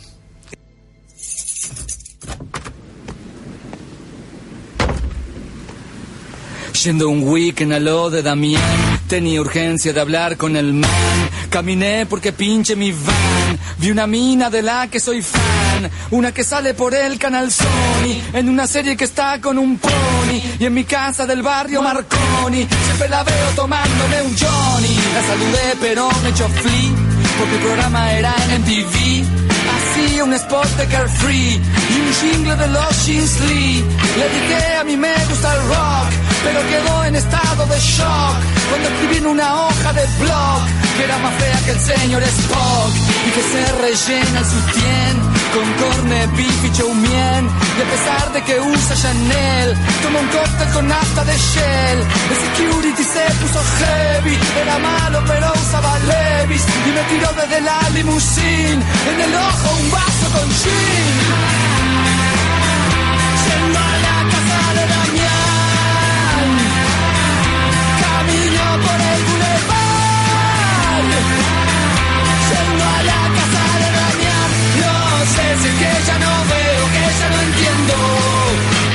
Yendo 6.84 7.08
un 7.08 7.26
weekend 7.26 7.72
a 7.72 7.80
lo 7.80 8.10
de 8.10 8.22
Damián, 8.22 9.00
tenía 9.08 9.40
urgencia 9.40 9.92
de 9.92 10.00
hablar 10.00 10.36
con 10.36 10.56
el 10.56 10.72
man. 10.72 10.90
Caminé 11.50 12.06
porque 12.06 12.32
pinche 12.32 12.76
mi 12.76 12.92
van. 12.92 13.58
Vi 13.78 13.90
una 13.90 14.06
mina 14.06 14.48
de 14.50 14.62
la 14.62 14.86
que 14.86 15.00
soy 15.00 15.20
fan. 15.20 15.90
Una 16.12 16.32
que 16.32 16.44
sale 16.44 16.74
por 16.74 16.94
el 16.94 17.18
canal 17.18 17.50
Sony. 17.50 18.22
En 18.32 18.48
una 18.48 18.68
serie 18.68 18.96
que 18.96 19.04
está 19.04 19.40
con 19.40 19.58
un 19.58 19.76
pony. 19.78 20.40
Y 20.60 20.64
en 20.64 20.72
mi 20.72 20.84
casa 20.84 21.26
del 21.26 21.42
barrio 21.42 21.82
Marconi. 21.82 22.68
Siempre 22.84 23.08
la 23.08 23.24
veo 23.24 23.48
tomándome 23.56 24.22
un 24.22 24.36
Johnny. 24.36 24.96
La 25.14 25.22
saludé 25.22 25.76
pero 25.80 26.08
me 26.22 26.28
echó 26.28 26.48
flea. 26.48 27.10
Porque 27.38 27.54
el 27.56 27.62
programa 27.62 28.12
era 28.12 28.34
en 28.44 28.62
MTV. 28.62 29.50
Así 29.70 30.20
un 30.20 30.32
spot 30.34 30.68
de 30.76 30.86
Carefree 30.86 31.54
y 31.54 32.00
un 32.00 32.12
jingle 32.20 32.56
de 32.56 32.68
los 32.68 33.08
Lee. 33.08 33.84
Le 34.18 34.28
dije 34.28 34.76
a 34.80 34.84
mí 34.84 34.96
me 34.96 35.12
gusta 35.28 35.54
el 35.54 35.62
rock, 35.68 36.10
pero 36.44 36.60
quedó 36.68 37.04
en 37.04 37.16
estado 37.16 37.66
de 37.66 37.78
shock 37.78 38.36
cuando 38.68 38.88
escribí 38.88 39.16
en 39.16 39.26
una 39.26 39.64
hoja 39.64 39.92
de 39.92 40.06
blog 40.18 40.60
que 40.96 41.04
era 41.04 41.18
más 41.18 41.34
fea 41.34 41.58
que 41.64 41.70
el 41.72 41.80
señor 41.80 42.22
Spock 42.22 42.92
y 43.26 43.30
que 43.30 43.42
se 43.42 43.72
rellena 43.82 44.38
el 44.40 44.46
sutién 44.46 45.40
con 45.54 45.66
corne, 45.82 46.26
beef 46.36 46.64
y 46.64 46.72
choumien. 46.72 47.44
Y 47.76 47.80
a 47.82 47.88
pesar 47.90 48.32
de 48.32 48.42
que 48.42 48.60
usa 48.60 48.96
Chanel, 48.96 49.76
toma 50.02 50.20
un 50.20 50.28
cóctel 50.28 50.68
con 50.74 50.88
nafta 50.88 51.24
de 51.24 51.36
Shell. 51.36 51.98
El 52.30 52.38
security 52.44 53.04
se 53.04 53.24
puso 53.40 53.60
heavy, 53.78 54.38
era 54.62 54.78
malo 54.78 55.22
pero 55.26 55.52
usaba 55.52 55.98
Levis 55.98 56.64
y 56.86 56.90
me 56.90 57.02
tiró 57.10 57.28
desde 57.40 57.60
la 57.60 57.80
limusine 57.94 58.82
en 59.10 59.20
el 59.20 59.34
ojo 59.34 59.68
un 59.80 59.90
vaso 59.90 60.26
con 60.34 60.48
gin. 60.60 61.79
Que 75.68 76.06
ya 76.06 76.18
no 76.18 76.32
veo, 76.52 76.84
que 76.94 77.02
ya 77.20 77.28
no 77.30 77.40
entiendo. 77.42 77.94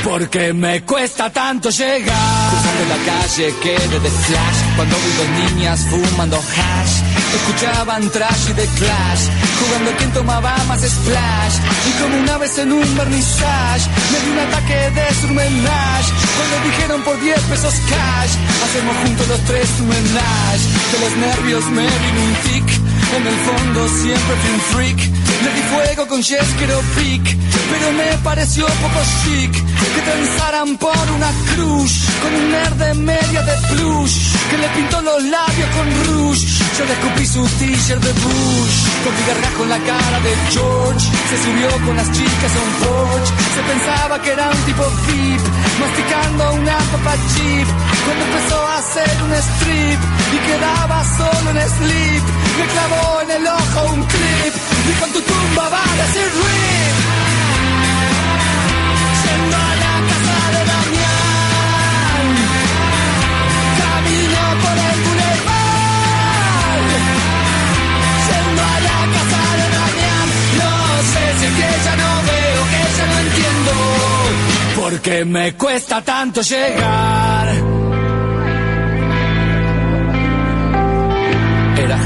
Porque 0.04 0.52
me 0.52 0.82
cuesta 0.82 1.30
tanto 1.30 1.68
llegar. 1.70 2.50
Cruzando 2.50 2.84
la 2.94 3.12
calle 3.12 3.54
quedé 3.62 3.98
de 4.00 4.10
flash. 4.10 4.58
Cuando 4.76 4.96
vi 4.96 5.10
dos 5.18 5.50
niñas 5.50 5.80
fumando 5.90 6.36
hash. 6.36 6.94
Escuchaban 7.34 8.08
trash 8.10 8.50
y 8.50 8.52
de 8.54 8.66
clash. 8.78 9.22
Jugando 9.60 9.90
quien 9.98 10.12
tomaba 10.12 10.56
más 10.68 10.80
splash. 10.80 11.54
Y 11.88 12.02
como 12.02 12.18
una 12.18 12.38
vez 12.38 12.56
en 12.58 12.72
un 12.72 12.96
vernissage. 12.96 13.90
Me 14.12 14.18
di 14.20 14.30
un 14.30 14.38
ataque 14.38 14.90
de 14.96 15.14
surmenage. 15.20 16.08
Cuando 16.36 16.70
dijeron 16.70 17.02
por 17.02 17.20
10 17.20 17.40
pesos 17.50 17.74
cash. 17.90 18.32
Hacemos 18.64 18.96
juntos 19.02 19.28
los 19.28 19.40
tres 19.40 19.68
un 19.80 19.88
menage. 19.88 20.64
De 20.92 20.98
los 21.00 21.16
nervios 21.16 21.64
me 21.66 21.82
vino 21.82 22.20
un 22.22 22.34
tic. 22.46 22.86
En 23.14 23.26
el 23.26 23.38
fondo 23.46 23.88
siempre 23.88 24.36
fui 24.36 24.50
un 24.54 24.60
freak. 24.72 25.16
Le 25.42 25.52
di 25.52 25.62
fuego 25.70 26.08
con 26.08 26.22
Jess 26.22 26.48
Pic, 26.96 27.36
pero 27.70 27.92
me 27.92 28.18
pareció 28.24 28.66
poco 28.66 29.00
chic 29.22 29.52
que 29.52 30.02
transaran 30.02 30.76
por 30.76 31.10
una 31.14 31.30
cruz 31.54 31.92
con 32.22 32.34
un 32.34 32.50
nerd 32.50 32.74
de 32.74 32.94
media 32.94 33.42
de 33.42 33.56
plush 33.68 34.16
que 34.50 34.58
le 34.58 34.68
pintó 34.68 35.00
los 35.02 35.22
labios 35.22 35.68
con 35.76 35.86
rouge. 36.06 36.46
Yo 36.76 36.84
le 36.84 36.92
escupí 36.92 37.26
su 37.26 37.42
t-shirt 37.58 38.02
de 38.02 38.12
Bush, 38.12 38.76
con 39.02 39.12
mi 39.16 39.22
gargajo 39.28 39.62
en 39.62 39.70
la 39.70 39.78
cara 39.78 40.18
de 40.20 40.32
George. 40.52 41.06
Se 41.30 41.36
subió 41.44 41.70
con 41.86 41.96
las 41.96 42.10
chicas 42.12 42.52
a 42.52 42.60
un 42.66 42.72
porch, 42.84 43.28
se 43.54 43.62
pensaba 43.70 44.22
que 44.22 44.30
era 44.32 44.50
un 44.50 44.62
tipo 44.68 44.84
VIP, 45.06 45.44
masticando 45.80 46.52
una 46.54 46.76
papa 46.92 47.14
chip. 47.32 47.68
Cuando 48.04 48.24
empezó 48.28 48.58
a 48.66 48.76
hacer 48.78 49.14
un 49.24 49.32
strip 49.34 50.00
y 50.34 50.38
quedaba 50.48 51.04
solo 51.16 51.50
en 51.50 51.68
sleep, 51.76 52.24
me 52.58 52.64
clavó 52.72 52.95
en 53.22 53.30
el 53.30 53.46
ojo 53.46 53.80
un 53.94 54.02
clip 54.04 54.54
y 54.90 54.92
con 55.00 55.10
tu 55.12 55.20
tumba 55.20 55.68
va 55.68 55.82
a 55.82 55.96
decir 56.02 56.28
RIP. 56.40 56.96
Yendo 59.22 59.56
a 59.56 59.72
la 59.84 59.94
casa 60.10 60.36
de 60.54 60.60
Damián, 60.72 62.24
camino 63.82 64.42
por 64.62 64.76
el 64.88 64.98
boulevard. 65.04 66.88
Yendo 68.28 68.62
a 68.62 68.76
la 68.88 69.00
casa 69.16 69.42
de 69.60 69.66
Damián, 69.76 70.26
no 70.60 70.72
sé 71.12 71.22
si 71.38 71.44
es 71.46 71.52
que 71.58 71.68
ya 71.84 71.94
no 72.02 72.10
veo, 72.30 72.62
que 72.72 72.82
ya 72.98 73.06
no 73.10 73.16
entiendo. 73.26 73.72
Porque 74.80 75.14
me 75.24 75.46
cuesta 75.54 75.96
tanto 76.02 76.40
llegar. 76.42 77.75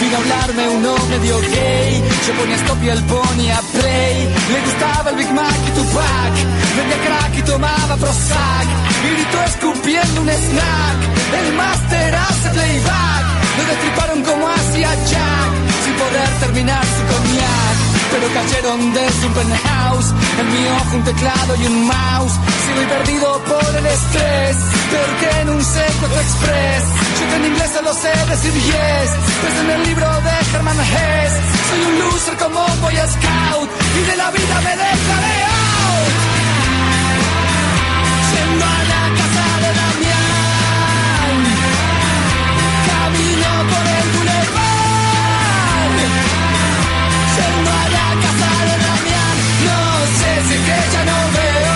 Vino 0.00 0.16
a 0.16 0.20
hablarme 0.20 0.68
uno 0.70 0.94
medio 1.10 1.38
gay, 1.40 2.02
yo 2.26 2.32
ponía 2.34 2.56
stop 2.56 2.82
y 2.82 2.88
él 2.88 3.02
ponía 3.04 3.60
play. 3.72 4.28
Le 4.52 4.60
gustaba 4.64 5.10
el 5.10 5.16
Big 5.16 5.32
Mac 5.32 5.60
y 5.68 5.70
Tupac, 5.76 6.34
vendía 6.76 6.98
crack 7.04 7.38
y 7.38 7.42
tomaba 7.42 7.96
Prozac. 7.96 8.66
Y 9.04 9.08
gritó 9.14 9.42
escupiendo 9.44 10.20
un 10.22 10.28
snack, 10.30 10.98
el 11.40 11.54
máster 11.54 12.14
hace 12.14 12.48
playback. 12.50 13.24
Lo 13.58 13.64
destriparon 13.70 14.22
como 14.22 14.48
hacía 14.48 14.88
Jack, 15.10 15.50
sin 15.84 15.94
poder 15.94 16.28
terminar 16.40 16.84
su 16.84 17.02
coñac. 17.12 17.89
Pero 18.10 18.26
cayeron 18.34 18.92
desde 18.92 19.26
un 19.26 19.34
penthouse, 19.34 20.10
en 20.40 20.46
mi 20.52 20.66
ojo 20.68 20.96
un 20.96 21.04
teclado 21.04 21.56
y 21.56 21.66
un 21.66 21.86
mouse. 21.86 22.32
Sigo 22.66 22.88
perdido 22.88 23.38
por 23.44 23.76
el 23.76 23.86
estrés, 23.86 24.56
que 25.20 25.40
en 25.40 25.50
un 25.50 25.62
secuestro 25.62 26.20
express. 26.20 26.84
Yo 27.18 27.36
en 27.36 27.44
inglés 27.46 27.70
solo 27.72 27.92
sé 27.94 28.12
decir 28.28 28.52
yes, 28.52 29.10
pues 29.40 29.54
en 29.62 29.70
el 29.70 29.82
libro 29.88 30.06
de 30.06 30.56
Herman 30.56 30.80
Hess. 30.80 31.32
Soy 31.68 31.80
un 31.88 31.98
loser 32.00 32.36
como 32.36 32.66
boy 32.82 32.94
scout, 32.94 33.70
y 33.98 34.10
de 34.10 34.16
la 34.16 34.30
vida 34.30 34.60
me 34.64 34.70
declaré 34.70 35.49
es 50.54 50.60
que 50.66 50.78
ya 50.92 51.02
no 51.04 51.18
veo. 51.36 51.70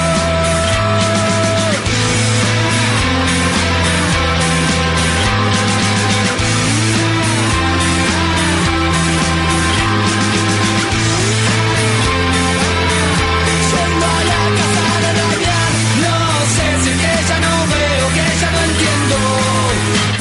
Yendo 13.71 14.07
a 14.07 14.21
la 14.31 14.43
casa 14.59 14.87
de 15.05 15.11
Damián, 15.21 15.73
no 16.05 16.17
sé 16.55 16.67
si 16.83 16.93
que 17.03 17.15
ya 17.29 17.39
no 17.47 17.55
veo, 17.75 18.07
que 18.17 18.27
ya 18.41 18.51
no 18.55 18.61
entiendo. 18.71 19.17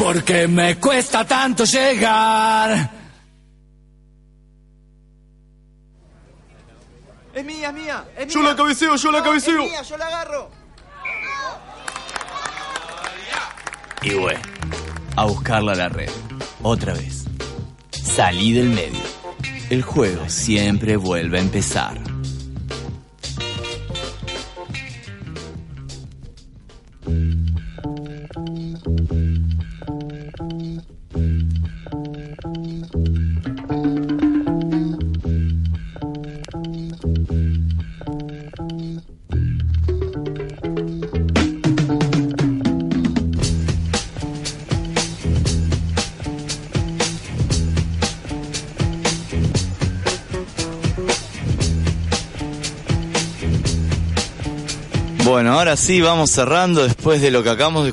Porque 0.03 0.47
me 0.47 0.75
cuesta 0.77 1.25
tanto 1.25 1.65
llegar. 1.65 3.02
Es 7.33 7.43
mía, 7.43 7.69
es 7.69 7.73
mía, 7.73 8.05
es 8.17 8.33
Yo 8.33 8.39
mía. 8.41 8.49
la 8.49 8.55
cabeceo, 8.55 8.95
yo 8.95 9.11
la 9.11 9.17
No, 9.19 9.23
cabeceo. 9.25 9.63
Es 9.63 9.69
mía, 9.71 9.81
yo 9.81 9.97
la 9.97 10.07
agarro. 10.07 10.49
Y 14.01 14.13
bueno, 14.15 14.41
a 15.15 15.25
buscarla 15.25 15.71
a 15.71 15.75
la 15.75 15.89
red. 15.89 16.09
Otra 16.61 16.93
vez. 16.93 17.23
Salí 17.91 18.51
del 18.53 18.69
medio. 18.69 18.99
El 19.69 19.81
juego 19.81 20.27
siempre 20.29 20.97
vuelve 20.97 21.37
a 21.39 21.41
empezar. 21.41 21.97
Bueno, 55.83 55.95
ahora 55.95 55.97
sí 55.97 56.01
vamos 56.01 56.29
cerrando 56.31 56.83
después 56.83 57.21
de 57.21 57.29
lo 57.29 57.43
que 57.43 57.49
acabamos 57.49 57.85
de 57.85 57.92